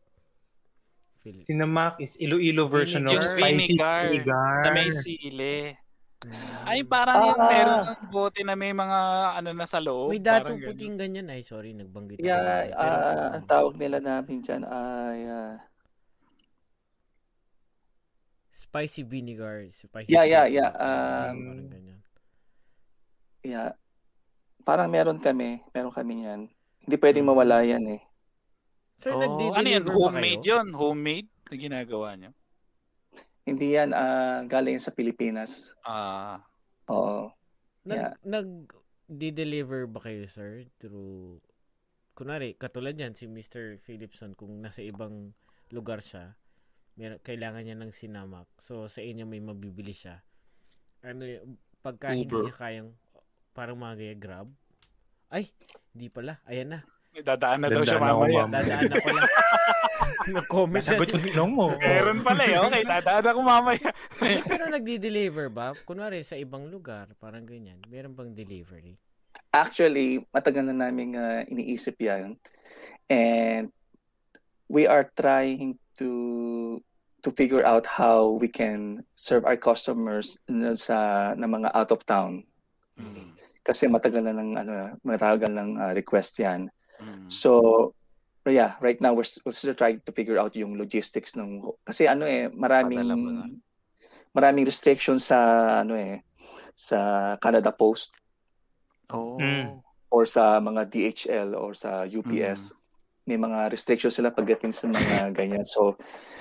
Philip. 1.20 1.44
Sinamak 1.44 2.00
is 2.00 2.16
Iloilo 2.16 2.64
version 2.66 3.04
of 3.04 3.12
Yung 3.12 3.22
spicy 3.22 3.76
vinegar 3.76 4.08
vinegar. 4.08 4.56
Na 4.64 4.70
may 4.72 4.88
sili. 4.88 5.74
Mm. 6.20 6.68
Ay, 6.68 6.80
parang 6.84 7.16
yung 7.28 7.38
Ah. 7.38 7.48
meron 7.48 7.80
ng 7.86 8.00
bote 8.08 8.40
na 8.40 8.52
may 8.52 8.72
mga 8.72 8.98
ano 9.36 9.50
na 9.52 9.64
sa 9.64 9.80
loob. 9.80 10.10
May 10.10 10.20
dato 10.20 10.52
Parang 10.52 10.60
ganun. 10.60 10.68
puting 10.72 10.94
ganyan. 10.96 11.26
Ay, 11.28 11.40
sorry, 11.40 11.72
nagbanggit 11.72 12.20
ako. 12.20 12.24
Yeah, 12.24 12.68
Pero, 12.68 12.76
ah, 12.76 13.28
ang 13.34 13.46
tawag 13.46 13.74
nila 13.76 13.98
namin 13.98 14.40
dyan 14.40 14.62
ay 14.62 15.18
ah, 15.26 15.56
spicy 18.52 19.02
vinegar. 19.02 19.64
Spicy 19.72 20.08
Yeah, 20.08 20.24
yeah, 20.24 20.44
vinegar. 20.44 20.52
yeah, 20.52 20.70
Parang 20.72 21.36
um, 21.36 21.68
ganyan. 21.68 21.98
yeah. 23.42 23.70
Parang 24.60 24.88
meron 24.88 25.18
kami, 25.18 25.64
meron 25.70 25.90
kami 25.90 26.14
yan. 26.22 26.40
Hindi 26.84 26.96
pwedeng 26.96 27.26
mawala 27.26 27.62
yan 27.62 27.84
eh. 27.88 28.00
Sir, 29.00 29.16
Oh, 29.16 29.52
ano 29.56 29.64
yan? 29.64 29.84
Homemade 29.86 30.44
yun. 30.44 30.76
Homemade 30.76 31.28
na 31.48 31.54
ginagawa 31.56 32.08
niyo. 32.16 32.30
Hindi 33.42 33.72
yan 33.72 33.90
ah, 33.90 34.44
galing 34.44 34.76
sa 34.76 34.92
Pilipinas. 34.92 35.72
Ah, 35.82 36.44
Oo. 36.86 37.32
Nag, 37.82 37.96
Yeah. 37.96 38.12
nag-deliver 38.22 39.88
ba 39.88 40.04
kayo, 40.04 40.28
sir? 40.28 40.68
Through, 40.76 41.40
kunwari, 42.12 42.52
katulad 42.54 42.92
yan, 42.92 43.16
si 43.16 43.24
Mr. 43.24 43.80
Philipson, 43.80 44.36
kung 44.36 44.60
nasa 44.60 44.84
ibang 44.84 45.32
lugar 45.72 46.04
siya, 46.04 46.36
mer- 47.00 47.22
kailangan 47.24 47.64
niya 47.64 47.80
ng 47.80 47.94
sinamak. 47.94 48.44
So, 48.60 48.84
sa 48.86 49.00
inyo 49.00 49.24
may 49.24 49.40
mabibili 49.40 49.96
siya. 49.96 50.20
Ano, 51.00 51.24
pagka 51.80 52.12
hindi 52.12 52.28
Uber. 52.28 52.52
niya 52.52 52.56
kayang, 52.60 52.90
parang 53.56 53.80
mga 53.80 53.94
gaya 53.96 54.14
grab, 54.20 54.48
Ay, 55.30 55.46
hindi 55.94 56.10
pala. 56.10 56.42
Ayan 56.50 56.74
na. 56.74 56.80
Dadaan 57.10 57.62
na 57.62 57.68
daw 57.70 57.86
siya 57.86 58.02
mamaya. 58.02 58.50
Dadaan 58.50 58.86
na 58.90 58.98
pala. 58.98 59.22
Nag-comment 60.36 60.82
na 60.82 60.90
Nasagot 60.90 61.06
si... 61.06 61.12
yung 61.14 61.24
tanong 61.30 61.52
mo. 61.54 61.66
Meron 61.78 62.20
pala 62.26 62.42
eh. 62.46 62.58
Okay, 62.58 62.82
dadaan 62.82 63.24
ako 63.30 63.40
mamaya. 63.46 63.88
Pero 64.50 64.64
nagdi-deliver 64.66 65.46
ba? 65.50 65.70
Kunwari 65.86 66.26
sa 66.26 66.34
ibang 66.34 66.66
lugar, 66.66 67.10
parang 67.22 67.46
ganyan. 67.46 67.78
Meron 67.86 68.14
bang 68.14 68.34
delivery? 68.34 68.98
Actually, 69.54 70.22
matagal 70.34 70.66
na 70.66 70.74
namin 70.74 71.14
uh, 71.14 71.42
iniisip 71.46 71.98
yan. 72.02 72.34
And 73.10 73.70
we 74.66 74.86
are 74.86 75.10
trying 75.14 75.78
to 75.98 76.82
to 77.22 77.28
figure 77.34 77.62
out 77.66 77.86
how 77.86 78.38
we 78.38 78.48
can 78.50 79.02
serve 79.14 79.46
our 79.46 79.58
customers 79.58 80.38
na 80.50 80.74
sa 80.74 81.32
na 81.38 81.46
mga 81.46 81.70
out 81.74 81.90
of 81.94 82.02
town 82.06 82.46
Mm. 83.00 83.32
Kasi 83.62 83.86
matagal 83.86 84.24
na 84.24 84.34
ng 84.34 84.50
ano 84.56 84.72
matagal 85.04 85.52
ng 85.52 85.70
uh, 85.76 85.92
request 85.92 86.40
yan. 86.40 86.68
Mm. 87.00 87.28
So 87.28 87.92
yeah, 88.48 88.74
right 88.80 88.98
now 89.00 89.14
we're, 89.14 89.28
we're 89.44 89.54
still 89.54 89.76
trying 89.76 90.00
to 90.02 90.12
figure 90.12 90.40
out 90.40 90.56
yung 90.56 90.74
logistics 90.74 91.36
ng 91.36 91.62
kasi 91.86 92.08
ano 92.08 92.26
eh 92.26 92.48
maraming 92.50 93.06
maraming 94.34 94.66
restrictions 94.66 95.28
sa 95.28 95.38
ano 95.84 95.94
eh 95.94 96.24
sa 96.74 97.34
Canada 97.38 97.70
Post 97.70 98.16
Oh. 99.10 99.38
Mm. 99.42 99.82
or 100.10 100.26
sa 100.26 100.58
mga 100.58 100.90
DHL 100.90 101.54
or 101.54 101.74
sa 101.74 102.02
UPS. 102.06 102.74
May 103.26 103.38
mga 103.38 103.70
restrictions 103.70 104.18
sila 104.18 104.34
pagdating 104.34 104.74
sa 104.74 104.90
mga 104.90 105.30
ganyan. 105.38 105.62
So, 105.62 105.94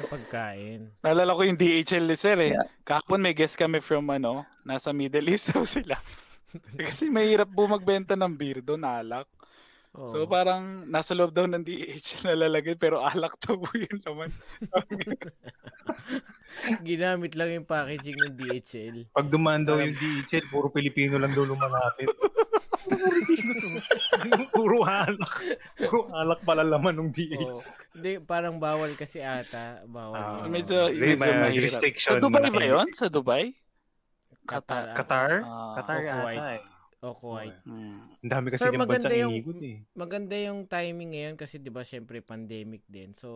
pagkain. 0.09 0.89
Naalala 1.05 1.37
ko 1.37 1.45
yung 1.45 1.59
DHL 1.59 2.09
sir 2.17 2.37
eh. 2.49 2.53
Yeah. 2.57 2.65
Kahapon 2.81 3.21
may 3.21 3.37
guest 3.37 3.57
kami 3.61 3.77
from 3.77 4.09
ano, 4.09 4.45
nasa 4.65 4.89
Middle 4.89 5.29
East 5.29 5.53
daw 5.53 5.65
sila. 5.65 5.97
Kasi 6.89 7.09
mahirap 7.09 7.49
po 7.51 7.69
magbenta 7.69 8.17
ng 8.17 8.33
beer 8.33 8.61
doon, 8.63 8.85
alak. 8.85 9.27
Oo. 9.97 10.05
So 10.05 10.17
parang 10.29 10.85
nasa 10.85 11.17
loob 11.17 11.33
daw 11.33 11.49
ng 11.49 11.65
DHL 11.65 12.21
nalalagay 12.29 12.77
pero 12.77 13.01
alak 13.01 13.33
daw 13.41 13.57
po 13.57 13.73
yun 13.73 13.97
naman. 14.05 14.29
Ginamit 16.85 17.33
lang 17.33 17.49
yung 17.57 17.65
packaging 17.65 18.13
ng 18.13 18.33
DHL. 18.37 18.97
Pag 19.09 19.33
dumaan 19.33 19.65
daw 19.65 19.81
yung 19.81 19.97
DHL, 19.97 20.45
puro 20.53 20.69
Pilipino 20.69 21.17
lang 21.17 21.33
daw 21.33 21.41
lumalapit. 21.41 22.05
puro 24.53 24.85
alak. 24.85 25.33
Puro 25.81 26.13
alak 26.13 26.45
pala 26.45 26.61
laman 26.61 27.01
ng 27.01 27.09
DHL. 27.09 27.49
Oo. 27.49 27.65
Hindi, 27.97 28.21
parang 28.21 28.61
bawal 28.61 28.93
kasi 28.93 29.25
ata. 29.25 29.81
Bawal. 29.89 30.21
Ah, 30.21 30.45
yun. 30.45 30.53
medyo, 30.53 30.85
may 30.93 31.17
medyo 31.17 31.25
mga 31.25 31.49
mahirap. 31.49 31.65
restriction, 31.65 32.13
Sa 32.13 32.21
Dubai 32.21 32.49
ba 32.53 32.61
yun? 32.61 32.87
Sa 32.93 33.09
Dubai? 33.09 33.57
Qatar. 34.51 34.83
Qatar? 34.93 35.31
Ah, 35.41 35.73
Qatar 35.77 35.95
o 35.95 36.01
yata 36.01 36.19
Kuwait. 36.19 36.39
eh. 36.41 36.61
O 36.99 37.07
Kuwait. 37.13 37.55
Mm. 37.63 37.97
Ang 38.19 38.29
dami 38.29 38.47
kasi 38.49 38.61
Sir, 38.61 38.71
ng 38.71 38.81
maganda 38.81 39.07
bansa 39.07 39.15
yung- 39.15 39.33
iikot 39.33 39.61
eh. 39.61 39.77
Maganda 39.93 40.35
yung 40.35 40.61
timing 40.65 41.11
ngayon 41.13 41.35
kasi 41.35 41.55
'di 41.55 41.69
ba 41.69 41.81
syempre 41.81 42.19
pandemic 42.19 42.83
din. 42.85 43.13
So 43.13 43.29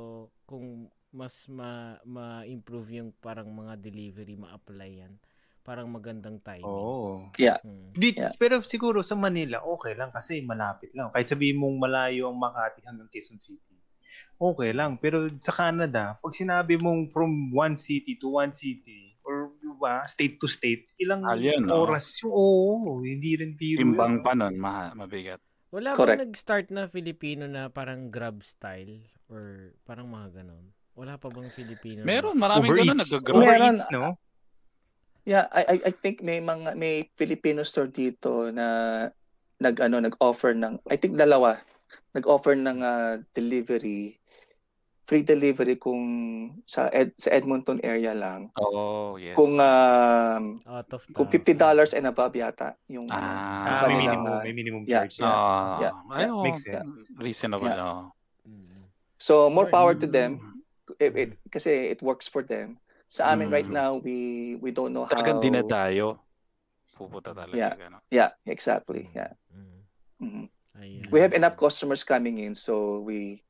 kung 0.44 0.90
mas 1.14 1.46
ma 1.48 1.96
ma-improve 2.04 2.90
yung 2.98 3.10
parang 3.16 3.48
mga 3.48 3.78
delivery 3.78 4.34
ma-apply 4.34 4.92
yan. 5.00 5.14
Parang 5.64 5.88
magandang 5.88 6.44
timing. 6.44 6.68
Oo. 6.68 7.32
Hmm. 7.32 7.96
Di, 7.96 8.12
Yeah. 8.12 8.36
Pero 8.36 8.60
siguro 8.60 9.00
sa 9.00 9.16
Manila, 9.16 9.64
okay 9.64 9.96
lang 9.96 10.12
kasi 10.12 10.44
malapit 10.44 10.92
lang. 10.92 11.08
Kahit 11.08 11.32
sabihin 11.32 11.56
mong 11.56 11.80
malayo 11.80 12.28
ang 12.28 12.36
Makati 12.36 12.84
hanggang 12.84 13.08
Quezon 13.08 13.40
City. 13.40 13.72
Okay 14.36 14.76
lang. 14.76 15.00
Pero 15.00 15.24
sa 15.40 15.56
Canada, 15.56 16.20
pag 16.20 16.34
sinabi 16.36 16.76
mong 16.76 17.16
from 17.16 17.32
one 17.50 17.80
city 17.80 18.20
to 18.20 18.36
one 18.36 18.52
city, 18.52 19.13
diba, 19.84 20.08
state 20.08 20.40
to 20.40 20.48
state, 20.48 20.88
ilang 21.04 21.28
Mahal 21.28 21.44
yun, 21.44 21.68
no? 21.68 21.84
oras 21.84 22.24
yung, 22.24 22.32
oo, 22.32 23.04
hindi 23.04 23.36
rin 23.36 23.60
biro. 23.60 23.84
Timbang 23.84 24.20
yun. 24.20 24.24
pa 24.24 24.32
nun, 24.32 24.56
maha, 24.56 24.96
mabigat. 24.96 25.44
Wala 25.76 25.92
Correct. 25.98 26.22
ba 26.22 26.24
nag-start 26.24 26.68
na 26.72 26.88
Filipino 26.88 27.44
na 27.50 27.68
parang 27.68 28.08
grab 28.08 28.40
style 28.46 29.04
or 29.28 29.76
parang 29.84 30.08
mga 30.08 30.42
ganon? 30.42 30.72
Wala 30.94 31.18
pa 31.18 31.28
bang 31.28 31.50
Filipino? 31.52 32.06
Meron, 32.06 32.38
maraming 32.38 32.70
Uber 32.72 32.80
ganun 32.86 32.98
nag-grab. 33.02 33.36
Uber 33.36 33.44
Meron. 33.44 33.76
Eats, 33.82 33.90
no? 33.90 34.16
yeah, 35.26 35.48
I, 35.52 35.62
I, 35.68 35.76
I 35.90 35.92
think 35.92 36.22
may 36.22 36.40
mga 36.44 36.76
may 36.76 37.08
Filipino 37.16 37.64
store 37.64 37.88
dito 37.88 38.52
na 38.52 38.68
nag 39.64 39.80
ano 39.80 40.00
nag-offer 40.04 40.52
ng 40.52 40.84
I 40.92 41.00
think 41.00 41.16
dalawa 41.16 41.60
nag-offer 42.14 42.58
ng 42.58 42.84
ah, 42.84 43.18
delivery 43.32 44.20
free 45.04 45.22
delivery 45.22 45.76
kung 45.76 46.02
sa 46.64 46.88
Ed, 46.88 47.12
sa 47.20 47.28
Edmonton 47.30 47.76
area 47.84 48.16
lang 48.16 48.48
Oh, 48.56 49.20
yes. 49.20 49.36
kung 49.36 49.60
um, 49.60 50.44
out 50.64 50.88
of 50.96 51.04
kung 51.12 51.28
town. 51.28 51.44
$50 51.92 51.98
and 52.00 52.08
above 52.08 52.32
yata 52.34 52.80
yung 52.88 53.12
ano, 53.12 53.20
Ah, 53.20 53.84
Ah, 53.84 53.88
may 53.88 54.00
minimum, 54.00 54.32
ah, 54.32 54.42
may 54.42 54.54
minimum 54.56 54.84
yeah, 54.88 55.04
charge. 55.04 55.20
yeah. 55.20 55.28
Ah, 55.28 55.78
Yeah, 55.80 55.94
ay, 56.08 56.22
yeah, 56.24 56.32
oh, 56.32 56.44
makes 56.44 56.64
sense. 56.64 56.90
Reasonable, 57.20 57.68
Yeah. 57.68 57.84
oh. 57.84 58.04
Mm. 58.48 58.88
So 59.20 59.34
more 59.50 59.68
Or- 59.68 59.72
power 59.72 59.94
to 59.94 60.08
them. 60.08 60.40
It, 61.00 61.12
Mm. 61.12 61.20
it, 61.20 61.30
kasi 61.48 61.92
it 61.92 62.00
works 62.00 62.28
for 62.28 62.44
them. 62.44 62.80
Sa 63.08 63.30
amin 63.30 63.52
right 63.52 63.68
Mm. 63.68 63.76
now, 63.76 63.92
we 63.96 64.56
we 64.58 64.72
don't 64.72 64.90
know 64.92 65.06
how. 65.06 65.14
Talagang 65.14 65.40
dinadayo. 65.40 66.18
Pupunta 66.94 67.32
talaga. 67.32 67.56
Yeah. 67.56 67.74
Gano. 67.76 67.98
Yeah, 68.08 68.32
exactly. 68.44 69.08
Yeah. 69.12 69.36
Mm. 69.52 69.80
Mhm. 70.20 70.46
Ayun. 70.74 71.08
We 71.12 71.20
have 71.22 71.32
enough 71.32 71.54
customers 71.56 72.02
coming 72.02 72.42
in, 72.42 72.56
so 72.58 73.00
we 73.00 73.44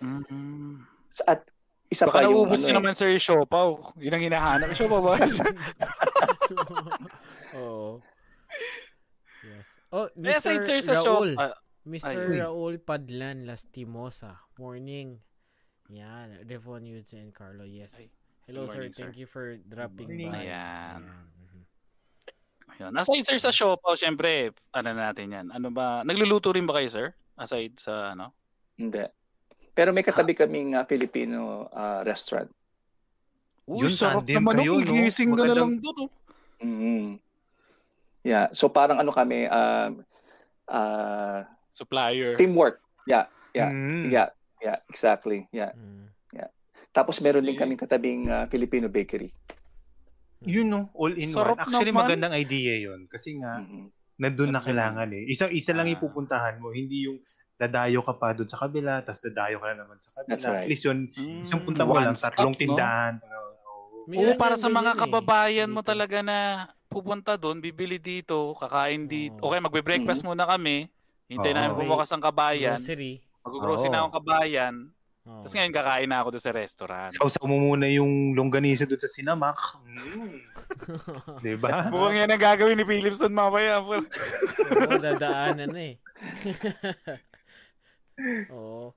Mm. 0.00 0.84
sa- 1.08 1.26
at 1.28 1.40
isa 1.86 2.06
Baka 2.06 2.14
pa 2.14 2.24
yung 2.24 2.34
naubos 2.46 2.60
ano, 2.60 2.68
eh, 2.68 2.74
naman 2.74 2.92
sir 2.94 3.10
yung 3.10 3.20
siopaw. 3.20 3.68
Yun 3.96 4.14
ang 4.14 4.24
hinahanap. 4.24 4.68
Siopaw 4.72 5.00
ba? 5.00 5.14
Oo. 7.56 7.98
Yes. 9.42 9.66
Oh, 9.90 10.06
Eh, 10.14 10.30
aside 10.30 10.60
Mr. 10.60 10.66
sir 10.66 10.78
sa 10.82 10.94
Raul. 10.96 11.34
shop. 11.34 11.40
ah, 11.40 11.54
Mr. 11.82 12.14
Ay. 12.14 12.38
Raul 12.38 12.76
Padlan 12.78 13.42
Lastimosa. 13.42 14.38
Morning. 14.56 15.18
Yan. 15.88 16.44
Devon 16.44 16.84
Yuzi 16.84 17.18
and 17.18 17.32
Carlo. 17.32 17.64
Yes. 17.64 17.90
Ay. 17.92 18.06
Hello, 18.46 18.64
Good 18.64 18.70
sir. 18.70 18.74
morning, 18.76 18.94
sir. 18.94 19.04
Thank 19.04 19.18
you 19.18 19.26
for 19.26 19.44
dropping 19.60 20.08
morning. 20.08 20.30
by. 20.30 20.38
Ayan. 20.40 21.00
mhm. 21.02 21.62
Yun. 22.78 22.92
Aside 22.94 23.26
sir 23.26 23.38
sa 23.38 23.50
siopaw, 23.50 23.92
syempre, 23.94 24.54
ano 24.70 24.90
natin 24.92 25.26
yan. 25.28 25.46
Ano 25.50 25.68
ba? 25.68 26.00
Nagluluto 26.00 26.54
rin 26.54 26.64
ba 26.64 26.78
kayo 26.78 26.86
sir? 26.86 27.06
Aside 27.34 27.74
sa 27.76 28.14
ano? 28.14 28.30
Hindi. 28.76 29.02
Pero 29.80 29.96
may 29.96 30.04
katabi 30.04 30.36
kaming 30.36 30.76
ah, 30.76 30.84
Filipino 30.84 31.64
ah, 31.72 32.04
restaurant. 32.04 32.52
Uy, 33.64 33.88
Yun, 33.88 33.88
sarap 33.88 34.28
naman. 34.28 34.60
kayo, 34.60 34.76
oh. 34.76 34.84
no? 34.84 34.84
Gigising 34.84 35.32
ka 35.32 35.40
na 35.40 35.56
lang 35.56 35.80
doon. 35.80 35.96
Oh. 36.04 36.10
Mhm. 36.60 37.16
Yeah, 38.20 38.52
so 38.52 38.68
parang 38.68 39.00
ano 39.00 39.08
kami 39.08 39.48
um 39.48 40.04
ah, 40.68 41.48
Supplier. 41.72 42.36
teamwork. 42.36 42.84
Yeah, 43.08 43.24
Yeah. 43.56 43.72
Mm. 43.72 44.12
yeah, 44.12 44.28
yeah, 44.60 44.78
exactly. 44.86 45.48
Yeah. 45.48 45.72
Mm. 45.72 46.12
Tapos 46.90 47.22
meron 47.22 47.46
din 47.46 47.54
kaming 47.54 47.78
katabing 47.78 48.26
ah, 48.28 48.44
Filipino 48.50 48.90
bakery. 48.90 49.30
Yun, 50.42 50.66
no? 50.66 50.80
All 50.92 51.14
in 51.14 51.30
Sarap 51.30 51.56
one. 51.56 51.62
Actually, 51.64 51.94
naman. 51.94 52.02
magandang 52.04 52.34
idea 52.34 52.74
yun. 52.76 53.06
Kasi 53.06 53.38
nga, 53.38 53.62
Mhm. 53.62 53.88
nandun 54.18 54.50
na 54.50 54.58
kailangan 54.58 55.06
eh. 55.14 55.22
Isang 55.24 55.54
isa 55.54 55.70
lang 55.70 55.86
Ah. 55.86 55.94
ipupuntahan 55.94 56.58
mo, 56.58 56.74
hindi 56.74 57.06
yung 57.06 57.22
dadayo 57.60 58.00
ka 58.00 58.16
pa 58.16 58.32
doon 58.32 58.48
sa 58.48 58.56
kabila, 58.56 59.04
tapos 59.04 59.20
dadayo 59.20 59.60
ka 59.60 59.76
na 59.76 59.84
naman 59.84 60.00
sa 60.00 60.08
kabila. 60.16 60.30
That's 60.32 60.48
right. 60.48 60.64
At 60.64 60.70
least 60.72 60.84
yun, 60.88 61.12
Mm, 61.12 61.44
isang 61.44 61.60
punta 61.60 61.84
mo 61.84 61.92
lang, 62.00 62.16
stop, 62.16 62.32
tatlong 62.32 62.56
no? 62.56 62.60
tindahan. 62.60 63.14
Oo. 63.20 64.08
May 64.08 64.16
Oo, 64.16 64.22
ilan 64.32 64.40
para 64.40 64.56
sa 64.56 64.72
mga 64.72 64.96
eh, 64.96 64.98
kababayan 64.98 65.70
mo 65.70 65.84
talaga 65.84 66.24
na 66.24 66.38
pupunta 66.88 67.36
doon, 67.36 67.60
bibili 67.60 68.00
dito, 68.00 68.56
kakain 68.56 69.04
dito. 69.04 69.36
Oo. 69.44 69.52
Okay, 69.52 69.60
magbe-breakfast 69.60 70.24
muna 70.24 70.48
kami. 70.48 70.88
Hintay 71.28 71.52
Oo. 71.52 71.58
namin 71.60 71.76
bumukas 71.76 72.08
ang 72.10 72.24
kabayan. 72.24 72.80
Grocery. 72.80 73.20
Mag-grocery 73.44 73.86
Oo. 73.86 73.94
na 73.94 73.98
akong 74.02 74.16
kabayan. 74.24 74.74
Oo. 75.28 75.44
Tapos 75.44 75.52
ngayon 75.52 75.74
kakain 75.76 76.08
na 76.08 76.16
ako 76.24 76.28
doon 76.32 76.44
sa 76.48 76.56
restaurant. 76.56 77.10
Sausaw 77.12 77.44
mo 77.44 77.60
muna 77.60 77.86
yung 77.92 78.32
longganisa 78.32 78.88
doon 78.88 78.98
sa 79.04 79.06
Sinamak. 79.06 79.60
Mm. 79.84 80.40
diba? 81.44 81.92
Mukhang 81.92 82.24
yan 82.24 82.32
ang 82.32 82.40
gagawin 82.40 82.80
ni 82.80 82.88
Philipson 82.88 83.30
mamaya. 83.30 83.84
Oo, 83.84 84.00
dadaanan 84.96 85.70
na 85.70 85.82
eh. 85.92 85.94
Oo. 88.52 88.92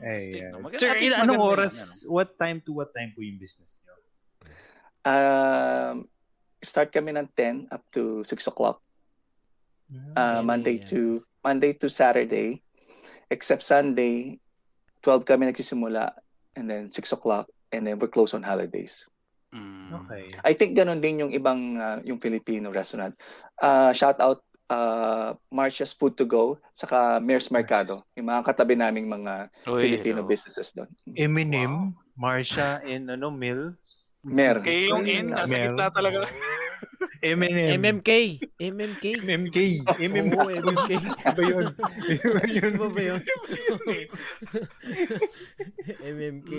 Ay, 0.00 0.18
Steak, 0.18 0.42
yeah. 0.48 0.56
Mag- 0.56 0.78
Sir, 0.80 0.96
il- 0.96 1.18
anong 1.18 1.42
oras, 1.42 1.76
yun, 1.76 2.08
ano? 2.08 2.14
what 2.16 2.28
time 2.40 2.58
to 2.64 2.70
what 2.72 2.90
time 2.96 3.12
po 3.12 3.20
yung 3.20 3.36
business 3.36 3.76
niyo? 3.82 3.94
Um, 5.04 6.08
start 6.60 6.92
kami 6.92 7.16
ng 7.16 7.28
10 7.36 7.72
up 7.72 7.84
to 7.92 8.24
6 8.24 8.50
o'clock. 8.52 8.80
Uh, 10.16 10.40
10 10.40 10.46
Monday 10.46 10.76
a.m. 10.78 10.88
to 10.88 10.98
Monday 11.42 11.72
to 11.76 11.88
Saturday. 11.90 12.60
Except 13.30 13.62
Sunday, 13.62 14.42
12 15.02 15.22
kami 15.22 15.46
nagsisimula 15.46 16.12
and 16.58 16.66
then 16.66 16.90
6 16.90 16.98
o'clock 17.14 17.46
and 17.70 17.86
then 17.86 17.98
we're 17.98 18.10
closed 18.10 18.34
on 18.34 18.42
holidays. 18.42 19.06
Mm. 19.54 20.06
Okay. 20.06 20.30
I 20.46 20.52
think 20.54 20.78
ganun 20.78 21.02
din 21.02 21.22
yung 21.26 21.32
ibang 21.34 21.78
uh, 21.78 21.98
yung 22.06 22.22
Filipino 22.22 22.70
restaurant. 22.70 23.14
Uh, 23.58 23.90
shout 23.94 24.18
out 24.22 24.42
uh, 24.70 25.34
Marcia's 25.50 25.92
Food 25.92 26.14
to 26.16 26.24
Go 26.24 26.56
saka 26.72 27.18
Mayor's 27.18 27.50
Mercado. 27.50 28.06
Yung 28.14 28.30
mga 28.30 28.46
katabi 28.46 28.78
naming 28.78 29.10
mga 29.10 29.50
Uy, 29.66 29.82
Filipino 29.84 30.22
hello. 30.22 30.30
businesses 30.30 30.70
doon. 30.72 30.88
Eminem, 31.18 31.92
Marsha, 32.14 32.78
and 32.86 33.10
ano, 33.10 33.28
Mills. 33.28 34.06
Mer. 34.22 34.60
Kayo 34.60 35.00
yung 35.00 35.08
in, 35.08 35.32
nasa 35.32 35.56
Mel. 35.56 35.72
gitna 35.72 35.88
talaga. 35.90 36.28
M&M. 37.20 37.80
MMK. 37.80 38.10
MMK. 38.56 39.04
MMK. 39.24 39.58
MMK. 40.00 40.36
Oo, 40.40 40.48
MMK. 40.48 40.90
Iba 41.32 41.42
yun. 41.44 41.66
Iba 42.08 42.42
yun. 42.48 42.72
Iba 42.76 42.88
ba 42.88 43.00
yun? 43.00 43.20
MMK. 46.00 46.52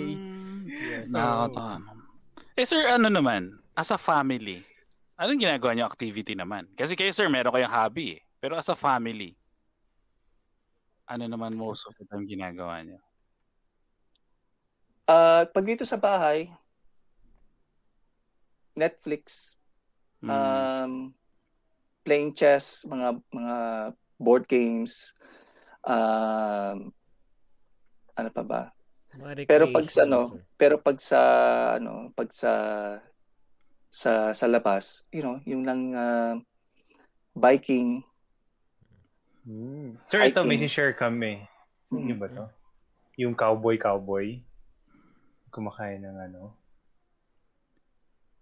Yes. 0.66 1.06
Nakakatawa. 1.10 1.82
Eh 2.54 2.66
sir, 2.66 2.82
ano 2.86 3.10
naman, 3.10 3.58
as 3.74 3.90
a 3.90 3.98
family, 3.98 4.62
anong 5.22 5.38
ginagawa 5.38 5.70
niyo 5.72 5.86
activity 5.86 6.34
naman? 6.34 6.66
Kasi 6.74 6.98
kayo 6.98 7.14
sir, 7.14 7.30
meron 7.30 7.54
kayong 7.54 7.70
hobby 7.70 8.18
eh. 8.18 8.20
Pero 8.42 8.58
as 8.58 8.66
a 8.66 8.74
family, 8.74 9.38
ano 11.06 11.30
naman 11.30 11.54
most 11.54 11.86
of 11.86 11.94
the 11.94 12.04
time 12.10 12.26
ginagawa 12.26 12.82
niyo? 12.82 12.98
Uh, 15.06 15.46
pag 15.50 15.66
dito 15.66 15.86
sa 15.86 15.98
bahay, 15.98 16.50
Netflix, 18.74 19.54
Hmm. 20.22 20.30
um, 20.30 20.92
playing 22.06 22.30
chess, 22.34 22.86
mga 22.86 23.18
mga 23.34 23.56
board 24.22 24.46
games, 24.46 25.14
um, 25.82 26.94
ano 28.14 28.30
pa 28.30 28.42
ba? 28.46 28.62
Mga 29.18 29.50
Pero 29.50 29.68
pag 29.74 29.86
sa 29.90 30.06
ano, 30.06 30.30
pero 30.54 30.78
pag 30.78 30.98
sa 31.02 31.20
ano, 31.76 32.14
pag 32.14 32.30
sa 32.30 32.50
sa 33.92 34.32
sa 34.32 34.48
labas, 34.48 35.04
you 35.12 35.20
know, 35.20 35.36
yung 35.44 35.62
lang 35.62 35.92
uh, 35.92 36.34
biking, 37.36 38.00
Hmm. 39.42 39.98
Sir, 40.06 40.22
ito 40.22 40.46
may 40.46 40.54
Hiking. 40.54 40.70
share 40.70 40.94
kami. 40.94 41.42
Sino 41.82 42.14
Mm. 42.14 42.20
ba 42.22 42.30
to? 42.30 42.46
Yung 43.18 43.34
cowboy 43.34 43.74
cowboy. 43.74 44.38
Kumakain 45.50 45.98
ng 45.98 46.14
ano? 46.14 46.54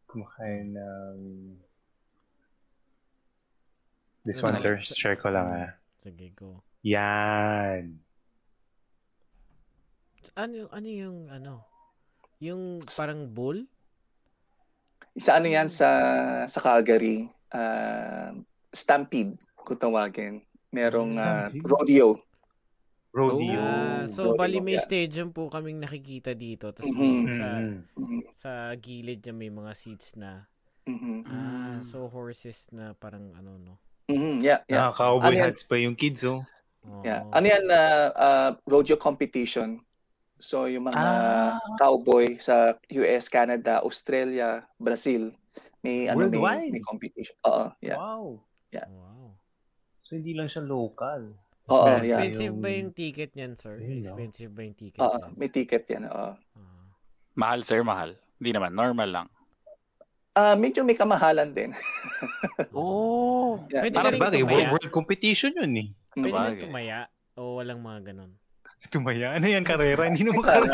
Kumakain 0.05 0.77
ng... 0.77 1.17
This 4.29 4.45
one, 4.45 4.61
sir. 4.61 4.77
Share 4.77 5.17
ko 5.17 5.33
lang 5.33 5.49
ah. 5.49 5.71
Sige, 6.05 6.37
go. 6.37 6.61
Yan. 6.85 7.97
Ano, 10.37 10.69
ano 10.69 10.89
yung, 10.93 11.33
ano? 11.33 11.65
Yung 12.45 12.85
parang 12.93 13.25
bull? 13.25 13.65
Sa 15.19 15.41
ano 15.41 15.51
yan 15.51 15.67
sa 15.67 15.89
sa 16.47 16.61
Calgary, 16.61 17.27
uh, 17.51 18.31
Stampede 18.71 19.35
kung 19.57 19.79
tawagin. 19.79 20.43
Merong 20.71 21.19
uh, 21.19 21.51
rodeo. 21.67 22.23
Rodeo. 23.11 23.59
Ah, 23.59 24.07
so, 24.07 24.31
Rodeo, 24.31 24.39
bali 24.39 24.63
may 24.63 24.79
yeah. 24.79 24.87
stadium 24.87 25.35
po 25.35 25.51
kaming 25.51 25.83
nakikita 25.83 26.31
dito. 26.31 26.71
Tapos 26.71 26.95
Mhm. 26.95 27.27
sa, 27.27 27.47
Mm. 27.59 27.79
Mhm. 27.99 28.21
sa 28.39 28.51
gilid 28.79 29.19
niya 29.19 29.35
may 29.35 29.51
mga 29.51 29.73
seats 29.75 30.15
na. 30.15 30.47
Mhm. 30.87 31.27
Ah, 31.27 31.83
Mm. 31.83 31.83
so 31.83 32.07
horses 32.07 32.71
na 32.71 32.95
parang 32.95 33.35
ano, 33.35 33.59
no? 33.59 33.75
Mhm. 34.07 34.39
Yeah, 34.47 34.63
yeah. 34.71 34.87
Ah, 34.87 34.95
cowboy 34.95 35.27
Ano 35.27 35.43
yan? 35.43 35.45
hats 35.51 35.67
pa 35.67 35.75
yung 35.75 35.99
kids, 35.99 36.23
oh. 36.23 36.47
Yeah. 37.03 37.27
Ano 37.35 37.45
yan 37.45 37.67
na 37.67 37.81
uh, 38.15 38.51
rodeo 38.65 38.95
competition. 38.95 39.83
So 40.41 40.65
yung 40.67 40.89
mga 40.89 40.99
Ah. 40.99 41.61
cowboy 41.77 42.41
sa 42.41 42.75
US, 42.91 43.29
Canada, 43.29 43.85
Australia, 43.85 44.65
Brazil, 44.81 45.37
may 45.85 46.09
ano 46.09 46.29
may, 46.29 46.73
may 46.73 46.83
competition. 46.83 47.37
Oo, 47.45 47.73
yeah. 47.81 47.97
Wow. 47.97 48.41
Wow. 48.73 49.37
So, 50.03 50.19
hindi 50.19 50.35
lang 50.35 50.51
siya 50.51 50.67
local. 50.67 51.33
Oo, 51.71 51.87
Mas 51.87 52.03
yeah. 52.03 52.19
Expensive 52.19 52.55
ba 52.59 52.69
yung 52.69 52.91
ticket 52.91 53.31
niyan, 53.39 53.55
sir? 53.55 53.79
No? 53.79 53.87
Expensive 53.95 54.51
ba 54.51 54.61
yung 54.67 54.75
ticket 54.75 54.99
Oo, 54.99 55.19
may 55.39 55.47
ticket 55.47 55.87
yan. 55.87 56.11
Oo. 56.11 56.35
Ah. 56.35 56.85
Mahal 57.39 57.63
sir, 57.63 57.81
mahal. 57.87 58.19
Hindi 58.43 58.51
naman, 58.51 58.75
normal 58.75 59.09
lang. 59.09 59.27
Ah, 60.35 60.59
medyo 60.59 60.83
may 60.83 60.99
kamahalan 60.99 61.55
din. 61.55 61.71
Oh. 62.75 63.63
Yeah. 63.71 63.87
Pwede 63.87 63.97
Parang 63.97 64.13
ka 64.13 64.15
rin 64.15 64.23
Bagay, 64.23 64.41
tumaya. 64.43 64.53
world, 64.53 64.71
world 64.77 64.91
competition 64.93 65.53
yun 65.57 65.73
eh. 65.79 65.89
Pwede 66.13 66.67
tumaya 66.69 67.09
o 67.35 67.63
walang 67.63 67.81
mga 67.81 68.13
ganun. 68.13 68.31
Tumaya. 68.89 69.37
Ano 69.37 69.45
yan, 69.45 69.61
karera? 69.61 70.09
Hindi 70.09 70.25
naman 70.25 70.41
karera. 70.41 70.73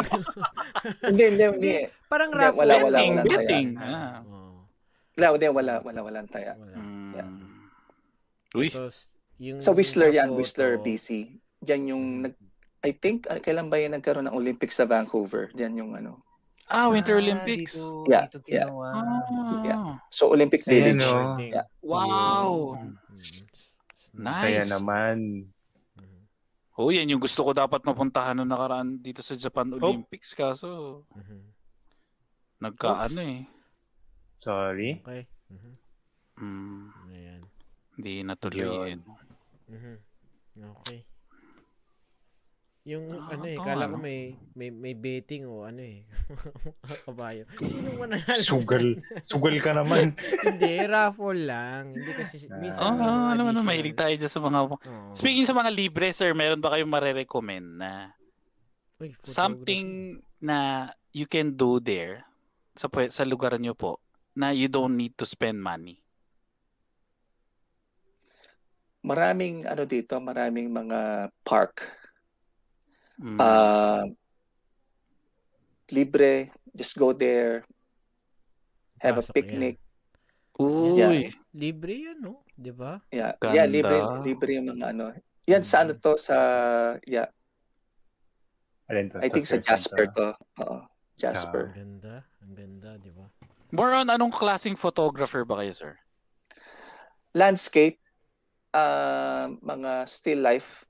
hindi, 1.11 1.23
hindi, 1.27 1.45
hindi. 1.45 1.73
Parang 2.07 2.31
raffle. 2.31 2.63
wala, 2.63 2.75
wala, 2.79 2.97
Betting, 2.97 3.13
wala. 3.13 3.27
betting. 3.27 3.69
Ah. 3.75 3.91
Ah. 3.91 4.19
Wala, 5.13 5.27
hindi, 5.35 5.47
wala, 5.51 5.73
wala, 5.83 6.01
wala 6.01 6.19
taya. 6.25 6.53
Wala. 6.55 6.77
Yeah. 7.13 7.29
Uy, 8.55 8.69
Tapos, 8.71 9.19
yung 9.37 9.59
Sa 9.59 9.75
Whistler 9.75 10.15
yan, 10.15 10.31
photo- 10.31 10.39
Whistler, 10.39 10.73
BC. 10.79 11.35
Diyan 11.61 11.83
yung, 11.89 12.05
nag, 12.23 12.35
I 12.81 12.95
think, 12.95 13.27
ah, 13.27 13.37
kailan 13.37 13.67
ba 13.67 13.77
yan 13.77 13.93
nagkaroon 13.93 14.25
ng 14.25 14.37
Olympics 14.37 14.79
sa 14.79 14.87
Vancouver? 14.87 15.51
Diyan 15.51 15.75
yung 15.75 15.93
ano. 15.93 16.23
ah, 16.67 16.87
Winter 16.87 17.17
Olympics. 17.17 17.75
Dito, 17.75 18.07
Yeah, 18.07 18.27
dito 18.27 18.47
yeah. 18.47 18.71
Ah. 18.71 19.63
Yeah. 19.63 19.83
So, 20.09 20.31
Olympic 20.31 20.63
Ayan, 20.63 20.95
Village. 20.97 21.05
no? 21.05 21.37
Yeah. 21.39 21.67
Wow. 21.81 22.79
Mm. 22.79 22.95
Nice. 24.17 24.41
Saya 24.41 24.63
naman. 24.73 25.17
Oh, 26.77 26.93
yan 26.93 27.09
yung 27.09 27.25
gusto 27.25 27.41
ko 27.41 27.57
dapat 27.57 27.81
mapuntahan 27.89 28.37
nung 28.37 28.53
nakaraan 28.53 29.01
dito 29.01 29.25
sa 29.25 29.33
Japan 29.33 29.73
Olympics 29.73 30.37
kaso 30.37 31.03
Mhm. 31.17 31.41
nagkaano 32.61 33.21
eh. 33.25 33.49
Sorry. 34.37 35.01
Okay. 35.01 35.25
Mhm. 35.49 35.73
Mm, 36.37 36.87
Ayan. 37.09 37.41
hindi 37.97 38.13
natuloy 38.21 38.93
Yun. 38.93 39.01
Mhm. 39.73 39.95
Okay. 40.77 41.01
Yung 42.87 43.11
Ah, 43.19 43.35
ano 43.35 43.51
eh, 43.51 43.59
kala 43.59 43.91
ko 43.91 43.99
may 43.99 44.39
may 44.55 44.71
may 44.71 44.95
betting 44.95 45.43
o 45.43 45.67
ano 45.67 45.83
eh. 45.83 46.07
Kabayo. 47.11 47.43
Sino 47.59 47.99
mananalo? 47.99 48.39
Sugal. 48.47 49.03
Sugal 49.27 49.59
ka 49.59 49.75
naman. 49.75 50.15
Hindi, 50.47 50.87
raffle 50.87 51.51
lang. 51.51 51.99
Hindi 51.99 52.15
kasi 52.15 52.47
minsan 52.63 52.95
Oo, 52.95 53.03
oh, 53.03 53.03
ano 53.03 53.43
ano, 53.43 53.43
additional. 53.51 53.67
mahilig 53.67 53.99
tayo 53.99 54.15
dyan 54.15 54.31
sa 54.31 54.39
mga... 54.39 54.59
Oo. 54.71 54.79
Speaking 55.19 55.43
sa 55.43 55.59
mga 55.59 55.71
libre, 55.75 56.15
sir, 56.15 56.31
meron 56.31 56.63
ba 56.63 56.79
kayong 56.79 56.95
marerecommend 56.95 57.67
na 57.75 58.15
Uy, 59.03 59.19
something 59.27 60.17
na 60.39 60.87
you 61.11 61.27
can 61.27 61.59
do 61.59 61.83
there 61.83 62.23
sa 62.79 62.87
sa 63.11 63.27
lugar 63.27 63.59
nyo 63.59 63.75
po 63.75 63.99
na 64.31 64.55
you 64.55 64.71
don't 64.71 64.95
need 64.95 65.11
to 65.19 65.27
spend 65.27 65.59
money? 65.59 65.99
Maraming, 69.03 69.67
ano 69.67 69.83
dito, 69.87 70.19
maraming 70.23 70.71
mga 70.71 71.31
park. 71.43 72.06
Mm. 73.17 73.41
Ah, 73.41 74.05
libre, 75.89 76.53
just 76.77 76.99
go 77.01 77.17
there, 77.17 77.65
have 79.01 79.17
a 79.17 79.25
Pasok 79.25 79.35
picnic. 79.35 79.77
Uy, 80.57 81.33
Libre 81.53 81.93
yan, 81.97 82.21
no? 82.21 82.45
'Di 82.57 82.73
ba? 82.73 83.01
Yeah, 83.13 83.37
Ganda. 83.37 83.53
yeah, 83.57 83.67
libre, 83.69 83.99
libre 84.25 84.51
yung 84.57 84.69
mga 84.73 84.87
ano. 84.97 85.13
Yan 85.49 85.65
sa 85.65 85.85
ano 85.85 85.93
to 85.97 86.17
sa 86.17 86.37
yeah, 87.05 87.29
Alin 88.89 89.13
to? 89.13 89.21
I 89.21 89.29
think 89.29 89.45
sa 89.45 89.61
Jasper 89.61 90.09
to. 90.17 90.33
Oo, 90.65 90.85
Ang 90.85 90.89
Jasper. 91.17 91.73
ganda, 91.77 92.25
ang 92.41 92.53
ganda, 92.57 92.91
'di 93.01 93.13
ba? 93.13 93.27
more 93.75 93.93
on 93.93 94.09
anong 94.09 94.33
klaseng 94.33 94.79
photographer 94.79 95.45
ba 95.45 95.61
kayo, 95.61 95.73
sir? 95.77 95.93
Landscape, 97.37 98.01
ah, 98.73 99.53
mga 99.61 100.09
still 100.09 100.41
life. 100.41 100.86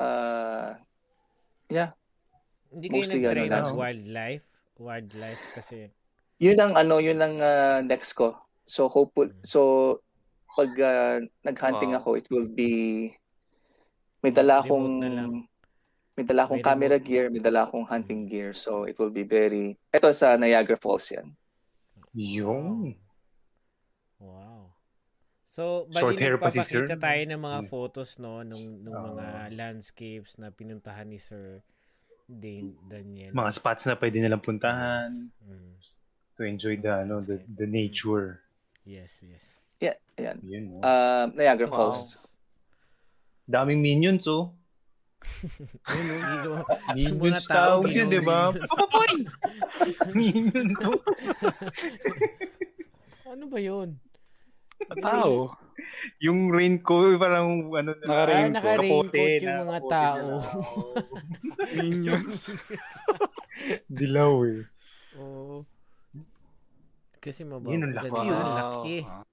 Ah, 0.00 0.80
yeah, 1.68 1.92
Hindi 2.72 2.88
kayo 2.88 3.04
ano, 3.52 3.68
ng 3.68 3.76
wildlife? 3.76 4.46
Wildlife 4.80 5.44
kasi 5.52 5.92
yun 6.40 6.56
ang 6.56 6.72
ano, 6.72 6.96
yun 7.04 7.20
ang 7.20 7.36
ah, 7.44 7.84
next 7.84 8.16
ko. 8.16 8.32
So 8.64 8.88
hopeful 8.88 9.28
so 9.44 10.00
pag 10.56 10.72
ah, 10.80 11.20
nag-hunting 11.44 11.92
Wow. 11.92 12.00
ako, 12.00 12.10
it 12.16 12.26
will 12.32 12.48
be 12.48 13.12
may 14.24 14.32
dala 14.32 14.64
akong 14.64 14.88
may 16.16 16.24
dala 16.24 16.48
akong 16.48 16.60
May 16.60 16.64
camera 16.64 16.96
remote. 16.96 17.08
gear, 17.08 17.24
may 17.28 17.44
dala 17.44 17.68
akong 17.68 17.84
hunting 17.84 18.24
gear. 18.24 18.56
So 18.56 18.88
it 18.88 18.96
will 18.96 19.12
be 19.12 19.24
very 19.28 19.76
Ito 19.92 20.16
sa 20.16 20.40
Niagara 20.40 20.80
Falls 20.80 21.12
yan. 21.12 21.36
Yung. 22.16 22.96
Wow. 24.20 24.49
So, 25.50 25.90
Short 25.90 26.14
bali 26.14 26.22
hair 26.22 26.38
pa 26.38 26.46
si 26.46 26.62
Sir. 26.62 26.86
tayo 26.86 27.22
ng 27.26 27.42
mga 27.42 27.60
Hmm. 27.66 27.68
photos 27.68 28.22
no 28.22 28.46
nung 28.46 28.78
nung 28.78 28.94
Oo. 28.94 29.06
mga 29.18 29.50
landscapes 29.50 30.38
na 30.38 30.54
pinuntahan 30.54 31.10
ni 31.10 31.18
Sir 31.18 31.58
Dan- 32.30 32.78
Daniel. 32.86 33.34
Mga 33.34 33.50
spots 33.50 33.82
na 33.90 33.98
pwede 33.98 34.22
nilang 34.22 34.38
puntahan 34.38 35.10
Mm. 35.42 35.74
to 36.38 36.46
enjoy 36.46 36.78
the 36.78 37.02
ano 37.02 37.18
the, 37.18 37.42
the 37.50 37.66
nature. 37.66 38.38
Yes, 38.86 39.18
yes. 39.26 39.58
Yeah, 39.82 39.98
yan. 40.14 40.38
Yun. 40.46 40.64
no? 40.78 40.86
Uh, 40.86 41.26
Niagara 41.34 41.66
Wow. 41.66 41.90
Falls. 41.90 42.14
Daming 43.50 43.82
minions 43.82 44.30
oh. 44.30 44.54
Ayun, 45.90 46.16
mga 46.54 46.64
Minions 46.96 47.44
tao, 47.44 47.82
tawag 47.82 47.90
yun, 47.92 48.06
di 48.08 48.22
ba? 48.22 48.54
Papapoy! 48.70 49.10
minions 50.14 50.80
oh. 50.86 50.96
ano 53.26 53.44
ba 53.50 53.58
yun? 53.58 53.98
Tao. 55.00 55.54
Yung 56.20 56.48
raincoat 56.48 57.16
parang 57.16 57.68
ano 57.68 57.92
na 57.92 58.04
Naka-raincoat. 58.04 58.46
Ah, 58.46 58.54
naka-raincoat 58.54 59.10
kapote 59.10 59.24
yung 59.34 59.44
na 59.44 59.64
mga 59.64 59.80
tao. 59.88 60.28
Minions. 61.76 62.34
Dilaw 63.98 64.32
eh. 64.46 64.60
Oo. 65.16 65.64
Kasi 67.18 67.44
mababa. 67.44 67.68
Yun 67.68 67.82
ang 67.82 67.94
laki. 67.94 68.08
Wow. 68.10 68.54
laki. 68.56 68.96
Ah, 69.04 69.24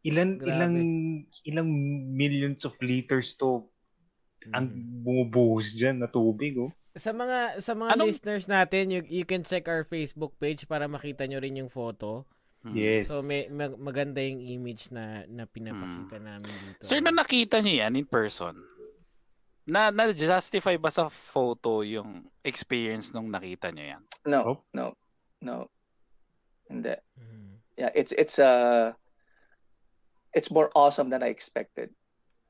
Ilan, 0.00 0.38
Grabe. 0.38 0.48
ilang, 0.48 0.74
ilang 1.44 1.68
millions 2.08 2.62
of 2.62 2.72
liters 2.80 3.34
to 3.34 3.66
ang 4.54 4.70
Mhm. 4.70 5.02
bumubuhos 5.02 5.74
dyan 5.74 5.98
na 5.98 6.06
tubig, 6.06 6.54
oh. 6.56 6.70
Sa 6.94 7.10
mga 7.10 7.58
sa 7.60 7.74
mga 7.74 7.90
Anong- 7.92 8.08
listeners 8.08 8.46
natin, 8.46 8.88
you, 8.88 9.02
you 9.04 9.26
can 9.26 9.42
check 9.42 9.66
our 9.66 9.82
Facebook 9.82 10.38
page 10.38 10.64
para 10.64 10.86
makita 10.86 11.26
nyo 11.26 11.38
rin 11.38 11.58
yung 11.58 11.68
photo. 11.68 12.24
Hmm. 12.58 12.74
Yes. 12.74 13.06
So 13.06 13.22
may 13.22 13.46
mag- 13.48 13.78
maganda 13.78 14.18
yung 14.18 14.42
image 14.42 14.90
na 14.90 15.22
na 15.30 15.46
pinapakita 15.46 16.18
namin 16.18 16.50
dito. 16.50 16.82
Sir, 16.82 16.98
na 16.98 17.14
nakita 17.14 17.62
niyo 17.62 17.86
yan 17.86 17.94
in 17.94 18.02
person, 18.02 18.58
na 19.62 19.94
na-justify 19.94 20.74
ba 20.74 20.90
sa 20.90 21.06
photo 21.06 21.86
yung 21.86 22.26
experience 22.42 23.14
nung 23.14 23.30
nakita 23.30 23.70
niyo 23.70 23.94
yan? 23.94 24.02
No, 24.26 24.40
Oh. 24.42 24.56
no, 24.74 24.86
no. 25.38 25.70
Hindi. 26.66 26.98
Mhm. 27.14 27.48
Yeah, 27.78 27.92
it's 27.94 28.10
it's 28.12 28.42
uh 28.42 28.90
it's 30.34 30.50
more 30.50 30.68
awesome 30.74 31.08
than 31.08 31.22
I 31.22 31.30
expected. 31.30 31.94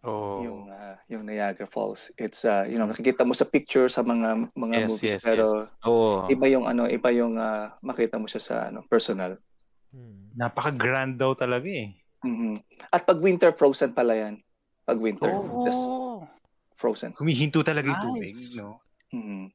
Oh. 0.06 0.40
Yung 0.40 0.70
uh, 0.70 0.94
yung 1.10 1.26
Niagara 1.26 1.66
Falls. 1.66 2.08
It's 2.16 2.46
uh 2.46 2.64
you 2.64 2.78
know, 2.78 2.86
nakikita 2.86 3.26
mo 3.26 3.34
sa 3.34 3.44
picture 3.44 3.90
sa 3.90 4.00
mga 4.00 4.54
mga 4.54 4.76
yes, 4.78 4.88
movies 4.88 5.14
yes, 5.18 5.22
pero 5.22 5.44
yes. 5.44 5.70
Oh. 5.84 6.24
iba 6.30 6.46
yung 6.48 6.64
ano, 6.64 6.86
iba 6.86 7.10
yung 7.12 7.36
uh, 7.36 7.74
makita 7.82 8.16
mo 8.16 8.24
siya 8.24 8.40
sa 8.40 8.54
ano, 8.70 8.86
personal. 8.88 9.36
Mhm. 9.92 10.36
Napaka-grand 10.36 11.16
daw 11.16 11.32
talaga, 11.32 11.68
eh. 11.68 11.96
Mhm. 12.24 12.60
At 12.92 13.06
pag 13.06 13.20
winter 13.22 13.54
frozen 13.54 13.94
pala 13.94 14.14
yan. 14.16 14.34
Pag 14.84 14.98
winter, 15.00 15.30
just 15.68 15.84
Oh. 15.88 16.24
frozen. 16.74 17.12
Humihinto 17.16 17.60
talaga 17.62 17.88
yung 17.88 18.02
tubig, 18.02 18.32
Nice. 18.32 18.56
no? 18.58 18.80
Mhm. 19.12 19.52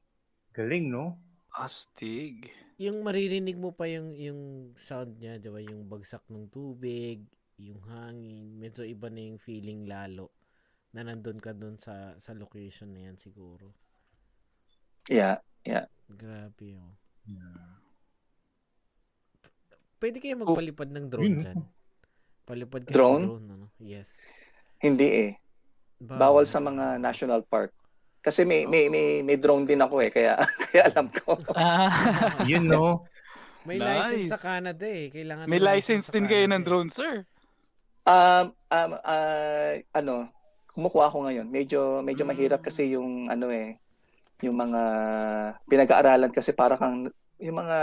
Galing, 0.54 0.86
no? 0.90 1.18
Astig. 1.54 2.50
Yung 2.82 3.06
maririnig 3.06 3.54
mo 3.54 3.70
pa 3.70 3.86
yung 3.86 4.10
yung 4.18 4.74
sound 4.74 5.22
niya, 5.22 5.38
'di 5.38 5.50
ba? 5.54 5.62
Yung 5.62 5.86
bagsak 5.86 6.26
ng 6.26 6.50
tubig, 6.50 7.22
yung 7.62 7.78
hangin, 7.86 8.58
medyo 8.58 8.82
iba 8.82 9.06
na 9.06 9.22
yung 9.30 9.38
feeling 9.38 9.86
lalo 9.86 10.34
na 10.90 11.06
nandun 11.06 11.38
ka 11.38 11.54
dun 11.54 11.78
sa 11.78 12.18
sa 12.18 12.34
location 12.34 12.90
na 12.90 13.06
yan 13.10 13.18
siguro. 13.18 13.70
Yeah. 15.06 15.38
Grabe 16.10 16.74
oh. 16.78 16.98
Yeah. 17.24 17.83
Pwede 20.04 20.20
kayo 20.20 20.36
magpalipad 20.36 20.92
ng 20.92 21.06
drone 21.08 21.36
dyan. 21.40 21.56
Palipad 22.44 22.84
kayo 22.84 22.92
Drone? 22.92 23.24
ng 23.24 23.28
drone, 23.32 23.46
ano? 23.48 23.66
Yes. 23.80 24.12
Hindi 24.76 25.08
eh. 25.08 25.30
Bawal 25.96 26.44
sa 26.44 26.60
mga 26.60 27.00
national 27.00 27.40
park. 27.48 27.72
Kasi 28.20 28.44
may 28.44 28.68
may 28.68 28.92
may 28.92 29.24
may 29.24 29.40
drone 29.40 29.64
din 29.64 29.80
ako 29.80 30.04
eh 30.04 30.12
kaya 30.12 30.36
kaya 30.68 30.92
alam 30.92 31.08
ko. 31.08 31.40
Ah. 31.56 31.88
Yun, 32.44 32.68
no? 32.68 33.00
May 33.64 33.80
Nice. 33.80 34.28
license 34.28 34.28
sa 34.28 34.40
Canada 34.44 34.84
eh. 34.84 35.08
Kailangan 35.08 35.48
May 35.48 35.56
license 35.56 36.12
din 36.12 36.28
kayo 36.28 36.44
ng 36.52 36.60
eh. 36.60 36.66
drone, 36.68 36.90
sir. 36.92 37.24
Um 38.04 38.52
um 38.68 38.90
uh, 39.00 39.72
ano, 39.96 40.28
kumukuha 40.76 41.08
ako 41.08 41.24
ngayon. 41.24 41.48
Medyo 41.48 42.04
medyo 42.04 42.28
mahirap 42.28 42.60
Mm. 42.60 42.66
kasi 42.68 42.92
yung 42.92 43.32
ano 43.32 43.48
eh 43.48 43.80
yung 44.44 44.52
mga 44.52 44.82
pinag-aaralan 45.64 46.28
kasi 46.28 46.52
para 46.52 46.76
kang 46.76 47.08
yung 47.40 47.56
mga 47.56 47.78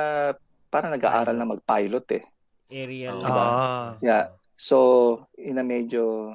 para 0.71 0.87
nag-aaral 0.87 1.35
na 1.35 1.43
mag-pilot 1.45 2.07
eh. 2.15 2.23
Aerial. 2.71 3.19
Oh. 3.19 3.27
diba? 3.27 3.43
Ah. 3.43 3.89
Yeah. 3.99 4.31
So, 4.55 4.77
ina 5.35 5.61
medyo 5.61 6.31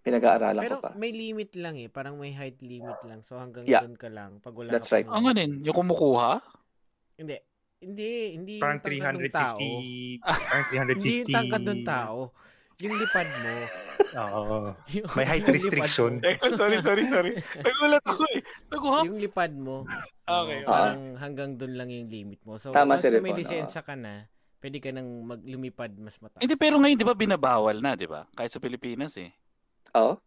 pinag-aaralan 0.00 0.64
Pero 0.64 0.76
ko 0.80 0.84
pa. 0.88 0.90
may 0.96 1.12
limit 1.12 1.52
lang 1.60 1.76
eh. 1.76 1.92
Parang 1.92 2.16
may 2.16 2.32
height 2.32 2.56
limit 2.64 2.96
lang. 3.04 3.20
So 3.20 3.36
hanggang 3.36 3.68
Yeah. 3.68 3.84
doon 3.84 3.96
ka 4.00 4.08
lang. 4.08 4.40
Pag 4.40 4.56
wala 4.56 4.72
That's 4.72 4.88
right. 4.88 5.04
Ang 5.04 5.28
ano 5.28 5.36
yun, 5.36 5.54
yung 5.68 5.76
kumukuha? 5.76 6.40
Hindi. 7.20 7.36
Hindi. 7.78 8.12
Hindi 8.34 8.54
Parang 8.56 8.80
yung 8.80 8.88
tangkad 8.88 9.14
ng 9.20 9.34
tao. 9.36 9.58
350, 9.60 10.24
parang 10.24 10.64
350. 10.64 10.96
Hindi 11.04 11.12
yung 11.12 11.36
tangkad 11.36 11.62
ng 11.62 11.82
tao. 11.84 12.18
Yung 12.78 12.94
lipad 12.94 13.26
mo. 13.26 13.54
Oo. 14.14 14.56
Yung- 14.94 15.10
May 15.18 15.26
height 15.26 15.46
restriction. 15.50 16.22
Teka, 16.22 16.54
sorry, 16.54 16.78
sorry, 16.78 17.04
sorry. 17.10 17.32
Nagulat 17.66 18.04
ako 18.06 18.22
eh. 18.30 18.40
Naguhap. 18.70 19.02
yung 19.04 19.18
lipad 19.18 19.52
mo. 19.52 19.82
Okay. 20.22 20.62
oo, 20.62 20.70
parang 20.70 21.18
hanggang 21.18 21.50
doon 21.58 21.74
lang 21.74 21.90
yung 21.90 22.06
limit 22.06 22.38
mo. 22.46 22.54
So, 22.54 22.70
Tama 22.70 22.94
si 22.94 23.10
may 23.18 23.34
lisensya 23.34 23.82
ka 23.82 23.98
na, 23.98 24.30
pwede 24.62 24.78
ka 24.78 24.94
nang 24.94 25.26
maglumipad 25.26 25.90
mas 25.98 26.14
mataas. 26.22 26.38
Hindi, 26.38 26.54
pero 26.54 26.78
ngayon, 26.78 26.94
di 26.94 27.06
ba 27.06 27.18
binabawal 27.18 27.82
na, 27.82 27.98
di 27.98 28.06
ba? 28.06 28.30
Kahit 28.32 28.54
sa 28.54 28.62
Pilipinas 28.62 29.18
eh. 29.18 29.34
Oh, 29.92 30.22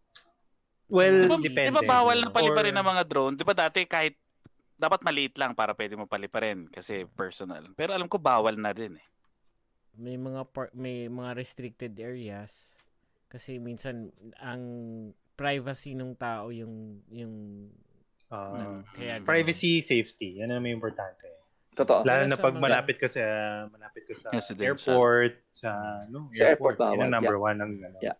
Well, 0.91 1.23
Di 1.23 1.31
ba, 1.31 1.39
depende. 1.39 1.67
di 1.71 1.75
ba 1.79 1.87
bawal 1.87 2.17
na 2.19 2.27
paliparin 2.27 2.75
Or- 2.75 2.83
ng 2.83 2.89
mga 2.91 3.03
drone? 3.07 3.33
Di 3.39 3.47
ba 3.47 3.55
dati 3.55 3.87
kahit 3.87 4.19
dapat 4.75 4.99
maliit 5.07 5.39
lang 5.39 5.55
para 5.55 5.71
pwede 5.71 5.95
mo 5.95 6.03
paliparin 6.03 6.67
kasi 6.67 7.07
personal. 7.07 7.63
Pero 7.79 7.95
alam 7.95 8.11
ko 8.11 8.19
bawal 8.19 8.59
na 8.59 8.75
din 8.75 8.99
eh. 8.99 9.05
May 10.01 10.17
mga 10.17 10.41
par- 10.49 10.73
may 10.73 11.05
mga 11.05 11.31
restricted 11.31 11.93
areas 11.95 12.73
kasi 13.29 13.61
minsan 13.61 14.09
ang 14.35 14.63
privacy 15.33 15.93
ng 15.93 16.17
tao 16.17 16.49
yung 16.49 17.05
yung 17.07 17.35
Ah, 18.31 18.79
kaya 18.95 19.19
ganun. 19.19 19.27
privacy, 19.27 19.83
safety. 19.83 20.39
Yan 20.39 20.49
ang 20.49 20.63
may 20.63 20.71
importante. 20.71 21.27
totoo. 21.71 22.03
Lalo 22.03 22.23
Pero 22.25 22.31
na 22.31 22.37
pag 22.37 22.55
mga- 22.55 22.63
malapit 22.63 22.95
ka 22.95 23.07
sa 23.07 23.23
malapit 23.67 24.03
ka 24.03 24.15
sa 24.15 24.31
Residential. 24.31 24.71
airport, 24.71 25.35
sa 25.51 25.69
no, 26.07 26.31
Sa 26.31 26.47
airport 26.47 26.75
bawal, 26.75 26.95
Yan 26.95 27.07
ang 27.07 27.13
number 27.13 27.35
one 27.37 27.59
ng 27.59 27.71
ano. 27.81 27.97
Yeah. 27.99 28.15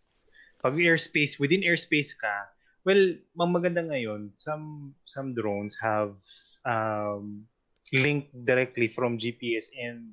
Pag 0.58 0.76
airspace, 0.78 1.36
within 1.36 1.60
airspace 1.62 2.12
ka, 2.14 2.48
well, 2.84 3.00
ang 3.38 3.52
maganda 3.52 3.84
ngayon, 3.84 4.36
some 4.36 4.92
some 5.04 5.32
drones 5.32 5.76
have 5.80 6.16
um, 6.64 7.48
linked 7.92 8.32
directly 8.46 8.88
from 8.88 9.16
GPS 9.16 9.68
and 9.74 10.12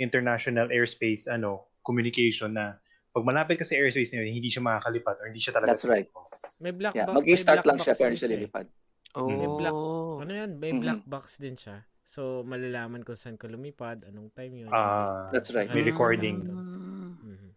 international 0.00 0.66
airspace 0.68 1.28
ano 1.28 1.68
communication 1.80 2.50
na 2.50 2.80
pag 3.10 3.22
malapit 3.22 3.58
ka 3.58 3.64
sa 3.64 3.74
airspace 3.74 4.10
na 4.10 4.22
yun, 4.22 4.32
hindi 4.32 4.46
siya 4.46 4.62
makakalipat 4.62 5.18
or 5.18 5.26
hindi 5.26 5.38
siya 5.38 5.52
talaga 5.52 5.68
That's 5.68 5.84
right. 5.84 6.08
off. 6.10 6.30
may 6.58 6.70
black 6.70 6.94
Yeah, 6.94 7.06
box 7.06 7.16
mag-i-start 7.16 7.58
may 7.58 7.68
lang 7.68 7.78
siya 7.78 7.92
box 7.92 8.00
pero 8.00 8.14
siya 8.14 8.26
eh. 8.26 8.32
lilipad. 8.34 8.66
May 9.12 9.48
black- 9.52 9.74
Oh. 9.74 10.18
ano 10.18 10.32
yan 10.32 10.50
may 10.56 10.70
Mhm. 10.70 10.80
black 10.80 11.02
box 11.04 11.24
din 11.36 11.54
siya 11.54 11.82
so 12.06 12.42
malalaman 12.42 13.02
kung 13.02 13.14
saan 13.14 13.34
ka 13.34 13.46
lumipad 13.46 14.02
anong 14.04 14.30
time 14.30 14.54
yun 14.56 14.68
Ah, 14.68 15.26
That's 15.28 15.50
right. 15.50 15.66
May 15.68 15.82
recording. 15.82 16.38
Mhm. 16.40 17.50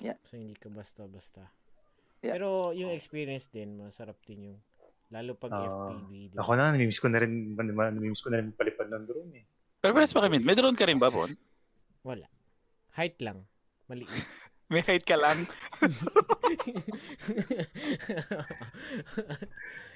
Yeah. 0.00 0.16
so 0.22 0.34
hindi 0.34 0.54
ka 0.54 0.70
basta 0.70 1.04
basta 1.04 1.44
Yeah. 2.20 2.36
pero 2.36 2.70
yung 2.70 2.88
experience 2.90 3.48
din 3.48 3.76
masarap 3.76 4.16
din 4.22 4.46
yung 4.46 4.58
lalo 5.10 5.34
pag 5.34 5.50
Ah. 5.50 5.90
FPV? 5.90 6.38
Ako 6.38 6.54
na, 6.54 6.70
namimiss 6.70 7.02
ko 7.02 7.10
na 7.10 7.18
rin, 7.18 7.58
namimiss 7.58 8.22
ko 8.22 8.30
na 8.30 8.38
rin 8.38 8.54
palipad 8.54 8.86
ng 8.86 9.04
drone 9.04 9.32
eh. 9.34 9.44
Pero 9.76 9.90
pares 9.90 10.12
pa 10.12 10.22
kami. 10.22 10.38
May 10.38 10.54
drone 10.54 10.76
ka 10.76 10.86
rin 10.86 10.96
ba, 10.96 11.10
Bon? 11.10 11.26
Wala 12.02 12.26
height 12.96 13.18
lang 13.20 13.44
maliit 13.88 14.08
May 14.70 14.86
height 14.86 15.02
ka 15.02 15.18
lang. 15.18 15.50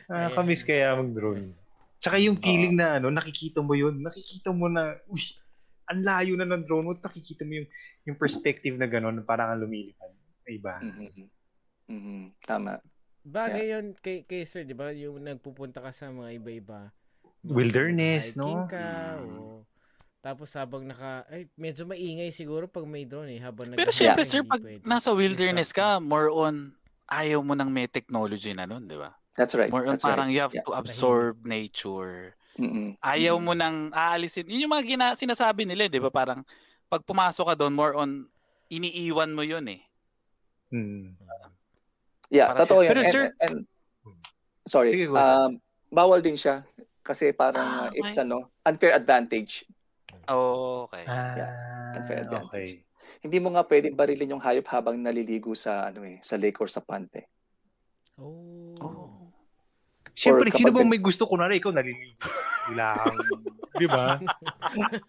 Ah, 0.05 0.28
Ayan. 0.28 0.36
kamiss 0.36 0.66
kaya 0.66 0.98
mag-drone. 1.01 1.47
Yes. 1.47 1.62
Tsaka 1.97 2.20
yung 2.20 2.36
feeling 2.36 2.76
na 2.76 3.01
ano, 3.01 3.09
nakikita 3.09 3.64
mo 3.64 3.72
yun, 3.72 4.05
nakikita 4.05 4.52
mo 4.52 4.68
na, 4.68 5.01
uy, 5.09 5.22
ang 5.89 6.05
layo 6.05 6.36
na 6.36 6.44
ng 6.44 6.60
drone 6.68 6.85
mo, 6.85 6.93
tapos 6.93 7.09
nakikita 7.09 7.48
mo 7.48 7.56
yung, 7.62 7.68
yung 8.05 8.18
perspective 8.20 8.76
na 8.76 8.85
gano'n, 8.85 9.24
parang 9.24 9.56
ang 9.56 9.64
lumilipad. 9.64 10.12
Iba. 10.44 10.76
Mhm. 10.85 11.24
Mhm. 11.89 12.20
Tama. 12.44 12.85
Bagay 13.24 13.72
yun 13.72 13.97
kay, 13.97 14.28
kay 14.28 14.44
sir, 14.44 14.68
di 14.68 14.76
ba? 14.76 14.93
Yung 14.93 15.24
nagpupunta 15.24 15.81
ka 15.81 15.89
sa 15.89 16.12
mga 16.12 16.36
iba-iba. 16.36 16.93
Wilderness, 17.40 18.36
hiking 18.36 18.60
no? 18.60 18.68
ka, 18.68 19.16
Mm. 19.24 19.39
o, 19.40 19.64
tapos 20.24 20.48
habang 20.56 20.88
naka, 20.88 21.28
ay, 21.28 21.44
medyo 21.55 21.84
maingay 21.84 22.32
siguro 22.32 22.64
pag 22.64 22.88
may 22.88 23.05
drone 23.05 23.36
eh. 23.36 23.40
Habang 23.44 23.76
Pero 23.76 23.92
nag- 23.92 23.92
syempre, 23.92 24.24
sir, 24.24 24.40
pag 24.40 24.56
pwede. 24.59 24.80
nasa 24.80 25.12
wilderness 25.12 25.68
ka, 25.68 26.01
more 26.01 26.32
on 26.32 26.72
ayaw 27.05 27.44
mo 27.44 27.52
ng 27.52 27.68
may 27.68 27.84
technology 27.84 28.51
na 28.51 28.64
nun, 28.64 28.88
di 28.88 28.96
ba? 28.96 29.12
That's 29.36 29.52
right. 29.52 29.68
More 29.68 29.84
on 29.84 30.01
That's 30.01 30.02
parang 30.02 30.32
right. 30.32 30.34
you 30.34 30.40
have 30.40 30.56
Yeah. 30.56 30.64
to 30.64 30.72
absorb 30.72 31.44
nature. 31.44 32.32
Mhm. 32.56 32.96
Ayaw 33.05 33.36
Mhm. 33.36 33.44
mo 33.44 33.52
nang 33.52 33.92
aalisin. 33.92 34.48
Yun 34.48 34.64
yung 34.64 34.72
mga 34.72 34.84
gina- 34.86 35.18
sinasabi 35.18 35.68
nila, 35.68 35.92
di 35.92 36.01
ba? 36.01 36.09
Parang 36.09 36.40
pag 36.86 37.05
pumasok 37.05 37.44
ka 37.44 37.59
doon, 37.59 37.76
more 37.76 37.92
on 37.92 38.24
iniiwan 38.66 39.28
mo 39.28 39.44
yun 39.44 39.68
eh. 39.68 39.84
Hmm. 40.70 41.12
Yeah, 42.28 42.48
Parang- 42.48 42.60
totoo 42.64 42.80
yan. 42.80 42.90
Pero 42.90 43.01
And- 43.02 43.12
sir- 43.12 43.34
and, 43.38 43.56
sorry. 44.64 44.88
Sige, 44.88 45.05
um, 45.06 45.60
bawal 45.90 46.24
din 46.24 46.34
siya 46.34 46.64
kasi 47.02 47.30
parang 47.30 47.60
Ah, 47.60 47.86
uh, 47.86 47.90
it's 47.92 48.16
ano, 48.16 48.48
unfair 48.64 48.96
advantage. 48.96 49.68
Oh, 50.28 50.86
okay. 50.86 51.05
Ah, 51.06 51.96
Unfair 51.96 52.24
advantage. 52.24 52.48
okay. 52.48 52.68
Hindi 53.20 53.38
mo 53.38 53.52
nga 53.52 53.64
pwedeng 53.64 53.96
barilin 53.96 54.32
yung 54.36 54.42
hayop 54.42 54.64
habang 54.68 54.96
naliligo 54.96 55.52
sa 55.52 55.88
ano 55.88 56.05
eh, 56.05 56.20
sa 56.20 56.36
lake 56.36 56.56
or 56.59 56.68
sa 56.68 56.80
pante. 56.80 57.28
Oh. 58.16 58.74
Oh. 58.80 59.10
Siyempre, 60.14 60.48
sino 60.48 60.70
bang 60.70 60.86
may 60.86 61.02
gusto 61.02 61.26
ko 61.26 61.34
na 61.34 61.51
ikaw 61.51 61.74
naliligo? 61.74 62.22
Bilang, 62.70 63.14
di 63.80 63.86
ba? 63.90 64.16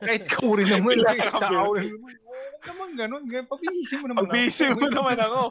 Kahit 0.01 0.25
ikaw 0.25 0.57
rin 0.57 0.67
naman, 0.73 0.97
Bilang 0.97 1.13
kahit 1.13 1.29
ka, 1.29 1.39
tao 1.39 1.69
rin 1.71 1.93
naman. 1.93 2.13
Huwag 2.25 2.61
naman 2.65 2.89
ganun. 2.97 3.23
ganun. 3.29 3.45
Pabihisin 3.45 3.97
mo 4.01 4.05
naman. 4.09 4.25
Pagbisi 4.25 4.65
mo 4.73 4.89
naman 4.89 5.17
ako. 5.21 5.41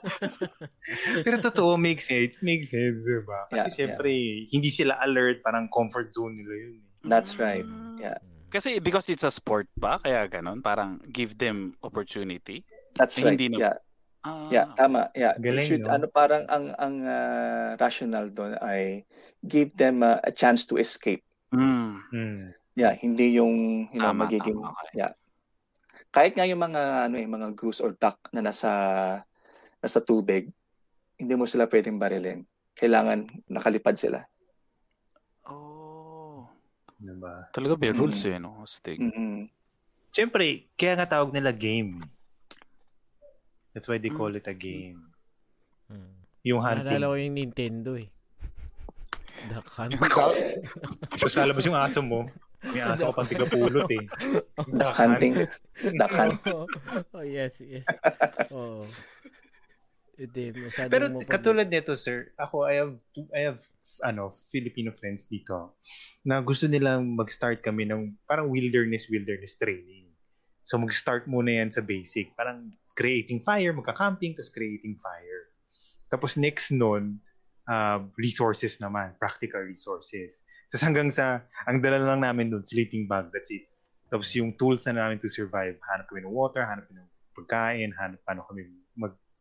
Pero 1.24 1.36
totoo, 1.38 1.78
makes 1.78 2.10
sense. 2.10 2.42
Makes 2.42 2.74
sense, 2.74 3.06
di 3.06 3.22
ba? 3.22 3.46
Kasi 3.46 3.54
Yeah, 3.56 3.70
siyempre, 3.70 4.10
hindi 4.50 4.68
sila 4.74 4.98
alert. 4.98 5.38
Parang 5.40 5.70
comfort 5.70 6.10
zone 6.10 6.34
nila 6.34 6.54
yun. 6.58 6.74
eh. 6.82 7.06
That's 7.06 7.38
right. 7.38 7.62
Mm. 7.62 8.02
Yeah. 8.02 8.18
Kasi 8.54 8.78
because 8.78 9.10
it's 9.10 9.26
a 9.26 9.34
sport 9.34 9.66
ba? 9.74 9.98
Kaya 9.98 10.30
ganun? 10.30 10.62
Parang 10.62 11.02
give 11.10 11.34
them 11.34 11.74
opportunity? 11.82 12.62
That's 12.94 13.18
Eh, 13.18 13.26
right. 13.26 13.34
hindi 13.34 13.50
na- 13.50 13.58
Yeah. 13.58 13.76
Ah, 14.24 14.48
Yeah, 14.48 14.66
tama. 14.72 15.10
Yeah. 15.12 15.34
Galing, 15.36 15.66
should, 15.66 15.84
no? 15.84 15.92
ano 15.92 16.06
parang 16.08 16.46
ang 16.48 16.72
ang 16.78 16.94
ah, 17.02 17.76
rational 17.76 18.30
doon 18.30 18.56
ay 18.62 19.02
give 19.44 19.74
them 19.74 20.00
ah, 20.00 20.22
a 20.22 20.30
chance 20.30 20.62
to 20.64 20.78
escape. 20.78 21.20
mm, 21.50 21.92
Hmm. 22.08 22.42
Yeah, 22.74 22.94
hindi 22.94 23.36
yung 23.36 23.86
you 23.90 23.98
know, 24.00 24.10
Tama, 24.10 24.24
magiging 24.26 24.58
tama, 24.58 24.70
okay. 24.72 24.90
yeah. 24.96 25.12
Kahit 26.10 26.34
nga 26.34 26.46
yung 26.46 26.58
mga 26.58 27.06
ano 27.06 27.18
eh, 27.18 27.26
mga 27.26 27.54
goose 27.54 27.78
or 27.78 27.94
duck 27.94 28.18
na 28.30 28.40
nasa 28.40 28.70
nasa 29.78 29.98
tubig, 30.00 30.48
hindi 31.20 31.34
mo 31.36 31.44
sila 31.44 31.68
pwedeng 31.68 32.00
barilin. 32.00 32.42
Kailangan 32.74 33.28
nakalipad 33.46 33.94
sila. 33.94 34.24
Oh. 37.04 37.12
Diba? 37.12 37.34
Talaga 37.52 37.74
may 37.76 37.92
Mm. 37.92 37.98
rules 38.00 38.20
eh, 38.24 38.38
no? 38.38 38.64
Stig. 38.64 38.98
Mhm. 38.98 39.48
Siyempre, 40.08 40.70
kaya 40.74 40.96
nga 40.96 41.10
tawag 41.10 41.34
nila 41.34 41.52
game. 41.52 42.00
That's 43.74 43.90
why 43.90 43.98
they 43.98 44.08
Mm. 44.08 44.16
call 44.16 44.32
it 44.34 44.46
a 44.46 44.54
game. 44.54 45.10
Hmm. 45.90 46.14
Yung 46.46 46.62
hunting. 46.62 46.86
Naalala 46.86 47.10
ko 47.10 47.16
yung 47.18 47.36
Nintendo 47.36 47.90
eh. 47.98 48.08
Duck 49.50 49.66
Hunt. 49.74 49.98
Tapos 49.98 51.34
lalabas 51.34 51.66
yung 51.66 51.76
aso 51.76 52.00
mo. 52.00 52.30
May 52.64 52.80
aso 52.80 53.12
ka 53.12 53.20
pang 53.20 53.28
tigapulot 53.28 53.90
eh. 53.92 54.04
Duck 54.72 54.94
hunting, 54.96 55.44
duck 56.00 56.12
hunt. 56.16 56.40
oh, 56.48 56.64
oh, 57.20 57.24
yes, 57.26 57.60
yes. 57.60 57.84
Oo. 58.48 58.88
Hindi, 60.14 60.54
masyadong 60.54 60.92
Pero 60.94 61.06
mapag- 61.10 61.26
katulad 61.26 61.66
nito, 61.66 61.98
sir, 61.98 62.30
ako, 62.38 62.70
I 62.70 62.74
have, 62.78 62.94
I 63.34 63.40
have, 63.50 63.58
ano, 64.06 64.30
Filipino 64.30 64.94
friends 64.94 65.26
dito 65.26 65.74
na 66.22 66.38
gusto 66.38 66.70
nilang 66.70 67.18
mag-start 67.18 67.66
kami 67.66 67.86
ng 67.90 68.14
parang 68.30 68.46
wilderness, 68.46 69.10
wilderness 69.10 69.58
training. 69.58 70.06
So, 70.62 70.78
mag-start 70.78 71.26
muna 71.26 71.58
yan 71.60 71.74
sa 71.74 71.82
basic. 71.82 72.30
Parang 72.38 72.70
creating 72.94 73.42
fire, 73.42 73.74
magka-camping, 73.74 74.38
tapos 74.38 74.54
creating 74.54 74.94
fire. 75.02 75.50
Tapos 76.08 76.38
next 76.38 76.70
nun, 76.70 77.18
uh, 77.66 77.98
resources 78.14 78.78
naman, 78.78 79.18
practical 79.18 79.66
resources. 79.66 80.46
Tapos 80.70 80.82
hanggang 80.86 81.10
sa, 81.10 81.42
ang 81.66 81.82
dala 81.82 81.98
lang 81.98 82.22
namin 82.22 82.54
dun, 82.54 82.62
sleeping 82.62 83.10
bag, 83.10 83.34
that's 83.34 83.50
it. 83.50 83.66
Tapos 84.14 84.30
yung 84.38 84.54
tools 84.54 84.86
na 84.86 84.94
namin 84.94 85.18
to 85.18 85.26
survive, 85.26 85.74
hanap 85.90 86.06
kami 86.06 86.22
ng 86.22 86.30
water, 86.30 86.62
hanap 86.62 86.86
kami 86.86 87.02
ng 87.02 87.10
pagkain, 87.34 87.90
hanap 87.98 88.22
paano 88.22 88.46
kami 88.46 88.62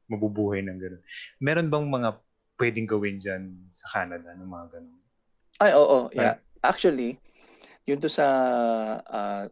mabubuhay 0.07 0.61
ng 0.63 0.77
gano'n. 0.77 1.03
Meron 1.39 1.67
bang 1.71 1.85
mga 1.87 2.09
pwedeng 2.59 2.87
gawin 2.87 3.17
dyan 3.17 3.43
sa 3.73 3.85
Canada 3.99 4.35
ng 4.35 4.49
mga 4.49 4.65
gano'n? 4.77 5.01
Ay, 5.61 5.71
oo, 5.77 6.09
yeah. 6.11 6.37
Actually, 6.63 7.19
yun 7.83 7.99
to 7.99 8.07
sa 8.07 8.27
ah, 9.03 9.45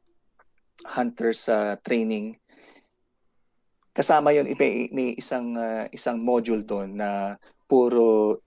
hunters 0.88 1.46
sa 1.46 1.78
training, 1.84 2.40
kasama 3.92 4.32
yun, 4.32 4.48
may, 4.56 4.88
may 4.92 5.14
isang 5.20 5.56
ah, 5.60 5.86
isang 5.92 6.20
module 6.20 6.64
doon 6.64 6.96
na 6.96 7.36
puro 7.68 8.40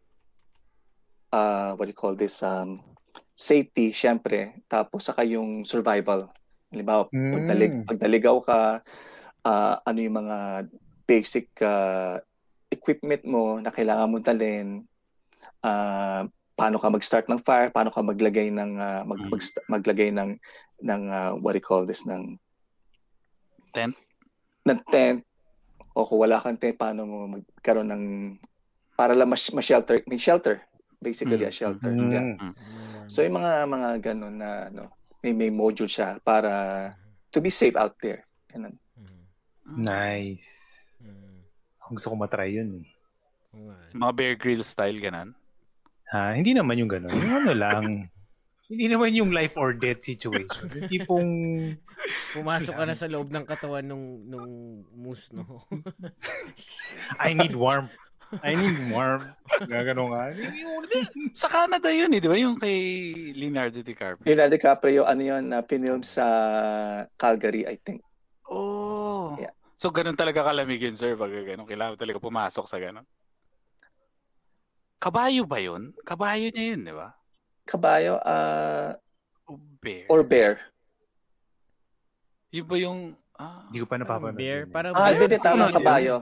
ah 1.35 1.74
what 1.74 1.90
do 1.90 1.93
you 1.93 1.98
call 1.98 2.14
this 2.14 2.39
um 2.47 2.78
safety 3.35 3.90
syempre 3.90 4.62
tapos 4.70 5.10
saka 5.10 5.26
yung 5.26 5.66
survival 5.66 6.31
halimbawa 6.70 7.10
Mm. 7.10 7.82
pag, 7.86 7.98
naligaw 7.98 8.39
ka 8.39 8.59
ah, 9.43 9.74
ano 9.82 9.98
yung 9.98 10.16
mga 10.22 10.39
basic 11.05 11.52
ah, 11.60 12.18
equipment 12.68 13.22
mo 13.24 13.60
na 13.60 13.70
kailangan 13.70 14.10
mo 14.10 14.18
dalhin 14.18 14.82
ah, 15.62 16.24
paano 16.55 16.78
ka 16.78 16.86
mag-start 16.86 17.26
ng 17.26 17.43
fire 17.43 17.70
paano 17.70 17.90
ka 17.90 18.01
maglagay 18.01 18.48
ng 18.51 18.72
ah, 18.78 19.02
mag, 19.02 19.20
Mm. 19.20 19.31
mag- 19.31 19.64
maglagay 19.68 20.09
ng 20.10 20.31
ng 20.82 21.02
ah, 21.09 21.32
what 21.39 21.55
do 21.55 21.60
you 21.60 21.64
call 21.64 21.85
this 21.85 22.05
ng 22.05 22.36
Tent? 23.74 23.98
ng 24.64 24.81
tent 24.86 25.20
o 25.93 26.06
kung 26.06 26.22
wala 26.24 26.39
kang 26.39 26.56
tent 26.56 26.78
paano 26.78 27.05
mo 27.05 27.26
magkaroon 27.28 27.90
ng 27.90 28.05
para 28.94 29.12
lang 29.12 29.28
mas, 29.28 29.51
mas 29.51 29.66
shelter 29.66 30.01
may 30.06 30.16
shelter 30.16 30.62
basically 31.02 31.43
Mm. 31.43 31.51
a 31.51 31.52
shelter 31.52 31.90
Mm. 31.93 32.10
yeah. 32.10 32.26
Mm. 32.39 32.55
so 33.10 33.20
yung 33.20 33.36
mga 33.36 33.52
mga 33.66 33.89
ganun 34.01 34.35
na 34.40 34.70
ano 34.72 34.89
may 35.20 35.35
may 35.36 35.51
module 35.52 35.90
siya 35.90 36.16
para 36.22 36.94
to 37.28 37.43
be 37.43 37.51
safe 37.51 37.76
out 37.76 37.93
there 38.01 38.24
ganun 38.48 38.78
Mm. 38.94 39.22
Nice. 39.81 40.73
Gusto 41.90 42.12
ko 42.12 42.16
matry 42.16 42.56
yun 42.56 42.81
eh. 42.81 42.86
Mga 43.94 44.12
Bear 44.16 44.35
Grill 44.35 44.65
style, 44.66 44.98
ganun. 44.98 45.35
Ha? 46.11 46.35
Hindi 46.35 46.55
naman 46.55 46.78
yung 46.78 46.90
gano'n. 46.90 47.15
Yung 47.15 47.35
ano 47.44 47.52
lang. 47.55 47.85
Hindi 48.70 48.86
naman 48.89 49.12
yung 49.12 49.31
life 49.31 49.61
or 49.61 49.77
death 49.77 50.01
situation. 50.02 50.73
Yung 50.73 50.89
tipong 50.89 51.31
Pumasok 52.32 52.74
ka 52.74 52.85
na 52.85 52.97
sa 52.97 53.06
loob 53.09 53.28
ng 53.31 53.44
katawan 53.47 53.85
nung 53.85 54.24
nung 54.27 54.82
moose, 54.93 55.31
no? 55.31 55.62
I 57.20 57.36
need 57.36 57.55
warmth. 57.55 57.93
I 58.43 58.56
need 58.59 58.90
warmth. 58.90 59.28
Gagano 59.69 60.11
nga. 60.11 60.35
Sa 61.36 61.47
Canada 61.47 61.93
yun 61.93 62.11
eh, 62.12 62.20
di 62.20 62.28
ba? 62.28 62.36
Yung 62.40 62.59
kay 62.59 62.77
Leonardo 63.36 63.85
DiCaprio. 63.85 64.27
Leonardo 64.27 64.56
DiCaprio 64.59 65.06
ano 65.06 65.23
yun 65.23 65.44
na 65.48 65.62
pinilm 65.62 66.02
sa 66.02 66.24
Calgary 67.20 67.69
I 67.69 67.78
think. 67.78 68.02
So, 69.74 69.90
ganun 69.90 70.14
talaga 70.14 70.46
kalamig 70.46 70.78
yun, 70.80 70.94
sir, 70.94 71.18
pag 71.18 71.30
ganun. 71.30 71.66
Kailangan 71.66 71.98
talaga 71.98 72.18
pumasok 72.22 72.64
sa 72.66 72.78
ganun. 72.78 73.05
Kabayo 74.98 75.44
ba 75.44 75.59
yun? 75.60 75.92
Kabayo 76.01 76.48
niya 76.48 76.64
yun, 76.74 76.82
di 76.84 76.94
ba? 76.94 77.12
kabayo 77.64 78.20
ah 78.20 78.92
O 79.48 79.56
bear? 79.80 80.05
or 80.12 80.20
bear 80.20 80.60
Yun 82.52 82.68
ba 82.68 82.76
yung... 82.76 83.01
Ah, 83.40 83.64
Hindi 83.72 83.80
ko 83.80 83.86
pa 83.88 83.96
napapanood. 83.96 84.36
bear, 84.36 84.60
eh. 84.62 84.70
parang 84.70 84.92
ah 84.92 85.09
bear. 85.10 85.24
hindi 85.24 85.38
tama 85.40 85.72
Yun. 85.72 85.76
kabayo 85.80 86.14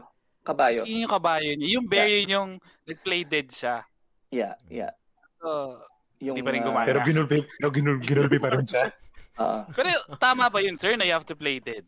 kabayo 0.47 0.81
yun 0.87 1.03
yung 1.03 1.13
kabayo 1.13 1.51
niya. 1.59 1.69
Yung 1.75 1.87
bear 1.91 2.09
yun 2.09 2.29
yung 2.31 2.51
nag-play 2.87 3.23
dead 3.27 3.51
siya. 3.51 3.83
yeah 4.31 4.55
yeah 4.71 4.95
So, 5.43 5.83
yung 6.23 6.39
Hindi 6.39 6.47
pa 6.47 6.51
rin 6.55 6.63
ah, 6.63 6.67
gumana. 6.71 6.87
Pero 6.87 7.01
ginulpi, 7.03 7.37
pero 7.59 7.69
ginul, 7.75 7.99
ginulpi 7.99 8.39
pa 8.39 8.49
rin 8.55 8.67
siya. 8.67 8.87
ah, 9.43 9.67
pero 9.75 9.91
tama 10.23 10.47
ba 10.47 10.63
yun, 10.63 10.79
sir, 10.79 10.95
na 10.95 11.03
you 11.03 11.11
have 11.15 11.27
to 11.27 11.35
play 11.35 11.59
dead? 11.59 11.83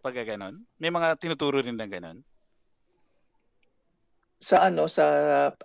Pag 0.00 0.16
ganun? 0.24 0.64
May 0.80 0.88
mga 0.88 1.20
tinuturo 1.20 1.60
rin 1.60 1.76
na 1.76 1.84
ganun? 1.84 2.24
sa 4.40 4.64
ano 4.72 4.88
sa 4.88 5.04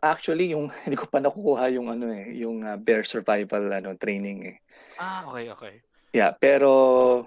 actually 0.04 0.52
yung 0.52 0.68
hindi 0.84 1.00
ko 1.00 1.08
pa 1.08 1.24
nakukuha 1.24 1.72
yung 1.72 1.88
ano 1.88 2.12
eh 2.12 2.36
yung 2.36 2.60
ah, 2.68 2.76
bear 2.76 3.08
survival 3.08 3.72
ano 3.72 3.96
training 3.96 4.52
eh 4.52 4.56
Ah, 5.00 5.24
okay, 5.32 5.48
okay. 5.48 5.74
yeah 6.12 6.36
pero 6.36 7.24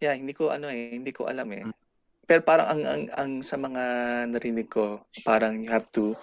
yeah 0.00 0.16
hindi 0.16 0.32
ko 0.32 0.48
ano 0.48 0.72
eh 0.72 0.96
hindi 0.96 1.12
ko 1.12 1.28
alam 1.28 1.52
eh 1.52 1.68
pero 2.24 2.40
parang 2.48 2.72
ang 2.72 2.82
ang, 2.88 3.02
ang 3.12 3.32
sa 3.44 3.60
mga 3.60 3.82
narinig 4.32 4.72
ko 4.72 5.04
parang 5.20 5.60
you 5.60 5.68
have 5.68 5.84
to 5.92 6.16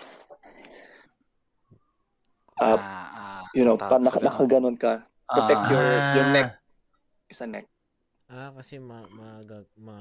Ah, 2.60 2.76
ah, 2.76 3.08
ah, 3.16 3.42
you 3.56 3.64
know 3.64 3.78
pa, 3.78 4.02
ganun. 4.02 4.10
nakaganon 4.10 4.76
ka 4.76 5.06
protect 5.32 5.64
Ah, 5.64 5.70
your 5.70 5.86
your 6.18 6.28
neck 6.34 6.50
sa 7.30 7.46
neck 7.46 7.70
Ah, 8.30 8.54
kasi 8.54 8.78
ma, 8.78 9.02
ma, 9.18 9.42
ma, 9.76 9.98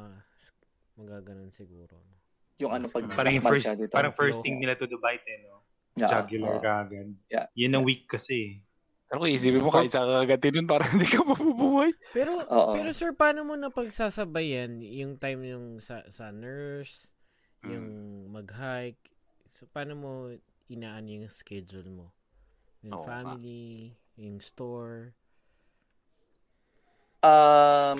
magaganon 1.00 1.48
siguro. 1.48 1.96
no? 1.96 2.14
yung 2.58 2.74
ano 2.74 2.90
pag 2.90 3.06
Parang 3.14 3.38
first, 3.38 3.70
ka 3.70 3.74
dito. 3.78 3.94
parang 3.94 4.12
first 4.12 4.42
thing 4.42 4.58
nila 4.58 4.74
to 4.74 4.90
the 4.90 4.98
bite 4.98 5.22
eh, 5.30 5.46
no? 5.46 5.62
Yeah, 5.94 6.10
Jugular 6.26 6.58
oo. 6.58 6.62
kagad. 6.62 7.14
Yeah. 7.30 7.46
Yun 7.54 7.74
ang 7.78 7.84
weak 7.86 8.06
kasi. 8.10 8.62
Pero 9.08 9.24
kung 9.24 9.30
isipin 9.32 9.62
mo, 9.64 9.72
kahit 9.72 9.90
sa 9.90 10.04
kagatin 10.04 10.62
nun, 10.62 10.68
parang 10.68 10.90
hindi 10.94 11.08
ka 11.08 11.24
mabubuhay. 11.24 11.90
Pero, 12.12 12.44
Oo. 12.44 12.76
pero 12.76 12.90
sir, 12.92 13.14
paano 13.16 13.46
mo 13.46 13.54
na 13.56 13.72
pagsasabayan 13.72 14.84
yung 14.84 15.16
time 15.16 15.42
yung 15.48 15.66
sa, 15.80 16.04
sa 16.12 16.28
nurse, 16.28 17.08
yung 17.64 17.88
mag-hike? 18.28 19.00
So, 19.54 19.66
paano 19.70 19.96
mo 19.96 20.10
inaan 20.68 21.08
yung 21.08 21.26
schedule 21.32 21.88
mo? 21.88 22.06
Yung 22.84 23.00
Oo 23.00 23.06
family, 23.08 23.96
yung 24.20 24.38
store. 24.38 25.16
Um, 27.28 27.98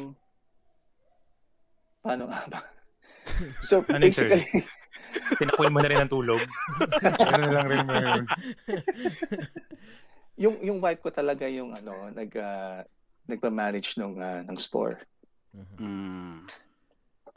paano 2.00 2.24
nga 2.30 2.40
ba? 2.48 2.60
So, 3.60 3.84
Ano 3.92 4.00
basically, 4.00 4.40
Tinakwil 5.36 5.70
mo 5.70 5.84
na 5.84 5.90
rin 5.92 6.00
ang 6.00 6.10
tulog. 6.10 6.40
Ano 7.28 7.38
na 7.44 7.52
lang 7.52 7.68
rin 7.68 7.84
mo 7.84 7.94
yun. 7.94 8.24
yung 10.42 10.56
yung 10.64 10.78
wife 10.80 11.04
ko 11.04 11.10
talaga 11.12 11.44
yung 11.44 11.76
ano, 11.76 12.08
nag 12.08 12.30
uh, 12.32 12.80
nagpa-manage 13.28 14.00
ng 14.00 14.16
ah, 14.18 14.40
ng 14.48 14.56
store. 14.56 15.04
Mhm. 15.52 15.76
Mm. 15.76 16.38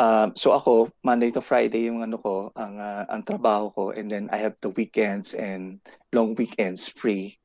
Um, 0.02 0.34
so 0.34 0.58
ako 0.58 0.90
Monday 1.06 1.30
to 1.30 1.44
Friday 1.44 1.86
yung 1.86 2.02
ano 2.02 2.18
ko, 2.18 2.50
ang 2.56 2.80
ah, 2.80 3.04
ang 3.12 3.22
trabaho 3.22 3.70
ko 3.74 3.84
and 3.92 4.08
then 4.10 4.32
I 4.32 4.40
have 4.40 4.56
the 4.64 4.72
weekends 4.74 5.36
and 5.36 5.78
long 6.16 6.34
weekends 6.40 6.88
free 6.88 7.41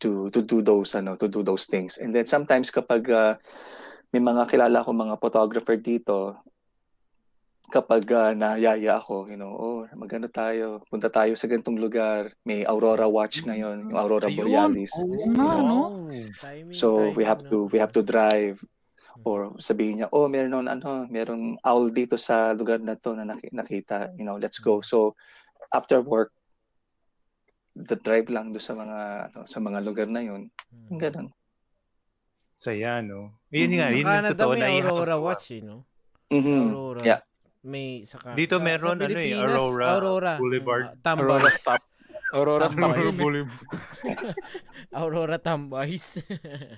to 0.00 0.28
to 0.28 0.40
do 0.44 0.60
those 0.60 0.92
ano, 0.94 1.16
to 1.16 1.28
do 1.28 1.40
those 1.40 1.64
things. 1.64 1.96
And 1.96 2.12
then 2.12 2.28
sometimes 2.28 2.68
kapag 2.68 3.08
ah, 3.12 3.40
may 4.12 4.20
mga 4.20 4.48
kilala 4.48 4.84
ko 4.84 4.92
mga 4.92 5.16
photographer 5.20 5.76
dito, 5.76 6.36
kapag 7.66 8.06
uh, 8.14 8.32
nayaya 8.32 8.98
ako, 9.02 9.26
you 9.26 9.34
know, 9.34 9.50
oh, 9.50 9.80
magano 9.98 10.30
tayo, 10.30 10.82
punta 10.86 11.10
tayo 11.10 11.34
sa 11.34 11.50
ganitong 11.50 11.82
lugar, 11.82 12.30
may 12.46 12.62
Aurora 12.62 13.10
Watch 13.10 13.42
ngayon, 13.42 13.90
yung 13.90 13.98
Aurora 13.98 14.30
Ayun. 14.30 14.38
Borealis. 14.38 14.94
Oo 14.94 15.34
you 15.34 15.50
know? 15.50 15.66
no? 15.66 15.80
Timing, 16.38 16.70
So 16.70 17.10
we 17.18 17.26
have 17.26 17.42
no? 17.42 17.48
to 17.50 17.56
we 17.74 17.78
have 17.82 17.90
to 17.94 18.02
drive 18.06 18.62
or 19.26 19.50
sabihin 19.58 19.98
niya, 19.98 20.08
oh, 20.14 20.30
meron 20.30 20.70
ano, 20.70 21.10
merong 21.10 21.58
owl 21.66 21.90
dito 21.90 22.14
sa 22.14 22.54
lugar 22.54 22.78
na 22.78 22.94
to 22.94 23.18
na 23.18 23.26
naki- 23.26 23.50
nakita, 23.50 24.14
you 24.14 24.22
know, 24.22 24.38
let's 24.38 24.62
go. 24.62 24.78
So 24.78 25.18
after 25.74 25.98
work, 25.98 26.30
the 27.76 27.96
drive 28.00 28.32
lang 28.32 28.56
do 28.56 28.58
sa 28.58 28.72
mga 28.72 28.98
ano, 29.28 29.38
sa 29.44 29.60
mga 29.60 29.78
lugar 29.84 30.08
na 30.08 30.24
yun. 30.24 30.48
Mm. 30.72 30.88
Yung 30.88 31.00
ganun. 31.00 31.28
Saya, 32.56 33.04
no? 33.04 33.36
Yun 33.52 33.76
nga, 33.76 33.92
Sa 33.92 33.92
yun 33.92 34.06
yung 34.08 34.32
totoo 34.32 34.52
na 34.56 34.66
Aurora 34.72 34.72
ihahatid 34.72 35.20
Watch, 35.20 35.46
eh, 35.52 35.60
no? 35.60 35.84
Mhm. 36.32 36.60
Aurora. 36.72 37.00
Yeah. 37.04 37.20
May 37.66 38.08
sa 38.08 38.16
Ca- 38.16 38.32
Dito 38.32 38.56
sa- 38.56 38.64
meron, 38.64 38.96
sa 38.96 39.04
ano 39.04 39.18
eh, 39.20 39.36
Aurora 39.36 39.86
Aurora 39.92 40.32
Boulevard. 40.40 40.96
Tambay. 41.04 41.28
Aurora 41.28 41.50
Stop. 41.52 41.80
Aurora 42.32 42.66
Stop. 42.72 42.96
Aurora 44.96 45.36
Tambays. 45.36 46.24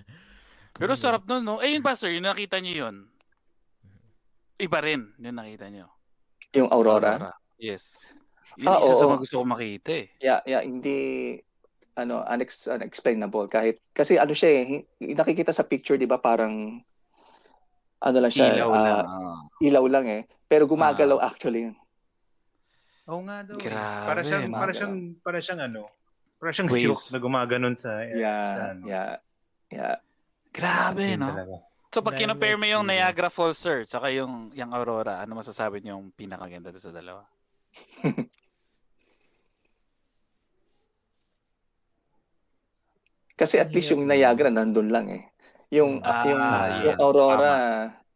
Pero 0.78 0.92
sarap 0.98 1.22
nun, 1.30 1.42
no? 1.46 1.58
Eh, 1.62 1.74
yun 1.74 1.82
ba, 1.82 1.94
sir? 1.94 2.10
Yung 2.14 2.26
nakita 2.26 2.58
niyo 2.58 2.86
yun? 2.86 2.96
Iba 4.58 4.78
rin 4.82 5.14
yung 5.22 5.38
nakita 5.38 5.70
niyo. 5.70 5.86
Yung 6.58 6.70
Aurora. 6.74 7.30
Yes. 7.58 8.02
Yun 8.58 8.66
Ah, 8.66 8.82
isa 8.82 8.94
sa 8.98 9.06
oo. 9.06 9.14
mga 9.14 9.22
gusto 9.22 9.36
ko 9.38 9.44
makita 9.46 9.90
eh. 9.94 10.06
Yeah, 10.18 10.40
yeah, 10.42 10.62
hindi 10.66 10.98
ano 11.94 12.22
unex, 12.26 12.66
unexplainable 12.70 13.50
kahit 13.50 13.82
kasi 13.90 14.18
ano 14.18 14.30
siya 14.30 14.50
eh 14.62 14.66
nakikita 15.02 15.50
sa 15.50 15.66
picture 15.66 15.98
'di 15.98 16.06
ba 16.06 16.18
parang 16.22 16.78
ano 17.98 18.16
lang 18.22 18.30
siya 18.30 18.54
Ilaw 18.54 18.70
ah, 18.70 18.78
lang. 18.78 19.02
Ah. 19.02 19.38
ilaw 19.58 19.84
lang 19.90 20.06
eh 20.06 20.22
pero 20.46 20.70
gumagalaw 20.70 21.18
actually 21.18 21.74
Oo 23.10 23.24
nga 23.26 23.42
daw. 23.42 23.58
eh. 23.58 23.62
Grabe, 23.66 24.04
para 24.06 24.20
siyang, 24.22 24.46
para 24.52 24.72
siyang, 24.76 24.94
para 25.24 25.38
siyang 25.42 25.60
ano, 25.64 25.82
para 26.38 26.50
siyang 26.54 26.70
Waves. 26.70 26.82
silk 26.86 27.02
na 27.10 27.18
gumaganon 27.18 27.74
sa, 27.74 27.90
sa 27.98 28.14
yeah 28.14 28.54
ano. 28.78 28.82
yeah 28.86 29.10
yeah 29.74 29.96
Grabe, 30.54 31.14
Yun 31.14 31.22
no? 31.22 31.28
talaga. 31.30 31.56
So, 31.88 32.00
pag 32.02 32.18
Dahil 32.18 32.28
kinopare 32.28 32.56
mo 32.58 32.66
yung. 32.68 32.84
Niagara 32.84 33.30
Falls, 33.30 33.56
sir, 33.56 33.84
tsaka 33.88 34.10
yung, 34.12 34.50
yung 34.52 34.72
Aurora, 34.74 35.22
ano 35.22 35.38
masasabi 35.38 35.80
niyo 35.80 35.96
yung 35.96 36.08
pinakaganda 36.12 36.72
sa 36.76 36.92
dalawa? 36.92 37.24
kasi 43.38 43.62
at 43.62 43.70
least 43.70 43.94
yung 43.94 44.02
Niagara 44.04 44.50
nandun 44.50 44.90
lang 44.90 45.06
eh 45.08 45.22
yung 45.70 46.02
Ah, 46.02 46.24
yung 46.26 46.42
yes, 46.82 46.98
yung 46.98 46.98
Aurora 46.98 47.54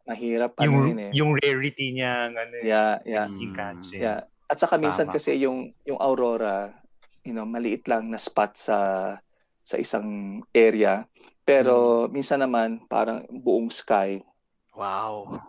mahirap 0.03 0.51
ano 0.59 0.65
Yung, 0.67 0.75
yun 0.91 0.99
eh 0.99 1.11
yung 1.15 1.31
rarity 1.39 1.95
niya, 1.95 2.27
ang 2.27 2.35
ano, 2.35 2.55
eh, 2.59 2.65
yeah 2.67 2.93
yeah 3.07 3.27
yung 3.39 3.55
Mm. 3.55 3.57
catch. 3.57 3.87
eh. 3.95 3.99
yeah 4.03 4.19
at 4.51 4.57
saka 4.59 4.75
minsan 4.75 5.07
Tama. 5.07 5.15
kasi 5.15 5.39
yung 5.39 5.71
yung 5.87 5.97
Aurora 5.97 6.75
you 7.23 7.31
know 7.31 7.47
maliit 7.47 7.87
lang 7.87 8.11
na 8.11 8.19
spot 8.19 8.53
sa 8.59 8.77
sa 9.63 9.75
isang 9.79 10.41
area 10.51 11.07
pero 11.47 12.05
minsan 12.11 12.43
naman 12.43 12.83
parang 12.91 13.23
buong 13.31 13.71
sky 13.71 14.19
Wow. 14.75 15.39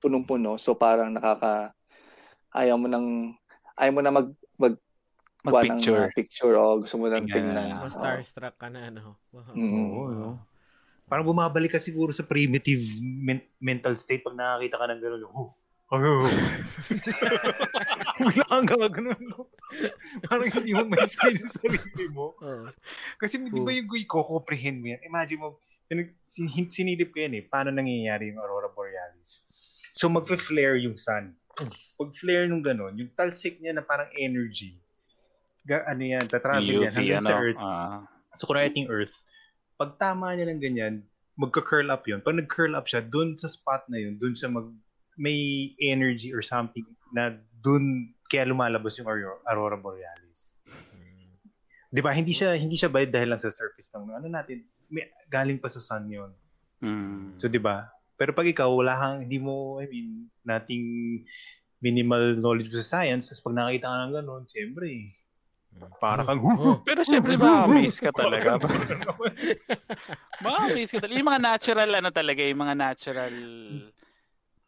punong-puno 0.00 0.56
so 0.56 0.72
parang 0.72 1.12
nakaka 1.12 1.76
ayaw 2.56 2.80
mo 2.80 2.88
nang 2.88 3.36
ayaw 3.76 3.92
mo 3.92 4.00
na 4.00 4.12
mag 4.14 4.28
mag 4.56 4.74
kuha 5.40 5.64
ng, 5.64 5.72
Mag-picture. 5.72 6.02
uh, 6.04 6.12
picture 6.12 6.54
o 6.54 6.80
gusto 6.80 6.96
mo 6.96 7.08
nang 7.08 7.24
Tingnan. 7.24 7.80
Oo. 7.80 7.88
starstruck 7.88 8.56
ka 8.56 8.68
na, 8.68 8.92
ano? 8.92 9.16
Wow. 9.32 9.52
Mm. 9.52 9.72
Oo, 9.72 10.02
no? 10.10 10.30
Parang 11.04 11.26
bumabalik 11.26 11.74
ka 11.74 11.80
siguro 11.80 12.12
sa 12.12 12.22
primitive 12.22 12.80
men- 13.02 13.48
mental 13.58 13.98
state 13.98 14.22
pag 14.22 14.36
nakakita 14.36 14.78
ka 14.78 14.86
ng 14.86 15.00
gano'n. 15.00 15.22
Oh, 15.26 15.50
oh. 15.90 16.22
Wala 18.22 18.44
kang 18.46 18.68
gagano'n. 18.68 19.22
No? 19.26 19.50
Parang 20.30 20.46
hindi 20.54 20.70
mo 20.70 20.86
ma-explain 20.86 21.34
sa 21.34 21.50
sarili 21.50 22.06
mo. 22.14 22.38
Oo. 22.38 22.70
Kasi 23.18 23.42
di 23.42 23.58
ba 23.58 23.74
yung 23.74 23.90
i-comprehend 23.90 24.78
mo 24.78 24.86
yan? 24.94 25.02
Imagine 25.02 25.38
mo, 25.42 25.48
yun- 25.90 26.14
sin- 26.22 26.70
sinilip 26.70 27.10
ko 27.10 27.26
yan 27.26 27.34
eh, 27.34 27.42
paano 27.42 27.74
nangyayari 27.74 28.30
yung 28.30 28.38
Aurora 28.38 28.70
Borealis. 28.70 29.50
So 29.90 30.06
magpe-flare 30.06 30.78
yung 30.78 30.94
sun. 30.94 31.34
Pag 31.98 32.14
flare 32.14 32.46
nung 32.46 32.62
gano'n, 32.62 32.94
yung 32.94 33.10
talsik 33.18 33.58
niya 33.58 33.74
na 33.74 33.82
parang 33.82 34.06
energy, 34.14 34.78
ano 35.70 36.02
yan, 36.02 36.24
tatravel 36.26 36.86
yan 36.86 36.92
hanggang 36.92 37.22
ano? 37.22 37.30
sa 37.30 37.36
Earth. 37.38 37.60
Ah. 37.62 38.00
So 38.34 38.46
kung 38.50 38.58
ating 38.58 38.90
Earth, 38.90 39.14
pag 39.78 39.96
tama 39.96 40.34
niya 40.34 40.50
ng 40.50 40.60
ganyan, 40.60 40.94
magka-curl 41.40 41.88
up 41.88 42.04
yun. 42.04 42.20
Pag 42.20 42.36
nag-curl 42.36 42.76
up 42.76 42.84
siya, 42.84 43.00
dun 43.00 43.38
sa 43.38 43.48
spot 43.48 43.86
na 43.88 43.96
yun, 43.96 44.20
dun 44.20 44.36
siya 44.36 44.52
mag, 44.52 44.68
may 45.16 45.72
energy 45.80 46.34
or 46.34 46.44
something 46.44 46.84
na 47.14 47.36
dun 47.64 48.12
kaya 48.30 48.46
lumalabas 48.46 49.00
yung 49.00 49.08
Aurora, 49.10 49.42
Aurora 49.48 49.78
Borealis. 49.80 50.62
Di 51.90 51.98
ba? 51.98 52.14
Hindi 52.14 52.30
siya 52.30 52.54
hindi 52.54 52.78
siya 52.78 52.86
ba 52.86 53.02
dahil 53.02 53.34
lang 53.34 53.42
sa 53.42 53.50
surface 53.50 53.90
ng 53.90 54.14
ano 54.14 54.30
natin, 54.30 54.62
may, 54.86 55.10
galing 55.26 55.58
pa 55.58 55.66
sa 55.66 55.82
sun 55.82 56.06
yun. 56.06 56.30
Mm. 56.78 57.34
So, 57.36 57.50
di 57.50 57.58
ba? 57.58 57.90
Pero 58.14 58.30
pag 58.30 58.46
ikaw, 58.46 58.70
wala 58.70 58.94
kang, 58.94 59.26
hindi 59.26 59.42
mo, 59.42 59.82
I 59.82 59.90
mean, 59.90 60.30
nating 60.44 60.84
minimal 61.80 62.36
knowledge 62.36 62.70
sa 62.84 63.00
science, 63.00 63.32
tapos 63.32 63.50
pag 63.50 63.56
nakita 63.56 63.88
ka 63.88 63.96
ng 63.96 64.14
gano'n, 64.20 64.44
siyempre, 64.46 64.86
para 66.00 66.24
kang, 66.26 66.40
Oh. 66.42 66.82
Pero 66.84 67.00
syempre, 67.04 67.36
ma-amaze 67.36 68.00
ka 68.00 68.12
talaga. 68.12 68.58
ma-amaze 70.44 70.90
ka 70.92 71.00
talaga. 71.00 71.16
Yung 71.16 71.30
mga 71.30 71.42
natural, 71.42 71.90
ano 71.96 72.10
talaga, 72.12 72.40
yung 72.44 72.60
mga 72.60 72.76
natural 72.76 73.34
na 73.34 73.92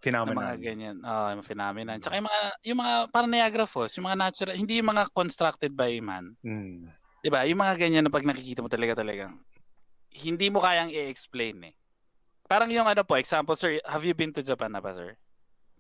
phenomenon. 0.03 0.43
mga 0.43 0.57
ganyan. 0.59 0.97
Oh, 1.07 1.29
yung 1.31 1.47
phenomenon. 1.47 1.99
Tsaka 2.03 2.19
yung 2.19 2.27
mga, 2.27 2.43
yung 2.67 2.79
mga, 2.83 2.95
parang 3.15 3.31
Niagara 3.31 3.67
Falls, 3.71 3.95
yung 3.95 4.07
mga 4.11 4.19
natural, 4.19 4.55
hindi 4.59 4.83
yung 4.83 4.91
mga 4.91 5.05
constructed 5.15 5.73
by 5.73 5.95
man. 6.03 6.35
Mm. 6.43 6.91
Di 7.23 7.29
ba? 7.31 7.47
Yung 7.47 7.61
mga 7.63 7.75
ganyan 7.79 8.03
na 8.03 8.11
pag 8.11 8.27
nakikita 8.27 8.67
mo 8.67 8.69
talaga 8.69 8.99
talagang, 8.99 9.39
hindi 10.13 10.47
mo 10.51 10.59
kayang 10.59 10.91
i-explain 10.91 11.71
eh. 11.71 11.75
Parang 12.51 12.69
yung 12.69 12.85
ano 12.85 13.01
po, 13.07 13.17
example, 13.17 13.55
sir, 13.55 13.79
have 13.87 14.03
you 14.03 14.13
been 14.13 14.35
to 14.35 14.43
Japan 14.43 14.75
na 14.75 14.83
ba, 14.83 14.93
sir? 14.93 15.17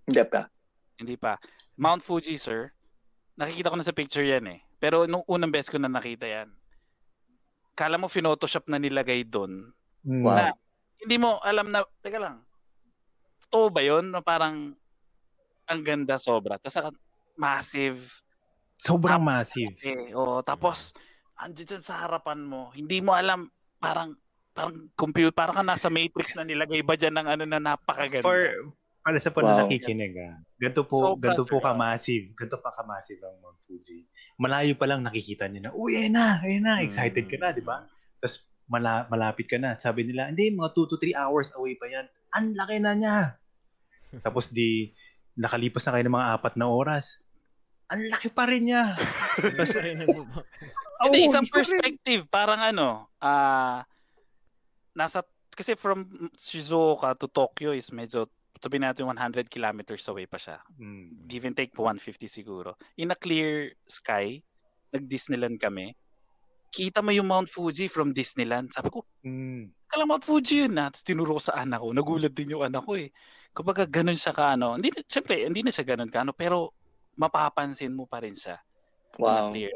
Hindi 0.06 0.22
pa. 0.24 0.48
Hindi 0.96 1.16
pa. 1.18 1.36
Mount 1.76 2.00
Fuji, 2.00 2.38
sir, 2.38 2.70
nakikita 3.36 3.74
ko 3.74 3.76
na 3.76 3.84
sa 3.84 3.92
picture 3.92 4.24
yan 4.24 4.46
eh. 4.48 4.60
Pero 4.82 5.06
nung 5.06 5.22
unang 5.30 5.54
beses 5.54 5.70
ko 5.70 5.78
na 5.78 5.86
nakita 5.86 6.26
yan, 6.26 6.50
kala 7.78 8.02
mo 8.02 8.10
photoshop 8.10 8.66
na 8.66 8.82
nilagay 8.82 9.22
doon. 9.22 9.70
Mm. 10.02 10.26
Wow. 10.26 10.34
Na, 10.34 10.50
hindi 10.98 11.16
mo 11.22 11.38
alam 11.38 11.70
na, 11.70 11.86
teka 12.02 12.18
lang, 12.18 12.42
totoo 13.46 13.70
ba 13.70 13.86
yun? 13.86 14.10
Na 14.10 14.18
parang, 14.18 14.74
ang 15.70 15.80
ganda 15.86 16.18
sobra. 16.18 16.58
Tapos, 16.58 16.90
massive. 17.38 18.02
Sobrang 18.74 19.22
massive. 19.22 19.78
Eh, 19.86 20.10
oh, 20.18 20.42
tapos, 20.42 20.90
andyan 21.38 21.78
dyan 21.78 21.84
sa 21.86 22.02
harapan 22.02 22.42
mo, 22.42 22.74
hindi 22.74 22.98
mo 22.98 23.14
alam, 23.14 23.46
parang, 23.78 24.18
parang 24.50 24.90
computer, 24.98 25.30
parang 25.30 25.62
ka 25.62 25.64
nasa 25.64 25.86
matrix 25.94 26.34
na 26.34 26.42
nilagay 26.42 26.82
ba 26.82 26.98
dyan 26.98 27.22
ng 27.22 27.28
ano 27.38 27.44
na 27.46 27.62
napakaganda. 27.62 28.26
For, 28.26 28.74
para 29.02 29.18
sa 29.18 29.34
po 29.34 29.42
Wow. 29.42 29.46
na 29.50 29.66
nakikinig, 29.66 30.14
ah. 30.22 30.38
ganito 30.56 30.86
po, 30.86 31.18
Sobra, 31.18 31.34
ganito 31.34 31.42
po 31.44 31.58
ka-massive. 31.58 32.30
Ganito 32.38 32.58
pa 32.62 32.70
ka-massive 32.70 33.18
ang 33.26 33.36
Mount 33.42 33.58
Fuji. 33.66 34.06
Malayo 34.38 34.78
pa 34.78 34.86
lang 34.86 35.02
nakikita 35.02 35.50
niyo 35.50 35.60
na, 35.66 35.70
uy, 35.74 35.98
ayun 35.98 36.14
na, 36.14 36.38
ayun 36.38 36.62
na, 36.62 36.80
excited 36.86 37.26
ka 37.26 37.36
na, 37.36 37.50
di 37.50 37.66
ba? 37.66 37.82
Tapos 38.22 38.46
mala, 38.70 39.04
malapit 39.10 39.50
ka 39.50 39.58
na. 39.58 39.74
Sabi 39.76 40.06
nila, 40.06 40.30
hindi, 40.30 40.54
mga 40.54 40.70
2 40.70 40.90
to 40.94 40.96
3 40.96 41.18
hours 41.18 41.50
away 41.58 41.74
pa 41.74 41.90
yan. 41.90 42.06
Ang 42.32 42.54
laki 42.54 42.76
na 42.78 42.92
niya. 42.94 43.16
Tapos 44.24 44.54
di, 44.54 44.94
nakalipas 45.34 45.82
na 45.84 45.92
kayo 45.98 46.04
ng 46.06 46.16
mga 46.16 46.30
apat 46.38 46.54
na 46.54 46.70
oras. 46.70 47.18
Ang 47.90 48.08
laki 48.08 48.32
pa 48.32 48.48
rin 48.48 48.70
niya. 48.70 48.96
Tapos, 49.36 49.76
Hindi, 51.02 51.18
Oo, 51.26 51.28
isang 51.34 51.48
perspective, 51.50 52.30
parang 52.30 52.62
ano, 52.62 53.10
ah, 53.18 53.82
nasa, 54.94 55.26
kasi 55.50 55.74
from 55.74 56.06
Shizuoka 56.38 57.18
to 57.18 57.26
Tokyo 57.26 57.74
is 57.74 57.90
medyo, 57.90 58.30
sabihin 58.62 58.86
natin 58.86 59.10
100 59.10 59.50
kilometers 59.50 60.06
away 60.06 60.30
pa 60.30 60.38
siya. 60.38 60.62
Mm. 60.78 61.26
Give 61.26 61.44
and 61.44 61.56
take 61.58 61.74
150 61.74 62.30
siguro. 62.30 62.78
In 62.94 63.10
a 63.10 63.18
clear 63.18 63.74
sky, 63.84 64.38
nag-Disneyland 64.94 65.58
kami, 65.58 65.98
kita 66.72 67.02
mo 67.02 67.10
yung 67.10 67.26
Mount 67.28 67.50
Fuji 67.50 67.90
from 67.90 68.14
Disneyland. 68.14 68.70
Sabi 68.72 68.88
ko, 68.88 69.02
Mm. 69.26 69.74
kala 69.90 70.06
Mount 70.06 70.24
Fuji 70.24 70.64
yun 70.64 70.78
na. 70.78 70.88
Tapos 70.88 71.04
tinuro 71.04 71.36
ko 71.36 71.42
sa 71.42 71.58
anak 71.60 71.82
ko. 71.82 71.90
Nagulat 71.92 72.32
din 72.32 72.54
yung 72.56 72.64
anak 72.64 72.86
ko 72.86 72.96
eh. 72.96 73.10
Kumbaga 73.52 73.84
ganun 73.84 74.16
siya 74.16 74.32
ka 74.32 74.56
ano. 74.56 74.80
Hindi, 74.80 74.88
syempre, 75.04 75.44
hindi 75.44 75.60
na 75.60 75.68
siya 75.68 75.84
ganun 75.84 76.08
ka 76.08 76.24
ano, 76.24 76.32
pero 76.32 76.72
mapapansin 77.18 77.92
mo 77.92 78.08
pa 78.08 78.22
rin 78.24 78.32
siya. 78.32 78.56
Wow. 79.20 79.52
clear. 79.52 79.68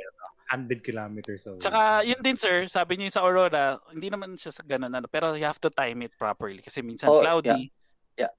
100 0.49 0.79
kilometers 0.81 1.43
away. 1.51 1.59
Tsaka 1.59 2.07
yun 2.07 2.23
din 2.23 2.39
sir, 2.39 2.71
sabi 2.71 2.97
niyo 2.97 3.11
sa 3.11 3.27
Aurora, 3.27 3.83
hindi 3.91 4.09
naman 4.09 4.39
siya 4.39 4.55
sa 4.55 4.63
ganun 4.63 4.95
ano, 4.95 5.11
pero 5.11 5.35
you 5.35 5.43
have 5.43 5.59
to 5.59 5.69
time 5.69 6.07
it 6.07 6.15
properly 6.15 6.63
kasi 6.63 6.87
minsan 6.87 7.11
Oh, 7.11 7.19
cloudy, 7.19 7.67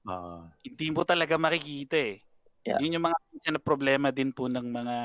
Ah. 0.08 0.50
hindi 0.66 0.90
mo 0.90 1.06
talaga 1.06 1.38
makikita 1.38 1.96
eh. 1.96 2.18
Yeah. 2.66 2.82
Yun 2.82 2.98
yung 2.98 3.06
mga 3.06 3.18
minsan 3.30 3.54
na 3.56 3.62
problema 3.62 4.08
din 4.10 4.34
po 4.34 4.50
ng 4.50 4.66
mga 4.66 4.96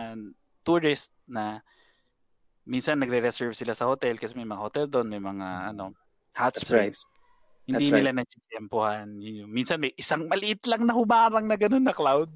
tourist 0.65 1.13
na 1.29 1.61
minsan 2.65 2.97
nagre-reserve 2.97 3.53
sila 3.53 3.75
sa 3.75 3.87
hotel 3.87 4.17
kasi 4.17 4.33
may 4.33 4.47
mga 4.47 4.63
hotel 4.63 4.85
doon, 4.89 5.07
may 5.07 5.21
mga 5.21 5.75
ano, 5.75 5.93
hot 6.33 6.55
That's 6.57 6.67
right. 6.71 6.91
springs. 6.95 6.99
Hindi 7.63 7.87
That's 7.87 7.95
nila 7.95 8.11
nagsitempohan. 8.11 9.07
Yun 9.23 9.35
yung- 9.45 9.53
Minsan 9.53 9.79
may 9.79 9.95
isang 9.95 10.27
maliit 10.27 10.67
lang 10.67 10.83
na 10.83 10.91
humarang 10.91 11.47
na 11.47 11.55
ganun 11.55 11.85
na 11.85 11.95
cloud. 11.95 12.27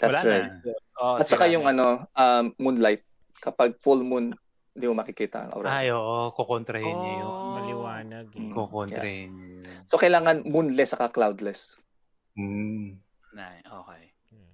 That's 0.00 0.24
Wala 0.24 0.28
right. 0.28 0.48
na. 0.64 0.72
Oh, 0.96 1.20
At 1.20 1.28
saka 1.28 1.48
yung 1.48 1.68
ano, 1.68 2.04
um, 2.16 2.44
moonlight. 2.56 3.04
Kapag 3.36 3.76
full 3.84 4.00
moon, 4.00 4.32
hindi 4.72 4.84
mo 4.88 4.96
makikita 4.96 5.44
ang 5.44 5.50
aura. 5.56 5.68
Ay, 5.72 5.92
oo. 5.92 6.32
Kukontrahin 6.32 6.88
niya 6.88 7.12
yun. 7.20 7.32
Oh, 7.96 8.04
maliwanag 8.04 8.28
eh. 8.28 8.50
Kukontrahin 8.52 9.30
niya 9.32 9.48
yun. 9.62 9.84
So, 9.86 9.96
kailangan 9.96 10.36
moonless 10.44 10.92
saka 10.92 11.08
cloudless. 11.08 11.80
Mm. 12.34 13.00
Nay, 13.32 13.56
okay. 13.64 14.04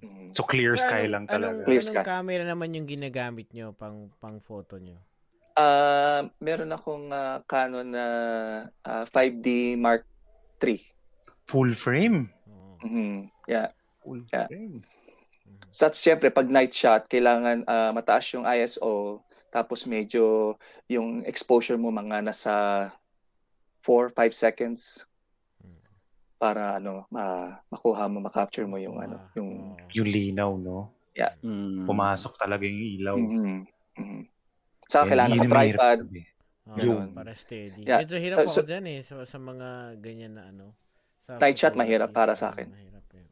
Mm. 0.03 0.31
So, 0.31 0.43
clear 0.43 0.75
So, 0.75 0.87
sky 0.87 1.07
anong- 1.07 1.11
lang 1.11 1.25
talaga. 1.27 1.53
Anong, 1.57 1.67
Clear 1.67 1.83
anong 1.83 1.95
sky. 1.95 2.05
camera 2.05 2.45
naman 2.45 2.75
yung 2.75 2.87
ginagamit 2.87 3.49
nyo 3.51 3.71
pang 3.73 4.11
pang 4.17 4.39
photo 4.39 4.77
nyo? 4.77 4.99
Ah, 5.53 6.27
meron 6.39 6.71
akong 6.71 7.11
ah, 7.11 7.43
Canon 7.45 7.87
na 7.87 8.07
ah, 8.83 9.05
5D 9.05 9.77
Mark 9.77 10.07
III. 10.59 10.81
Full 11.45 11.71
frame. 11.73 12.31
Oo. 12.49 12.79
Mhm. 12.83 13.29
Yeah. 13.47 13.71
Full 14.01 14.25
Yeah. 14.29 14.47
frame. 14.47 14.83
Sa 15.69 15.89
syempre 15.89 16.29
pag 16.29 16.49
night 16.49 16.71
shot, 16.71 17.07
kailangan 17.07 17.63
ah, 17.67 17.91
mataas 17.91 18.27
yung 18.33 18.43
ISO 18.45 19.21
tapos 19.53 19.85
medyo 19.85 20.57
yung 20.89 21.21
exposure 21.23 21.77
mo 21.77 21.93
mga 21.93 22.25
nasa 22.25 22.89
4 23.83 24.15
5 24.15 24.33
seconds 24.33 25.07
para 26.39 26.79
ano 26.79 27.07
ma 27.07 27.55
makuha 27.71 28.11
mo 28.11 28.19
ma-capture 28.19 28.67
mo 28.67 28.75
yung 28.79 28.99
ano 28.99 29.31
yung 29.39 29.79
Oo. 29.79 29.91
Yung 29.95 30.09
linaw, 30.09 30.51
no? 30.59 30.91
Mm. 31.45 31.85
Pumasok 31.87 32.35
talaga 32.35 32.67
yung 32.67 32.83
ilaw. 32.99 33.17
Mhm. 33.19 33.59
Mhm. 33.99 34.23
Sa 34.89 35.05
Kaya 35.05 35.11
kailangan 35.13 35.31
ka 35.31 35.39
yung 35.39 35.53
tripod. 35.53 35.99
sabi. 36.03 36.21
Oo, 36.63 36.79
Yun. 36.79 37.07
para 37.13 37.31
steady. 37.35 37.81
Yeah. 37.85 38.01
Medyo 38.03 38.17
hirap 38.19 38.37
So- 38.39 38.43
ako 38.43 38.55
so- 38.63 38.67
dyan 38.67 38.85
eh 38.87 38.99
sa, 39.03 39.15
sa 39.23 39.39
mga 39.39 39.69
ganyan 40.01 40.35
na 40.35 40.49
ano. 40.49 40.73
Sa 41.27 41.39
Night 41.39 41.59
shot, 41.59 41.75
mahirap 41.75 42.11
para 42.11 42.35
sa 42.35 42.51
akin. 42.51 42.67
Mahirap 42.71 43.07
eh. 43.15 43.27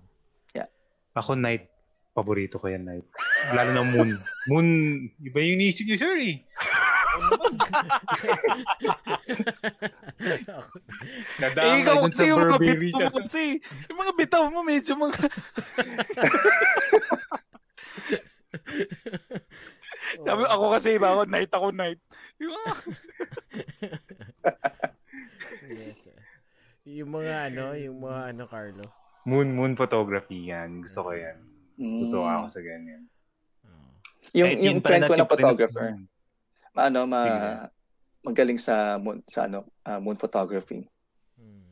Ako, 1.10 1.34
night. 1.34 1.66
Paborito 2.10 2.58
ko 2.62 2.70
yan, 2.70 2.86
night. 2.86 3.06
Lalo 3.50 3.70
na 3.74 3.82
moon. 3.82 4.10
Moon, 4.46 4.66
iba 5.18 5.38
yung 5.42 5.58
nisip 5.58 5.86
niyo, 5.86 5.98
sir, 5.98 6.14
eh. 6.22 6.38
Eh, 10.20 10.38
Nadamay 11.40 11.80
ikaw 11.80 11.96
dun 12.04 12.12
kasi 12.12 12.28
yung 12.28 12.44
mga 12.44 12.58
bitaw 12.60 13.08
mo 13.08 13.18
kasi. 13.24 13.56
Yung 13.88 13.98
mga 13.98 14.12
bitaw 14.16 14.44
mo 14.52 14.60
medyo 14.60 14.92
mga... 15.00 15.16
Sabi, 20.20 20.42
ako 20.44 20.64
kasi 20.74 20.88
iba 20.98 21.08
ako, 21.14 21.22
night 21.30 21.52
ako, 21.54 21.72
night. 21.72 22.00
Yung 22.36 22.52
mga... 22.52 22.72
yes. 25.70 26.02
eh. 26.10 26.18
Yung 27.00 27.10
mga 27.14 27.34
ano, 27.52 27.64
yung 27.78 27.98
mga 28.02 28.20
ano, 28.34 28.42
Carlo. 28.50 28.84
Moon, 29.24 29.48
moon 29.54 29.72
photography 29.76 30.50
yan. 30.50 30.82
Gusto 30.82 31.06
ko 31.06 31.10
yan. 31.14 31.38
Mm. 31.80 32.08
Totoo 32.08 32.24
ako 32.28 32.46
sa 32.52 32.60
ganyan. 32.60 33.08
Oo. 33.64 33.88
Yung 34.36 34.50
yung 34.60 34.78
friend 34.84 35.08
ko 35.08 35.14
na 35.16 35.24
photographer, 35.28 35.96
ano 36.76 37.00
ma 37.06 37.22
magaling 38.20 38.60
sa 38.60 39.00
moon 39.00 39.24
sa 39.24 39.48
ano 39.48 39.64
ah, 39.82 39.98
moon 39.98 40.16
photography. 40.16 40.86
Mm. 41.40 41.70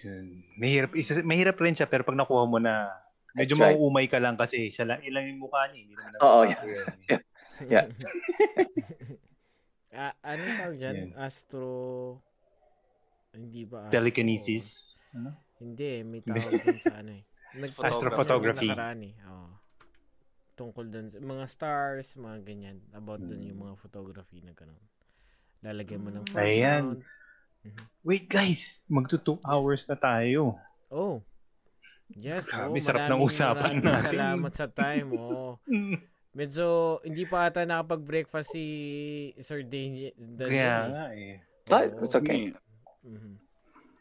Yun. 0.00 0.24
Mahirap, 0.56 0.96
isa, 0.96 1.20
mahirap 1.20 1.60
rin 1.60 1.76
siya, 1.76 1.90
pero 1.90 2.06
pag 2.06 2.16
nakuha 2.16 2.48
mo 2.48 2.56
na, 2.62 2.88
medyo 3.36 3.58
mauumay 3.58 4.08
ka 4.08 4.22
lang 4.22 4.38
kasi 4.38 4.70
siya 4.72 4.94
lang, 4.94 5.00
ilang 5.04 5.28
yung 5.28 5.42
mukha 5.42 5.68
niya. 5.68 5.80
Hindi 5.84 5.94
naman 5.98 6.16
Oo, 6.22 6.40
yan, 6.48 6.64
eh. 6.64 6.86
Yeah. 7.68 7.86
ah, 10.00 10.14
ano 10.24 10.40
tawag 10.56 10.76
dyan? 10.80 10.94
Yan. 10.96 11.10
Astro... 11.18 11.68
Hindi 13.32 13.64
ba? 13.64 13.88
Astro? 13.88 13.96
Telekinesis. 13.96 14.96
Ano? 15.16 15.32
Hindi, 15.60 16.04
may 16.04 16.20
tawag 16.24 16.40
dun 16.40 16.80
sa 16.80 16.96
ano 17.00 17.12
eh. 17.12 17.22
Nag- 17.60 17.84
Astrophotography. 17.84 18.68
Nakaraan 18.72 19.00
eh. 19.04 19.12
Oo. 19.28 19.52
Tungkol 20.52 20.84
dun 20.86 21.08
sa 21.08 21.18
mga 21.18 21.44
stars, 21.46 22.12
mga 22.14 22.38
ganyan. 22.44 22.76
About 22.92 23.20
dun 23.20 23.40
Hmm. 23.40 23.48
yung 23.48 23.60
mga 23.62 23.74
photography 23.76 24.44
na 24.44 24.52
gano'n. 24.52 24.84
Lalagyan 25.62 26.02
mo 26.02 26.10
ng 26.10 26.26
Ayan. 26.32 26.32
foreground. 26.32 27.00
Mhm. 27.62 27.82
Wait 28.02 28.26
guys, 28.26 28.82
magto 28.84 29.14
2 29.16 29.38
hours 29.40 29.86
na 29.86 29.94
tayo. 29.94 30.58
Oh. 30.90 31.22
Yes. 32.12 32.50
Grabe, 32.50 32.76
oh, 32.76 32.82
sarap 32.82 33.08
ng 33.08 33.22
usapan 33.22 33.78
maraming 33.78 33.84
natin. 33.86 34.12
Salamat 34.12 34.52
sa 34.52 34.66
time. 34.68 35.08
Oh. 35.22 35.56
Medyo 36.32 36.64
hindi 37.04 37.24
pa 37.24 37.46
ata 37.46 37.60
nakapag-breakfast 37.62 38.56
si 38.56 38.64
Sir 39.38 39.62
Daniel. 39.62 40.12
Kaya 40.36 40.88
nga 40.88 41.04
eh. 41.12 41.40
But 41.64 41.92
it's 42.00 42.16
okay. 42.16 42.52
Mhm. 43.04 43.36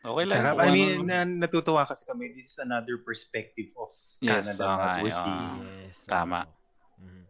Okay 0.01 0.25
lang. 0.25 0.35
Sarap. 0.35 0.55
I 0.55 0.61
ano- 0.63 0.73
mean, 0.73 0.97
na, 1.05 1.17
natutuwa 1.23 1.85
kasi 1.85 2.03
kami. 2.03 2.33
This 2.33 2.49
is 2.49 2.57
another 2.57 2.97
perspective 2.97 3.69
of 3.77 3.93
Yes, 4.17 4.57
Canada 4.57 4.65
that 4.65 4.97
we're 4.99 5.13
seeing. 5.13 5.49
Yes. 5.85 5.95
Tama. 6.03 6.41
oo. 6.41 6.57
Mhm. 6.99 7.23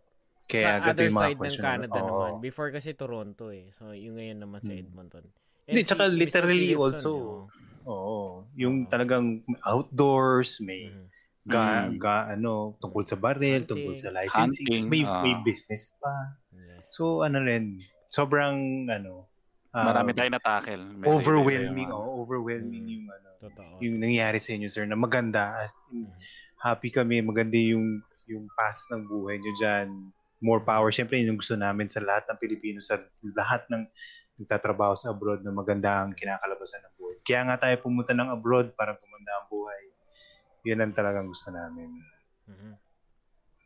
Kaya 0.47 0.71
sa 0.79 0.87
other 0.87 1.09
side 1.09 1.35
ng 1.35 1.39
question. 1.39 1.63
Canada 1.63 1.97
Oo. 1.97 2.07
naman. 2.07 2.31
Before 2.39 2.69
kasi 2.71 2.91
Toronto 2.91 3.51
eh. 3.51 3.71
So, 3.75 3.91
yung 3.91 4.15
ngayon 4.15 4.39
naman 4.39 4.59
sa 4.59 4.71
Hmm. 4.71 4.81
Edmonton. 4.83 5.25
Hindi, 5.63 5.81
tsaka 5.83 6.07
literally 6.07 6.71
Philipson, 6.71 6.83
also, 6.95 7.11
Oo. 7.81 8.45
Yung 8.55 8.85
Oo. 8.85 8.89
talagang 8.89 9.41
outdoors, 9.65 10.59
oh. 10.59 10.63
may 10.63 10.87
Mhm. 10.87 11.05
ga, 11.43 11.63
Mm. 11.89 11.97
ga, 11.97 12.15
ano, 12.29 12.77
tungkol 12.77 13.01
sa 13.01 13.17
baril, 13.17 13.63
Hunting. 13.63 13.67
tungkol 13.67 13.95
sa 13.97 14.13
licensing. 14.13 14.67
Hunting, 14.69 14.83
May, 14.87 15.01
ah. 15.01 15.23
may 15.25 15.33
business 15.41 15.89
pa. 15.97 16.13
Yes. 16.53 16.93
So, 16.93 17.25
ano 17.25 17.41
rin, 17.41 17.81
sobrang, 18.07 18.85
ano, 18.85 19.30
ah, 19.71 19.87
Marami 19.87 20.11
tayong 20.11 20.35
na-tackle. 20.35 20.83
Medyo 20.99 21.11
overwhelming, 21.15 21.89
yung 21.89 21.95
oh, 21.95 22.21
overwhelming 22.21 22.83
Mm. 22.85 22.93
yung, 22.93 23.05
ano, 23.07 23.29
Totoo. 23.41 23.73
yung 23.79 23.95
nangyari 23.97 24.37
sa 24.37 24.51
inyo, 24.51 24.67
sir, 24.67 24.83
na 24.85 24.95
maganda. 24.95 25.57
As 25.57 25.73
in, 25.89 26.05
Mhm. 26.05 26.13
happy 26.61 26.89
kami, 26.91 27.23
maganda 27.23 27.57
yung, 27.57 27.99
yung 28.27 28.45
path 28.53 28.79
ng 28.91 29.07
buhay 29.07 29.39
nyo 29.39 29.53
dyan. 29.57 29.87
More 30.41 30.61
power. 30.61 30.89
Siyempre, 30.89 31.21
yun 31.21 31.35
yung 31.35 31.41
gusto 31.41 31.53
namin 31.53 31.85
sa 31.85 32.01
lahat 32.01 32.25
ng 32.27 32.37
Pilipino, 32.37 32.81
sa 32.81 32.97
lahat 33.35 33.65
ng 33.69 33.85
nagtatrabaho 34.41 34.97
sa 34.97 35.13
abroad 35.13 35.45
na 35.45 35.53
maganda 35.53 36.01
ang 36.01 36.17
kinakalabasan 36.17 36.81
ng 36.81 36.93
buhay. 36.97 37.17
Kaya 37.21 37.45
nga 37.45 37.57
tayo 37.61 37.75
pumunta 37.79 38.13
ng 38.17 38.29
abroad 38.29 38.73
para 38.73 38.97
gumanda 38.97 39.31
ang 39.37 39.47
buhay. 39.53 39.83
Yun 40.65 40.81
ang 40.81 40.93
talagang 40.93 41.29
gusto 41.29 41.49
namin. 41.53 41.89
Mhm. 42.49 42.73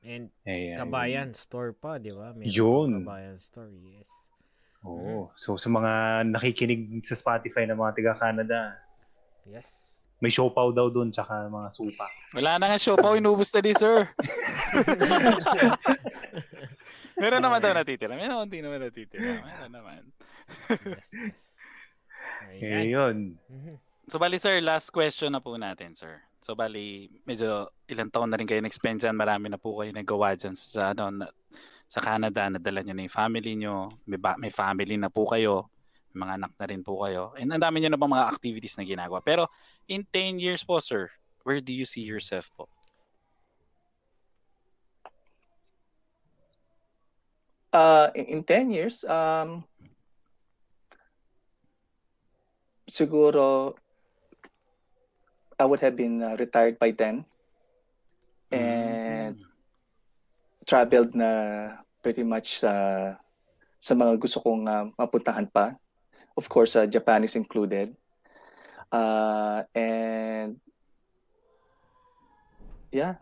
And 0.06 0.26
Ayan. 0.46 0.78
Kabayan 0.78 1.30
store 1.34 1.72
pa, 1.74 1.98
di 1.98 2.12
ba? 2.12 2.30
Meron 2.36 2.52
Yun. 2.52 2.90
Kabayan 3.02 3.40
store, 3.40 3.72
yes. 3.72 4.06
Oo. 4.86 5.34
So, 5.34 5.58
sa 5.58 5.68
mga 5.68 5.92
nakikinig 6.30 7.02
sa 7.02 7.18
Spotify 7.18 7.66
ng 7.66 7.76
mga 7.76 7.94
taga-Canada, 7.98 8.78
Yes. 9.46 9.98
may 10.18 10.30
siopaw 10.30 10.70
daw 10.72 10.88
doon, 10.88 11.10
tsaka 11.10 11.46
mga 11.46 11.70
supa. 11.70 12.06
Wala 12.34 12.58
na 12.58 12.66
nga 12.70 12.80
show 12.80 12.96
pa, 12.96 13.14
inubos 13.14 13.50
na 13.50 13.62
di, 13.62 13.74
sir. 13.74 14.06
Meron 17.16 17.42
naman 17.42 17.64
daw 17.64 17.72
natitira. 17.72 18.14
Meron 18.14 18.46
hindi 18.48 18.60
naman 18.60 18.84
natitira. 18.84 19.40
Meron 19.40 19.72
naman. 19.72 20.02
yes, 20.70 21.10
yes. 21.12 21.42
Eh, 22.52 22.62
Ayan. 22.62 22.86
yun. 22.92 23.16
Mhm. 23.50 23.76
So, 24.06 24.22
bali, 24.22 24.38
sir, 24.38 24.62
last 24.62 24.94
question 24.94 25.34
na 25.34 25.42
po 25.42 25.58
natin, 25.58 25.98
sir. 25.98 26.22
So, 26.38 26.54
bali, 26.54 27.10
medyo 27.26 27.74
ilang 27.90 28.14
taon 28.14 28.30
na 28.30 28.38
rin 28.38 28.46
kayo 28.46 28.62
na-expend 28.62 29.02
dyan. 29.02 29.18
Marami 29.18 29.50
na 29.50 29.58
po 29.58 29.82
kayo 29.82 29.90
nagawa 29.90 30.38
dyan 30.38 30.54
sa, 30.54 30.94
ano, 30.94 31.26
sa 31.88 32.02
Canada. 32.02 32.50
Nadala 32.50 32.82
nyo 32.82 32.94
na 32.94 33.06
yung 33.06 33.18
family 33.18 33.52
nyo. 33.56 33.90
May, 34.06 34.20
ba, 34.20 34.36
may 34.38 34.52
family 34.52 34.98
na 34.98 35.10
po 35.10 35.26
kayo. 35.30 35.70
May 36.14 36.26
mga 36.28 36.34
anak 36.42 36.54
na 36.58 36.66
rin 36.70 36.82
po 36.82 37.04
kayo. 37.06 37.34
And 37.38 37.52
ang 37.54 37.64
dami 37.64 37.82
nyo 37.82 37.90
na 37.94 38.00
bang 38.00 38.14
mga 38.14 38.30
activities 38.30 38.76
na 38.78 38.88
ginagawa. 38.88 39.20
Pero, 39.22 39.48
in 39.88 40.06
10 40.08 40.42
years 40.42 40.62
po, 40.64 40.80
sir, 40.80 41.12
where 41.44 41.62
do 41.62 41.72
you 41.74 41.86
see 41.86 42.02
yourself 42.02 42.50
po? 42.56 42.68
Uh, 47.76 48.08
in, 48.16 48.40
in 48.40 48.42
10 48.44 48.72
years, 48.72 49.04
um, 49.04 49.68
siguro 52.88 53.76
I 55.60 55.66
would 55.66 55.80
have 55.80 55.96
been 55.96 56.24
uh, 56.24 56.36
retired 56.40 56.80
by 56.80 56.92
then 56.92 57.26
and 58.52 59.05
traveled 60.66 61.14
na 61.14 61.30
pretty 62.02 62.26
much 62.26 62.62
sa 62.62 62.74
sa 63.80 63.94
mga 63.94 64.18
gusto 64.18 64.42
kong 64.42 64.66
uh, 64.66 64.90
mapuntahan 64.98 65.46
pa. 65.50 65.78
Of 66.36 66.50
course, 66.50 66.76
uh, 66.76 66.90
Japan 66.90 67.24
is 67.24 67.38
included. 67.38 67.94
Uh, 68.90 69.62
and 69.78 70.58
yeah. 72.90 73.22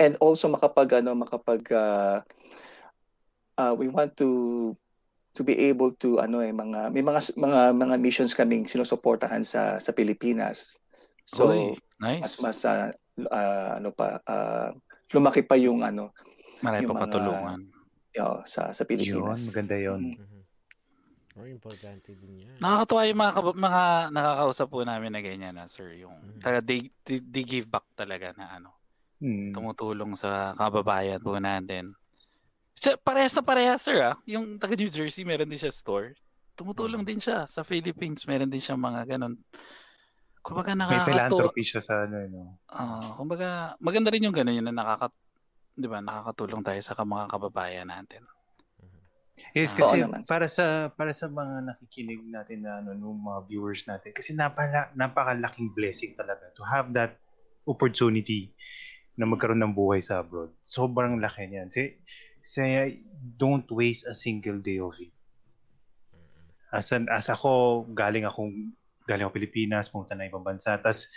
And 0.00 0.16
also 0.24 0.48
makapag 0.48 1.04
ano 1.04 1.12
makapag 1.12 1.62
uh, 1.68 2.24
uh, 3.60 3.74
we 3.76 3.92
want 3.92 4.16
to 4.16 4.72
to 5.36 5.44
be 5.44 5.54
able 5.70 5.92
to 6.00 6.18
ano 6.18 6.40
eh 6.40 6.50
mga 6.50 6.90
may 6.90 7.04
mga 7.04 7.36
mga 7.36 7.60
mga 7.76 7.94
missions 8.00 8.32
kaming 8.32 8.64
sinusuportahan 8.64 9.44
sa 9.44 9.76
sa 9.76 9.92
Pilipinas. 9.92 10.80
So 11.28 11.52
Uy, 11.52 11.76
nice. 12.00 12.24
mas 12.24 12.32
mas 12.40 12.58
uh, 12.64 12.88
uh, 13.28 13.70
ano 13.76 13.92
pa 13.92 14.18
uh, 14.24 14.72
lumaki 15.10 15.42
pa 15.42 15.54
yung 15.54 15.80
ano 15.80 16.14
Marami 16.60 16.84
yung 16.84 16.90
pa 16.90 16.96
mga- 16.96 17.04
patulungan. 17.06 17.58
yo, 18.10 18.26
sa 18.44 18.70
sa 18.70 18.82
Yun, 18.82 18.88
Pilipinas. 18.90 19.40
maganda 19.46 19.76
yun. 19.76 20.00
Mm. 20.02 20.18
Mhm. 20.18 20.38
Oh, 21.32 21.46
importante 21.46 22.10
din 22.12 22.44
yan. 22.44 22.58
Nakakatuwa 22.58 23.02
yung 23.06 23.16
mga, 23.18 23.32
mga 23.56 23.82
nakakausap 24.10 24.66
po 24.68 24.78
namin 24.82 25.08
na 25.08 25.20
ganyan 25.20 25.54
na 25.54 25.64
sir. 25.64 25.94
Yung 25.96 26.12
Mhm. 26.12 26.40
taga 26.40 26.58
they, 26.60 26.90
they, 27.00 27.16
they 27.18 27.44
give 27.44 27.64
back 27.66 27.86
talaga 27.94 28.34
na 28.34 28.46
ano. 28.52 28.70
Hmm. 29.20 29.52
tumutulong 29.52 30.16
sa 30.16 30.52
kababayan 30.54 31.20
po 31.20 31.36
natin. 31.36 31.92
Siya, 32.72 32.96
parehas 32.96 33.36
na 33.36 33.44
parehas, 33.44 33.76
sir. 33.78 34.00
Ah. 34.02 34.16
Yung 34.24 34.56
taga 34.56 34.72
New 34.72 34.88
Jersey, 34.88 35.24
meron 35.24 35.44
din 35.44 35.56
siya 35.56 35.68
store. 35.68 36.16
Tumutulong 36.56 37.04
din 37.04 37.20
siya. 37.20 37.44
Sa 37.44 37.60
Philippines, 37.60 38.24
meron 38.24 38.48
din 38.48 38.56
siya 38.58 38.74
mga 38.74 39.04
ganun. 39.06 39.36
Kumbaga 40.40 40.72
May 40.72 40.80
nakakato... 40.84 41.08
philanthropy 41.12 41.62
siya 41.64 41.80
sa 41.84 41.94
ano, 42.08 42.16
no? 42.28 42.42
Ah, 42.68 43.12
kumbaga, 43.12 43.76
maganda 43.76 44.08
rin 44.08 44.24
yung 44.24 44.36
ganun 44.36 44.56
yun 44.56 44.66
na 44.66 44.74
nakaka... 44.74 45.12
Di 45.76 45.86
ba, 45.86 46.00
nakakatulong 46.00 46.64
tayo 46.64 46.80
sa 46.80 46.96
mga 46.96 47.24
kababayan 47.28 47.88
natin. 47.88 48.24
Yes, 49.56 49.72
Ah, 49.72 49.76
kasi 49.80 49.96
oo 50.04 50.12
para 50.28 50.46
sa 50.52 50.92
para 50.92 51.16
sa 51.16 51.24
mga 51.24 51.72
nakikinig 51.72 52.20
natin 52.28 52.60
na 52.60 52.84
ano, 52.84 52.92
nung 52.92 53.24
mga 53.24 53.48
viewers 53.48 53.88
natin, 53.88 54.12
kasi 54.12 54.36
napala, 54.36 54.92
napakalaking 54.92 55.72
blessing 55.72 56.12
talaga 56.12 56.52
to 56.52 56.60
have 56.68 56.92
that 56.92 57.16
opportunity 57.64 58.52
na 59.16 59.24
magkaroon 59.24 59.60
ng 59.60 59.76
buhay 59.76 60.00
sa 60.00 60.20
abroad. 60.20 60.52
Sobrang 60.64 61.20
laki 61.20 61.48
niyan. 61.48 61.68
Say, 61.72 62.00
say 62.44 63.00
don't 63.36 63.68
waste 63.72 64.08
a 64.08 64.16
single 64.16 64.60
day 64.60 64.80
of 64.80 64.96
it. 65.00 65.12
As, 66.70 66.94
an, 66.94 67.10
as 67.10 67.26
ako, 67.26 67.84
galing 67.92 68.24
akong 68.24 68.72
galing 69.08 69.24
ako 69.26 69.36
Pilipinas, 69.36 69.88
pumunta 69.88 70.16
na 70.16 70.28
ibang 70.28 70.44
bansa, 70.44 70.76
tapos 70.80 71.08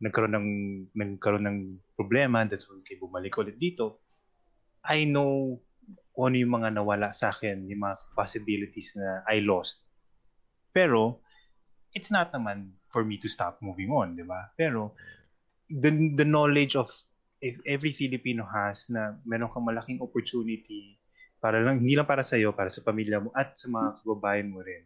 nagkaroon 0.00 0.34
ng 0.34 0.48
nagkaroon 0.96 1.44
ng 1.44 1.58
problema, 1.94 2.42
that's 2.48 2.66
when 2.66 2.80
kayo 2.82 3.04
bumalik 3.04 3.36
ulit 3.36 3.60
dito. 3.60 4.00
I 4.86 5.04
know 5.04 5.60
kung 6.14 6.32
ano 6.32 6.36
yung 6.40 6.54
mga 6.60 6.68
nawala 6.76 7.12
sa 7.12 7.30
akin, 7.30 7.68
yung 7.68 7.82
mga 7.84 7.96
possibilities 8.16 8.96
na 8.96 9.22
I 9.28 9.44
lost. 9.44 9.86
Pero, 10.70 11.22
it's 11.94 12.12
not 12.14 12.30
naman 12.30 12.70
for 12.90 13.02
me 13.02 13.18
to 13.18 13.26
stop 13.26 13.58
moving 13.62 13.90
on, 13.90 14.14
di 14.14 14.22
ba? 14.22 14.50
Pero, 14.54 14.94
the, 15.70 15.90
the 16.18 16.26
knowledge 16.26 16.74
of 16.74 16.90
if 17.40 17.56
every 17.64 17.90
Filipino 17.96 18.44
has 18.44 18.92
na 18.92 19.16
meron 19.24 19.48
kang 19.48 19.64
malaking 19.64 19.98
opportunity 20.04 21.00
para 21.40 21.56
lang, 21.64 21.80
hindi 21.80 21.96
lang 21.96 22.04
para 22.04 22.20
sa'yo, 22.20 22.52
para 22.52 22.68
sa 22.68 22.84
pamilya 22.84 23.24
mo 23.24 23.32
at 23.32 23.56
sa 23.56 23.72
mga 23.72 24.04
kababayan 24.04 24.52
mo 24.52 24.60
rin. 24.60 24.84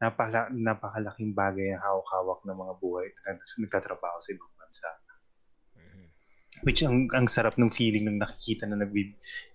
Napaka, 0.00 0.48
napakalaking 0.48 1.36
bagay 1.36 1.76
ang 1.76 1.82
hawak-hawak 1.84 2.40
ng 2.48 2.56
mga 2.56 2.74
buhay 2.80 3.06
na 3.28 3.36
nagtatrabaho 3.36 4.16
sa 4.16 4.32
ibang 4.32 4.52
bansa. 4.56 4.88
Which 6.60 6.84
ang, 6.84 7.08
ang 7.16 7.24
sarap 7.24 7.56
ng 7.56 7.72
feeling 7.72 8.04
ng 8.04 8.20
nakikita 8.20 8.68
na 8.68 8.76
nag 8.76 8.92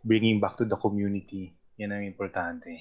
bringing 0.02 0.42
back 0.42 0.58
to 0.58 0.66
the 0.66 0.78
community. 0.78 1.54
Yan 1.78 1.94
ang 1.94 2.06
importante. 2.08 2.72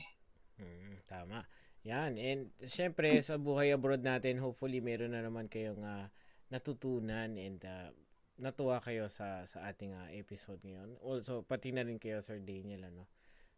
Mm, 0.57 1.05
tama. 1.05 1.45
Yan. 1.85 2.17
And 2.17 2.49
syempre, 2.65 3.21
sa 3.21 3.37
buhay 3.37 3.77
abroad 3.77 4.01
natin, 4.01 4.41
hopefully 4.41 4.81
meron 4.81 5.13
na 5.13 5.21
naman 5.21 5.53
kayong 5.53 5.83
ah, 5.85 6.09
natutunan 6.49 7.37
and 7.37 7.61
ah, 7.69 7.93
natuwa 8.41 8.81
kayo 8.81 9.13
sa 9.13 9.45
sa 9.45 9.69
ating 9.69 9.93
ah, 9.93 10.09
episode 10.09 10.63
ngayon. 10.65 10.97
Also, 11.05 11.45
pati 11.45 11.77
na 11.77 11.85
rin 11.85 12.01
kayo, 12.01 12.25
Sir 12.25 12.41
Daniel, 12.41 12.89
ano? 12.89 13.05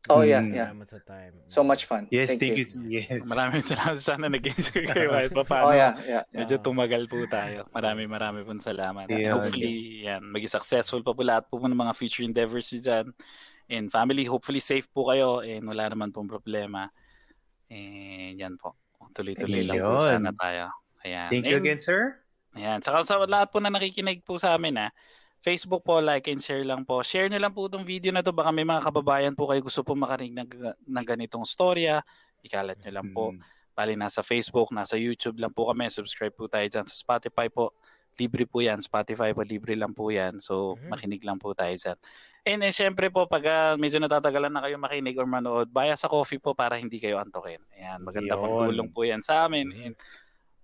Oh, 0.08 0.22
yeah, 0.22 0.38
Mm. 0.38 0.54
yeah. 0.54 0.68
Salamat 0.70 0.86
sa 0.86 1.00
time. 1.02 1.32
So 1.50 1.60
much 1.60 1.84
fun. 1.84 2.06
Yes, 2.08 2.30
thank, 2.34 2.54
you. 2.54 2.62
you. 2.62 3.02
Yes. 3.02 3.26
Maraming 3.26 3.62
salamat. 3.62 3.98
Sana 3.98 4.30
nag-enjoy 4.30 4.82
kayo 4.86 5.08
kahit 5.10 5.32
pa 5.32 5.42
paano. 5.42 5.70
Oh, 5.70 5.74
yeah, 5.74 5.92
yeah. 6.06 6.22
Medyo 6.30 6.56
Ah. 6.58 6.62
tumagal 6.62 7.02
po 7.06 7.22
tayo. 7.26 7.66
Maraming 7.70 8.06
maraming 8.06 8.44
pong 8.44 8.62
salamat. 8.62 9.10
Yeah, 9.10 9.34
hopefully, 9.34 10.06
yan, 10.06 10.22
maging 10.30 10.52
successful 10.52 11.02
pa 11.02 11.10
po 11.10 11.22
lahat 11.22 11.46
po 11.46 11.58
ng 11.58 11.74
mga 11.74 11.92
future 11.94 12.22
endeavors 12.22 12.70
nyo 12.70 12.80
dyan. 12.80 13.06
And 13.66 13.90
family, 13.90 14.22
hopefully 14.22 14.62
safe 14.62 14.86
po 14.88 15.10
kayo 15.10 15.42
and 15.42 15.66
wala 15.66 15.90
naman 15.90 16.14
pong 16.14 16.30
problema. 16.30 16.86
And 17.66 18.38
yan 18.38 18.54
po. 18.56 18.78
Tuloy-tuloy 19.10 19.66
lang 19.66 19.82
po 19.82 19.98
sana 19.98 20.30
tayo. 20.30 20.70
Ayan. 21.02 21.28
Thank 21.30 21.50
you 21.50 21.58
And- 21.58 21.64
again, 21.66 21.80
sir. 21.82 22.20
Ayan. 22.54 22.78
Saka 22.80 23.02
sa 23.02 23.18
lahat 23.20 23.50
po 23.50 23.58
na 23.58 23.68
nakikinig 23.68 24.22
po 24.22 24.38
sa 24.38 24.54
amin 24.54 24.78
ha, 24.78 24.88
Facebook 25.46 25.86
po, 25.86 26.02
like 26.02 26.26
and 26.26 26.42
share 26.42 26.66
lang 26.66 26.82
po. 26.82 27.06
Share 27.06 27.30
nyo 27.30 27.38
lang 27.38 27.54
po 27.54 27.70
itong 27.70 27.86
video 27.86 28.10
na 28.10 28.18
to. 28.18 28.34
Baka 28.34 28.50
may 28.50 28.66
mga 28.66 28.82
kababayan 28.82 29.34
po 29.38 29.46
kayo 29.46 29.62
gusto 29.62 29.86
po 29.86 29.94
makarinig 29.94 30.34
ng, 30.34 30.50
ng 30.90 31.06
ganitong 31.06 31.46
storya. 31.46 32.02
Ikalat 32.42 32.82
nyo 32.82 32.90
lang 32.90 33.08
po. 33.14 33.30
Mm. 33.30 33.38
Bali, 33.70 33.94
nasa 33.94 34.26
Facebook, 34.26 34.74
nasa 34.74 34.98
YouTube 34.98 35.38
lang 35.38 35.54
po 35.54 35.70
kami. 35.70 35.86
Subscribe 35.86 36.34
po 36.34 36.50
tayo 36.50 36.66
dyan. 36.66 36.82
Sa 36.90 36.98
Spotify 36.98 37.46
po, 37.46 37.78
libre 38.18 38.42
po 38.42 38.58
yan. 38.58 38.82
Spotify 38.82 39.30
po, 39.30 39.46
libre 39.46 39.78
lang 39.78 39.94
po 39.94 40.10
yan. 40.10 40.42
So, 40.42 40.74
Mhm. 40.74 40.88
makinig 40.90 41.22
lang 41.22 41.38
po 41.38 41.54
tayo 41.54 41.76
dyan. 41.78 41.98
And 42.42 42.58
then, 42.66 42.74
syempre 42.74 43.06
po, 43.12 43.30
pag 43.30 43.44
ah, 43.46 43.72
medyo 43.78 44.02
natatagalan 44.02 44.50
na 44.50 44.66
kayo 44.66 44.82
makinig 44.82 45.14
or 45.14 45.30
manood, 45.30 45.70
baya 45.70 45.94
sa 45.94 46.10
coffee 46.10 46.42
po 46.42 46.58
para 46.58 46.74
hindi 46.74 46.98
kayo 46.98 47.22
antokin. 47.22 47.62
Ayan, 47.78 48.02
maganda 48.02 48.34
Yun. 48.34 48.74
tulong 48.74 48.90
po 48.90 49.06
yan 49.06 49.22
sa 49.22 49.46
amin. 49.46 49.70
Mhm. 49.70 49.84
And 49.84 49.94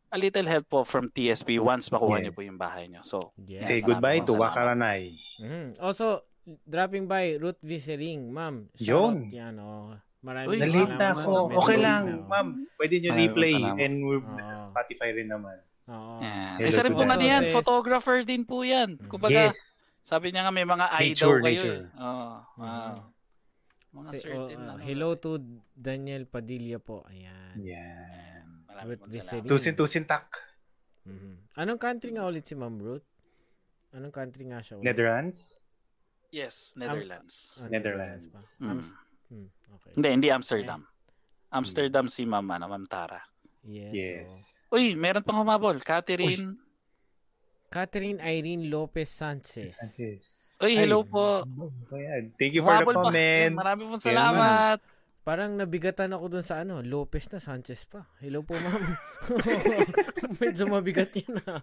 a 0.06 0.16
little 0.16 0.44
help 0.44 0.64
po 0.66 0.80
from 0.80 1.08
TSP 1.08 1.58
once 1.58 1.88
makuha 1.88 2.20
nyo 2.20 2.30
Yes. 2.30 2.36
po 2.36 2.42
yung 2.42 2.56
bahay 2.56 2.86
nyo. 2.86 3.00
So, 3.02 3.32
Yes. 3.42 3.64
Say 3.64 3.80
goodbye 3.80 4.20
to. 4.22 4.32
Wakaranay. 4.34 5.12
Mhm. 5.36 5.76
Also, 5.76 6.22
dropping 6.62 7.04
by 7.04 7.36
Ruth 7.36 7.58
Visering, 7.58 8.30
ma'am. 8.30 8.70
Yun. 8.78 9.28
Yan, 9.28 9.58
oh. 9.58 9.98
Maraming 10.22 10.48
Uy, 10.48 10.58
Na-late 10.58 10.94
na 10.94 11.08
ako. 11.12 11.30
Okay 11.58 11.78
lang, 11.78 12.04
oh. 12.22 12.28
ma'am. 12.28 12.48
Pwede 12.76 12.98
nyo 12.98 13.10
replay 13.14 13.52
salamat. 13.52 13.76
and 13.78 13.94
we're 14.00 14.20
Oo. 14.20 14.34
nasa 14.34 14.54
Spotify 14.62 15.10
rin 15.10 15.26
naman. 15.26 15.58
Oo. 15.86 16.18
yan. 16.18 16.58
Hello 16.58 16.68
Isa 16.68 16.82
rin 16.82 16.92
po 16.92 17.02
nga 17.02 17.16
yan, 17.16 17.42
photographer 17.50 18.16
din 18.22 18.42
po 18.42 18.62
yan. 18.62 18.98
Kumbaga, 19.06 19.50
Yes. 19.50 19.86
sabi 20.00 20.30
niya 20.30 20.42
nga 20.42 20.52
may 20.52 20.66
mga 20.66 20.86
eye 20.92 21.14
Nature, 21.14 21.38
kayo. 21.38 21.62
nature. 21.62 21.78
Eh. 21.86 22.02
Oo. 22.02 22.30
wow. 22.56 22.94
Mga 23.96 24.10
Say, 24.12 24.20
oh, 24.28 24.44
certain. 24.50 24.60
uh, 24.60 24.72
ano, 24.76 24.82
hello 24.82 25.08
to 25.14 25.40
Daniel 25.72 26.26
Padilla 26.26 26.76
po. 26.76 27.00
Ayan. 27.06 27.54
Yeah. 27.56 28.44
Salamat. 28.68 29.08
Tusin-tusin 29.46 30.04
tak. 30.04 30.28
Mhm. 31.06 31.54
Anong 31.56 31.80
country 31.80 32.12
nga 32.12 32.26
ulit 32.26 32.44
si 32.44 32.52
Ma'am 32.52 32.76
Ruth? 32.76 33.06
Anong 33.94 34.12
country 34.12 34.44
nga 34.44 34.60
siya 34.60 34.76
ulit? 34.76 34.84
Netherlands? 34.84 35.62
Yes, 36.28 36.74
Netherlands. 36.76 37.62
Ah, 37.62 37.70
Netherlands. 37.70 38.26
pa. 38.28 38.40
Mm. 38.60 38.68
Ams- 38.68 38.96
hmm, 39.30 39.48
okay. 39.72 39.92
Hindi, 39.94 40.08
hindi 40.12 40.28
Amsterdam. 40.28 40.82
Amsterdam 41.48 42.04
si 42.04 42.26
Ma'am, 42.26 42.44
ano, 42.50 42.66
Ma'am 42.68 42.84
Tara. 42.84 43.22
Yes. 43.64 43.94
Yes. 43.94 44.28
oh. 44.28 44.55
Uy, 44.68 44.94
meron 44.94 45.22
pang 45.22 45.38
humabol. 45.38 45.78
Catherine. 45.78 46.58
Catherine 47.66 48.18
Irene 48.18 48.70
Lopez 48.70 49.10
Sanchez. 49.10 49.74
Sanchez. 49.74 50.56
Uy, 50.58 50.74
hello 50.74 51.02
Ay. 51.02 51.10
po. 51.10 51.24
Thank 52.38 52.52
you 52.54 52.62
for 52.62 52.72
the 52.72 52.82
Humabol 52.82 52.94
pa. 52.94 53.02
comment. 53.04 53.52
Marami 53.52 53.80
pong 53.84 54.00
Yeah, 54.00 54.08
salamat. 54.10 54.78
Parang 55.20 55.58
nabigatan 55.58 56.14
ako 56.14 56.24
dun 56.30 56.46
sa 56.46 56.62
ano, 56.62 56.78
Lopez 56.80 57.26
na 57.28 57.42
Sanchez 57.42 57.82
pa. 57.82 58.06
Hello 58.22 58.46
po, 58.46 58.54
ma'am. 58.54 58.78
Medyo 60.40 60.70
mabigat 60.70 61.10
yun 61.18 61.42
ah. 61.44 61.58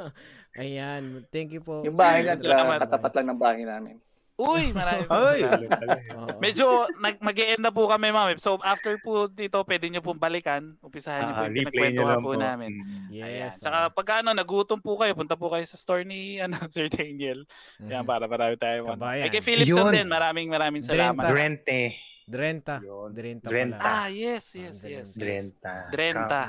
Ayan, 0.60 1.28
thank 1.28 1.52
you 1.52 1.60
po. 1.60 1.84
Yung 1.84 2.00
bahay 2.00 2.24
Salamat. 2.24 2.80
sa 2.80 2.88
katapat 2.88 3.12
lang 3.20 3.26
ng 3.28 3.40
bahay 3.40 3.62
namin. 3.68 4.00
Uy, 4.34 4.70
marami 4.74 5.06
salamat. 5.06 5.70
Oo. 6.18 6.26
Medyo 6.42 6.66
nag 6.98 7.22
mag 7.22 7.38
end 7.38 7.62
na 7.62 7.70
po 7.70 7.86
kami, 7.86 8.10
ma'am. 8.10 8.34
So, 8.42 8.58
after 8.66 8.98
po 8.98 9.30
dito, 9.30 9.62
pwede 9.62 9.86
nyo 9.86 10.02
pong 10.02 10.18
balikan. 10.18 10.74
Umpisahan 10.82 11.30
nyo 11.30 11.34
po 11.34 11.38
Ah, 11.38 11.46
yung 11.46 11.54
replay 11.54 11.62
nyo 11.94 12.02
pinagkwentuhan 12.02 12.10
lang 12.10 12.24
po 12.26 12.32
po. 12.34 12.42
namin. 12.42 12.70
Mm. 12.74 13.06
Ayan. 13.14 13.30
Yes. 13.46 13.62
Saka 13.62 13.78
pag 13.94 14.08
ano, 14.18 14.34
nagutom 14.34 14.82
po 14.82 14.98
kayo, 14.98 15.14
punta 15.14 15.38
po 15.38 15.54
kayo 15.54 15.62
sa 15.62 15.78
store 15.78 16.02
ni 16.02 16.20
ano, 16.44 16.58
Sir 16.66 16.90
Daniel. 16.90 17.46
Yan, 17.78 18.02
para 18.02 18.26
marami 18.26 18.58
tayo. 18.58 18.90
Kabayan. 18.90 19.22
Ay, 19.22 19.30
kay 19.30 19.42
Philipson 19.44 19.86
Yun. 19.86 19.94
din, 19.94 20.08
maraming 20.10 20.50
maraming 20.50 20.82
salamat. 20.82 21.22
Drenta. 21.22 21.30
Drente. 21.30 21.80
Drenta. 22.24 22.76
Drenta. 23.12 23.46
Drenta. 23.46 23.78
pala. 23.78 23.94
Ah, 24.02 24.08
yes, 24.10 24.56
yes, 24.56 24.82
yes. 24.82 24.82
yes. 24.82 25.08
Drenta. 25.14 25.92
Drenta. 25.92 26.40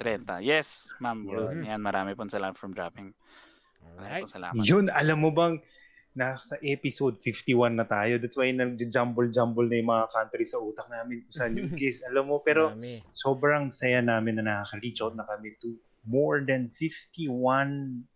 Trenta. 0.00 0.34
Yes, 0.42 0.90
ma'am. 0.98 1.22
Yan, 1.62 1.78
marami 1.78 2.18
pong 2.18 2.26
salamat 2.26 2.58
from 2.58 2.74
dropping. 2.74 3.14
Marami 3.84 4.02
Alright. 4.02 4.24
pong 4.24 4.34
salamat. 4.34 4.62
Yun, 4.64 4.90
alam 4.90 5.20
mo 5.20 5.30
bang 5.30 5.60
nasa 6.14 6.54
episode 6.62 7.18
51 7.18 7.74
na 7.74 7.84
tayo. 7.84 8.16
That's 8.16 8.34
why 8.34 8.50
nag-jumble-jumble 8.50 9.66
na 9.66 9.76
yung 9.76 9.90
mga 9.90 10.06
country 10.08 10.42
sa 10.42 10.58
utak 10.58 10.86
namin 10.86 11.22
kung 11.22 11.34
saan 11.34 11.54
yung 11.54 11.74
guest. 11.76 12.06
Alam 12.06 12.30
mo, 12.30 12.38
pero 12.38 12.70
Marami. 12.70 13.02
sobrang 13.10 13.68
saya 13.68 13.98
namin 13.98 14.38
na 14.38 14.46
nakaka-reach 14.48 15.00
out 15.00 15.14
na 15.14 15.22
kami 15.24 15.58
to 15.58 15.74
more 16.06 16.38
than 16.40 16.70
51 16.70 18.06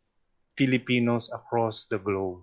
Filipinos 0.54 1.30
across 1.30 1.86
the 1.86 1.98
globe. 1.98 2.42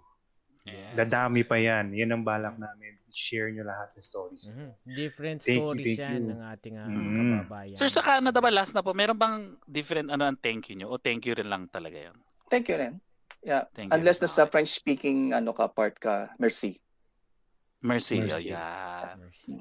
Yes. 0.65 0.97
Dadami 0.97 1.45
pa 1.45 1.55
yan. 1.55 1.93
Yan 1.93 2.09
ang 2.11 2.23
balak 2.23 2.57
namin. 2.57 2.97
Share 3.07 3.47
nyo 3.47 3.61
lahat 3.61 3.93
ng 3.93 4.01
stories. 4.01 4.49
Mhm. 4.49 4.69
Different 4.89 5.39
Thank 5.39 5.55
you, 5.55 5.61
stories 5.61 5.85
thank 5.85 5.99
yan 6.01 6.19
you. 6.19 6.29
ng 6.33 6.41
ating 6.43 6.75
ah, 6.75 6.89
Mm. 6.89 7.15
kababayan. 7.45 7.77
Sir, 7.77 7.87
sa 7.87 8.01
Canada 8.01 8.41
ba 8.41 8.49
last 8.49 8.73
na 8.73 8.81
po, 8.81 8.91
meron 8.91 9.15
bang 9.15 9.37
different 9.63 10.09
ano 10.09 10.25
ang 10.25 10.35
thank 10.35 10.67
you 10.67 10.75
nyo? 10.75 10.89
O 10.89 10.97
thank 10.97 11.23
you 11.23 11.31
rin 11.31 11.45
lang 11.45 11.69
talaga 11.69 12.09
yun? 12.09 12.17
Thank 12.49 12.67
you 12.67 12.75
rin. 12.75 12.97
Yeah. 13.45 13.69
Thank 13.71 13.87
you. 13.87 13.95
Unless 13.95 14.19
nasa 14.19 14.43
Okay. 14.43 14.51
French-speaking 14.51 15.31
ano 15.31 15.53
ka 15.53 15.69
part 15.69 15.93
ka, 15.95 16.33
merci. 16.35 16.81
Mercy. 17.79 18.17
Mercy. 18.19 18.49
Oh. 18.49 19.13
Mercy. 19.21 19.53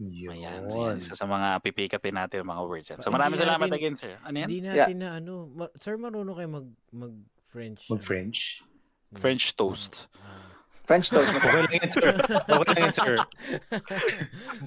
Yun. 0.00 0.32
Ayan, 0.34 0.62
yan. 0.66 0.96
Isa 0.96 1.14
sa 1.14 1.24
mga 1.24 1.62
pipikapin 1.62 2.18
natin 2.18 2.42
yung 2.42 2.50
mga 2.50 2.62
words 2.66 2.88
yan. 2.88 2.98
So 2.98 3.06
Hindi 3.06 3.14
maraming 3.14 3.38
salamat 3.38 3.68
natin- 3.68 3.78
again, 3.78 3.94
sir. 3.94 4.12
Ano 4.20 4.34
yan? 4.34 4.48
Hindi 4.48 4.60
natin 4.66 4.96
na 4.98 5.08
ano, 5.14 5.32
ma- 5.46 5.74
sir 5.76 5.94
marunong 5.94 6.34
kayo 6.34 6.48
mag 6.50 6.66
mag 6.90 7.14
French. 7.46 7.86
Mag-French. 7.86 8.66
French 9.14 9.54
toast. 9.54 10.10
Ah. 10.18 10.50
French 10.82 11.06
toast. 11.08 11.30
Okay 11.36 11.54
lang 11.54 11.70
yan, 11.70 11.90
sir. 11.90 12.10
Okay 12.18 12.66
lang 12.66 12.82
yan, 12.82 12.94
sir. 12.94 13.12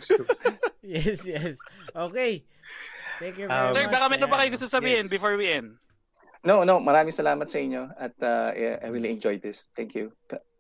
yes, 0.83 1.19
yes. 1.25 1.55
Okay. 1.91 2.43
Thank 3.19 3.37
you 3.37 3.47
very 3.47 3.51
Um, 3.51 3.73
Sir, 3.73 3.83
much. 3.87 3.93
baka 3.93 4.05
meron 4.09 4.29
pa 4.29 4.37
kayo 4.37 4.49
gusto 4.51 4.67
sabihin 4.67 5.05
Yes. 5.07 5.11
before 5.11 5.35
we 5.35 5.47
end? 5.49 5.75
No, 6.43 6.63
no. 6.63 6.79
Maraming 6.79 7.11
salamat 7.11 7.47
sa 7.47 7.57
inyo. 7.57 7.91
At 7.95 8.15
uh, 8.19 8.51
I 8.51 8.77
I 8.79 8.87
really 8.87 9.09
enjoyed 9.09 9.39
this. 9.39 9.71
Thank 9.73 9.95
you. 9.95 10.11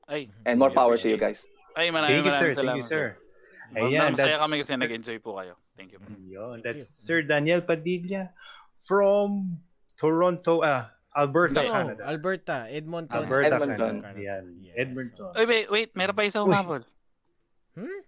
Ay, 0.05 0.27
And 0.43 0.59
more 0.59 0.71
Yeah, 0.71 0.79
power 0.79 0.95
to 0.95 1.07
you 1.07 1.15
guys. 1.15 1.47
ay 1.73 1.89
maraming 1.89 2.21
Thank 2.21 2.27
you, 2.27 2.35
sir. 2.35 2.51
maraming 2.51 2.55
Thank 2.55 2.59
salamat. 2.59 2.77
you, 2.77 2.85
sir. 2.85 3.05
Ayan, 3.73 3.89
Ayan, 3.89 4.09
masaya 4.13 4.37
kami 4.37 4.55
kasi 4.61 4.71
nag-enjoy 4.77 5.17
po 5.17 5.41
kayo. 5.41 5.57
Thank 5.73 5.95
you. 5.95 5.99
Yun, 6.21 6.61
Thank 6.61 6.63
that's 6.63 6.85
you. 6.85 6.93
Sir 6.93 7.17
Daniel 7.25 7.65
Padilla 7.65 8.29
from 8.77 9.57
Toronto, 9.97 10.61
ah, 10.61 10.93
Alberta, 11.17 11.61
No, 11.65 11.71
Canada. 11.71 12.01
Alberta, 12.05 12.57
Edmonton. 12.69 13.17
Alberta, 13.17 13.47
Edmonton. 13.57 13.95
Canada. 14.01 14.21
Yan. 14.21 14.43
Yes. 14.61 14.75
Edmonton. 14.77 15.29
Oy, 15.33 15.45
wait, 15.45 15.65
wait. 15.69 15.89
Meron 15.93 16.13
pa 16.13 16.25
isa 16.25 16.41
humabol. 16.41 16.85
Hmm? 17.73 18.01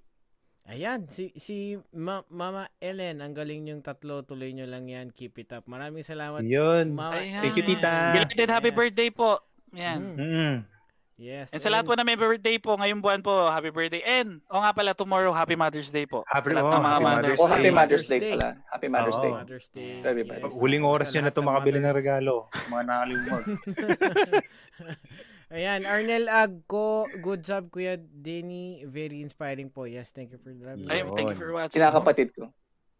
Ayan, 0.65 1.05
si 1.05 1.29
si 1.35 1.55
Ma- 1.93 2.25
Mama 2.27 2.65
Ellen, 2.79 3.21
ang 3.21 3.31
galing 3.31 3.69
yung 3.69 3.81
tatlo, 3.81 4.25
tuloy 4.25 4.49
nyo 4.49 4.65
lang 4.65 4.89
yan, 4.89 5.13
keep 5.13 5.37
it 5.37 5.53
up. 5.53 5.61
Maraming 5.65 6.01
salamat. 6.01 6.41
Yun. 6.41 6.89
Mama 6.91 7.21
Ayan. 7.21 7.37
Thank 7.39 7.55
you, 7.55 7.65
tita. 7.67 8.17
Belated 8.17 8.49
happy 8.49 8.69
Yes. 8.69 8.77
birthday 8.79 9.09
po. 9.09 9.45
Yan. 9.71 9.99
Mm, 10.15 10.55
yes. 11.17 11.53
And 11.53 11.61
sa 11.61 11.69
lahat 11.69 11.85
po 11.85 11.93
na 11.93 12.01
may 12.01 12.17
birthday 12.17 12.57
po, 12.57 12.73
ngayong 12.73 12.97
buwan 12.97 13.21
po, 13.21 13.45
happy 13.45 13.69
birthday. 13.69 14.01
And, 14.01 14.41
o 14.47 14.57
nga 14.57 14.73
pala, 14.73 14.97
tomorrow, 14.97 15.29
happy 15.29 15.53
Mother's 15.53 15.93
Day 15.93 16.09
po. 16.09 16.25
Happy- 16.25 16.49
sa 16.49 16.57
lahat 16.57 16.65
oh, 16.65 16.71
ng 16.71 16.81
mga 16.81 16.89
happy 16.89 17.03
mothers. 17.03 17.21
Mother's 17.21 17.37
Oh, 17.37 17.45
happy 17.47 17.61
Day. 17.61 17.69
Mother's 17.71 18.05
Day 18.07 18.19
Day. 18.19 18.33
pala. 18.33 18.49
Happy 18.65 18.87
Mother's 18.89 19.15
Oo. 19.15 19.21
Day. 19.21 19.31
Mother's 19.31 19.67
Day. 19.69 19.91
Yes. 20.01 20.49
Huling 20.51 20.81
oras 20.83 21.07
Sa 21.07 21.13
nyo 21.13 21.21
na 21.21 21.29
ito 21.29 21.39
ng 21.39 21.47
makabili 21.47 21.77
ng 21.77 21.85
mothers. 21.85 21.99
regalo. 22.01 22.33
Mga 22.65 22.83
nakalimog. 22.89 23.43
Ayan, 25.53 25.85
Arnel 25.85 26.25
Agco, 26.25 27.05
good 27.21 27.45
job 27.45 27.69
Kuya 27.69 28.01
Denny, 28.01 28.81
very 28.89 29.21
inspiring 29.21 29.69
po. 29.69 29.85
Yes, 29.85 30.09
thank 30.09 30.33
you 30.33 30.41
for 30.41 30.49
driving. 30.49 30.89
Ay, 30.89 31.05
thank 31.13 31.29
you 31.29 31.37
for 31.37 31.53
watching. 31.53 31.77
Kinakapatid 31.77 32.33
ko. 32.33 32.49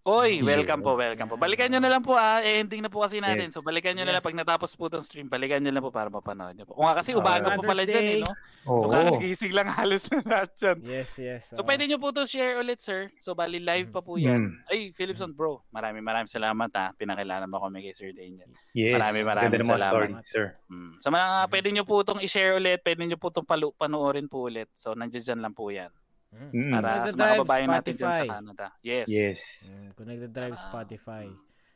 Oy, 0.05 0.45
welcome 0.45 0.85
po, 0.85 0.93
welcome 0.93 1.25
po. 1.25 1.33
Balikan 1.33 1.65
nyo 1.65 1.81
na 1.81 1.89
lang 1.89 2.05
po 2.05 2.13
ah, 2.13 2.37
ending 2.37 2.85
na 2.85 2.93
po 2.93 3.01
kasi 3.01 3.17
natin. 3.17 3.49
Yes. 3.49 3.57
So 3.57 3.65
balikan 3.65 3.97
nyo 3.97 4.05
na 4.05 4.13
lang 4.13 4.21
Yes. 4.21 4.29
pag 4.29 4.37
natapos 4.37 4.77
po 4.77 4.85
itong 4.85 5.01
stream, 5.01 5.25
balikan 5.25 5.57
nyo 5.65 5.73
lang 5.73 5.81
po 5.81 5.89
para 5.89 6.13
mapanood 6.13 6.53
nyo 6.53 6.69
po. 6.69 6.77
O 6.77 6.85
nga 6.85 7.01
kasi 7.01 7.17
Ah. 7.17 7.25
umaga 7.25 7.57
po 7.57 7.65
pala 7.65 7.89
dyan 7.89 8.05
eh, 8.05 8.17
no? 8.21 8.29
Oo. 8.69 8.85
So 8.85 8.93
kakagising 8.93 9.57
lang 9.57 9.65
halos 9.65 10.05
na 10.13 10.21
lahat 10.21 10.53
dyan. 10.61 10.77
Yes, 10.85 11.09
yes. 11.17 11.41
So 11.49 11.65
oo. 11.65 11.65
pwede 11.65 11.89
nyo 11.89 11.97
po 11.97 12.13
to 12.13 12.29
share 12.29 12.61
ulit, 12.61 12.85
sir. 12.85 13.09
So 13.17 13.33
bali 13.33 13.57
live 13.57 13.89
pa 13.89 14.05
po 14.05 14.21
yan. 14.21 14.53
Mm. 14.53 14.69
Ay, 14.69 14.93
Philipson 14.93 15.33
bro, 15.33 15.65
maraming 15.73 16.05
maraming 16.05 16.29
salamat 16.29 16.69
ha. 16.77 16.93
Pinakilala 16.93 17.49
mo 17.49 17.57
kami 17.57 17.89
kay 17.89 17.97
Sir 17.97 18.13
Daniel. 18.13 18.53
Yes. 18.77 19.01
Maraming 19.01 19.25
maraming 19.25 19.65
salamat. 19.65 19.89
stories, 19.89 20.21
sir. 20.21 20.53
Mm. 20.69 21.01
Sa 21.01 21.09
mga 21.09 21.49
pwede 21.49 21.67
nyo 21.73 21.81
po 21.81 22.05
itong 22.05 22.21
i-share 22.21 22.53
ulit, 22.53 22.77
pwede 22.85 23.01
nyo 23.01 23.17
po 23.17 23.33
itong 23.33 23.49
palu- 23.49 23.73
panoorin 23.73 24.29
po 24.29 24.45
ulit. 24.45 24.69
So 24.77 24.93
nandiyan 24.93 25.33
dyan 25.33 25.41
lang 25.41 25.57
po 25.57 25.73
yan. 25.73 25.89
Mm. 26.35 26.51
Mm. 26.51 26.71
Para 26.73 26.87
sa 27.07 27.15
mga 27.15 27.33
kababayan 27.39 27.69
natin 27.71 27.93
dyan 27.95 28.11
sa. 28.11 28.25
Canada. 28.27 28.65
Yes. 28.83 29.07
Yes. 29.07 29.41
Mm, 29.41 29.89
kung 29.95 30.07
nagdadrive 30.07 30.55
Ah. 30.55 30.63
Spotify. 30.67 31.25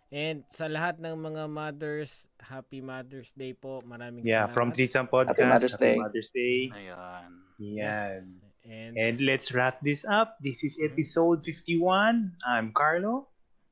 And 0.09 0.41
sa 0.49 0.65
lahat 0.65 0.97
ng 0.97 1.15
mga 1.15 1.43
mothers, 1.45 2.25
happy 2.41 2.81
Mother's 2.81 3.29
Day 3.31 3.53
po. 3.53 3.79
Maraming 3.85 4.25
Yeah, 4.25 4.49
salamat. 4.49 4.53
from 4.53 4.67
Trisam 4.73 5.05
Podcast. 5.05 5.37
Happy 5.37 5.45
Mother's 5.47 5.77
Day. 5.77 5.95
Mother's 5.95 6.29
Day. 6.29 6.57
Ayun. 6.67 7.29
Yan. 7.57 8.21
And 8.65 8.93
And 8.97 9.15
let's 9.21 9.53
wrap 9.53 9.79
this 9.81 10.03
up. 10.03 10.35
This 10.39 10.61
is 10.61 10.77
episode 10.77 11.41
51. 11.41 12.35
I'm 12.41 12.69
Carlo. 12.73 13.29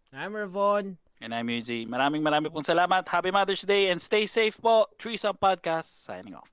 I'm 0.09 0.33
Ravon. 0.33 0.97
And 1.17 1.33
I'm 1.33 1.49
Yuji. 1.49 1.89
Maraming 1.89 2.21
maraming 2.21 2.53
pong 2.53 2.61
salamat. 2.61 3.05
Happy 3.05 3.33
Mother's 3.33 3.65
Day 3.65 3.89
and 3.89 3.97
stay 3.97 4.29
safe 4.29 4.57
po. 4.61 4.85
Threesome 5.01 5.37
Podcast 5.37 5.89
signing 5.89 6.37
off. 6.37 6.49